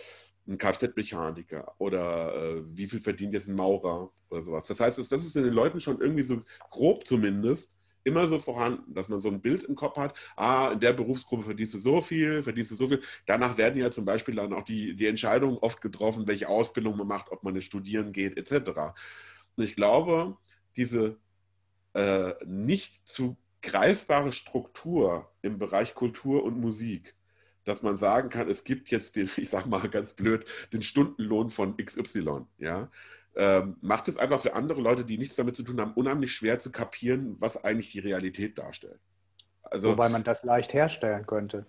ein 0.47 0.57
Kfz-Mechaniker 0.57 1.73
oder 1.80 2.35
äh, 2.35 2.63
wie 2.67 2.88
viel 2.88 2.99
verdient 2.99 3.34
jetzt 3.34 3.47
ein 3.47 3.55
Maurer 3.55 4.11
oder 4.30 4.41
sowas. 4.41 4.67
Das 4.67 4.80
heißt, 4.80 4.99
das 4.99 5.11
ist 5.11 5.35
den 5.35 5.45
Leuten 5.45 5.80
schon 5.80 5.99
irgendwie 5.99 6.23
so 6.23 6.41
grob 6.69 7.07
zumindest 7.07 7.76
immer 8.05 8.27
so 8.27 8.38
vorhanden, 8.39 8.93
dass 8.93 9.09
man 9.09 9.19
so 9.19 9.30
ein 9.30 9.41
Bild 9.41 9.63
im 9.63 9.76
Kopf 9.76 9.97
hat, 9.97 10.15
ah, 10.38 10.69
in 10.72 10.80
der 10.80 10.93
Berufsgruppe 10.93 11.43
verdienst 11.43 11.73
du 11.73 11.80
so 11.80 12.01
viel, 12.01 12.43
verdienst 12.43 12.72
du 12.72 12.76
so 12.76 12.88
viel. 12.88 13.01
Danach 13.26 13.57
werden 13.57 13.80
ja 13.80 13.89
zum 13.89 14.05
Beispiel 14.05 14.35
dann 14.35 14.53
auch 14.53 14.63
die, 14.63 14.95
die 14.95 15.07
Entscheidungen 15.07 15.57
oft 15.57 15.81
getroffen, 15.81 16.27
welche 16.27 16.47
Ausbildung 16.47 16.97
man 16.97 17.07
macht, 17.07 17.31
ob 17.31 17.43
man 17.43 17.55
jetzt 17.55 17.65
studieren 17.65 18.11
geht, 18.11 18.38
etc. 18.38 18.93
Und 19.57 19.63
ich 19.63 19.76
glaube, 19.76 20.38
diese 20.76 21.17
äh, 21.93 22.34
nicht 22.45 23.07
zu 23.07 23.38
greifbare 23.63 24.31
Struktur 24.31 25.31
im 25.41 25.57
Bereich 25.57 25.95
Kultur 25.95 26.43
und 26.43 26.59
Musik, 26.59 27.15
dass 27.66 27.84
man 27.84 27.98
sagen 27.98 28.30
kann, 28.30 28.48
es 28.50 28.64
gibt 28.64 28.90
jetzt 28.90 29.16
den, 29.16 29.30
ich 29.38 29.50
sage 29.50 29.68
mal 29.68 29.90
ganz 29.90 30.14
blöd, 30.14 30.46
den 30.72 30.84
Stundenlohn 30.84 31.50
von 31.50 31.76
XY, 31.78 32.46
ja, 32.58 32.90
ähm, 33.36 33.76
macht 33.82 34.08
es 34.08 34.18
einfach 34.18 34.40
für 34.40 34.56
andere 34.56 34.80
Leute, 34.80 35.04
die 35.04 35.18
nichts 35.18 35.36
damit 35.36 35.58
zu 35.58 35.64
tun 35.64 35.82
haben, 35.82 35.94
unheimlich 35.94 36.34
schwer 36.34 36.58
zu 36.58 36.72
kapieren, 36.72 37.36
was 37.40 37.64
eigentlich 37.66 37.92
die 37.92 38.00
Realität 38.00 38.58
darstellt. 38.58 39.00
Also, 39.64 39.90
Wobei 39.90 40.08
man 40.08 40.24
das 40.24 40.44
leicht 40.44 40.74
herstellen 40.74 41.26
könnte. 41.26 41.66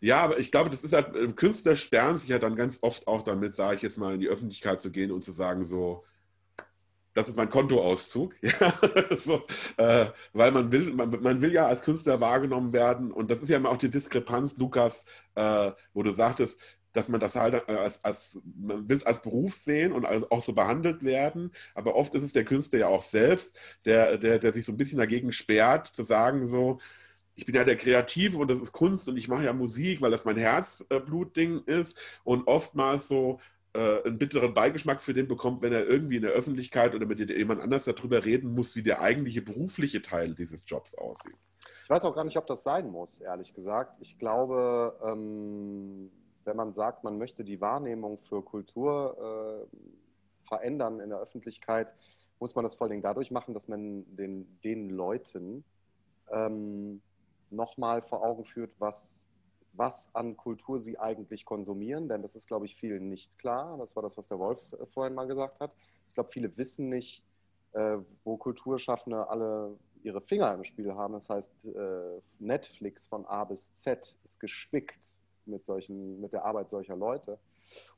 Ja, 0.00 0.20
aber 0.20 0.38
ich 0.38 0.50
glaube, 0.50 0.70
das 0.70 0.82
ist 0.82 0.92
halt, 0.92 1.14
äh, 1.14 1.28
Künstler 1.28 1.76
sperren 1.76 2.16
sich 2.16 2.28
ja 2.28 2.38
dann 2.38 2.56
ganz 2.56 2.78
oft 2.82 3.06
auch 3.06 3.22
damit, 3.22 3.54
sage 3.54 3.76
ich 3.76 3.82
jetzt 3.82 3.96
mal, 3.96 4.14
in 4.14 4.20
die 4.20 4.28
Öffentlichkeit 4.28 4.80
zu 4.80 4.90
gehen 4.90 5.12
und 5.12 5.22
zu 5.22 5.32
sagen, 5.32 5.64
so, 5.64 6.04
das 7.14 7.28
ist 7.28 7.36
mein 7.36 7.50
Kontoauszug. 7.50 8.34
Ja, 8.42 8.72
so, 9.18 9.42
äh, 9.76 10.06
weil 10.32 10.52
man 10.52 10.70
will, 10.70 10.92
man, 10.92 11.10
man, 11.22 11.40
will 11.40 11.52
ja 11.52 11.66
als 11.66 11.82
Künstler 11.82 12.20
wahrgenommen 12.20 12.72
werden 12.72 13.10
und 13.10 13.30
das 13.30 13.42
ist 13.42 13.48
ja 13.48 13.56
immer 13.56 13.70
auch 13.70 13.76
die 13.76 13.90
Diskrepanz, 13.90 14.56
Lukas, 14.58 15.04
äh, 15.34 15.72
wo 15.92 16.02
du 16.02 16.10
sagtest, 16.10 16.60
dass 16.92 17.08
man 17.08 17.20
das 17.20 17.34
halt 17.34 17.68
als, 17.68 18.04
als, 18.04 18.40
man 18.44 18.88
will 18.88 19.02
als 19.04 19.20
Beruf 19.22 19.54
sehen 19.54 19.92
und 19.92 20.06
als 20.06 20.30
auch 20.30 20.40
so 20.40 20.52
behandelt 20.52 21.02
werden. 21.02 21.52
Aber 21.74 21.96
oft 21.96 22.14
ist 22.14 22.22
es 22.22 22.32
der 22.32 22.44
Künstler 22.44 22.80
ja 22.80 22.88
auch 22.88 23.02
selbst, 23.02 23.58
der, 23.84 24.16
der, 24.16 24.38
der 24.38 24.52
sich 24.52 24.64
so 24.64 24.72
ein 24.72 24.76
bisschen 24.76 24.98
dagegen 24.98 25.32
sperrt, 25.32 25.88
zu 25.88 26.04
sagen 26.04 26.46
so, 26.46 26.78
ich 27.34 27.46
bin 27.46 27.54
ja 27.54 27.64
der 27.64 27.76
Kreative 27.76 28.38
und 28.38 28.48
das 28.48 28.60
ist 28.60 28.72
Kunst 28.72 29.08
und 29.08 29.16
ich 29.16 29.26
mache 29.28 29.44
ja 29.44 29.52
Musik, 29.52 30.00
weil 30.00 30.12
das 30.12 30.24
mein 30.24 30.36
Herzblutding 30.36 31.64
ist 31.66 31.98
und 32.22 32.46
oftmals 32.46 33.08
so 33.08 33.40
äh, 33.74 34.02
einen 34.04 34.18
bitteren 34.18 34.54
Beigeschmack 34.54 35.00
für 35.00 35.14
den 35.14 35.28
bekommt, 35.28 35.62
wenn 35.62 35.72
er 35.72 35.86
irgendwie 35.86 36.16
in 36.16 36.22
der 36.22 36.32
Öffentlichkeit 36.32 36.94
oder 36.94 37.06
mit 37.06 37.18
jemand 37.18 37.60
anders 37.60 37.84
darüber 37.84 38.24
reden 38.24 38.54
muss, 38.54 38.76
wie 38.76 38.82
der 38.82 39.00
eigentliche 39.00 39.42
berufliche 39.42 40.02
Teil 40.02 40.34
dieses 40.34 40.64
Jobs 40.66 40.94
aussieht. 40.94 41.36
Ich 41.84 41.90
weiß 41.90 42.04
auch 42.04 42.14
gar 42.14 42.24
nicht, 42.24 42.38
ob 42.38 42.46
das 42.46 42.62
sein 42.62 42.90
muss, 42.90 43.20
ehrlich 43.20 43.52
gesagt. 43.54 43.96
Ich 44.00 44.18
glaube, 44.18 44.98
ähm 45.04 46.10
wenn 46.44 46.56
man 46.56 46.72
sagt, 46.72 47.04
man 47.04 47.18
möchte 47.18 47.44
die 47.44 47.60
Wahrnehmung 47.60 48.18
für 48.18 48.42
Kultur 48.42 49.66
äh, 49.72 50.46
verändern 50.46 51.00
in 51.00 51.10
der 51.10 51.20
Öffentlichkeit, 51.20 51.94
muss 52.38 52.54
man 52.54 52.64
das 52.64 52.74
vor 52.74 52.88
allem 52.88 53.02
dadurch 53.02 53.30
machen, 53.30 53.54
dass 53.54 53.68
man 53.68 54.04
den, 54.16 54.60
den 54.62 54.90
Leuten 54.90 55.64
ähm, 56.30 57.00
nochmal 57.50 58.02
vor 58.02 58.22
Augen 58.22 58.44
führt, 58.44 58.72
was, 58.78 59.23
was 59.76 60.08
an 60.14 60.36
Kultur 60.36 60.78
sie 60.78 60.98
eigentlich 60.98 61.44
konsumieren. 61.44 62.08
Denn 62.08 62.22
das 62.22 62.34
ist, 62.34 62.46
glaube 62.46 62.66
ich, 62.66 62.76
vielen 62.76 63.08
nicht 63.08 63.36
klar. 63.38 63.76
Das 63.78 63.94
war 63.96 64.02
das, 64.02 64.16
was 64.16 64.26
der 64.26 64.38
Wolf 64.38 64.60
äh, 64.72 64.86
vorhin 64.86 65.14
mal 65.14 65.26
gesagt 65.26 65.60
hat. 65.60 65.72
Ich 66.08 66.14
glaube, 66.14 66.30
viele 66.32 66.56
wissen 66.56 66.88
nicht, 66.88 67.22
äh, 67.72 67.98
wo 68.24 68.36
Kulturschaffende 68.36 69.28
alle 69.28 69.76
ihre 70.02 70.20
Finger 70.20 70.52
im 70.54 70.64
Spiel 70.64 70.94
haben. 70.94 71.14
Das 71.14 71.28
heißt, 71.28 71.52
äh, 71.64 72.20
Netflix 72.38 73.06
von 73.06 73.24
A 73.26 73.44
bis 73.44 73.74
Z 73.74 74.16
ist 74.24 74.38
gespickt 74.38 75.18
mit, 75.46 75.64
solchen, 75.64 76.20
mit 76.20 76.32
der 76.32 76.44
Arbeit 76.44 76.70
solcher 76.70 76.96
Leute 76.96 77.38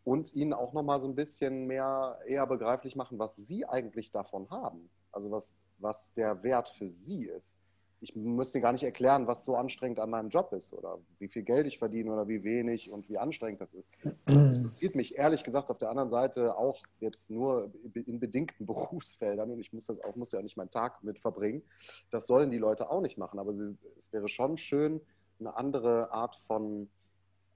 und 0.04 0.34
ihnen 0.34 0.52
auch 0.52 0.72
nochmal 0.72 1.00
so 1.00 1.08
ein 1.08 1.14
bisschen 1.14 1.66
mehr 1.66 2.18
eher 2.26 2.46
begreiflich 2.46 2.96
machen, 2.96 3.18
was 3.18 3.36
sie 3.36 3.66
eigentlich 3.66 4.10
davon 4.10 4.48
haben. 4.50 4.88
Also 5.12 5.30
was, 5.30 5.56
was 5.78 6.12
der 6.14 6.42
Wert 6.42 6.70
für 6.70 6.88
sie 6.88 7.26
ist. 7.26 7.58
Ich 8.01 8.14
müsste 8.14 8.60
gar 8.60 8.73
nicht 8.73 8.82
erklären, 8.82 9.27
was 9.27 9.44
so 9.44 9.56
anstrengend 9.56 9.98
an 9.98 10.10
meinem 10.10 10.28
Job 10.28 10.52
ist 10.52 10.73
oder 10.73 10.98
wie 11.18 11.28
viel 11.28 11.43
Geld 11.43 11.66
ich 11.66 11.78
verdiene 11.78 12.12
oder 12.12 12.28
wie 12.28 12.44
wenig 12.44 12.90
und 12.90 13.09
wie 13.09 13.18
anstrengend 13.18 13.60
das 13.60 13.73
ist. 13.73 13.90
Das 14.27 14.36
interessiert 14.36 14.94
mich 14.94 15.16
ehrlich 15.16 15.44
gesagt 15.44 15.70
auf 15.70 15.78
der 15.78 15.89
anderen 15.89 16.10
Seite 16.10 16.59
auch 16.59 16.82
jetzt 17.01 17.31
nur 17.31 17.73
in 17.94 18.20
bedingten 18.20 18.66
Berufsfeldern 18.66 19.51
und 19.51 19.60
ich 19.60 19.73
muss 19.73 19.86
das 19.86 20.01
auch, 20.01 20.14
muss 20.14 20.32
ja 20.32 20.43
nicht 20.43 20.56
meinen 20.56 20.70
Tag 20.70 21.02
mit 21.02 21.18
verbringen. 21.18 21.62
Das 22.10 22.27
sollen 22.27 22.51
die 22.51 22.59
Leute 22.59 22.90
auch 22.90 23.01
nicht 23.01 23.16
machen, 23.16 23.39
aber 23.39 23.52
es 23.97 24.12
wäre 24.12 24.28
schon 24.28 24.59
schön, 24.59 25.01
eine 25.39 25.56
andere 25.56 26.12
Art 26.12 26.36
von 26.47 26.89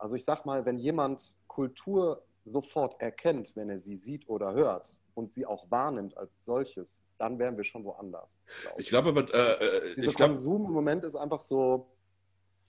also 0.01 0.17
ich 0.17 0.25
sag 0.25 0.47
mal, 0.47 0.65
wenn 0.65 0.79
jemand 0.79 1.35
Kultur 1.47 2.23
sofort 2.45 3.01
erkennt, 3.01 3.55
wenn 3.55 3.69
er 3.69 3.81
sie 3.81 3.97
sieht 3.97 4.29
oder 4.29 4.55
hört 4.55 4.97
und 5.15 5.33
sie 5.33 5.47
auch 5.47 5.71
wahrnimmt 5.71 6.17
als 6.17 6.31
solches, 6.45 7.01
dann 7.19 7.39
wären 7.39 7.57
wir 7.57 7.65
schon 7.65 7.85
woanders. 7.85 8.41
Glaub 8.63 8.81
ich. 8.81 8.89
glaube 8.89 9.09
aber, 9.11 9.35
äh, 9.35 9.91
äh 9.91 9.95
dieser 9.97 10.13
Konsum 10.13 10.67
im 10.67 10.73
Moment 10.73 11.05
ist 11.05 11.15
einfach 11.15 11.41
so, 11.41 11.87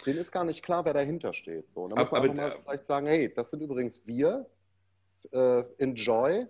denen 0.06 0.20
ist 0.20 0.32
gar 0.32 0.44
nicht 0.44 0.64
klar, 0.64 0.86
wer 0.86 0.94
dahinter 0.94 1.34
steht. 1.34 1.70
So, 1.72 1.88
da 1.88 1.96
muss 1.96 2.12
man 2.12 2.24
aber, 2.24 2.34
mal 2.34 2.52
äh, 2.52 2.56
vielleicht 2.64 2.86
sagen, 2.86 3.08
hey, 3.08 3.34
das 3.34 3.50
sind 3.50 3.62
übrigens 3.62 4.06
wir, 4.06 4.46
äh, 5.32 5.64
enjoy, 5.78 6.48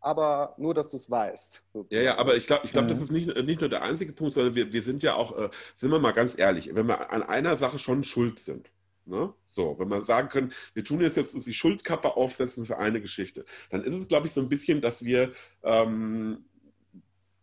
aber 0.00 0.54
nur, 0.58 0.74
dass 0.74 0.90
du 0.90 0.96
es 0.96 1.10
weißt. 1.10 1.62
Ja, 1.90 2.00
ja, 2.00 2.18
aber 2.18 2.36
ich 2.36 2.46
glaube, 2.46 2.66
ich 2.66 2.72
glaub, 2.72 2.84
mhm. 2.84 2.88
das 2.88 3.00
ist 3.00 3.10
nicht, 3.10 3.28
nicht 3.44 3.60
nur 3.60 3.70
der 3.70 3.82
einzige 3.82 4.12
Punkt, 4.12 4.34
sondern 4.34 4.54
wir, 4.54 4.72
wir 4.72 4.82
sind 4.82 5.02
ja 5.02 5.14
auch, 5.14 5.36
äh, 5.36 5.50
sind 5.74 5.90
wir 5.90 5.98
mal 5.98 6.12
ganz 6.12 6.38
ehrlich, 6.38 6.74
wenn 6.74 6.86
wir 6.86 7.10
an 7.10 7.22
einer 7.22 7.56
Sache 7.56 7.78
schon 7.78 8.04
schuld 8.04 8.38
sind, 8.38 8.70
Ne? 9.08 9.32
So, 9.46 9.78
wenn 9.78 9.88
wir 9.88 10.02
sagen 10.02 10.28
können, 10.28 10.52
wir 10.74 10.84
tun 10.84 11.00
jetzt, 11.00 11.16
jetzt 11.16 11.34
die 11.34 11.54
Schuldkappe 11.54 12.16
aufsetzen 12.16 12.64
für 12.64 12.78
eine 12.78 13.00
Geschichte, 13.00 13.46
dann 13.70 13.82
ist 13.82 13.94
es, 13.94 14.06
glaube 14.06 14.26
ich, 14.26 14.34
so 14.34 14.42
ein 14.42 14.50
bisschen, 14.50 14.82
dass 14.82 15.04
wir, 15.04 15.32
ähm, 15.62 16.44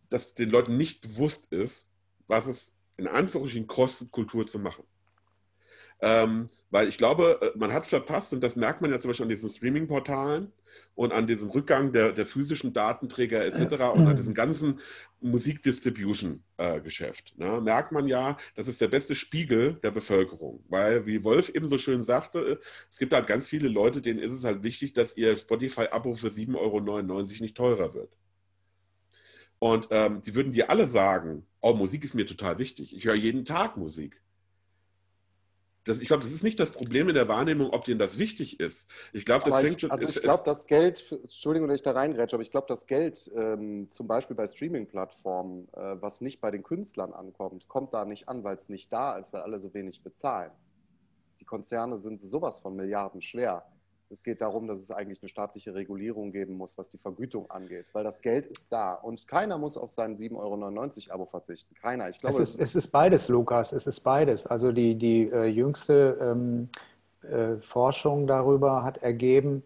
dass 0.08 0.34
den 0.34 0.50
Leuten 0.50 0.76
nicht 0.76 1.00
bewusst 1.00 1.52
ist, 1.52 1.90
was 2.28 2.46
es 2.46 2.72
in 2.96 3.08
Anführungsstrichen 3.08 3.66
kostet, 3.66 4.12
Kultur 4.12 4.46
zu 4.46 4.60
machen. 4.60 4.84
Ähm, 6.00 6.46
weil 6.70 6.88
ich 6.88 6.98
glaube, 6.98 7.38
äh, 7.40 7.58
man 7.58 7.72
hat 7.72 7.86
verpasst, 7.86 8.32
und 8.32 8.42
das 8.42 8.56
merkt 8.56 8.82
man 8.82 8.90
ja 8.90 8.98
zum 9.00 9.10
Beispiel 9.10 9.24
an 9.24 9.30
diesen 9.30 9.50
Streaming-Portalen 9.50 10.52
und 10.94 11.12
an 11.12 11.26
diesem 11.26 11.50
Rückgang 11.50 11.92
der, 11.92 12.12
der 12.12 12.24
physischen 12.26 12.72
Datenträger 12.72 13.44
etc. 13.44 13.60
und 13.94 14.06
an 14.06 14.16
diesem 14.16 14.34
ganzen 14.34 14.80
Musikdistribution-Geschäft. 15.20 17.34
Äh, 17.38 17.44
ne, 17.44 17.60
merkt 17.60 17.92
man 17.92 18.08
ja, 18.08 18.36
das 18.54 18.68
ist 18.68 18.80
der 18.80 18.88
beste 18.88 19.14
Spiegel 19.14 19.74
der 19.82 19.90
Bevölkerung. 19.90 20.64
Weil, 20.68 21.06
wie 21.06 21.24
Wolf 21.24 21.50
eben 21.50 21.68
so 21.68 21.78
schön 21.78 22.02
sagte, 22.02 22.38
äh, 22.38 22.56
es 22.90 22.98
gibt 22.98 23.12
halt 23.12 23.26
ganz 23.26 23.46
viele 23.46 23.68
Leute, 23.68 24.00
denen 24.02 24.18
ist 24.18 24.32
es 24.32 24.44
halt 24.44 24.62
wichtig, 24.62 24.92
dass 24.92 25.16
ihr 25.16 25.36
Spotify-Abo 25.36 26.14
für 26.14 26.28
7,99 26.28 26.56
Euro 26.56 27.22
nicht 27.40 27.56
teurer 27.56 27.94
wird. 27.94 28.16
Und 29.58 29.88
ähm, 29.90 30.20
die 30.22 30.34
würden 30.34 30.52
dir 30.52 30.70
alle 30.70 30.86
sagen, 30.86 31.46
oh, 31.60 31.74
Musik 31.74 32.04
ist 32.04 32.14
mir 32.14 32.26
total 32.26 32.58
wichtig. 32.58 32.94
Ich 32.94 33.06
höre 33.06 33.14
jeden 33.14 33.44
Tag 33.44 33.76
Musik. 33.76 34.20
Das, 35.86 36.00
ich 36.00 36.08
glaube, 36.08 36.22
das 36.22 36.32
ist 36.32 36.42
nicht 36.42 36.58
das 36.58 36.72
Problem 36.72 37.08
in 37.08 37.14
der 37.14 37.28
Wahrnehmung, 37.28 37.70
ob 37.70 37.84
denen 37.84 38.00
das 38.00 38.18
wichtig 38.18 38.58
ist. 38.58 38.90
Ich 39.12 39.24
glaube, 39.24 39.48
das 39.48 39.60
fängt 39.60 39.80
schon. 39.80 39.90
Also 39.92 40.08
ich 40.08 40.20
glaube, 40.20 40.42
das 40.44 40.66
Geld, 40.66 41.04
Entschuldigung, 41.10 41.68
dass 41.68 41.76
ich 41.76 41.82
da 41.82 41.92
reingrätsche, 41.92 42.34
aber 42.34 42.42
ich 42.42 42.50
glaube, 42.50 42.66
das 42.68 42.88
Geld 42.88 43.30
ähm, 43.36 43.86
zum 43.92 44.08
Beispiel 44.08 44.34
bei 44.34 44.48
Streaming-Plattformen, 44.48 45.68
äh, 45.74 45.96
was 46.00 46.20
nicht 46.20 46.40
bei 46.40 46.50
den 46.50 46.64
Künstlern 46.64 47.12
ankommt, 47.12 47.68
kommt 47.68 47.94
da 47.94 48.04
nicht 48.04 48.28
an, 48.28 48.42
weil 48.42 48.56
es 48.56 48.68
nicht 48.68 48.92
da 48.92 49.16
ist, 49.16 49.32
weil 49.32 49.42
alle 49.42 49.60
so 49.60 49.72
wenig 49.74 50.02
bezahlen. 50.02 50.50
Die 51.38 51.44
Konzerne 51.44 51.98
sind 51.98 52.20
sowas 52.20 52.58
von 52.58 52.74
Milliarden 52.74 53.22
schwer. 53.22 53.64
Es 54.08 54.22
geht 54.22 54.40
darum, 54.40 54.68
dass 54.68 54.78
es 54.78 54.90
eigentlich 54.90 55.20
eine 55.20 55.28
staatliche 55.28 55.74
Regulierung 55.74 56.30
geben 56.30 56.54
muss, 56.54 56.78
was 56.78 56.88
die 56.88 56.98
Vergütung 56.98 57.50
angeht, 57.50 57.90
weil 57.92 58.04
das 58.04 58.20
Geld 58.20 58.46
ist 58.46 58.72
da 58.72 58.94
und 58.94 59.26
keiner 59.26 59.58
muss 59.58 59.76
auf 59.76 59.90
sein 59.90 60.16
7,99 60.16 61.08
Euro 61.10 61.14
Abo 61.14 61.26
verzichten. 61.26 61.74
Keiner. 61.74 62.08
Ich 62.08 62.20
glaube, 62.20 62.40
es, 62.40 62.54
ist, 62.54 62.60
es 62.60 62.74
ist 62.76 62.88
beides, 62.88 63.28
Lukas. 63.28 63.72
Es 63.72 63.86
ist 63.86 64.00
beides. 64.00 64.46
Also 64.46 64.70
die, 64.70 64.94
die 64.94 65.28
äh, 65.30 65.46
jüngste 65.46 66.16
ähm, 66.20 66.68
äh, 67.22 67.56
Forschung 67.60 68.26
darüber 68.26 68.84
hat 68.84 68.98
ergeben, 68.98 69.64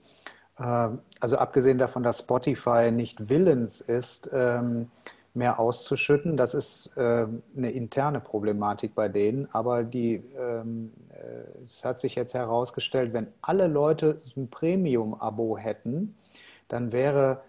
äh, 0.58 0.88
also 1.20 1.36
abgesehen 1.36 1.78
davon, 1.78 2.02
dass 2.02 2.20
Spotify 2.20 2.90
nicht 2.90 3.28
willens 3.28 3.80
ist, 3.80 4.30
ähm, 4.32 4.90
mehr 5.35 5.61
auszuschütten. 5.61 6.36
Das 6.36 6.55
ist 6.55 6.90
äh, 6.97 7.27
eine 7.57 7.70
interne 7.70 8.20
Problematik 8.20 8.94
bei 8.94 9.09
denen, 9.09 9.48
aber 9.52 9.85
die, 9.85 10.23
ähm, 10.36 10.93
äh, 11.11 11.65
es 11.65 11.85
hat 11.85 11.98
sich 11.98 12.15
jetzt 12.15 12.35
herausgestellt, 12.35 13.12
wenn 13.12 13.28
alle 13.43 13.69
Leute 13.69 14.19
ein 14.36 14.48
Premium-Abo 14.48 15.57
hätten, 15.57 16.16
dann 16.69 16.93
wäre, 16.93 17.43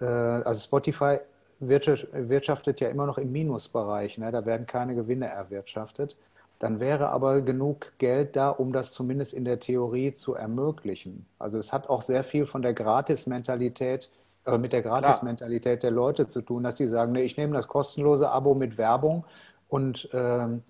äh, 0.00 0.04
also 0.04 0.60
Spotify 0.60 1.18
wirtschaftet 1.60 2.80
ja 2.80 2.88
immer 2.88 3.04
noch 3.04 3.18
im 3.18 3.32
Minusbereich, 3.32 4.16
ne? 4.16 4.30
da 4.32 4.46
werden 4.46 4.66
keine 4.66 4.94
Gewinne 4.94 5.26
erwirtschaftet. 5.26 6.16
Dann 6.58 6.78
wäre 6.78 7.08
aber 7.08 7.40
genug 7.40 7.92
Geld 7.96 8.36
da, 8.36 8.50
um 8.50 8.72
das 8.72 8.92
zumindest 8.92 9.32
in 9.32 9.46
der 9.46 9.60
Theorie 9.60 10.12
zu 10.12 10.34
ermöglichen. 10.34 11.26
Also 11.38 11.58
es 11.58 11.72
hat 11.72 11.88
auch 11.88 12.02
sehr 12.02 12.22
viel 12.22 12.44
von 12.44 12.60
der 12.60 12.74
Gratis-Mentalität 12.74 14.10
äh, 14.54 14.58
mit 14.58 14.72
der 14.72 14.82
Gratis-Mentalität 14.82 15.82
der 15.82 15.90
Leute 15.90 16.26
zu 16.26 16.42
tun, 16.42 16.62
dass 16.62 16.76
sie 16.76 16.88
sagen, 16.88 17.12
nee, 17.12 17.22
ich 17.22 17.36
nehme 17.36 17.54
das 17.54 17.68
kostenlose 17.68 18.30
Abo 18.30 18.54
mit 18.54 18.78
Werbung 18.78 19.24
und 19.68 20.08
ähm, 20.12 20.62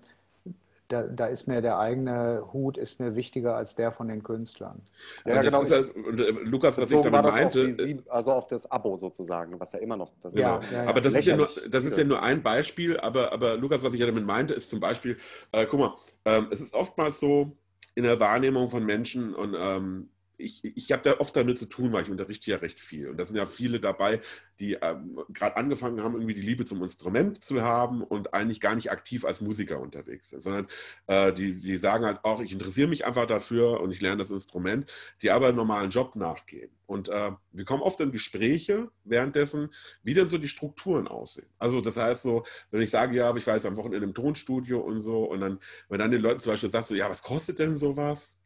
da, 0.91 1.03
da, 1.03 1.25
ist 1.27 1.47
mir 1.47 1.61
der 1.61 1.79
eigene 1.79 2.43
Hut 2.51 2.77
ist 2.77 2.99
mir 2.99 3.15
wichtiger 3.15 3.55
als 3.55 3.75
der 3.75 3.91
von 3.91 4.09
den 4.09 4.23
Künstlern. 4.23 4.81
Ja, 5.25 5.35
ja 5.35 5.41
genau. 5.41 5.63
Halt, 5.63 5.95
äh, 5.95 6.31
Lukas, 6.43 6.77
was 6.77 6.91
ich 6.91 7.01
damit 7.01 7.23
meinte. 7.23 7.61
Auf 7.61 7.85
die, 7.85 8.03
also 8.09 8.31
auf 8.33 8.47
das 8.47 8.69
Abo 8.69 8.97
sozusagen, 8.97 9.57
was 9.59 9.71
ja 9.71 9.79
immer 9.79 9.95
noch. 9.95 10.11
Das 10.21 10.33
ja, 10.33 10.59
ja, 10.71 10.83
ja, 10.83 10.89
aber 10.89 10.99
das 10.99 11.15
ist 11.15 11.25
ja, 11.25 11.37
nur, 11.37 11.49
das 11.69 11.85
ist 11.85 11.97
ja 11.97 12.03
nur 12.03 12.21
ein 12.21 12.43
Beispiel. 12.43 12.99
Aber, 12.99 13.31
aber 13.31 13.55
Lukas, 13.55 13.83
was 13.83 13.93
ich 13.93 14.01
ja 14.01 14.05
damit 14.05 14.25
meinte, 14.25 14.53
ist 14.53 14.69
zum 14.69 14.81
Beispiel, 14.81 15.17
äh, 15.53 15.65
guck 15.65 15.79
mal, 15.79 15.95
ähm, 16.25 16.47
es 16.51 16.59
ist 16.59 16.73
oftmals 16.73 17.19
so 17.19 17.55
in 17.95 18.03
der 18.03 18.19
Wahrnehmung 18.19 18.69
von 18.69 18.85
Menschen 18.85 19.33
und 19.33 19.55
ähm, 19.57 20.09
ich, 20.41 20.63
ich 20.63 20.91
habe 20.91 21.03
da 21.03 21.19
oft 21.19 21.35
damit 21.35 21.57
zu 21.59 21.67
tun, 21.67 21.93
weil 21.93 22.03
ich 22.03 22.09
unterrichte 22.09 22.51
ja 22.51 22.57
recht 22.57 22.79
viel. 22.79 23.09
Und 23.09 23.17
da 23.17 23.25
sind 23.25 23.35
ja 23.37 23.45
viele 23.45 23.79
dabei, 23.79 24.21
die 24.59 24.73
ähm, 24.81 25.19
gerade 25.29 25.57
angefangen 25.57 26.03
haben, 26.03 26.15
irgendwie 26.15 26.33
die 26.33 26.41
Liebe 26.41 26.65
zum 26.65 26.81
Instrument 26.83 27.43
zu 27.43 27.61
haben 27.61 28.03
und 28.03 28.33
eigentlich 28.33 28.59
gar 28.59 28.75
nicht 28.75 28.91
aktiv 28.91 29.25
als 29.25 29.41
Musiker 29.41 29.79
unterwegs 29.79 30.29
sind, 30.29 30.41
sondern 30.41 30.67
äh, 31.07 31.33
die, 31.33 31.55
die 31.55 31.77
sagen 31.77 32.05
halt 32.05 32.23
auch, 32.23 32.41
ich 32.41 32.51
interessiere 32.51 32.87
mich 32.87 33.05
einfach 33.05 33.25
dafür 33.25 33.81
und 33.81 33.91
ich 33.91 34.01
lerne 34.01 34.17
das 34.17 34.31
Instrument, 34.31 34.91
die 35.21 35.31
aber 35.31 35.47
einen 35.47 35.57
normalen 35.57 35.89
Job 35.89 36.15
nachgehen. 36.15 36.71
Und 36.85 37.07
äh, 37.07 37.31
wir 37.53 37.65
kommen 37.65 37.81
oft 37.81 38.01
in 38.01 38.11
Gespräche 38.11 38.91
währenddessen, 39.05 39.69
wie 40.03 40.13
denn 40.13 40.27
so 40.27 40.37
die 40.37 40.49
Strukturen 40.49 41.07
aussehen. 41.07 41.47
Also 41.57 41.79
das 41.79 41.95
heißt 41.95 42.21
so, 42.21 42.43
wenn 42.69 42.81
ich 42.81 42.89
sage, 42.89 43.15
ja, 43.15 43.33
ich 43.35 43.47
war 43.47 43.55
jetzt 43.55 43.65
am 43.65 43.77
Wochenende 43.77 44.05
im 44.05 44.13
Tonstudio 44.13 44.79
und 44.81 44.99
so, 44.99 45.23
und 45.23 45.39
dann, 45.39 45.59
wenn 45.87 45.99
dann 45.99 46.11
den 46.11 46.21
Leuten 46.21 46.41
zum 46.41 46.51
Beispiel 46.51 46.69
sagt, 46.69 46.87
so, 46.87 46.95
ja, 46.95 47.09
was 47.09 47.23
kostet 47.23 47.59
denn 47.59 47.77
sowas? 47.77 48.40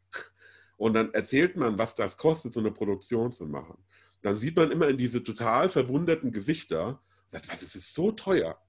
Und 0.76 0.94
dann 0.94 1.12
erzählt 1.14 1.56
man, 1.56 1.78
was 1.78 1.94
das 1.94 2.16
kostet, 2.16 2.52
so 2.52 2.60
eine 2.60 2.70
Produktion 2.70 3.32
zu 3.32 3.46
machen. 3.46 3.78
Dann 4.22 4.36
sieht 4.36 4.56
man 4.56 4.70
immer 4.70 4.88
in 4.88 4.98
diese 4.98 5.22
total 5.22 5.68
verwunderten 5.68 6.32
Gesichter 6.32 6.88
und 6.88 7.30
sagt, 7.30 7.48
was, 7.48 7.62
ist 7.62 7.76
es 7.76 7.94
so 7.94 8.12
teuer? 8.12 8.60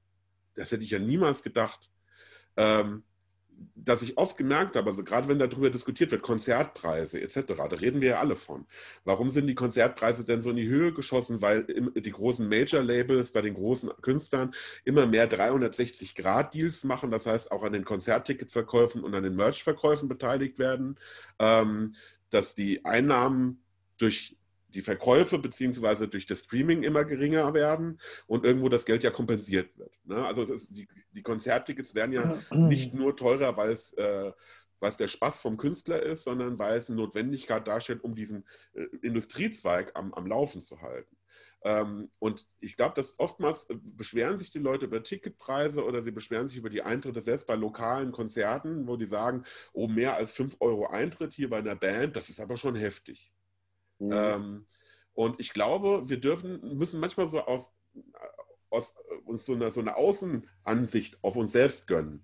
Das 0.55 0.71
hätte 0.71 0.83
ich 0.83 0.91
ja 0.91 0.99
niemals 0.99 1.43
gedacht. 1.43 1.89
Ähm, 2.55 3.03
dass 3.75 4.01
ich 4.01 4.17
oft 4.17 4.37
gemerkt 4.37 4.75
habe, 4.75 4.89
also 4.89 5.03
gerade 5.03 5.27
wenn 5.27 5.39
darüber 5.39 5.69
diskutiert 5.69 6.11
wird, 6.11 6.21
Konzertpreise 6.21 7.21
etc., 7.21 7.43
da 7.47 7.63
reden 7.65 8.01
wir 8.01 8.09
ja 8.09 8.19
alle 8.19 8.35
von. 8.35 8.65
Warum 9.05 9.29
sind 9.29 9.47
die 9.47 9.55
Konzertpreise 9.55 10.25
denn 10.25 10.41
so 10.41 10.49
in 10.49 10.57
die 10.57 10.67
Höhe 10.67 10.93
geschossen? 10.93 11.41
Weil 11.41 11.63
die 11.63 12.11
großen 12.11 12.47
Major-Labels 12.47 13.31
bei 13.31 13.41
den 13.41 13.53
großen 13.53 13.89
Künstlern 14.01 14.53
immer 14.83 15.05
mehr 15.05 15.29
360-Grad-Deals 15.29 16.83
machen, 16.83 17.11
das 17.11 17.25
heißt 17.25 17.51
auch 17.51 17.63
an 17.63 17.73
den 17.73 17.85
Konzertticketverkäufen 17.85 19.03
und 19.03 19.15
an 19.15 19.23
den 19.23 19.35
Merch-Verkäufen 19.35 20.09
beteiligt 20.09 20.59
werden, 20.59 20.99
ähm, 21.39 21.95
dass 22.29 22.55
die 22.55 22.83
Einnahmen 22.83 23.63
durch 23.97 24.37
die 24.69 24.81
Verkäufe 24.81 25.39
beziehungsweise 25.39 26.07
durch 26.07 26.25
das 26.25 26.41
Streaming 26.41 26.83
immer 26.83 27.05
geringer 27.05 27.53
werden 27.53 27.99
und 28.25 28.45
irgendwo 28.45 28.69
das 28.69 28.85
Geld 28.85 29.03
ja 29.03 29.11
kompensiert 29.11 29.77
wird. 29.77 29.91
Ne? 30.05 30.25
Also 30.25 30.43
ist, 30.43 30.75
die, 30.75 30.87
die, 31.11 31.21
Konzerttickets 31.21 31.95
werden 31.95 32.13
ja 32.13 32.41
nicht 32.51 32.93
nur 32.93 33.15
teurer, 33.15 33.55
weil 33.57 33.71
es, 33.71 33.93
äh, 33.93 34.31
der 34.81 35.07
Spaß 35.07 35.41
vom 35.41 35.57
Künstler 35.57 36.03
ist, 36.03 36.23
sondern 36.23 36.59
weil 36.59 36.77
es 36.77 36.89
eine 36.89 36.97
Notwendigkeit 36.97 37.67
darstellt, 37.67 38.03
um 38.03 38.15
diesen 38.15 38.45
äh, 38.73 38.83
Industriezweig 39.01 39.91
am, 39.95 40.13
am 40.13 40.27
Laufen 40.27 40.61
zu 40.61 40.81
halten. 40.81 41.17
Ähm, 41.63 42.11
und 42.19 42.47
ich 42.59 42.77
glaube, 42.77 42.93
dass 42.95 43.19
oftmals 43.19 43.65
äh, 43.69 43.75
beschweren 43.81 44.37
sich 44.37 44.51
die 44.51 44.59
Leute 44.59 44.85
über 44.85 45.03
Ticketpreise 45.03 45.83
oder 45.83 46.01
sie 46.01 46.11
beschweren 46.11 46.47
sich 46.47 46.57
über 46.57 46.69
die 46.69 46.83
Eintritte, 46.83 47.21
selbst 47.21 47.47
bei 47.47 47.55
lokalen 47.55 48.11
Konzerten, 48.11 48.87
wo 48.87 48.95
die 48.95 49.07
sagen, 49.07 49.43
oh, 49.73 49.87
mehr 49.87 50.15
als 50.15 50.33
5 50.33 50.57
Euro 50.59 50.87
Eintritt 50.87 51.33
hier 51.33 51.49
bei 51.49 51.57
einer 51.57 51.75
Band, 51.75 52.15
das 52.15 52.29
ist 52.29 52.39
aber 52.39 52.57
schon 52.57 52.75
heftig. 52.75 53.31
Mhm. 53.99 54.11
Ähm, 54.11 54.65
und 55.13 55.39
ich 55.39 55.53
glaube, 55.53 56.09
wir 56.09 56.19
dürfen, 56.19 56.77
müssen 56.77 56.99
manchmal 56.99 57.27
so 57.27 57.41
aus, 57.41 57.73
aus 58.69 58.93
uns 59.25 59.45
so 59.45 59.53
eine, 59.53 59.71
so 59.71 59.81
eine 59.81 59.95
Außenansicht 59.95 61.23
auf 61.23 61.35
uns 61.35 61.51
selbst 61.51 61.87
gönnen 61.87 62.23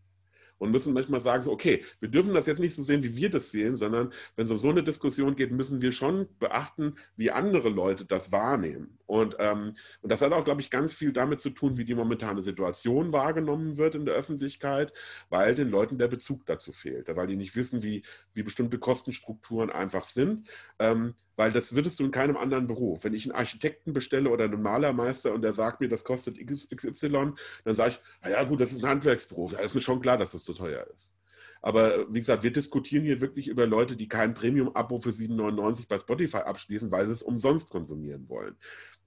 und 0.63 0.71
müssen 0.71 0.93
manchmal 0.93 1.19
sagen, 1.19 1.43
so, 1.43 1.51
okay, 1.51 1.83
wir 1.99 2.07
dürfen 2.07 2.33
das 2.33 2.45
jetzt 2.45 2.59
nicht 2.59 2.73
so 2.73 2.83
sehen, 2.83 3.03
wie 3.03 3.17
wir 3.17 3.29
das 3.29 3.51
sehen, 3.51 3.75
sondern 3.75 4.13
wenn 4.37 4.45
es 4.45 4.51
um 4.51 4.57
so 4.57 4.69
eine 4.69 4.81
Diskussion 4.81 5.35
geht, 5.35 5.51
müssen 5.51 5.81
wir 5.81 5.91
schon 5.91 6.27
beachten, 6.39 6.95
wie 7.17 7.31
andere 7.31 7.67
Leute 7.67 8.05
das 8.05 8.31
wahrnehmen. 8.31 8.97
Und, 9.05 9.35
ähm, 9.39 9.73
und 10.01 10.11
das 10.11 10.21
hat 10.21 10.31
auch, 10.31 10.45
glaube 10.45 10.61
ich, 10.61 10.69
ganz 10.69 10.93
viel 10.93 11.11
damit 11.11 11.41
zu 11.41 11.49
tun, 11.49 11.77
wie 11.77 11.83
die 11.83 11.95
momentane 11.95 12.41
Situation 12.41 13.11
wahrgenommen 13.11 13.77
wird 13.77 13.95
in 13.95 14.05
der 14.05 14.15
Öffentlichkeit, 14.15 14.93
weil 15.29 15.53
den 15.53 15.69
Leuten 15.69 15.97
der 15.97 16.07
Bezug 16.07 16.45
dazu 16.45 16.71
fehlt, 16.71 17.13
weil 17.13 17.27
die 17.27 17.35
nicht 17.35 17.57
wissen, 17.57 17.83
wie, 17.83 18.03
wie 18.33 18.43
bestimmte 18.43 18.79
Kostenstrukturen 18.79 19.69
einfach 19.69 20.05
sind. 20.05 20.47
Ähm, 20.79 21.15
weil 21.35 21.51
das 21.51 21.75
würdest 21.75 21.99
du 21.99 22.05
in 22.05 22.11
keinem 22.11 22.37
anderen 22.37 22.67
Beruf. 22.67 23.03
Wenn 23.03 23.13
ich 23.13 23.25
einen 23.25 23.35
Architekten 23.35 23.93
bestelle 23.93 24.29
oder 24.29 24.45
einen 24.45 24.61
Malermeister 24.61 25.33
und 25.33 25.41
der 25.41 25.53
sagt 25.53 25.81
mir, 25.81 25.89
das 25.89 26.03
kostet 26.03 26.37
XY, 26.37 27.33
dann 27.63 27.75
sage 27.75 27.91
ich, 27.91 27.99
ah 28.21 28.29
ja 28.29 28.43
gut, 28.43 28.61
das 28.61 28.71
ist 28.71 28.83
ein 28.83 28.89
Handwerksberuf. 28.89 29.53
Da 29.53 29.59
ist 29.59 29.75
mir 29.75 29.81
schon 29.81 30.01
klar, 30.01 30.17
dass 30.17 30.33
das 30.33 30.43
zu 30.43 30.53
teuer 30.53 30.85
ist. 30.93 31.15
Aber 31.63 32.13
wie 32.13 32.19
gesagt, 32.19 32.43
wir 32.43 32.51
diskutieren 32.51 33.05
hier 33.05 33.21
wirklich 33.21 33.47
über 33.47 33.65
Leute, 33.65 33.95
die 33.95 34.09
kein 34.09 34.33
Premium-Abo 34.33 34.99
für 34.99 35.11
7,99 35.11 35.87
bei 35.87 35.97
Spotify 35.97 36.39
abschließen, 36.39 36.91
weil 36.91 37.05
sie 37.07 37.13
es 37.13 37.23
umsonst 37.23 37.69
konsumieren 37.69 38.27
wollen. 38.27 38.57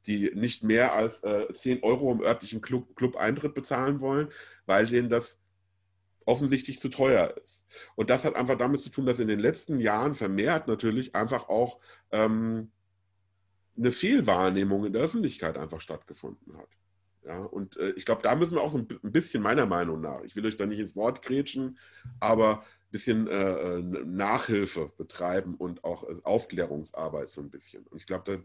Die 0.06 0.30
nicht 0.34 0.62
mehr 0.62 0.94
als 0.94 1.22
äh, 1.22 1.52
10 1.52 1.82
Euro 1.82 2.10
im 2.12 2.22
örtlichen 2.22 2.62
Club, 2.62 2.96
Club 2.96 3.16
Eintritt 3.16 3.54
bezahlen 3.54 4.00
wollen, 4.00 4.28
weil 4.64 4.86
denen 4.86 5.10
das 5.10 5.42
offensichtlich 6.26 6.78
zu 6.78 6.90
teuer 6.90 7.34
ist. 7.42 7.66
Und 7.94 8.10
das 8.10 8.24
hat 8.24 8.34
einfach 8.34 8.58
damit 8.58 8.82
zu 8.82 8.90
tun, 8.90 9.06
dass 9.06 9.20
in 9.20 9.28
den 9.28 9.40
letzten 9.40 9.78
Jahren 9.78 10.14
vermehrt 10.14 10.68
natürlich 10.68 11.14
einfach 11.14 11.48
auch 11.48 11.78
ähm, 12.10 12.70
eine 13.78 13.90
Fehlwahrnehmung 13.90 14.84
in 14.84 14.92
der 14.92 15.02
Öffentlichkeit 15.02 15.56
einfach 15.56 15.80
stattgefunden 15.80 16.56
hat. 16.58 16.68
Ja, 17.24 17.38
und 17.38 17.76
äh, 17.76 17.90
ich 17.90 18.04
glaube, 18.04 18.22
da 18.22 18.34
müssen 18.36 18.56
wir 18.56 18.62
auch 18.62 18.70
so 18.70 18.78
ein, 18.78 18.86
bisschen 18.86 19.42
meiner 19.42 19.66
Meinung 19.66 20.00
nach, 20.00 20.22
ich 20.22 20.36
will 20.36 20.46
euch 20.46 20.56
da 20.56 20.66
nicht 20.66 20.78
ins 20.78 20.94
Wort 20.94 21.22
grätschen, 21.22 21.78
aber 22.20 22.60
ein 22.60 22.90
bisschen 22.90 23.26
äh, 23.26 23.78
äh 23.78 23.82
Nachhilfe 23.82 24.92
betreiben 24.96 25.54
und 25.56 25.82
auch 25.82 26.04
äh, 26.04 26.14
Aufklärungsarbeit 26.22 27.28
so 27.28 27.40
ein 27.40 27.50
bisschen. 27.50 27.84
Und 27.88 27.98
ich 27.98 28.06
glaube, 28.06 28.24
da 28.32 28.38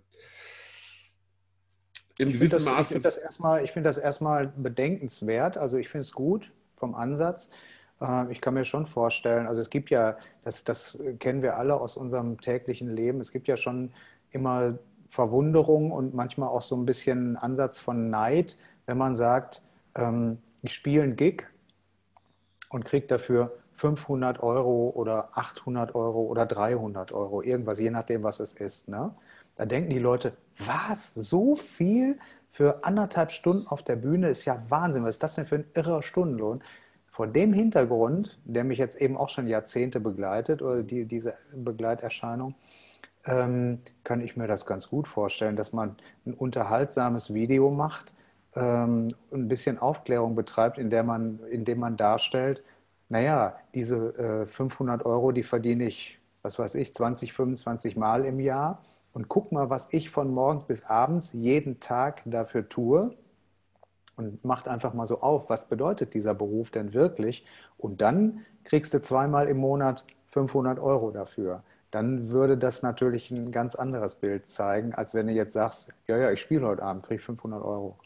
in 2.18 2.32
gewissem 2.32 2.64
Maße. 2.64 2.96
Ich 2.96 3.02
finde 3.02 3.04
das, 3.04 3.18
erstmal, 3.18 3.68
find 3.68 3.86
das 3.86 3.98
erstmal 3.98 4.48
bedenkenswert. 4.48 5.58
Also 5.58 5.78
ich 5.78 5.90
finde 5.90 6.02
es 6.02 6.12
gut 6.12 6.52
vom 6.82 6.96
Ansatz. 6.96 7.50
Äh, 8.02 8.30
ich 8.32 8.42
kann 8.42 8.56
mir 8.56 8.66
schon 8.66 8.86
vorstellen, 8.86 9.48
also 9.48 9.62
es 9.62 9.70
gibt 9.70 9.90
ja, 9.90 10.18
das, 10.44 10.66
das 10.66 10.98
kennen 11.20 11.42
wir 11.42 11.56
alle 11.56 11.80
aus 11.80 11.96
unserem 11.96 12.42
täglichen 12.42 12.94
Leben, 12.94 13.22
es 13.22 13.32
gibt 13.32 13.48
ja 13.48 13.56
schon 13.56 13.92
immer 14.32 14.78
Verwunderung 15.08 15.92
und 15.92 16.14
manchmal 16.14 16.50
auch 16.50 16.62
so 16.62 16.76
ein 16.76 16.86
bisschen 16.86 17.38
Ansatz 17.38 17.80
von 17.80 18.10
Neid, 18.10 18.58
wenn 18.86 18.98
man 18.98 19.16
sagt, 19.16 19.62
ähm, 19.96 20.40
ich 20.62 20.74
spiele 20.74 21.04
einen 21.04 21.16
Gig 21.16 21.48
und 22.70 22.86
kriege 22.86 23.08
dafür 23.08 23.58
500 23.76 24.42
Euro 24.42 24.90
oder 24.96 25.30
800 25.34 25.96
Euro 25.96 26.22
oder 26.22 26.46
300 26.46 27.12
Euro, 27.12 27.42
irgendwas, 27.42 27.80
je 27.80 27.92
nachdem, 27.92 28.24
was 28.24 28.40
es 28.40 28.54
ist. 28.54 28.88
Ne? 28.88 29.14
Da 29.56 29.66
denken 29.66 29.90
die 29.90 30.00
Leute, 30.00 30.34
was, 30.66 31.14
so 31.14 31.56
viel 31.56 32.18
für 32.52 32.84
anderthalb 32.84 33.32
Stunden 33.32 33.68
auf 33.68 33.82
der 33.82 33.96
Bühne 33.96 34.30
ist 34.30 34.46
ja 34.46 34.62
Wahnsinn. 34.70 35.04
Was 35.04 35.16
ist 35.16 35.24
das 35.24 35.36
denn 35.36 35.46
für 35.46 35.56
ein 35.56 35.66
irrer 35.74 36.04
Stundenlohn? 36.04 36.62
Vor 37.08 37.28
dem 37.28 37.54
Hintergrund, 37.54 38.40
der 38.46 38.64
mich 38.64 38.78
jetzt 38.78 38.96
eben 39.02 39.18
auch 39.18 39.30
schon 39.30 39.48
Jahrzehnte 39.48 40.00
begleitet, 40.00 40.62
oder 40.62 40.84
die, 40.84 41.06
diese 41.06 41.36
Begleiterscheinung, 41.54 42.56
ähm, 43.26 43.80
kann 44.04 44.22
ich 44.22 44.36
mir 44.36 44.48
das 44.48 44.66
ganz 44.66 44.90
gut 44.90 45.08
vorstellen, 45.08 45.56
dass 45.56 45.74
man 45.74 45.96
ein 46.26 46.34
unterhaltsames 46.34 47.34
Video 47.34 47.70
macht, 47.72 48.14
ähm, 48.56 49.10
ein 49.32 49.48
bisschen 49.48 49.78
Aufklärung 49.78 50.36
betreibt, 50.36 50.78
in 50.78 50.90
man, 51.06 51.40
indem 51.50 51.80
man 51.80 51.98
darstellt, 51.98 52.64
naja, 53.10 53.58
diese 53.76 54.44
äh, 54.44 54.46
500 54.46 55.06
Euro, 55.06 55.32
die 55.32 55.44
verdiene 55.44 55.86
ich, 55.86 56.20
was 56.42 56.58
weiß 56.58 56.76
ich, 56.76 56.94
20, 56.94 57.34
25 57.34 57.98
Mal 57.98 58.26
im 58.26 58.40
Jahr. 58.40 58.82
Und 59.14 59.28
guck 59.28 59.52
mal, 59.52 59.70
was 59.70 59.90
ich 59.92 60.10
von 60.10 60.34
morgens 60.34 60.66
bis 60.66 60.86
abends 60.86 61.34
jeden 61.34 61.80
Tag 61.80 62.22
dafür 62.26 62.68
tue. 62.70 63.16
Und 64.18 64.44
macht 64.46 64.68
einfach 64.68 64.94
mal 64.94 65.06
so 65.06 65.22
auf, 65.22 65.50
was 65.50 65.68
bedeutet 65.68 66.14
dieser 66.14 66.36
Beruf 66.36 66.70
denn 66.70 66.94
wirklich? 66.94 67.46
Und 67.78 68.02
dann 68.02 68.46
kriegst 68.64 68.94
du 68.94 69.00
zweimal 69.00 69.48
im 69.48 69.58
Monat 69.58 70.06
500 70.28 70.80
Euro 70.80 71.12
dafür. 71.12 71.64
Dann 71.92 72.30
würde 72.30 72.58
das 72.58 72.84
natürlich 72.84 73.32
ein 73.32 73.52
ganz 73.52 73.76
anderes 73.76 74.16
Bild 74.16 74.46
zeigen, 74.46 74.94
als 74.94 75.14
wenn 75.14 75.28
du 75.28 75.34
jetzt 75.34 75.54
sagst, 75.54 75.94
ja, 76.08 76.18
ja, 76.18 76.32
ich 76.32 76.40
spiele 76.40 76.66
heute 76.68 76.84
Abend, 76.84 77.04
kriege 77.04 77.22
500 77.22 77.62
Euro. 77.64 77.98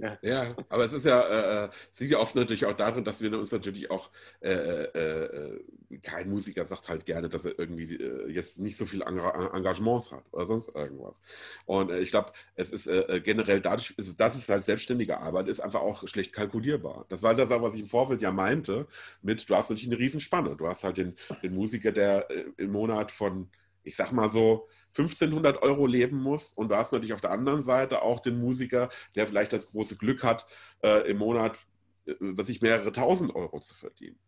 Ja. 0.00 0.18
ja, 0.22 0.56
aber 0.68 0.84
es 0.84 0.92
ist 0.92 1.06
ja, 1.06 1.20
äh, 1.22 1.64
äh 1.64 1.70
liegt 1.98 2.12
ja 2.12 2.18
oft 2.18 2.36
natürlich 2.36 2.64
auch 2.66 2.74
darin, 2.74 3.04
dass 3.04 3.20
wir 3.20 3.36
uns 3.36 3.50
natürlich 3.50 3.90
auch, 3.90 4.10
äh, 4.40 4.52
äh, 4.52 5.24
äh, 5.24 5.64
kein 6.02 6.30
Musiker 6.30 6.64
sagt 6.64 6.88
halt 6.88 7.04
gerne, 7.04 7.28
dass 7.28 7.44
er 7.44 7.58
irgendwie 7.58 7.96
äh, 7.96 8.30
jetzt 8.30 8.60
nicht 8.60 8.76
so 8.76 8.86
viel 8.86 9.02
Engagements 9.02 10.12
hat 10.12 10.24
oder 10.30 10.46
sonst 10.46 10.68
irgendwas. 10.74 11.20
Und 11.66 11.90
ich 11.90 12.10
glaube, 12.10 12.32
es 12.54 12.70
ist 12.70 12.88
generell 13.24 13.60
dadurch, 13.60 13.94
also 13.98 14.12
dass 14.12 14.36
es 14.36 14.48
halt 14.48 14.64
selbstständige 14.64 15.18
Arbeit 15.18 15.48
ist, 15.48 15.60
einfach 15.60 15.80
auch 15.80 16.06
schlecht 16.06 16.32
kalkulierbar. 16.32 17.06
Das 17.08 17.22
war 17.22 17.34
das, 17.34 17.50
was 17.50 17.74
ich 17.74 17.80
im 17.80 17.88
Vorfeld 17.88 18.22
ja 18.22 18.30
meinte, 18.30 18.86
mit, 19.22 19.48
du 19.48 19.56
hast 19.56 19.70
natürlich 19.70 19.90
eine 19.90 19.98
Riesenspanne. 19.98 20.56
Du 20.56 20.68
hast 20.68 20.84
halt 20.84 20.98
den, 20.98 21.16
den 21.42 21.54
Musiker, 21.54 21.90
der 21.90 22.28
im 22.56 22.70
Monat 22.70 23.10
von 23.10 23.48
ich 23.82 23.96
sag 23.96 24.12
mal 24.12 24.28
so, 24.28 24.68
1500 24.96 25.62
Euro 25.62 25.86
leben 25.86 26.20
muss. 26.20 26.52
Und 26.52 26.70
du 26.70 26.76
hast 26.76 26.92
natürlich 26.92 27.12
auf 27.12 27.20
der 27.20 27.30
anderen 27.30 27.62
Seite 27.62 28.02
auch 28.02 28.20
den 28.20 28.38
Musiker, 28.38 28.88
der 29.14 29.26
vielleicht 29.26 29.52
das 29.52 29.70
große 29.70 29.96
Glück 29.96 30.24
hat, 30.24 30.46
äh, 30.82 31.10
im 31.10 31.18
Monat, 31.18 31.58
äh, 32.06 32.14
was 32.20 32.48
ich 32.48 32.62
mehrere 32.62 32.92
tausend 32.92 33.34
Euro 33.34 33.60
zu 33.60 33.74
verdienen. 33.74 34.18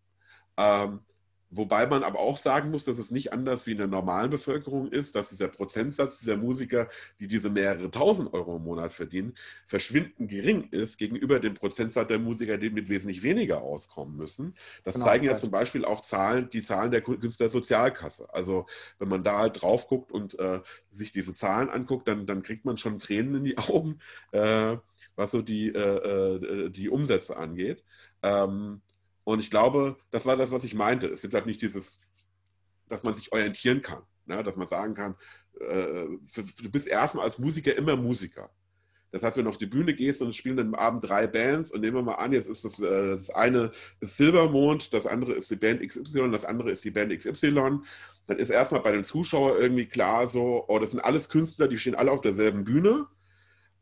Ähm, 0.57 1.01
Wobei 1.53 1.87
man 1.87 2.05
aber 2.05 2.21
auch 2.21 2.37
sagen 2.37 2.71
muss, 2.71 2.85
dass 2.85 2.99
es 2.99 3.11
nicht 3.11 3.33
anders 3.33 3.67
wie 3.67 3.73
in 3.73 3.79
der 3.79 3.89
normalen 3.89 4.31
Bevölkerung 4.31 4.93
ist, 4.93 5.17
dass 5.17 5.31
dieser 5.31 5.49
Prozentsatz 5.49 6.21
dieser 6.21 6.37
Musiker, 6.37 6.89
die 7.19 7.27
diese 7.27 7.51
mehrere 7.51 7.91
tausend 7.91 8.33
Euro 8.33 8.57
im 8.57 8.63
Monat 8.63 8.95
verdienen, 8.95 9.35
verschwindend 9.67 10.31
gering 10.31 10.69
ist 10.71 10.97
gegenüber 10.97 11.41
dem 11.41 11.55
Prozentsatz 11.55 12.07
der 12.07 12.21
Musiker, 12.21 12.57
die 12.57 12.71
mit 12.71 12.89
wesentlich 12.89 13.25
weniger 13.25 13.63
auskommen 13.63 14.17
müssen. 14.17 14.55
Das 14.85 14.95
genau, 14.95 15.07
zeigen 15.07 15.25
ja 15.25 15.35
zum 15.35 15.51
Beispiel 15.51 15.85
auch 15.85 16.03
Zahlen, 16.03 16.49
die 16.51 16.63
Zahlen 16.63 16.93
der 16.93 17.03
Künstlersozialkasse. 17.03 18.33
Also 18.33 18.67
wenn 19.01 19.09
man 19.09 19.25
da 19.25 19.39
halt 19.39 19.61
drauf 19.61 19.89
guckt 19.89 20.13
und 20.13 20.39
äh, 20.39 20.61
sich 20.89 21.11
diese 21.11 21.35
Zahlen 21.35 21.69
anguckt, 21.69 22.07
dann, 22.07 22.27
dann 22.27 22.45
kriegt 22.45 22.65
man 22.65 22.77
schon 22.77 22.99
Tränen 22.99 23.35
in 23.35 23.45
die 23.45 23.59
Augen, 23.59 23.99
äh, 24.31 24.77
was 25.17 25.33
so 25.33 25.43
die, 25.43 25.69
äh, 25.69 25.79
äh 25.79 26.71
die 26.71 26.89
Umsätze 26.89 27.37
angeht. 27.37 27.83
Ähm, 28.23 28.83
und 29.31 29.41
ich 29.41 29.51
glaube, 29.51 29.97
das 30.11 30.27
war 30.27 30.37
das, 30.37 30.51
was 30.51 30.65
ich 30.65 30.75
meinte. 30.75 31.07
Es 31.07 31.21
sind 31.21 31.35
halt 31.35 31.47
nicht 31.47 31.63
dieses, 31.63 32.01
dass 32.89 33.05
man 33.05 33.15
sich 33.15 33.33
orientieren 33.33 33.83
kann, 33.83 34.03
ne? 34.27 34.43
dass 34.43 34.57
man 34.57 34.67
sagen 34.67 34.95
kann, 34.95 35.15
äh, 35.61 36.07
du 36.35 36.71
bist 36.71 36.89
erstmal 36.89 37.25
als 37.25 37.39
Musiker 37.39 37.77
immer 37.77 37.97
Musiker. 37.97 38.51
Das 39.13 39.23
heißt, 39.23 39.37
wenn 39.37 39.45
du 39.45 39.51
auf 39.51 39.57
die 39.57 39.67
Bühne 39.67 39.95
gehst 39.95 40.23
und 40.23 40.29
es 40.29 40.37
spielen 40.37 40.59
am 40.59 40.75
Abend 40.75 41.09
drei 41.09 41.27
Bands 41.27 41.73
und 41.73 41.81
nehmen 41.81 41.97
wir 41.97 42.03
mal 42.03 42.15
an, 42.15 42.33
jetzt 42.33 42.49
ist 42.49 42.65
das, 42.65 42.81
äh, 42.81 43.11
das 43.11 43.31
eine 43.31 43.73
ist 44.01 44.17
Silbermond, 44.17 44.93
das 44.93 45.07
andere 45.07 45.35
ist 45.35 45.51
die 45.51 45.57
Band 45.57 45.81
XY, 45.81 46.31
das 46.31 46.45
andere 46.45 46.71
ist 46.71 46.85
die 46.85 46.91
Band 46.91 47.17
XY, 47.17 47.81
dann 48.27 48.39
ist 48.39 48.51
erstmal 48.51 48.83
bei 48.83 48.93
den 48.93 49.05
Zuschauern 49.05 49.61
irgendwie 49.61 49.87
klar 49.87 50.27
so, 50.27 50.65
oh, 50.69 50.79
das 50.79 50.93
sind 50.93 51.01
alles 51.01 51.29
Künstler, 51.29 51.67
die 51.69 51.79
stehen 51.79 51.97
alle 51.97 52.13
auf 52.13 52.21
derselben 52.21 52.65
Bühne. 52.65 53.07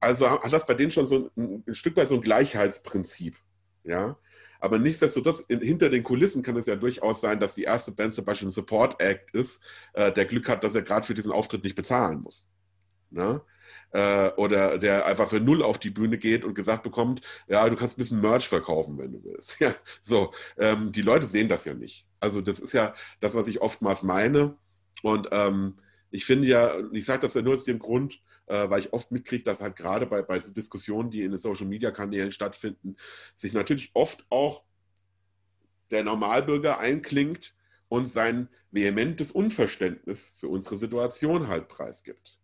Also 0.00 0.30
hat 0.30 0.52
das 0.52 0.66
bei 0.66 0.74
denen 0.74 0.90
schon 0.90 1.06
so 1.06 1.30
ein, 1.36 1.64
ein 1.66 1.74
Stück 1.74 1.96
weit 1.96 2.08
so 2.08 2.14
ein 2.14 2.20
Gleichheitsprinzip. 2.22 3.36
Ja, 3.84 4.18
aber 4.60 4.78
nichtsdestotrotz, 4.78 5.40
in, 5.48 5.60
hinter 5.60 5.90
den 5.90 6.02
Kulissen 6.02 6.42
kann 6.42 6.56
es 6.56 6.66
ja 6.66 6.76
durchaus 6.76 7.20
sein, 7.20 7.40
dass 7.40 7.54
die 7.54 7.64
erste 7.64 7.92
Band 7.92 8.12
zum 8.12 8.24
Beispiel 8.24 8.48
ein 8.48 8.52
Support-Act 8.52 9.34
ist, 9.34 9.62
äh, 9.92 10.12
der 10.12 10.24
Glück 10.24 10.48
hat, 10.48 10.64
dass 10.64 10.74
er 10.74 10.82
gerade 10.82 11.06
für 11.06 11.14
diesen 11.14 11.32
Auftritt 11.32 11.64
nicht 11.64 11.76
bezahlen 11.76 12.20
muss. 12.22 12.48
Ne? 13.10 13.40
Äh, 13.92 14.30
oder 14.36 14.78
der 14.78 15.06
einfach 15.06 15.30
für 15.30 15.40
null 15.40 15.62
auf 15.62 15.78
die 15.78 15.90
Bühne 15.90 16.18
geht 16.18 16.44
und 16.44 16.54
gesagt 16.54 16.82
bekommt, 16.82 17.22
ja, 17.46 17.68
du 17.68 17.76
kannst 17.76 17.96
ein 17.96 18.02
bisschen 18.02 18.20
Merch 18.20 18.48
verkaufen, 18.48 18.98
wenn 18.98 19.12
du 19.12 19.24
willst. 19.24 19.60
Ja, 19.60 19.74
so, 20.02 20.32
ähm, 20.58 20.92
die 20.92 21.02
Leute 21.02 21.26
sehen 21.26 21.48
das 21.48 21.64
ja 21.64 21.74
nicht. 21.74 22.06
Also 22.20 22.40
das 22.40 22.60
ist 22.60 22.72
ja 22.72 22.94
das, 23.20 23.34
was 23.34 23.48
ich 23.48 23.60
oftmals 23.60 24.02
meine. 24.02 24.56
Und 25.02 25.28
ähm, 25.30 25.76
ich 26.10 26.24
finde 26.24 26.48
ja, 26.48 26.74
ich 26.92 27.04
sage 27.04 27.22
das 27.22 27.34
ja 27.34 27.42
nur 27.42 27.54
aus 27.54 27.64
dem 27.64 27.78
Grund, 27.78 28.20
äh, 28.48 28.70
weil 28.70 28.80
ich 28.80 28.92
oft 28.92 29.12
mitkriege, 29.12 29.44
dass 29.44 29.60
halt 29.60 29.76
gerade 29.76 30.06
bei, 30.06 30.22
bei 30.22 30.38
Diskussionen, 30.38 31.10
die 31.10 31.22
in 31.22 31.30
den 31.30 31.38
Social-Media-Kanälen 31.38 32.32
stattfinden, 32.32 32.96
sich 33.34 33.52
natürlich 33.52 33.90
oft 33.94 34.26
auch 34.30 34.64
der 35.90 36.04
Normalbürger 36.04 36.78
einklingt 36.78 37.54
und 37.88 38.06
sein 38.06 38.48
vehementes 38.70 39.32
Unverständnis 39.32 40.34
für 40.36 40.48
unsere 40.48 40.76
Situation 40.76 41.48
halt 41.48 41.68
preisgibt. 41.68 42.38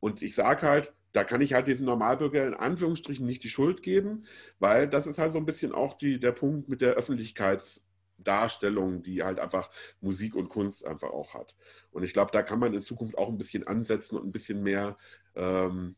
Und 0.00 0.22
ich 0.22 0.34
sage 0.34 0.62
halt, 0.62 0.92
da 1.12 1.24
kann 1.24 1.40
ich 1.40 1.54
halt 1.54 1.68
diesem 1.68 1.86
Normalbürger 1.86 2.46
in 2.46 2.54
Anführungsstrichen 2.54 3.26
nicht 3.26 3.42
die 3.42 3.48
Schuld 3.48 3.82
geben, 3.82 4.24
weil 4.58 4.88
das 4.88 5.06
ist 5.06 5.18
halt 5.18 5.32
so 5.32 5.38
ein 5.38 5.46
bisschen 5.46 5.72
auch 5.72 5.96
die, 5.96 6.20
der 6.20 6.32
Punkt 6.32 6.68
mit 6.68 6.80
der 6.80 6.96
Öffentlichkeits- 6.98 7.87
Darstellung, 8.18 9.02
die 9.02 9.22
halt 9.22 9.38
einfach 9.38 9.70
Musik 10.00 10.34
und 10.34 10.48
Kunst 10.48 10.84
einfach 10.86 11.10
auch 11.10 11.34
hat. 11.34 11.54
Und 11.90 12.02
ich 12.02 12.12
glaube, 12.12 12.30
da 12.32 12.42
kann 12.42 12.58
man 12.58 12.74
in 12.74 12.82
Zukunft 12.82 13.16
auch 13.16 13.28
ein 13.28 13.38
bisschen 13.38 13.66
ansetzen 13.66 14.16
und 14.16 14.26
ein 14.26 14.32
bisschen 14.32 14.62
mehr 14.62 14.96
ähm, 15.34 15.96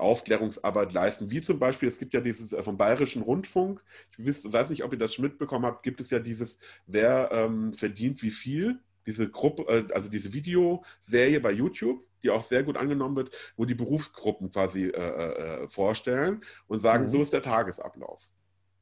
Aufklärungsarbeit 0.00 0.92
leisten. 0.92 1.30
Wie 1.30 1.40
zum 1.40 1.58
Beispiel, 1.58 1.88
es 1.88 1.98
gibt 1.98 2.14
ja 2.14 2.20
dieses 2.20 2.52
äh, 2.52 2.62
vom 2.62 2.76
Bayerischen 2.76 3.22
Rundfunk, 3.22 3.82
ich 4.16 4.26
weiß 4.26 4.70
nicht, 4.70 4.82
ob 4.82 4.92
ihr 4.92 4.98
das 4.98 5.14
schon 5.14 5.24
mitbekommen 5.24 5.66
habt, 5.66 5.82
gibt 5.82 6.00
es 6.00 6.10
ja 6.10 6.18
dieses, 6.18 6.58
wer 6.86 7.30
ähm, 7.32 7.72
verdient 7.72 8.22
wie 8.22 8.30
viel, 8.30 8.80
diese 9.06 9.28
Gruppe, 9.30 9.62
äh, 9.68 9.92
also 9.92 10.10
diese 10.10 10.32
Videoserie 10.32 11.40
bei 11.40 11.52
YouTube, 11.52 12.04
die 12.22 12.30
auch 12.30 12.42
sehr 12.42 12.62
gut 12.62 12.76
angenommen 12.76 13.16
wird, 13.16 13.34
wo 13.56 13.64
die 13.64 13.74
Berufsgruppen 13.74 14.50
quasi 14.50 14.86
äh, 14.86 14.90
äh, 14.90 15.62
äh 15.64 15.68
vorstellen 15.68 16.42
und 16.66 16.78
sagen, 16.78 17.04
mhm. 17.04 17.08
so 17.08 17.22
ist 17.22 17.32
der 17.32 17.42
Tagesablauf. 17.42 18.28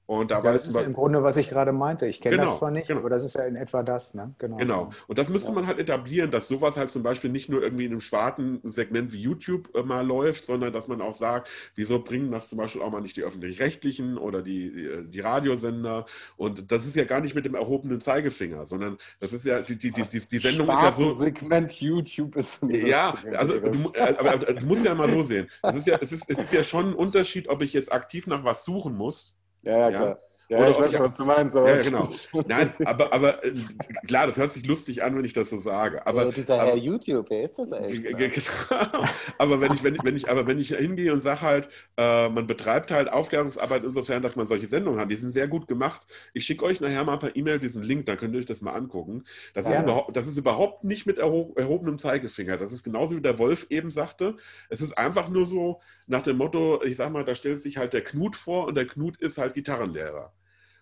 Und 0.08 0.30
da 0.30 0.40
das 0.40 0.66
ist 0.66 0.74
ja 0.74 0.80
im 0.80 0.94
Grunde, 0.94 1.22
was 1.22 1.36
ich 1.36 1.50
gerade 1.50 1.70
meinte. 1.70 2.06
Ich 2.06 2.22
kenne 2.22 2.36
genau, 2.36 2.46
das 2.46 2.56
zwar 2.56 2.70
nicht, 2.70 2.88
genau. 2.88 3.00
aber 3.00 3.10
das 3.10 3.22
ist 3.26 3.34
ja 3.34 3.44
in 3.44 3.56
etwa 3.56 3.82
das. 3.82 4.14
Ne? 4.14 4.34
Genau. 4.38 4.56
genau. 4.56 4.90
Und 5.06 5.18
das 5.18 5.28
müsste 5.28 5.50
ja. 5.50 5.54
man 5.54 5.66
halt 5.66 5.78
etablieren, 5.78 6.30
dass 6.30 6.48
sowas 6.48 6.78
halt 6.78 6.90
zum 6.90 7.02
Beispiel 7.02 7.28
nicht 7.28 7.50
nur 7.50 7.62
irgendwie 7.62 7.84
in 7.84 7.90
einem 7.90 8.00
schwarzen 8.00 8.62
Segment 8.64 9.12
wie 9.12 9.20
YouTube 9.20 9.68
äh, 9.76 9.82
mal 9.82 10.06
läuft, 10.06 10.46
sondern 10.46 10.72
dass 10.72 10.88
man 10.88 11.02
auch 11.02 11.12
sagt, 11.12 11.50
wieso 11.74 11.98
bringen 11.98 12.30
das 12.30 12.48
zum 12.48 12.56
Beispiel 12.56 12.80
auch 12.80 12.90
mal 12.90 13.02
nicht 13.02 13.18
die 13.18 13.22
öffentlich-rechtlichen 13.22 14.16
oder 14.16 14.40
die, 14.40 14.72
die, 14.72 14.84
äh, 14.86 15.04
die, 15.06 15.20
Radiosender. 15.20 16.06
Und 16.38 16.72
das 16.72 16.86
ist 16.86 16.96
ja 16.96 17.04
gar 17.04 17.20
nicht 17.20 17.34
mit 17.34 17.44
dem 17.44 17.54
erhobenen 17.54 18.00
Zeigefinger, 18.00 18.64
sondern 18.64 18.96
das 19.20 19.34
ist 19.34 19.44
ja, 19.44 19.60
die, 19.60 19.76
die, 19.76 19.90
die, 19.90 20.04
die, 20.04 20.20
die 20.26 20.38
Sendung 20.38 20.70
ist 20.70 20.80
ja 20.80 20.90
so. 20.90 21.12
Segment 21.12 21.70
YouTube 21.72 22.34
ist. 22.36 22.60
Ja, 22.66 23.14
also 23.34 23.60
du, 23.60 23.90
äh, 23.92 24.14
aber, 24.18 24.32
aber, 24.32 24.54
du 24.54 24.64
musst 24.64 24.86
ja 24.86 24.94
mal 24.94 25.10
so 25.10 25.20
sehen. 25.20 25.48
Es 25.62 25.76
ist 25.76 25.86
ja, 25.86 25.98
es 26.00 26.12
ist, 26.12 26.30
es 26.30 26.38
ist 26.38 26.54
ja 26.54 26.64
schon 26.64 26.92
ein 26.92 26.94
Unterschied, 26.94 27.46
ob 27.48 27.60
ich 27.60 27.74
jetzt 27.74 27.92
aktiv 27.92 28.26
nach 28.26 28.42
was 28.42 28.64
suchen 28.64 28.96
muss 28.96 29.37
ja, 29.62 29.78
ja, 29.78 29.90
klar. 29.90 30.08
Ja, 30.08 30.27
Oder 30.50 30.70
ich 30.70 30.78
weiß 30.78 30.92
schon, 30.92 31.02
was 31.02 31.16
du 31.16 31.24
meinst. 31.26 31.56
Aber 31.56 31.76
ja, 31.76 31.82
genau. 31.82 32.08
Nein, 32.46 32.72
aber, 32.84 33.12
aber 33.12 33.44
äh, 33.44 33.52
klar, 34.06 34.26
das 34.26 34.38
hört 34.38 34.50
sich 34.50 34.64
lustig 34.64 35.02
an, 35.02 35.14
wenn 35.16 35.24
ich 35.24 35.34
das 35.34 35.50
so 35.50 35.58
sage. 35.58 36.06
Aber, 36.06 36.24
ja, 36.24 36.30
dieser 36.30 36.54
aber, 36.54 36.70
Herr 36.70 36.76
YouTube, 36.76 37.26
wer 37.28 37.44
ist 37.44 37.58
das 37.58 37.70
eigentlich? 37.70 38.02
Genau. 38.02 39.06
aber 39.38 39.60
wenn 39.60 39.74
ich, 39.74 39.82
wenn 39.82 39.94
ich, 39.94 40.04
wenn 40.04 40.16
ich, 40.16 40.30
aber 40.30 40.46
wenn 40.46 40.58
ich 40.58 40.74
hingehe 40.74 41.12
und 41.12 41.20
sage 41.20 41.42
halt, 41.42 41.68
äh, 41.98 42.30
man 42.30 42.46
betreibt 42.46 42.90
halt 42.90 43.12
Aufklärungsarbeit 43.12 43.84
insofern, 43.84 44.22
dass 44.22 44.36
man 44.36 44.46
solche 44.46 44.66
Sendungen 44.66 45.00
hat, 45.00 45.10
die 45.10 45.16
sind 45.16 45.32
sehr 45.32 45.48
gut 45.48 45.68
gemacht. 45.68 46.06
Ich 46.32 46.46
schicke 46.46 46.64
euch 46.64 46.80
nachher 46.80 47.04
mal 47.04 47.18
per 47.18 47.36
E-Mail 47.36 47.58
diesen 47.58 47.82
Link, 47.82 48.06
dann 48.06 48.16
könnt 48.16 48.34
ihr 48.34 48.40
euch 48.40 48.46
das 48.46 48.62
mal 48.62 48.72
angucken. 48.72 49.24
Das, 49.52 49.66
ist 49.66 49.82
überhaupt, 49.82 50.16
das 50.16 50.26
ist 50.26 50.38
überhaupt 50.38 50.82
nicht 50.82 51.06
mit 51.06 51.18
erho 51.18 51.52
erhobenem 51.56 51.98
Zeigefinger. 51.98 52.56
Das 52.56 52.72
ist 52.72 52.84
genauso 52.84 53.16
wie 53.16 53.20
der 53.20 53.38
Wolf 53.38 53.66
eben 53.68 53.90
sagte. 53.90 54.36
Es 54.70 54.80
ist 54.80 54.96
einfach 54.96 55.28
nur 55.28 55.44
so 55.44 55.80
nach 56.06 56.22
dem 56.22 56.38
Motto, 56.38 56.82
ich 56.82 56.96
sag 56.96 57.12
mal, 57.12 57.24
da 57.24 57.34
stellt 57.34 57.60
sich 57.60 57.76
halt 57.76 57.92
der 57.92 58.02
Knut 58.02 58.34
vor 58.34 58.66
und 58.66 58.76
der 58.76 58.86
Knut 58.86 59.18
ist 59.18 59.36
halt 59.36 59.52
Gitarrenlehrer. 59.52 60.32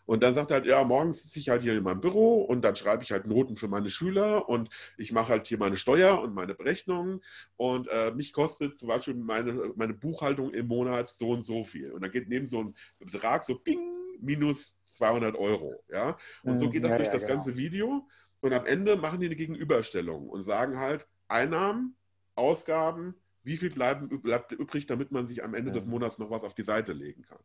Und 0.07 0.23
dann 0.23 0.35
sagt 0.35 0.51
er 0.51 0.59
halt, 0.59 0.67
ja, 0.67 0.83
morgens 0.85 1.23
sitze 1.23 1.41
ich 1.41 1.49
halt 1.49 1.63
hier 1.63 1.77
in 1.77 1.83
meinem 1.83 2.01
Büro 2.01 2.43
und 2.43 2.63
dann 2.63 2.77
schreibe 2.77 3.03
ich 3.03 3.13
halt 3.13 3.27
Noten 3.27 3.57
für 3.57 3.69
meine 3.69 3.89
Schüler 3.89 4.49
und 4.49 4.71
ich 4.97 5.13
mache 5.13 5.33
halt 5.33 5.47
hier 5.49 5.59
meine 5.59 5.77
Steuer 5.77 6.21
und 6.23 6.35
meine 6.35 6.55
Berechnungen 6.55 7.21
und 7.57 7.89
äh, 7.89 8.13
mich 8.13 8.33
kostet 8.33 8.79
zum 8.79 8.89
Beispiel 8.89 9.15
meine, 9.15 9.73
meine 9.75 9.95
Buchhaltung 9.95 10.51
im 10.53 10.69
Monat 10.69 11.11
so 11.11 11.31
und 11.31 11.43
so 11.43 11.65
viel. 11.65 11.93
Und 11.93 12.03
dann 12.03 12.11
geht 12.11 12.29
neben 12.29 12.47
so 12.47 12.63
ein 12.63 12.75
Betrag 13.01 13.43
so 13.43 13.57
ping, 13.59 13.81
minus 14.21 14.79
200 14.93 15.37
Euro. 15.37 15.83
Ja? 15.91 16.17
Und 16.43 16.57
so 16.57 16.67
mhm. 16.67 16.71
geht 16.71 16.85
das 16.85 16.93
ja, 16.93 16.97
durch 16.99 17.09
ja, 17.09 17.13
das 17.13 17.23
genau. 17.23 17.35
ganze 17.35 17.57
Video. 17.57 18.09
Und 18.41 18.53
am 18.53 18.67
Ende 18.67 18.97
machen 18.97 19.21
die 19.21 19.27
eine 19.27 19.37
Gegenüberstellung 19.37 20.29
und 20.29 20.43
sagen 20.43 20.79
halt, 20.79 21.07
Einnahmen, 21.29 21.97
Ausgaben, 22.37 23.15
wie 23.43 23.57
viel 23.57 23.71
bleiben, 23.71 24.09
bleibt 24.23 24.53
übrig, 24.53 24.87
damit 24.87 25.11
man 25.11 25.27
sich 25.27 25.43
am 25.43 25.55
Ende 25.55 25.73
des 25.73 25.87
Monats 25.87 26.19
noch 26.19 26.31
was 26.31 26.45
auf 26.45 26.55
die 26.55 26.63
Seite 26.63 26.93
legen 26.93 27.23
kann. 27.23 27.39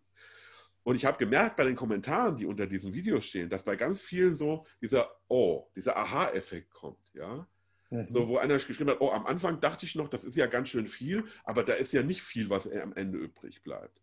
Und 0.84 0.95
ich 0.95 1.06
habe 1.06 1.18
gemerkt 1.18 1.56
bei 1.56 1.64
den 1.64 1.76
Kommentaren, 1.76 2.36
die 2.36 2.45
unter 2.45 2.66
diesem 2.66 2.94
Video 2.94 3.22
stehen, 3.22 3.49
dass 3.49 3.64
bei 3.64 3.76
ganz 3.76 4.02
vielen 4.02 4.34
so 4.34 4.66
dieser 4.82 5.12
Oh, 5.28 5.68
dieser 5.76 5.98
Aha-Effekt 5.98 6.72
kommt, 6.72 7.14
ja. 7.14 7.48
Mhm. 7.90 8.08
So, 8.10 8.28
wo 8.28 8.38
einer 8.38 8.56
geschrieben 8.56 8.90
hat, 8.90 9.02
oh, 9.02 9.12
am 9.12 9.26
Anfang 9.26 9.60
dachte 9.60 9.86
ich 9.86 9.95
noch, 9.95 10.10
das 10.10 10.24
ist 10.24 10.36
ja 10.36 10.48
ganz 10.48 10.70
schön 10.70 10.88
viel, 10.88 11.26
aber 11.44 11.64
da 11.64 11.74
ist 11.74 11.91
ja 11.91 12.03
nicht 12.03 12.22
viel, 12.24 12.49
was 12.49 12.72
am 12.72 12.94
Ende 12.94 13.18
übrig 13.18 13.62
bleibt. 13.64 14.02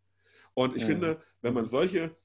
Und 0.54 0.76
ich 0.76 0.84
mhm. 0.84 0.86
finde, 0.86 1.20
wenn 1.42 1.54
man 1.54 1.66
solche 1.66 2.16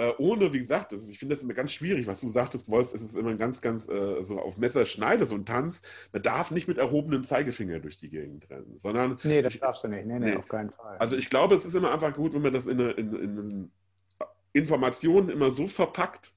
äh, 0.00 0.14
ohne, 0.16 0.50
wie 0.54 0.58
gesagt, 0.58 0.94
ist, 0.94 1.10
ich 1.10 1.18
finde 1.18 1.34
das 1.34 1.42
immer 1.42 1.52
ganz 1.52 1.72
schwierig, 1.72 2.06
was 2.06 2.22
du 2.22 2.28
sagtest, 2.28 2.70
Wolf, 2.70 2.94
ist 2.94 3.02
es 3.02 3.14
immer 3.16 3.34
ganz, 3.34 3.60
ganz 3.60 3.86
äh, 3.86 4.22
so 4.22 4.38
auf 4.38 4.56
Messerschneide, 4.56 5.26
so 5.26 5.34
ein 5.34 5.44
Tanz. 5.44 5.82
Man 6.10 6.22
darf 6.22 6.50
nicht 6.50 6.68
mit 6.68 6.78
erhobenem 6.78 7.22
Zeigefinger 7.22 7.80
durch 7.80 7.98
die 7.98 8.08
Gegend 8.08 8.48
rennen, 8.48 8.76
sondern. 8.76 9.18
Nee, 9.24 9.42
das 9.42 9.54
ich, 9.54 9.60
darfst 9.60 9.84
du 9.84 9.88
nicht. 9.88 10.06
Nee, 10.06 10.18
nee, 10.18 10.30
nee, 10.30 10.36
auf 10.36 10.48
keinen 10.48 10.70
Fall. 10.70 10.96
Also 10.96 11.16
ich 11.16 11.28
glaube, 11.28 11.54
es 11.54 11.66
ist 11.66 11.74
immer 11.74 11.92
einfach 11.92 12.14
gut, 12.14 12.32
wenn 12.32 12.40
man 12.40 12.54
das 12.54 12.66
in, 12.66 12.80
in, 12.80 13.14
in 13.14 13.70
Informationen 14.52 15.28
immer 15.28 15.50
so 15.50 15.66
verpackt, 15.66 16.32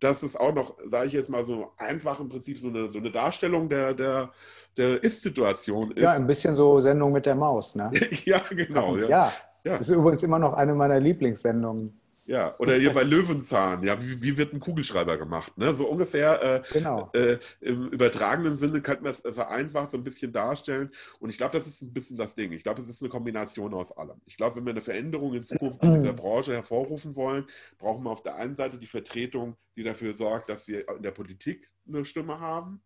dass 0.00 0.22
es 0.22 0.36
auch 0.36 0.54
noch, 0.54 0.76
sage 0.84 1.06
ich 1.06 1.12
jetzt 1.14 1.30
mal 1.30 1.44
so 1.44 1.72
einfach 1.78 2.20
im 2.20 2.28
Prinzip 2.28 2.58
so 2.58 2.68
eine, 2.68 2.90
so 2.90 2.98
eine 2.98 3.10
Darstellung 3.10 3.68
der, 3.68 3.94
der, 3.94 4.32
der 4.76 5.02
Ist-Situation 5.02 5.92
ist. 5.92 6.04
Ja, 6.04 6.12
ein 6.12 6.26
bisschen 6.26 6.54
so 6.54 6.80
Sendung 6.80 7.12
mit 7.12 7.24
der 7.24 7.34
Maus, 7.34 7.74
ne? 7.74 7.90
ja, 8.24 8.40
genau. 8.50 8.96
Ja. 8.96 9.08
ja. 9.08 9.32
ja. 9.64 9.76
Das 9.78 9.88
ist 9.88 9.96
übrigens 9.96 10.22
immer 10.22 10.38
noch 10.38 10.52
eine 10.52 10.74
meiner 10.74 11.00
Lieblingssendungen. 11.00 11.98
Ja, 12.28 12.56
oder 12.58 12.74
hier 12.74 12.92
bei 12.92 13.04
Löwenzahn, 13.04 13.84
ja, 13.84 14.02
wie, 14.02 14.20
wie 14.20 14.36
wird 14.36 14.52
ein 14.52 14.58
Kugelschreiber 14.58 15.16
gemacht? 15.16 15.56
Ne? 15.56 15.72
So 15.74 15.86
ungefähr 15.88 16.42
äh, 16.42 16.62
genau. 16.72 17.08
äh, 17.12 17.38
im 17.60 17.86
übertragenen 17.86 18.56
Sinne 18.56 18.82
könnte 18.82 19.04
man 19.04 19.12
es 19.12 19.24
äh, 19.24 19.32
vereinfacht 19.32 19.92
so 19.92 19.96
ein 19.96 20.02
bisschen 20.02 20.32
darstellen. 20.32 20.90
Und 21.20 21.30
ich 21.30 21.38
glaube, 21.38 21.52
das 21.52 21.68
ist 21.68 21.82
ein 21.82 21.92
bisschen 21.92 22.16
das 22.16 22.34
Ding. 22.34 22.50
Ich 22.50 22.64
glaube, 22.64 22.80
es 22.80 22.88
ist 22.88 23.00
eine 23.00 23.10
Kombination 23.10 23.72
aus 23.74 23.96
allem. 23.96 24.20
Ich 24.26 24.36
glaube, 24.36 24.56
wenn 24.56 24.66
wir 24.66 24.72
eine 24.72 24.80
Veränderung 24.80 25.34
in 25.34 25.44
Zukunft 25.44 25.80
in 25.84 25.94
dieser 25.94 26.12
Branche 26.14 26.52
hervorrufen 26.52 27.14
wollen, 27.14 27.46
brauchen 27.78 28.02
wir 28.02 28.10
auf 28.10 28.24
der 28.24 28.34
einen 28.34 28.54
Seite 28.54 28.76
die 28.76 28.86
Vertretung, 28.86 29.56
die 29.76 29.84
dafür 29.84 30.12
sorgt, 30.12 30.48
dass 30.48 30.66
wir 30.66 30.88
in 30.88 31.02
der 31.04 31.12
Politik 31.12 31.70
eine 31.86 32.04
Stimme 32.04 32.40
haben 32.40 32.82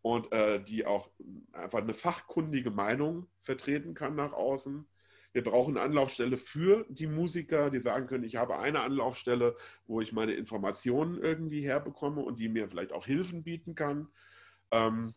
und 0.00 0.30
äh, 0.32 0.62
die 0.62 0.86
auch 0.86 1.10
einfach 1.52 1.80
eine 1.80 1.94
fachkundige 1.94 2.70
Meinung 2.70 3.26
vertreten 3.40 3.94
kann 3.94 4.14
nach 4.14 4.32
außen 4.32 4.86
wir 5.32 5.42
brauchen 5.42 5.76
eine 5.76 5.84
Anlaufstelle 5.84 6.36
für 6.36 6.84
die 6.88 7.06
Musiker, 7.06 7.70
die 7.70 7.78
sagen 7.78 8.06
können, 8.06 8.24
ich 8.24 8.36
habe 8.36 8.58
eine 8.58 8.80
Anlaufstelle, 8.80 9.56
wo 9.86 10.00
ich 10.00 10.12
meine 10.12 10.32
Informationen 10.32 11.22
irgendwie 11.22 11.62
herbekomme 11.62 12.22
und 12.22 12.40
die 12.40 12.48
mir 12.48 12.68
vielleicht 12.68 12.92
auch 12.92 13.06
Hilfen 13.06 13.42
bieten 13.42 13.74
kann. 13.74 14.08
Ähm, 14.70 15.14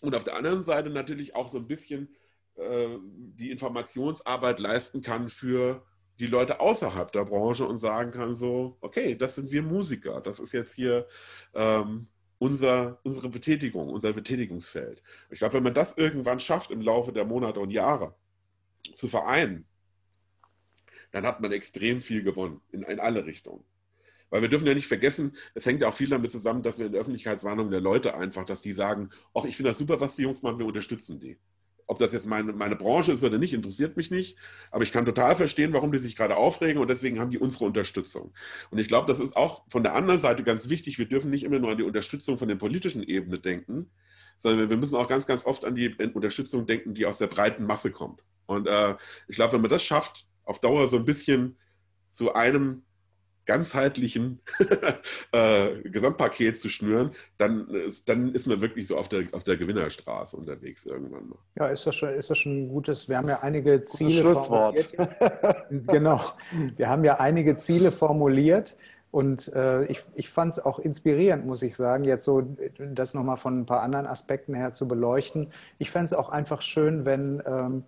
und 0.00 0.14
auf 0.14 0.24
der 0.24 0.36
anderen 0.36 0.62
Seite 0.62 0.90
natürlich 0.90 1.34
auch 1.34 1.48
so 1.48 1.58
ein 1.58 1.66
bisschen 1.66 2.14
äh, 2.56 2.96
die 3.02 3.50
Informationsarbeit 3.50 4.58
leisten 4.58 5.02
kann 5.02 5.28
für 5.28 5.84
die 6.18 6.26
Leute 6.26 6.60
außerhalb 6.60 7.12
der 7.12 7.26
Branche 7.26 7.66
und 7.66 7.76
sagen 7.76 8.10
kann 8.10 8.34
so, 8.34 8.78
okay, 8.80 9.14
das 9.14 9.34
sind 9.34 9.50
wir 9.52 9.62
Musiker, 9.62 10.22
das 10.22 10.40
ist 10.40 10.52
jetzt 10.52 10.74
hier 10.74 11.06
ähm, 11.54 12.08
unser, 12.38 12.98
unsere 13.02 13.28
Betätigung, 13.28 13.88
unser 13.90 14.12
Betätigungsfeld. 14.14 15.02
Ich 15.30 15.40
glaube, 15.40 15.54
wenn 15.54 15.62
man 15.62 15.74
das 15.74 15.96
irgendwann 15.96 16.40
schafft 16.40 16.70
im 16.70 16.80
Laufe 16.80 17.12
der 17.12 17.26
Monate 17.26 17.60
und 17.60 17.70
Jahre, 17.70 18.14
zu 18.94 19.08
vereinen, 19.08 19.66
dann 21.12 21.26
hat 21.26 21.40
man 21.40 21.52
extrem 21.52 22.00
viel 22.00 22.22
gewonnen 22.22 22.60
in, 22.72 22.82
in 22.82 23.00
alle 23.00 23.24
Richtungen. 23.24 23.64
Weil 24.30 24.42
wir 24.42 24.48
dürfen 24.48 24.66
ja 24.66 24.74
nicht 24.74 24.88
vergessen, 24.88 25.32
es 25.54 25.66
hängt 25.66 25.80
ja 25.80 25.88
auch 25.88 25.94
viel 25.94 26.08
damit 26.08 26.32
zusammen, 26.32 26.62
dass 26.62 26.78
wir 26.78 26.86
in 26.86 26.92
der 26.92 27.00
Öffentlichkeitswarnung 27.00 27.70
der 27.70 27.80
Leute 27.80 28.16
einfach, 28.16 28.44
dass 28.44 28.60
die 28.60 28.72
sagen, 28.72 29.10
ach, 29.34 29.44
ich 29.44 29.56
finde 29.56 29.70
das 29.70 29.78
super, 29.78 30.00
was 30.00 30.16
die 30.16 30.22
Jungs 30.22 30.42
machen, 30.42 30.58
wir 30.58 30.66
unterstützen 30.66 31.18
die. 31.18 31.38
Ob 31.88 32.00
das 32.00 32.12
jetzt 32.12 32.26
meine, 32.26 32.52
meine 32.52 32.74
Branche 32.74 33.12
ist 33.12 33.22
oder 33.22 33.38
nicht, 33.38 33.52
interessiert 33.52 33.96
mich 33.96 34.10
nicht. 34.10 34.36
Aber 34.72 34.82
ich 34.82 34.90
kann 34.90 35.06
total 35.06 35.36
verstehen, 35.36 35.72
warum 35.72 35.92
die 35.92 36.00
sich 36.00 36.16
gerade 36.16 36.36
aufregen 36.36 36.82
und 36.82 36.88
deswegen 36.88 37.20
haben 37.20 37.30
die 37.30 37.38
unsere 37.38 37.64
Unterstützung. 37.64 38.34
Und 38.70 38.78
ich 38.78 38.88
glaube, 38.88 39.06
das 39.06 39.20
ist 39.20 39.36
auch 39.36 39.64
von 39.68 39.84
der 39.84 39.94
anderen 39.94 40.18
Seite 40.18 40.42
ganz 40.42 40.68
wichtig. 40.68 40.98
Wir 40.98 41.06
dürfen 41.06 41.30
nicht 41.30 41.44
immer 41.44 41.60
nur 41.60 41.70
an 41.70 41.78
die 41.78 41.84
Unterstützung 41.84 42.38
von 42.38 42.48
der 42.48 42.56
politischen 42.56 43.04
Ebene 43.04 43.38
denken, 43.38 43.88
sondern 44.36 44.68
wir 44.68 44.76
müssen 44.76 44.96
auch 44.96 45.06
ganz, 45.06 45.26
ganz 45.26 45.46
oft 45.46 45.64
an 45.64 45.76
die 45.76 45.94
Unterstützung 46.12 46.66
denken, 46.66 46.94
die 46.94 47.06
aus 47.06 47.18
der 47.18 47.28
breiten 47.28 47.64
Masse 47.64 47.92
kommt. 47.92 48.20
Und 48.46 48.66
äh, 48.66 48.94
ich 49.28 49.36
glaube, 49.36 49.54
wenn 49.54 49.60
man 49.60 49.70
das 49.70 49.82
schafft, 49.82 50.26
auf 50.44 50.60
Dauer 50.60 50.88
so 50.88 50.96
ein 50.96 51.04
bisschen 51.04 51.58
zu 52.08 52.32
einem 52.34 52.82
ganzheitlichen 53.46 54.40
äh, 55.32 55.76
Gesamtpaket 55.84 56.58
zu 56.58 56.68
schnüren, 56.68 57.12
dann 57.38 57.68
ist, 57.68 58.08
dann 58.08 58.34
ist 58.34 58.46
man 58.46 58.60
wirklich 58.60 58.86
so 58.88 58.98
auf 58.98 59.08
der, 59.08 59.24
auf 59.32 59.44
der 59.44 59.56
Gewinnerstraße 59.56 60.36
unterwegs 60.36 60.84
irgendwann 60.84 61.28
mal. 61.28 61.38
Ja, 61.56 61.68
ist 61.68 61.86
das 61.86 61.94
schon, 61.94 62.10
ist 62.10 62.28
das 62.28 62.38
schon 62.38 62.64
ein 62.64 62.68
gutes, 62.68 63.08
wir 63.08 63.16
haben 63.16 63.28
ja 63.28 63.40
einige 63.40 63.84
Ziele 63.84 64.10
Schlusswort. 64.10 64.80
formuliert. 64.80 65.66
genau, 65.86 66.20
wir 66.76 66.88
haben 66.88 67.04
ja 67.04 67.20
einige 67.20 67.54
Ziele 67.54 67.92
formuliert 67.92 68.76
und 69.12 69.52
äh, 69.54 69.84
ich, 69.84 70.02
ich 70.16 70.28
fand 70.28 70.52
es 70.52 70.58
auch 70.58 70.78
inspirierend, 70.78 71.46
muss 71.46 71.62
ich 71.62 71.76
sagen, 71.76 72.04
jetzt 72.04 72.24
so 72.24 72.42
das 72.78 73.14
nochmal 73.14 73.36
von 73.36 73.60
ein 73.60 73.66
paar 73.66 73.82
anderen 73.82 74.06
Aspekten 74.06 74.54
her 74.54 74.72
zu 74.72 74.88
beleuchten. 74.88 75.52
Ich 75.78 75.90
fände 75.90 76.06
es 76.06 76.12
auch 76.12 76.28
einfach 76.28 76.60
schön, 76.62 77.04
wenn 77.04 77.42
ähm, 77.46 77.84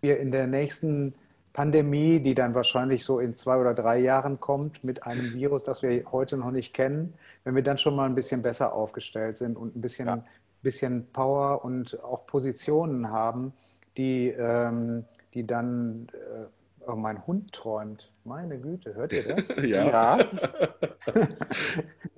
wir 0.00 0.18
in 0.18 0.30
der 0.30 0.46
nächsten 0.46 1.14
Pandemie, 1.52 2.20
die 2.20 2.34
dann 2.34 2.54
wahrscheinlich 2.54 3.04
so 3.04 3.18
in 3.18 3.34
zwei 3.34 3.58
oder 3.58 3.74
drei 3.74 3.98
Jahren 3.98 4.38
kommt, 4.38 4.84
mit 4.84 5.04
einem 5.04 5.34
Virus, 5.34 5.64
das 5.64 5.82
wir 5.82 6.04
heute 6.12 6.36
noch 6.36 6.52
nicht 6.52 6.74
kennen, 6.74 7.14
wenn 7.44 7.54
wir 7.54 7.62
dann 7.62 7.78
schon 7.78 7.96
mal 7.96 8.06
ein 8.06 8.14
bisschen 8.14 8.42
besser 8.42 8.72
aufgestellt 8.72 9.36
sind 9.36 9.56
und 9.56 9.76
ein 9.76 9.80
bisschen, 9.80 10.06
ja. 10.06 10.24
bisschen 10.62 11.06
Power 11.12 11.64
und 11.64 12.02
auch 12.04 12.26
Positionen 12.26 13.10
haben, 13.10 13.52
die, 13.96 14.28
ähm, 14.28 15.04
die 15.34 15.46
dann, 15.46 16.06
äh, 16.12 16.46
oh, 16.86 16.94
mein 16.94 17.26
Hund 17.26 17.52
träumt. 17.52 18.12
Meine 18.24 18.58
Güte, 18.58 18.94
hört 18.94 19.12
ihr 19.12 19.34
das? 19.34 19.48
ja. 19.56 19.86
ja. 19.86 20.18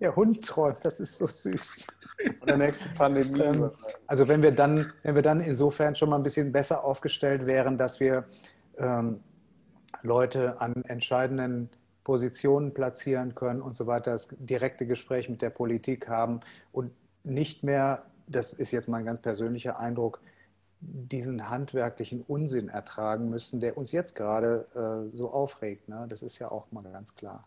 Der 0.00 0.14
Hund 0.14 0.44
träumt, 0.44 0.84
das 0.84 1.00
ist 1.00 1.16
so 1.16 1.26
süß. 1.26 1.86
Von 2.38 2.46
der 2.46 2.56
nächsten 2.56 2.94
Pandemie. 2.94 3.40
Ähm, 3.40 3.70
also 4.06 4.28
wenn 4.28 4.42
wir 4.42 4.52
dann, 4.52 4.92
wenn 5.02 5.14
wir 5.14 5.22
dann 5.22 5.40
insofern 5.40 5.94
schon 5.94 6.10
mal 6.10 6.16
ein 6.16 6.22
bisschen 6.22 6.52
besser 6.52 6.84
aufgestellt 6.84 7.46
wären, 7.46 7.78
dass 7.78 8.00
wir 8.00 8.24
ähm, 8.78 9.20
Leute 10.02 10.60
an 10.60 10.84
entscheidenden 10.86 11.70
Positionen 12.04 12.74
platzieren 12.74 13.34
können 13.34 13.62
und 13.62 13.74
so 13.74 13.86
weiter, 13.86 14.12
das 14.12 14.28
direkte 14.30 14.86
Gespräch 14.86 15.28
mit 15.28 15.42
der 15.42 15.50
Politik 15.50 16.08
haben 16.08 16.40
und 16.72 16.90
nicht 17.24 17.62
mehr, 17.62 18.04
das 18.26 18.52
ist 18.52 18.72
jetzt 18.72 18.88
mein 18.88 19.04
ganz 19.04 19.20
persönlicher 19.20 19.78
Eindruck, 19.78 20.20
diesen 20.80 21.48
handwerklichen 21.48 22.22
Unsinn 22.22 22.68
ertragen 22.68 23.30
müssen, 23.30 23.60
der 23.60 23.78
uns 23.78 23.92
jetzt 23.92 24.16
gerade 24.16 24.66
äh, 24.74 25.16
so 25.16 25.30
aufregt. 25.30 25.88
Ne? 25.88 26.06
Das 26.08 26.22
ist 26.22 26.40
ja 26.40 26.50
auch 26.50 26.72
mal 26.72 26.82
ganz 26.82 27.14
klar. 27.14 27.42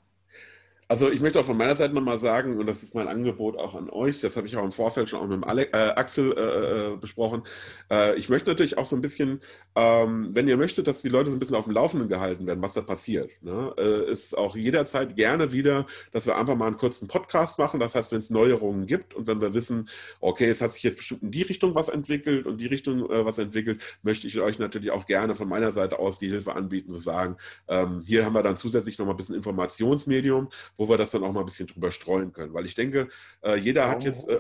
Also 0.88 1.10
ich 1.10 1.20
möchte 1.20 1.40
auch 1.40 1.46
von 1.46 1.58
meiner 1.58 1.76
Seite 1.76 1.96
nochmal 1.96 2.20
sagen, 2.20 2.58
und 2.58 2.68
das 2.68 2.84
ist 2.84 2.94
mein 2.94 3.08
Angebot 3.08 3.58
auch 3.58 3.74
an 3.74 3.90
euch, 3.90 4.22
das 4.22 4.38
habe 4.38 4.46
ich 4.46 4.56
auch 4.56 4.64
im 4.64 4.72
Vorfeld 4.72 5.10
schon 5.10 5.20
auch 5.20 5.24
mit 5.26 5.34
dem 5.34 5.44
Ale 5.44 5.74
äh, 5.74 5.94
Axel 5.96 6.32
äh, 6.38 6.94
äh, 6.94 6.98
besprochen. 6.98 7.42
Äh, 7.90 8.16
ich 8.18 8.30
möchte 8.30 8.52
natürlich 8.52 8.78
auch 8.78 8.86
so 8.86 8.96
ein 8.96 9.02
bisschen, 9.02 9.42
ähm, 9.76 10.30
wenn 10.34 10.48
ihr 10.48 10.58
möchtet, 10.58 10.86
dass 10.86 11.02
die 11.02 11.10
Leute 11.10 11.32
so 11.32 11.38
ein 11.38 11.40
bisschen 11.40 11.56
auf 11.56 11.64
dem 11.64 11.74
Laufenden 11.74 12.08
gehalten 12.08 12.46
werden, 12.46 12.62
was 12.62 12.76
da 12.76 12.82
passiert. 12.82 13.32
Ne? 13.42 13.74
Äh, 13.80 14.12
ist 14.12 14.38
auch 14.38 14.56
jederzeit 14.56 15.16
gerne 15.16 15.52
wieder, 15.52 15.88
dass 16.12 16.28
wir 16.28 16.38
einfach 16.38 16.56
mal 16.56 16.68
einen 16.68 16.78
kurzen 16.78 17.08
Podcast 17.08 17.58
machen. 17.58 17.80
Das 17.80 17.96
heißt, 17.96 18.12
wenn 18.12 18.20
es 18.20 18.30
Neuerungen 18.30 18.86
gibt 18.86 19.16
und 19.16 19.26
wenn 19.26 19.42
wir 19.42 19.56
wissen, 19.56 19.90
okay, 20.20 20.50
es 20.50 20.62
hat 20.62 20.74
sich 20.74 20.84
jetzt 20.84 20.98
bestimmt 20.98 21.24
in 21.24 21.32
die 21.32 21.42
Richtung 21.42 21.74
was 21.74 21.90
entwickelt 21.90 22.46
und 22.46 22.62
die 22.62 22.68
Richtung 22.68 23.10
äh, 23.10 23.26
was 23.26 23.40
entwickelt, 23.40 23.82
möchte 24.04 24.28
ich 24.28 24.40
euch 24.40 24.60
natürlich 24.60 24.92
auch 24.92 25.08
gerne 25.08 25.34
von 25.34 25.50
meiner 25.50 25.72
Seite 25.72 25.98
aus 25.98 26.20
die 26.20 26.28
Hilfe 26.30 26.56
anbieten, 26.56 26.94
zu 26.94 27.00
sagen, 27.00 27.38
ähm, 27.68 28.04
hier 28.06 28.24
haben 28.24 28.36
wir 28.36 28.44
dann 28.44 28.56
zusätzlich 28.56 29.00
nochmal 29.00 29.16
ein 29.16 29.18
bisschen 29.18 29.36
Informationsmedium 29.36 30.50
wo 30.78 30.90
wir 30.90 30.98
das 30.98 31.12
dann 31.12 31.24
auch 31.24 31.32
mal 31.32 31.42
ein 31.42 31.46
bisschen 31.46 31.68
drüber 31.68 31.92
streuen 31.92 32.32
können. 32.32 32.54
Weil 32.54 32.66
ich 32.66 32.76
denke, 32.76 33.08
äh, 33.42 33.56
jeder 33.56 33.90
hat 33.90 34.04
jetzt 34.04 34.30
äh, 34.30 34.40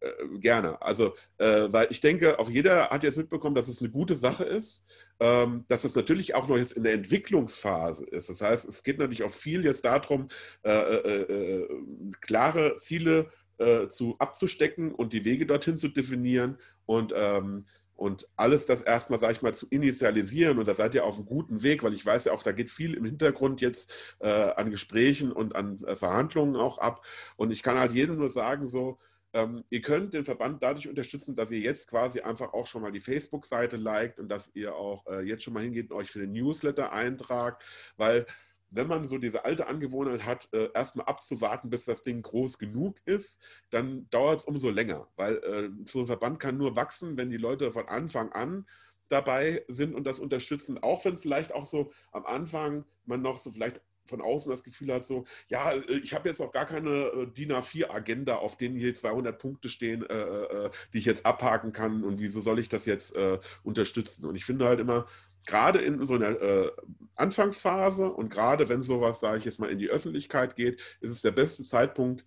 äh, 0.00 0.38
gerne. 0.38 0.80
Also, 0.80 1.14
äh, 1.38 1.66
weil 1.70 1.88
ich 1.90 2.00
denke, 2.00 2.38
auch 2.38 2.48
jeder 2.48 2.90
hat 2.90 3.02
jetzt 3.02 3.16
mitbekommen, 3.16 3.56
dass 3.56 3.66
es 3.66 3.80
eine 3.80 3.90
gute 3.90 4.14
Sache 4.14 4.44
ist, 4.44 4.84
ähm, 5.18 5.64
dass 5.66 5.82
es 5.82 5.96
natürlich 5.96 6.36
auch 6.36 6.46
noch 6.46 6.56
jetzt 6.56 6.74
in 6.74 6.84
der 6.84 6.92
Entwicklungsphase 6.92 8.06
ist. 8.06 8.28
Das 8.28 8.40
heißt, 8.40 8.68
es 8.68 8.84
geht 8.84 8.98
natürlich 8.98 9.24
auch 9.24 9.32
viel 9.32 9.64
jetzt 9.64 9.84
darum, 9.84 10.28
äh, 10.62 10.70
äh, 10.70 11.68
klare 12.20 12.76
Ziele 12.76 13.30
zu 13.88 14.14
abzustecken 14.20 14.94
und 14.94 15.12
die 15.12 15.24
Wege 15.24 15.44
dorthin 15.44 15.76
zu 15.76 15.88
definieren 15.88 16.58
und 16.86 17.12
ähm, 17.12 17.64
Und 17.98 18.28
alles 18.36 18.64
das 18.64 18.80
erstmal, 18.80 19.18
sage 19.18 19.32
ich 19.32 19.42
mal, 19.42 19.54
zu 19.54 19.66
initialisieren, 19.70 20.60
und 20.60 20.68
da 20.68 20.74
seid 20.76 20.94
ihr 20.94 21.04
auf 21.04 21.16
einem 21.16 21.26
guten 21.26 21.64
Weg, 21.64 21.82
weil 21.82 21.94
ich 21.94 22.06
weiß 22.06 22.26
ja 22.26 22.32
auch, 22.32 22.44
da 22.44 22.52
geht 22.52 22.70
viel 22.70 22.94
im 22.94 23.04
Hintergrund 23.04 23.60
jetzt 23.60 23.92
äh, 24.20 24.28
an 24.28 24.70
Gesprächen 24.70 25.32
und 25.32 25.56
an 25.56 25.82
äh, 25.84 25.96
Verhandlungen 25.96 26.54
auch 26.54 26.78
ab. 26.78 27.04
Und 27.34 27.50
ich 27.50 27.64
kann 27.64 27.76
halt 27.76 27.90
jedem 27.90 28.16
nur 28.16 28.30
sagen, 28.30 28.68
so, 28.68 29.00
ähm, 29.32 29.64
ihr 29.68 29.82
könnt 29.82 30.14
den 30.14 30.24
Verband 30.24 30.62
dadurch 30.62 30.88
unterstützen, 30.88 31.34
dass 31.34 31.50
ihr 31.50 31.58
jetzt 31.58 31.90
quasi 31.90 32.20
einfach 32.20 32.52
auch 32.52 32.68
schon 32.68 32.82
mal 32.82 32.92
die 32.92 33.00
Facebook-Seite 33.00 33.76
liked 33.76 34.20
und 34.20 34.28
dass 34.28 34.54
ihr 34.54 34.76
auch 34.76 35.04
äh, 35.08 35.22
jetzt 35.22 35.42
schon 35.42 35.54
mal 35.54 35.64
hingeht 35.64 35.90
und 35.90 35.96
euch 35.96 36.12
für 36.12 36.20
den 36.20 36.32
Newsletter 36.32 36.92
eintragt, 36.92 37.64
weil 37.96 38.26
wenn 38.70 38.86
man 38.86 39.04
so 39.04 39.18
diese 39.18 39.44
alte 39.44 39.66
Angewohnheit 39.66 40.24
hat, 40.24 40.48
äh, 40.52 40.68
erstmal 40.74 41.06
abzuwarten, 41.06 41.70
bis 41.70 41.84
das 41.84 42.02
Ding 42.02 42.22
groß 42.22 42.58
genug 42.58 42.96
ist, 43.04 43.40
dann 43.70 44.08
dauert 44.10 44.40
es 44.40 44.46
umso 44.46 44.70
länger, 44.70 45.08
weil 45.16 45.36
äh, 45.36 45.70
so 45.86 46.00
ein 46.00 46.06
Verband 46.06 46.40
kann 46.40 46.56
nur 46.56 46.76
wachsen, 46.76 47.16
wenn 47.16 47.30
die 47.30 47.36
Leute 47.36 47.72
von 47.72 47.88
Anfang 47.88 48.32
an 48.32 48.66
dabei 49.08 49.64
sind 49.68 49.94
und 49.94 50.06
das 50.06 50.20
unterstützen, 50.20 50.78
auch 50.82 51.04
wenn 51.04 51.18
vielleicht 51.18 51.54
auch 51.54 51.64
so 51.64 51.92
am 52.12 52.26
Anfang 52.26 52.84
man 53.06 53.22
noch 53.22 53.38
so 53.38 53.50
vielleicht 53.50 53.80
von 54.08 54.20
außen 54.20 54.50
das 54.50 54.64
Gefühl 54.64 54.92
hat, 54.92 55.04
so, 55.06 55.24
ja, 55.48 55.72
äh, 55.72 55.98
ich 56.02 56.14
habe 56.14 56.28
jetzt 56.28 56.40
auch 56.40 56.52
gar 56.52 56.66
keine 56.66 56.90
äh, 56.90 57.26
DIN 57.26 57.52
A4-Agenda, 57.52 58.36
auf 58.36 58.56
denen 58.56 58.76
hier 58.76 58.94
200 58.94 59.38
Punkte 59.38 59.68
stehen, 59.68 60.04
äh, 60.08 60.14
äh, 60.14 60.70
die 60.92 60.98
ich 60.98 61.04
jetzt 61.04 61.26
abhaken 61.26 61.72
kann 61.72 62.02
und 62.04 62.18
wieso 62.18 62.40
soll 62.40 62.58
ich 62.58 62.68
das 62.68 62.86
jetzt 62.86 63.14
äh, 63.14 63.38
unterstützen? 63.62 64.24
Und 64.24 64.34
ich 64.34 64.44
finde 64.44 64.66
halt 64.66 64.80
immer, 64.80 65.06
gerade 65.46 65.80
in 65.80 66.04
so 66.04 66.14
einer 66.14 66.40
äh, 66.40 66.70
Anfangsphase 67.14 68.10
und 68.10 68.30
gerade 68.30 68.68
wenn 68.68 68.82
sowas, 68.82 69.20
sage 69.20 69.38
ich 69.38 69.44
jetzt 69.44 69.60
mal, 69.60 69.70
in 69.70 69.78
die 69.78 69.88
Öffentlichkeit 69.88 70.56
geht, 70.56 70.80
ist 71.00 71.10
es 71.10 71.22
der 71.22 71.32
beste 71.32 71.64
Zeitpunkt 71.64 72.24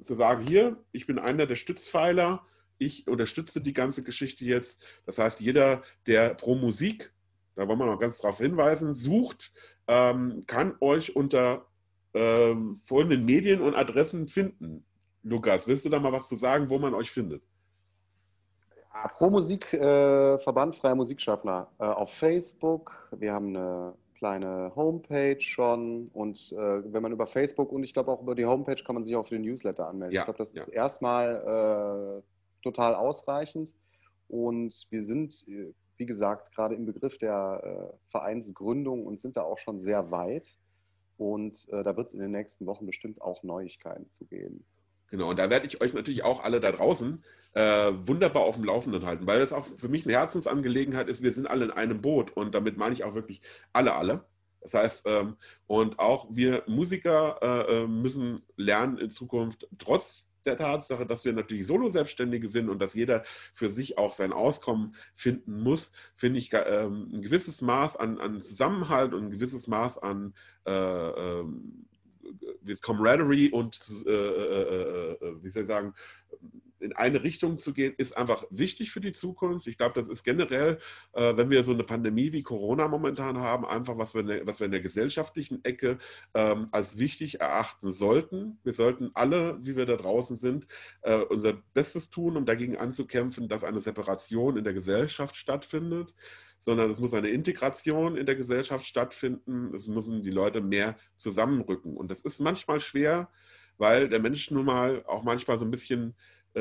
zu 0.00 0.14
sagen, 0.14 0.46
hier, 0.46 0.82
ich 0.92 1.06
bin 1.06 1.18
einer 1.18 1.46
der 1.46 1.56
Stützpfeiler, 1.56 2.46
ich 2.78 3.06
unterstütze 3.06 3.60
die 3.60 3.74
ganze 3.74 4.02
Geschichte 4.02 4.44
jetzt. 4.44 4.86
Das 5.04 5.18
heißt, 5.18 5.40
jeder, 5.40 5.82
der 6.06 6.34
pro 6.34 6.54
Musik, 6.54 7.12
da 7.54 7.68
wollen 7.68 7.78
wir 7.78 7.86
noch 7.86 7.98
ganz 7.98 8.18
darauf 8.18 8.38
hinweisen, 8.38 8.94
sucht, 8.94 9.52
ähm, 9.86 10.44
kann 10.46 10.76
euch 10.80 11.14
unter 11.14 11.66
ähm, 12.14 12.76
folgenden 12.86 13.24
Medien 13.24 13.60
und 13.60 13.74
Adressen 13.74 14.28
finden. 14.28 14.84
Lukas, 15.22 15.66
willst 15.66 15.84
du 15.84 15.90
da 15.90 15.98
mal 15.98 16.12
was 16.12 16.28
zu 16.28 16.36
sagen, 16.36 16.70
wo 16.70 16.78
man 16.78 16.94
euch 16.94 17.10
findet? 17.10 17.42
Pro 18.90 19.30
Musik, 19.30 19.72
äh, 19.72 20.38
Verband 20.38 20.76
Freier 20.76 20.94
Musikschaffner 20.94 21.68
äh, 21.78 21.84
auf 21.84 22.10
Facebook. 22.10 23.08
Wir 23.12 23.32
haben 23.32 23.56
eine 23.56 23.94
kleine 24.20 24.72
Homepage 24.76 25.40
schon 25.40 26.08
und 26.12 26.52
äh, 26.52 26.92
wenn 26.92 27.02
man 27.02 27.12
über 27.12 27.26
Facebook 27.26 27.72
und 27.72 27.84
ich 27.84 27.94
glaube 27.94 28.10
auch 28.10 28.20
über 28.20 28.34
die 28.34 28.44
Homepage 28.44 28.82
kann 28.84 28.94
man 28.94 29.04
sich 29.04 29.16
auch 29.16 29.26
für 29.26 29.36
den 29.36 29.42
Newsletter 29.42 29.88
anmelden. 29.88 30.14
Ja, 30.14 30.20
ich 30.20 30.24
glaube, 30.26 30.38
das 30.38 30.52
ja. 30.52 30.62
ist 30.62 30.68
erstmal 30.68 32.20
äh, 32.20 32.62
total 32.62 32.94
ausreichend 32.94 33.72
und 34.28 34.86
wir 34.90 35.02
sind, 35.02 35.46
äh, 35.48 35.72
wie 35.96 36.06
gesagt, 36.06 36.52
gerade 36.54 36.74
im 36.74 36.84
Begriff 36.84 37.16
der 37.16 37.62
äh, 37.90 38.10
Vereinsgründung 38.10 39.06
und 39.06 39.20
sind 39.20 39.36
da 39.36 39.42
auch 39.42 39.58
schon 39.58 39.78
sehr 39.78 40.10
weit 40.10 40.58
und 41.16 41.70
da 41.70 41.98
wird 41.98 42.06
es 42.06 42.14
in 42.14 42.20
den 42.20 42.30
nächsten 42.30 42.64
Wochen 42.64 42.86
bestimmt 42.86 43.20
auch 43.20 43.42
Neuigkeiten 43.42 44.08
zu 44.08 44.24
geben. 44.24 44.64
Genau, 45.10 45.30
und 45.30 45.38
da 45.38 45.50
werde 45.50 45.66
ich 45.66 45.80
euch 45.80 45.92
natürlich 45.92 46.22
auch 46.22 46.42
alle 46.42 46.60
da 46.60 46.70
draußen 46.70 47.20
äh, 47.54 47.92
wunderbar 48.06 48.44
auf 48.44 48.54
dem 48.54 48.64
Laufenden 48.64 49.04
halten, 49.04 49.26
weil 49.26 49.40
das 49.40 49.52
auch 49.52 49.66
für 49.76 49.88
mich 49.88 50.04
eine 50.04 50.14
Herzensangelegenheit 50.14 51.08
ist. 51.08 51.22
Wir 51.22 51.32
sind 51.32 51.50
alle 51.50 51.64
in 51.64 51.70
einem 51.72 52.00
Boot 52.00 52.30
und 52.36 52.54
damit 52.54 52.76
meine 52.76 52.94
ich 52.94 53.04
auch 53.04 53.14
wirklich 53.14 53.42
alle, 53.72 53.94
alle. 53.94 54.24
Das 54.60 54.74
heißt, 54.74 55.06
ähm, 55.06 55.36
und 55.66 55.98
auch 55.98 56.28
wir 56.30 56.62
Musiker 56.66 57.38
äh, 57.42 57.82
äh 57.82 57.86
müssen 57.86 58.42
lernen 58.56 58.98
in 58.98 59.10
Zukunft, 59.10 59.66
trotz 59.78 60.26
der 60.44 60.56
Tatsache, 60.56 61.06
dass 61.06 61.24
wir 61.24 61.32
natürlich 61.32 61.66
Solo-Selbstständige 61.66 62.48
sind 62.48 62.68
und 62.68 62.80
dass 62.80 62.94
jeder 62.94 63.24
für 63.52 63.68
sich 63.68 63.98
auch 63.98 64.12
sein 64.12 64.32
Auskommen 64.32 64.94
finden 65.14 65.62
muss, 65.62 65.92
finde 66.14 66.38
ich 66.38 66.50
ähm, 66.52 67.10
ein 67.12 67.22
gewisses 67.22 67.62
Maß 67.62 67.96
an, 67.96 68.18
an, 68.18 68.40
Zusammenhalt 68.40 69.12
und 69.12 69.24
ein 69.24 69.30
gewisses 69.30 69.66
Maß 69.66 69.98
an 69.98 70.34
äh, 70.66 70.72
ähm, 70.72 71.86
es 72.66 72.82
Camaraderie 72.82 73.50
und, 73.50 73.78
äh, 74.06 74.10
äh, 74.10 75.12
äh, 75.12 75.42
wie 75.42 75.48
soll 75.48 75.62
ich 75.62 75.68
sagen, 75.68 75.94
in 76.80 76.92
eine 76.94 77.22
Richtung 77.22 77.58
zu 77.58 77.72
gehen, 77.72 77.94
ist 77.96 78.16
einfach 78.16 78.44
wichtig 78.50 78.90
für 78.90 79.00
die 79.00 79.12
Zukunft. 79.12 79.66
Ich 79.66 79.78
glaube, 79.78 79.94
das 79.94 80.08
ist 80.08 80.24
generell, 80.24 80.78
äh, 81.12 81.36
wenn 81.36 81.50
wir 81.50 81.62
so 81.62 81.72
eine 81.72 81.84
Pandemie 81.84 82.32
wie 82.32 82.42
Corona 82.42 82.88
momentan 82.88 83.38
haben, 83.38 83.64
einfach 83.66 83.98
was 83.98 84.14
wir 84.14 84.22
in 84.22 84.26
der, 84.26 84.46
was 84.46 84.60
wir 84.60 84.66
in 84.66 84.72
der 84.72 84.80
gesellschaftlichen 84.80 85.64
Ecke 85.64 85.98
ähm, 86.34 86.68
als 86.72 86.98
wichtig 86.98 87.40
erachten 87.40 87.92
sollten. 87.92 88.58
Wir 88.64 88.72
sollten 88.72 89.10
alle, 89.14 89.58
wie 89.62 89.76
wir 89.76 89.86
da 89.86 89.96
draußen 89.96 90.36
sind, 90.36 90.66
äh, 91.02 91.16
unser 91.16 91.54
Bestes 91.74 92.10
tun, 92.10 92.36
um 92.36 92.44
dagegen 92.44 92.76
anzukämpfen, 92.76 93.48
dass 93.48 93.64
eine 93.64 93.80
Separation 93.80 94.56
in 94.56 94.64
der 94.64 94.74
Gesellschaft 94.74 95.36
stattfindet 95.36 96.14
sondern 96.60 96.90
es 96.90 97.00
muss 97.00 97.14
eine 97.14 97.30
Integration 97.30 98.16
in 98.16 98.26
der 98.26 98.36
Gesellschaft 98.36 98.86
stattfinden. 98.86 99.74
Es 99.74 99.88
müssen 99.88 100.22
die 100.22 100.30
Leute 100.30 100.60
mehr 100.60 100.96
zusammenrücken. 101.16 101.96
Und 101.96 102.10
das 102.10 102.20
ist 102.20 102.38
manchmal 102.38 102.80
schwer, 102.80 103.30
weil 103.78 104.08
der 104.10 104.20
Mensch 104.20 104.50
nun 104.50 104.66
mal 104.66 105.02
auch 105.06 105.22
manchmal 105.22 105.56
so 105.56 105.64
ein 105.64 105.70
bisschen 105.70 106.14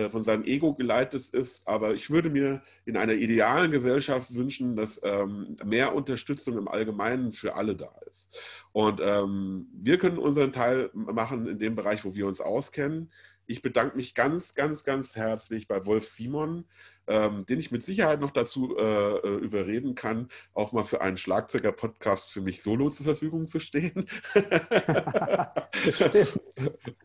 von 0.10 0.24
seinem 0.24 0.44
Ego 0.44 0.74
geleitet 0.74 1.28
ist. 1.30 1.68
Aber 1.68 1.94
ich 1.94 2.10
würde 2.10 2.30
mir 2.30 2.62
in 2.86 2.98
einer 2.98 3.14
idealen 3.14 3.72
Gesellschaft 3.72 4.34
wünschen, 4.34 4.76
dass 4.76 5.00
ähm, 5.04 5.56
mehr 5.66 5.96
Unterstützung 5.96 6.58
im 6.58 6.68
Allgemeinen 6.68 7.34
für 7.34 7.56
alle 7.56 7.76
da 7.76 7.92
ist. 8.08 8.38
Und 8.72 9.00
ähm, 9.04 9.68
wir 9.74 9.98
können 9.98 10.18
unseren 10.18 10.54
Teil 10.54 10.90
machen 10.94 11.48
in 11.48 11.60
dem 11.60 11.76
Bereich, 11.76 12.06
wo 12.06 12.16
wir 12.16 12.28
uns 12.28 12.42
auskennen. 12.42 13.12
Ich 13.48 13.64
bedanke 13.64 13.98
mich 13.98 14.14
ganz, 14.14 14.54
ganz, 14.54 14.84
ganz 14.84 15.16
herzlich 15.16 15.68
bei 15.68 15.84
Wolf 15.88 16.08
Simon, 16.08 16.66
ähm, 17.10 17.46
den 17.48 17.60
ich 17.60 17.72
mit 17.72 17.84
Sicherheit 17.84 18.22
noch 18.22 18.32
dazu 18.32 18.78
äh, 18.78 19.18
äh 19.18 19.36
überreden 19.38 19.96
kann, 19.96 20.30
auch 20.54 20.72
mal 20.72 20.84
für 20.84 21.02
einen 21.02 21.18
Schlagzeuger-Podcast 21.18 22.32
für 22.32 22.42
mich 22.42 22.62
solo 22.62 22.90
zur 22.90 23.06
Verfügung 23.06 23.48
zu 23.48 23.60
stehen. 23.60 24.08
Stimmt. 25.92 26.40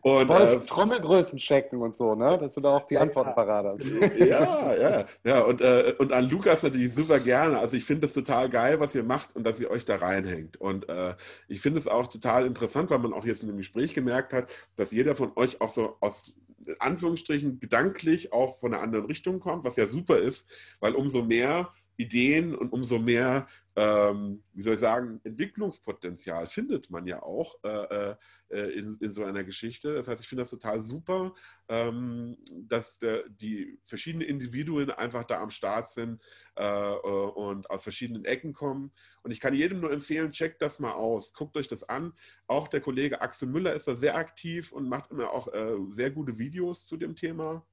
Und, 0.01 0.29
Wolf, 0.29 0.63
äh, 0.63 0.65
Trommelgrößen 0.65 1.37
checken 1.39 1.81
und 1.81 1.95
so, 1.95 2.15
ne? 2.15 2.37
dass 2.37 2.53
du 2.53 2.61
da 2.61 2.77
auch 2.77 2.87
die 2.87 2.97
Antworten 2.97 3.33
parat 3.33 3.65
hast. 3.65 3.83
ja, 4.19 4.75
ja, 4.75 5.05
ja. 5.23 5.41
Und, 5.41 5.61
äh, 5.61 5.93
und 5.97 6.13
an 6.13 6.29
Lukas 6.29 6.63
natürlich 6.63 6.93
super 6.93 7.19
gerne. 7.19 7.59
Also 7.59 7.75
ich 7.75 7.85
finde 7.85 8.05
es 8.05 8.13
total 8.13 8.49
geil, 8.49 8.79
was 8.79 8.95
ihr 8.95 9.03
macht 9.03 9.35
und 9.35 9.43
dass 9.43 9.59
ihr 9.59 9.71
euch 9.71 9.85
da 9.85 9.95
reinhängt. 9.95 10.57
Und 10.57 10.87
äh, 10.89 11.15
ich 11.47 11.61
finde 11.61 11.79
es 11.79 11.87
auch 11.87 12.07
total 12.07 12.45
interessant, 12.45 12.89
weil 12.91 12.99
man 12.99 13.13
auch 13.13 13.25
jetzt 13.25 13.41
in 13.41 13.47
dem 13.47 13.57
Gespräch 13.57 13.93
gemerkt 13.93 14.33
hat, 14.33 14.51
dass 14.75 14.91
jeder 14.91 15.15
von 15.15 15.31
euch 15.35 15.61
auch 15.61 15.69
so 15.69 15.97
aus 16.01 16.35
in 16.67 16.75
Anführungsstrichen 16.79 17.59
gedanklich 17.59 18.33
auch 18.33 18.59
von 18.59 18.73
einer 18.73 18.83
anderen 18.83 19.05
Richtung 19.05 19.39
kommt, 19.39 19.63
was 19.63 19.75
ja 19.75 19.87
super 19.87 20.17
ist, 20.17 20.49
weil 20.79 20.95
umso 20.95 21.23
mehr 21.23 21.73
Ideen 21.97 22.55
und 22.55 22.73
umso 22.73 22.99
mehr, 22.99 23.47
ähm, 23.77 24.41
wie 24.53 24.61
soll 24.61 24.75
ich 24.75 24.79
sagen, 24.79 25.19
Entwicklungspotenzial 25.25 26.47
findet 26.47 26.89
man 26.89 27.05
ja 27.05 27.21
auch 27.21 27.61
äh, 27.63 28.15
äh, 28.49 28.69
in, 28.69 28.97
in, 29.01 29.11
so 29.11 29.25
einer 29.25 29.43
Geschichte. 29.43 29.93
Das 29.93 30.07
heißt, 30.07 30.21
ich 30.21 30.27
finde 30.29 30.43
das 30.43 30.49
total 30.49 30.79
super, 30.79 31.33
ähm, 31.67 32.37
dass 32.53 32.99
der, 32.99 33.27
die 33.27 33.77
verschiedenen 33.83 34.27
Individuen 34.27 34.91
einfach 34.91 35.25
da 35.25 35.41
am 35.41 35.49
Start 35.49 35.89
sind 35.89 36.21
äh, 36.55 36.63
äh, 36.63 36.99
und 36.99 37.69
aus 37.69 37.83
verschiedenen 37.83 38.23
Ecken 38.23 38.53
kommen. 38.53 38.93
Und 39.23 39.31
ich 39.31 39.41
kann 39.41 39.53
jedem 39.53 39.81
nur 39.81 39.91
empfehlen, 39.91 40.31
checkt 40.31 40.61
das 40.61 40.79
mal 40.79 40.93
aus, 40.93 41.33
guckt 41.33 41.57
euch 41.57 41.67
das 41.67 41.83
an. 41.83 42.13
Auch 42.47 42.69
der 42.69 42.79
Kollege 42.79 43.21
Axel 43.21 43.49
Müller 43.49 43.73
ist 43.73 43.89
da 43.89 43.95
sehr 43.95 44.15
aktiv 44.15 44.71
und 44.71 44.87
macht 44.87 45.11
immer 45.11 45.31
auch 45.31 45.53
äh, 45.53 45.75
sehr 45.89 46.11
gute 46.11 46.39
Videos 46.39 46.87
zu 46.87 46.95
dem 46.95 47.15
Thema. 47.15 47.65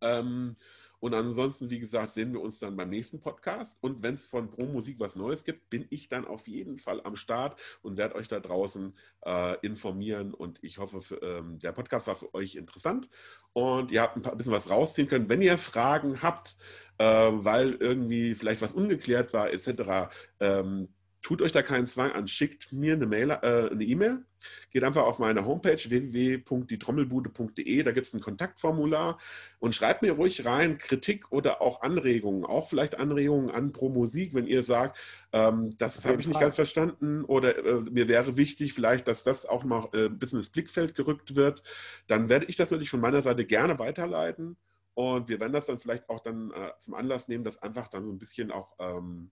Ähm, 0.00 0.56
und 1.00 1.14
ansonsten, 1.14 1.70
wie 1.70 1.78
gesagt, 1.78 2.10
sehen 2.10 2.32
wir 2.32 2.40
uns 2.40 2.58
dann 2.58 2.76
beim 2.76 2.90
nächsten 2.90 3.20
Podcast. 3.20 3.78
Und 3.80 4.02
wenn 4.02 4.14
es 4.14 4.26
von 4.26 4.50
Pro 4.50 4.66
Musik 4.66 4.98
was 4.98 5.14
Neues 5.14 5.44
gibt, 5.44 5.70
bin 5.70 5.86
ich 5.90 6.08
dann 6.08 6.26
auf 6.26 6.48
jeden 6.48 6.78
Fall 6.78 7.00
am 7.04 7.16
Start 7.16 7.58
und 7.82 7.96
werde 7.96 8.16
euch 8.16 8.28
da 8.28 8.40
draußen 8.40 8.96
äh, 9.24 9.56
informieren. 9.64 10.34
Und 10.34 10.62
ich 10.62 10.78
hoffe, 10.78 11.00
für, 11.00 11.22
ähm, 11.22 11.58
der 11.60 11.72
Podcast 11.72 12.08
war 12.08 12.16
für 12.16 12.34
euch 12.34 12.56
interessant 12.56 13.08
und 13.52 13.90
ihr 13.90 14.02
habt 14.02 14.16
ein, 14.16 14.22
paar, 14.22 14.36
bisschen 14.36 14.52
was 14.52 14.70
rausziehen 14.70 15.08
können. 15.08 15.28
Wenn 15.28 15.42
ihr 15.42 15.58
Fragen 15.58 16.22
habt, 16.22 16.56
äh, 16.98 17.04
weil 17.04 17.74
irgendwie 17.74 18.34
vielleicht 18.34 18.62
was 18.62 18.72
ungeklärt 18.72 19.32
war, 19.32 19.52
etc., 19.52 20.10
ähm, 20.40 20.88
tut 21.22 21.42
euch 21.42 21.52
da 21.52 21.62
keinen 21.62 21.86
Zwang 21.86 22.12
an, 22.12 22.28
schickt 22.28 22.72
mir 22.72 22.94
eine 22.94 23.06
Mail, 23.06 23.30
äh, 23.30 23.70
eine 23.70 23.84
E-Mail. 23.84 24.24
Geht 24.70 24.84
einfach 24.84 25.02
auf 25.02 25.18
meine 25.18 25.44
Homepage 25.44 25.76
www.dietrommelbude.de, 25.76 27.82
da 27.82 27.90
gibt 27.90 28.06
es 28.06 28.14
ein 28.14 28.20
Kontaktformular. 28.20 29.18
Und 29.58 29.74
schreibt 29.74 30.02
mir 30.02 30.12
ruhig 30.12 30.44
rein 30.44 30.78
Kritik 30.78 31.32
oder 31.32 31.60
auch 31.60 31.82
Anregungen, 31.82 32.44
auch 32.44 32.68
vielleicht 32.68 32.98
Anregungen 32.98 33.50
an 33.50 33.72
Pro 33.72 33.88
Musik, 33.88 34.34
wenn 34.34 34.46
ihr 34.46 34.62
sagt, 34.62 34.98
ähm, 35.32 35.76
das 35.78 36.04
habe 36.04 36.20
ich 36.20 36.28
nicht 36.28 36.40
ganz 36.40 36.54
verstanden. 36.54 37.24
Oder 37.24 37.64
äh, 37.64 37.80
mir 37.90 38.06
wäre 38.06 38.36
wichtig 38.36 38.72
vielleicht, 38.72 39.08
dass 39.08 39.24
das 39.24 39.44
auch 39.44 39.64
noch 39.64 39.92
äh, 39.92 40.06
ein 40.06 40.18
bisschen 40.18 40.38
ins 40.38 40.50
Blickfeld 40.50 40.94
gerückt 40.94 41.34
wird, 41.34 41.62
dann 42.06 42.28
werde 42.28 42.46
ich 42.46 42.56
das 42.56 42.70
natürlich 42.70 42.90
von 42.90 43.00
meiner 43.00 43.22
Seite 43.22 43.44
gerne 43.44 43.78
weiterleiten. 43.78 44.56
Und 44.94 45.28
wir 45.28 45.38
werden 45.40 45.52
das 45.52 45.66
dann 45.66 45.78
vielleicht 45.78 46.08
auch 46.08 46.20
dann 46.20 46.50
äh, 46.50 46.72
zum 46.78 46.94
Anlass 46.94 47.28
nehmen, 47.28 47.44
das 47.44 47.62
einfach 47.62 47.88
dann 47.88 48.06
so 48.06 48.12
ein 48.12 48.18
bisschen 48.18 48.50
auch 48.50 48.74
ähm, 48.80 49.30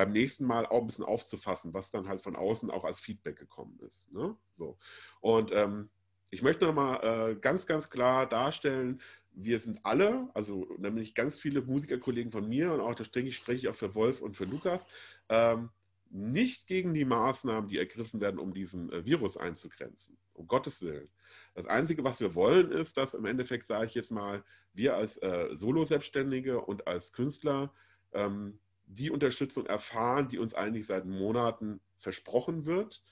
beim 0.00 0.12
nächsten 0.12 0.46
Mal 0.46 0.64
auch 0.64 0.80
ein 0.80 0.86
bisschen 0.86 1.04
aufzufassen, 1.04 1.74
was 1.74 1.90
dann 1.90 2.08
halt 2.08 2.22
von 2.22 2.34
außen 2.34 2.70
auch 2.70 2.84
als 2.84 3.00
Feedback 3.00 3.36
gekommen 3.36 3.78
ist. 3.86 4.10
Ne? 4.10 4.34
So. 4.54 4.78
Und 5.20 5.50
ähm, 5.52 5.90
ich 6.30 6.40
möchte 6.40 6.64
nochmal 6.64 7.32
äh, 7.32 7.34
ganz, 7.34 7.66
ganz 7.66 7.90
klar 7.90 8.26
darstellen, 8.26 9.02
wir 9.32 9.58
sind 9.58 9.78
alle, 9.82 10.30
also 10.32 10.74
nämlich 10.78 11.14
ganz 11.14 11.38
viele 11.38 11.60
Musikerkollegen 11.60 12.32
von 12.32 12.48
mir 12.48 12.72
und 12.72 12.80
auch 12.80 12.94
das 12.94 13.10
denke 13.10 13.28
ich, 13.28 13.36
spreche 13.36 13.58
ich 13.58 13.68
auch 13.68 13.74
für 13.74 13.94
Wolf 13.94 14.22
und 14.22 14.38
für 14.38 14.46
Lukas, 14.46 14.86
ähm, 15.28 15.68
nicht 16.08 16.66
gegen 16.66 16.94
die 16.94 17.04
Maßnahmen, 17.04 17.68
die 17.68 17.76
ergriffen 17.76 18.22
werden, 18.22 18.40
um 18.40 18.54
diesen 18.54 18.90
äh, 18.90 19.04
Virus 19.04 19.36
einzugrenzen. 19.36 20.16
Um 20.32 20.46
Gottes 20.46 20.80
Willen. 20.80 21.10
Das 21.54 21.66
Einzige, 21.66 22.04
was 22.04 22.22
wir 22.22 22.34
wollen, 22.34 22.72
ist, 22.72 22.96
dass 22.96 23.12
im 23.12 23.26
Endeffekt, 23.26 23.66
sage 23.66 23.84
ich 23.84 23.94
jetzt 23.94 24.12
mal, 24.12 24.42
wir 24.72 24.96
als 24.96 25.18
äh, 25.18 25.48
Solo-Selbstständige 25.52 26.62
und 26.62 26.86
als 26.86 27.12
Künstler 27.12 27.74
ähm, 28.12 28.58
die 28.92 29.10
Unterstützung 29.10 29.66
erfahren, 29.66 30.28
die 30.28 30.38
uns 30.38 30.54
eigentlich 30.54 30.86
seit 30.86 31.06
Monaten 31.06 31.80
versprochen 31.98 32.66
wird, 32.66 33.02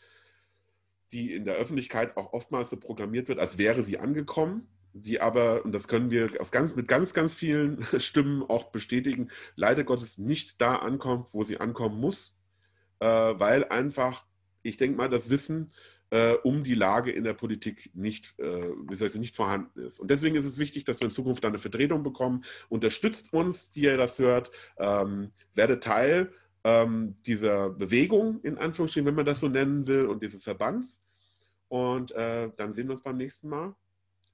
die 1.12 1.32
in 1.32 1.44
der 1.44 1.56
Öffentlichkeit 1.56 2.16
auch 2.16 2.32
oftmals 2.32 2.70
so 2.70 2.76
programmiert 2.76 3.28
wird, 3.28 3.38
als 3.38 3.59
wäre 3.59 3.82
sie 3.82 3.98
angekommen 3.98 4.68
die 4.92 5.20
aber, 5.20 5.64
und 5.64 5.72
das 5.72 5.88
können 5.88 6.10
wir 6.10 6.28
ganz, 6.28 6.74
mit 6.76 6.88
ganz, 6.88 7.14
ganz 7.14 7.34
vielen 7.34 7.82
Stimmen 7.98 8.42
auch 8.42 8.70
bestätigen, 8.70 9.28
leider 9.55 9.84
Gottes 9.84 10.18
nicht 10.18 10.60
da 10.60 10.76
ankommt, 10.76 11.28
wo 11.32 11.42
sie 11.42 11.60
ankommen 11.60 12.00
muss, 12.00 12.36
äh, 13.00 13.06
weil 13.06 13.64
einfach, 13.64 14.26
ich 14.62 14.76
denke 14.76 14.96
mal, 14.96 15.09
das 15.09 15.30
Wissen 15.30 15.70
äh, 16.10 16.35
um 16.43 16.64
die 16.64 16.74
Lage 16.74 17.10
in 17.10 17.24
der 17.24 17.35
Politik 17.35 17.90
nicht, 17.94 18.39
äh, 18.39 18.70
wie 18.89 18.94
soll 18.94 19.09
ich, 19.09 19.14
nicht 19.16 19.36
vorhanden 19.36 19.80
ist. 19.80 20.01
Und 20.01 20.10
deswegen 20.10 20.36
ist 20.36 20.44
es 20.44 20.59
wichtig, 20.59 20.85
dass 20.85 21.01
wir 21.01 21.06
in 21.06 21.12
Zukunft 21.12 21.44
eine 21.44 21.59
Vertretung 21.59 22.02
bekommen. 22.02 22.44
Unterstützt 22.68 23.32
uns, 23.32 23.70
die 23.70 23.82
ihr 23.82 23.97
das 23.97 24.18
hört, 24.18 24.51
ähm, 24.78 25.32
werde 25.55 25.80
Teil 25.80 26.32
ähm, 26.64 27.16
dieser 27.26 27.70
Bewegung, 27.70 28.40
in 28.43 28.59
Anführungsstrichen, 28.59 29.06
wenn 29.06 29.14
man 29.14 29.26
das 29.26 29.40
so 29.40 29.48
nennen 29.48 29.86
will, 29.86 30.06
und 30.06 30.22
dieses 30.22 30.44
Verbands. 30.44 31.02
Und 31.68 32.12
äh, 32.12 32.51
dann 32.56 32.72
sehen 32.72 32.89
wir 32.89 32.93
uns 32.93 33.02
beim 33.02 33.16
nächsten 33.16 33.48
Mal. 33.48 33.74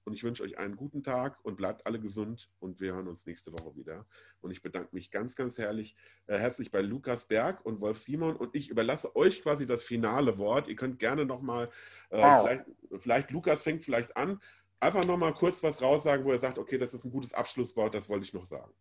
Und 0.04 0.12
ich 0.12 0.22
wünsche 0.22 0.42
euch 0.42 0.58
einen 0.58 0.76
guten 0.76 1.02
Tag 1.02 1.38
und 1.44 1.56
bleibt 1.56 1.86
alle 1.86 1.98
gesund 1.98 2.50
und 2.60 2.80
wir 2.80 2.92
hören 2.92 3.08
uns 3.08 3.24
nächste 3.26 3.52
Woche 3.52 3.74
wieder. 3.74 4.04
Und 4.40 4.50
ich 4.50 4.62
bedanke 4.62 4.90
mich 4.92 5.10
ganz, 5.10 5.34
ganz 5.34 5.56
herrlich, 5.56 5.96
äh, 6.26 6.36
herzlich 6.36 6.70
bei 6.70 6.82
Lukas 6.82 7.24
Berg 7.26 7.64
und 7.64 7.80
Wolf 7.80 7.98
Simon 7.98 8.36
und 8.36 8.54
ich 8.54 8.68
überlasse 8.68 9.16
euch 9.16 9.42
quasi 9.42 9.66
das 9.66 9.82
finale 9.82 10.36
Wort. 10.36 10.68
Ihr 10.68 10.76
könnt 10.76 10.98
gerne 10.98 11.24
nochmal, 11.24 11.70
äh, 12.10 12.18
wow. 12.18 12.42
vielleicht, 12.42 12.64
vielleicht 12.98 13.30
Lukas 13.30 13.62
fängt 13.62 13.82
vielleicht 13.82 14.14
an, 14.16 14.40
einfach 14.78 15.04
nochmal 15.04 15.32
kurz 15.32 15.62
was 15.62 15.80
raussagen, 15.80 16.24
wo 16.24 16.32
er 16.32 16.38
sagt, 16.38 16.58
okay, 16.58 16.76
das 16.76 16.92
ist 16.92 17.04
ein 17.04 17.10
gutes 17.10 17.32
Abschlusswort, 17.32 17.94
das 17.94 18.08
wollte 18.10 18.24
ich 18.26 18.34
noch 18.34 18.44
sagen. 18.44 18.72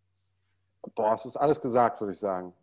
Boah, 0.96 1.16
es 1.16 1.26
ist 1.26 1.38
alles 1.38 1.62
gesagt, 1.62 2.02
würde 2.02 2.14
ich 2.14 2.20
sagen. 2.20 2.54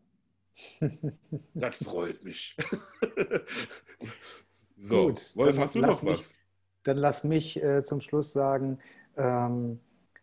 das 1.54 1.82
freut 1.82 2.22
mich. 2.22 2.56
so, 4.76 5.06
Gut, 5.06 5.36
Wolf, 5.36 5.58
hast 5.58 5.74
du 5.74 5.80
noch 5.80 6.04
was? 6.04 6.34
Dann 6.84 6.96
lass 6.96 7.24
mich 7.24 7.62
äh, 7.62 7.82
zum 7.82 8.00
Schluss 8.00 8.32
sagen, 8.32 8.78
ähm, 9.16 9.80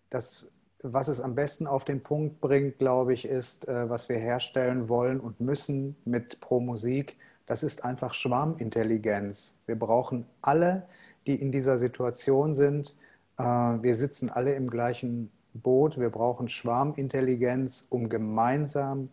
dass 0.09 0.47
was 0.83 1.07
es 1.07 1.21
am 1.21 1.35
besten 1.35 1.67
auf 1.67 1.85
den 1.85 2.01
Punkt 2.01 2.39
bringt, 2.39 2.77
glaube 2.77 3.13
ich, 3.13 3.25
ist, 3.25 3.67
äh, 3.67 3.89
was 3.89 4.09
wir 4.09 4.17
herstellen 4.17 4.89
wollen 4.89 5.19
und 5.19 5.39
müssen 5.39 5.95
mit 6.05 6.39
Pro 6.39 6.59
Musik. 6.59 7.17
Das 7.45 7.63
ist 7.63 7.83
einfach 7.83 8.13
Schwarmintelligenz. 8.13 9.57
Wir 9.65 9.77
brauchen 9.77 10.25
alle, 10.41 10.87
die 11.25 11.35
in 11.35 11.51
dieser 11.51 11.77
Situation 11.77 12.55
sind. 12.55 12.95
Äh, 13.37 13.43
wir 13.43 13.95
sitzen 13.95 14.29
alle 14.29 14.53
im 14.53 14.69
gleichen 14.69 15.31
Boot. 15.53 15.99
Wir 15.99 16.09
brauchen 16.09 16.47
Schwarmintelligenz, 16.47 17.87
um 17.89 18.09
gemeinsam 18.09 19.09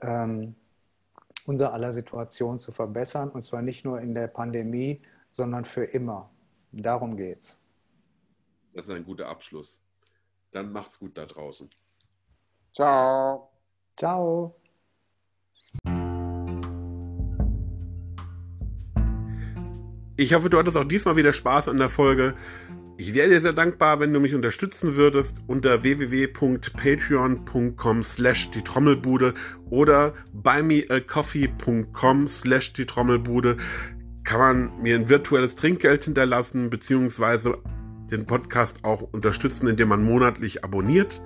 ähm, 0.00 0.54
unser 1.46 1.72
aller 1.72 1.92
Situation 1.92 2.58
zu 2.58 2.72
verbessern. 2.72 3.30
Und 3.30 3.42
zwar 3.42 3.62
nicht 3.62 3.84
nur 3.84 4.00
in 4.00 4.14
der 4.14 4.28
Pandemie, 4.28 5.00
sondern 5.30 5.64
für 5.64 5.84
immer. 5.84 6.30
Darum 6.76 7.16
geht's. 7.16 7.60
Das 8.72 8.88
ist 8.88 8.94
ein 8.94 9.04
guter 9.04 9.28
Abschluss. 9.28 9.80
Dann 10.50 10.72
macht's 10.72 10.98
gut 10.98 11.16
da 11.16 11.26
draußen. 11.26 11.70
Ciao. 12.72 13.52
Ciao. 13.96 14.56
Ich 20.16 20.32
hoffe, 20.32 20.50
du 20.50 20.58
hattest 20.58 20.76
auch 20.76 20.84
diesmal 20.84 21.16
wieder 21.16 21.32
Spaß 21.32 21.68
an 21.68 21.76
der 21.76 21.88
Folge. 21.88 22.34
Ich 22.96 23.14
wäre 23.14 23.28
dir 23.28 23.40
sehr 23.40 23.52
dankbar, 23.52 23.98
wenn 23.98 24.12
du 24.12 24.20
mich 24.20 24.32
unterstützen 24.34 24.94
würdest 24.94 25.38
unter 25.48 25.82
www.patreon.com 25.82 28.02
slash 28.04 28.52
die 28.52 28.62
Trommelbude 28.62 29.34
oder 29.70 30.14
buymeacoffee.com 30.32 32.28
slash 32.28 32.72
die 32.72 32.86
Trommelbude 32.86 33.56
kann 34.24 34.38
man 34.38 34.82
mir 34.82 34.96
ein 34.96 35.08
virtuelles 35.08 35.54
Trinkgeld 35.54 36.04
hinterlassen, 36.04 36.68
beziehungsweise 36.70 37.58
den 38.10 38.26
Podcast 38.26 38.84
auch 38.84 39.02
unterstützen, 39.12 39.68
indem 39.68 39.88
man 39.88 40.02
monatlich 40.02 40.64
abonniert. 40.64 41.22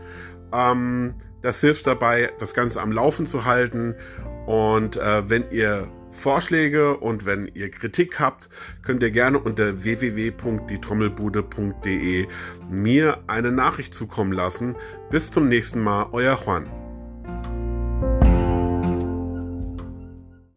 Ähm, 0.52 1.14
das 1.42 1.60
hilft 1.60 1.86
dabei, 1.86 2.32
das 2.40 2.54
Ganze 2.54 2.80
am 2.80 2.90
Laufen 2.92 3.26
zu 3.26 3.44
halten. 3.44 3.94
Und 4.46 4.96
äh, 4.96 5.28
wenn 5.28 5.50
ihr 5.50 5.88
Vorschläge 6.10 6.96
und 6.96 7.26
wenn 7.26 7.50
ihr 7.54 7.70
Kritik 7.70 8.18
habt, 8.18 8.48
könnt 8.82 9.02
ihr 9.02 9.10
gerne 9.10 9.38
unter 9.38 9.84
www.dietrommelbude.de 9.84 12.26
mir 12.70 13.18
eine 13.26 13.52
Nachricht 13.52 13.92
zukommen 13.94 14.32
lassen. 14.32 14.74
Bis 15.10 15.30
zum 15.30 15.48
nächsten 15.48 15.82
Mal, 15.82 16.06
euer 16.12 16.38
Juan. 16.44 16.77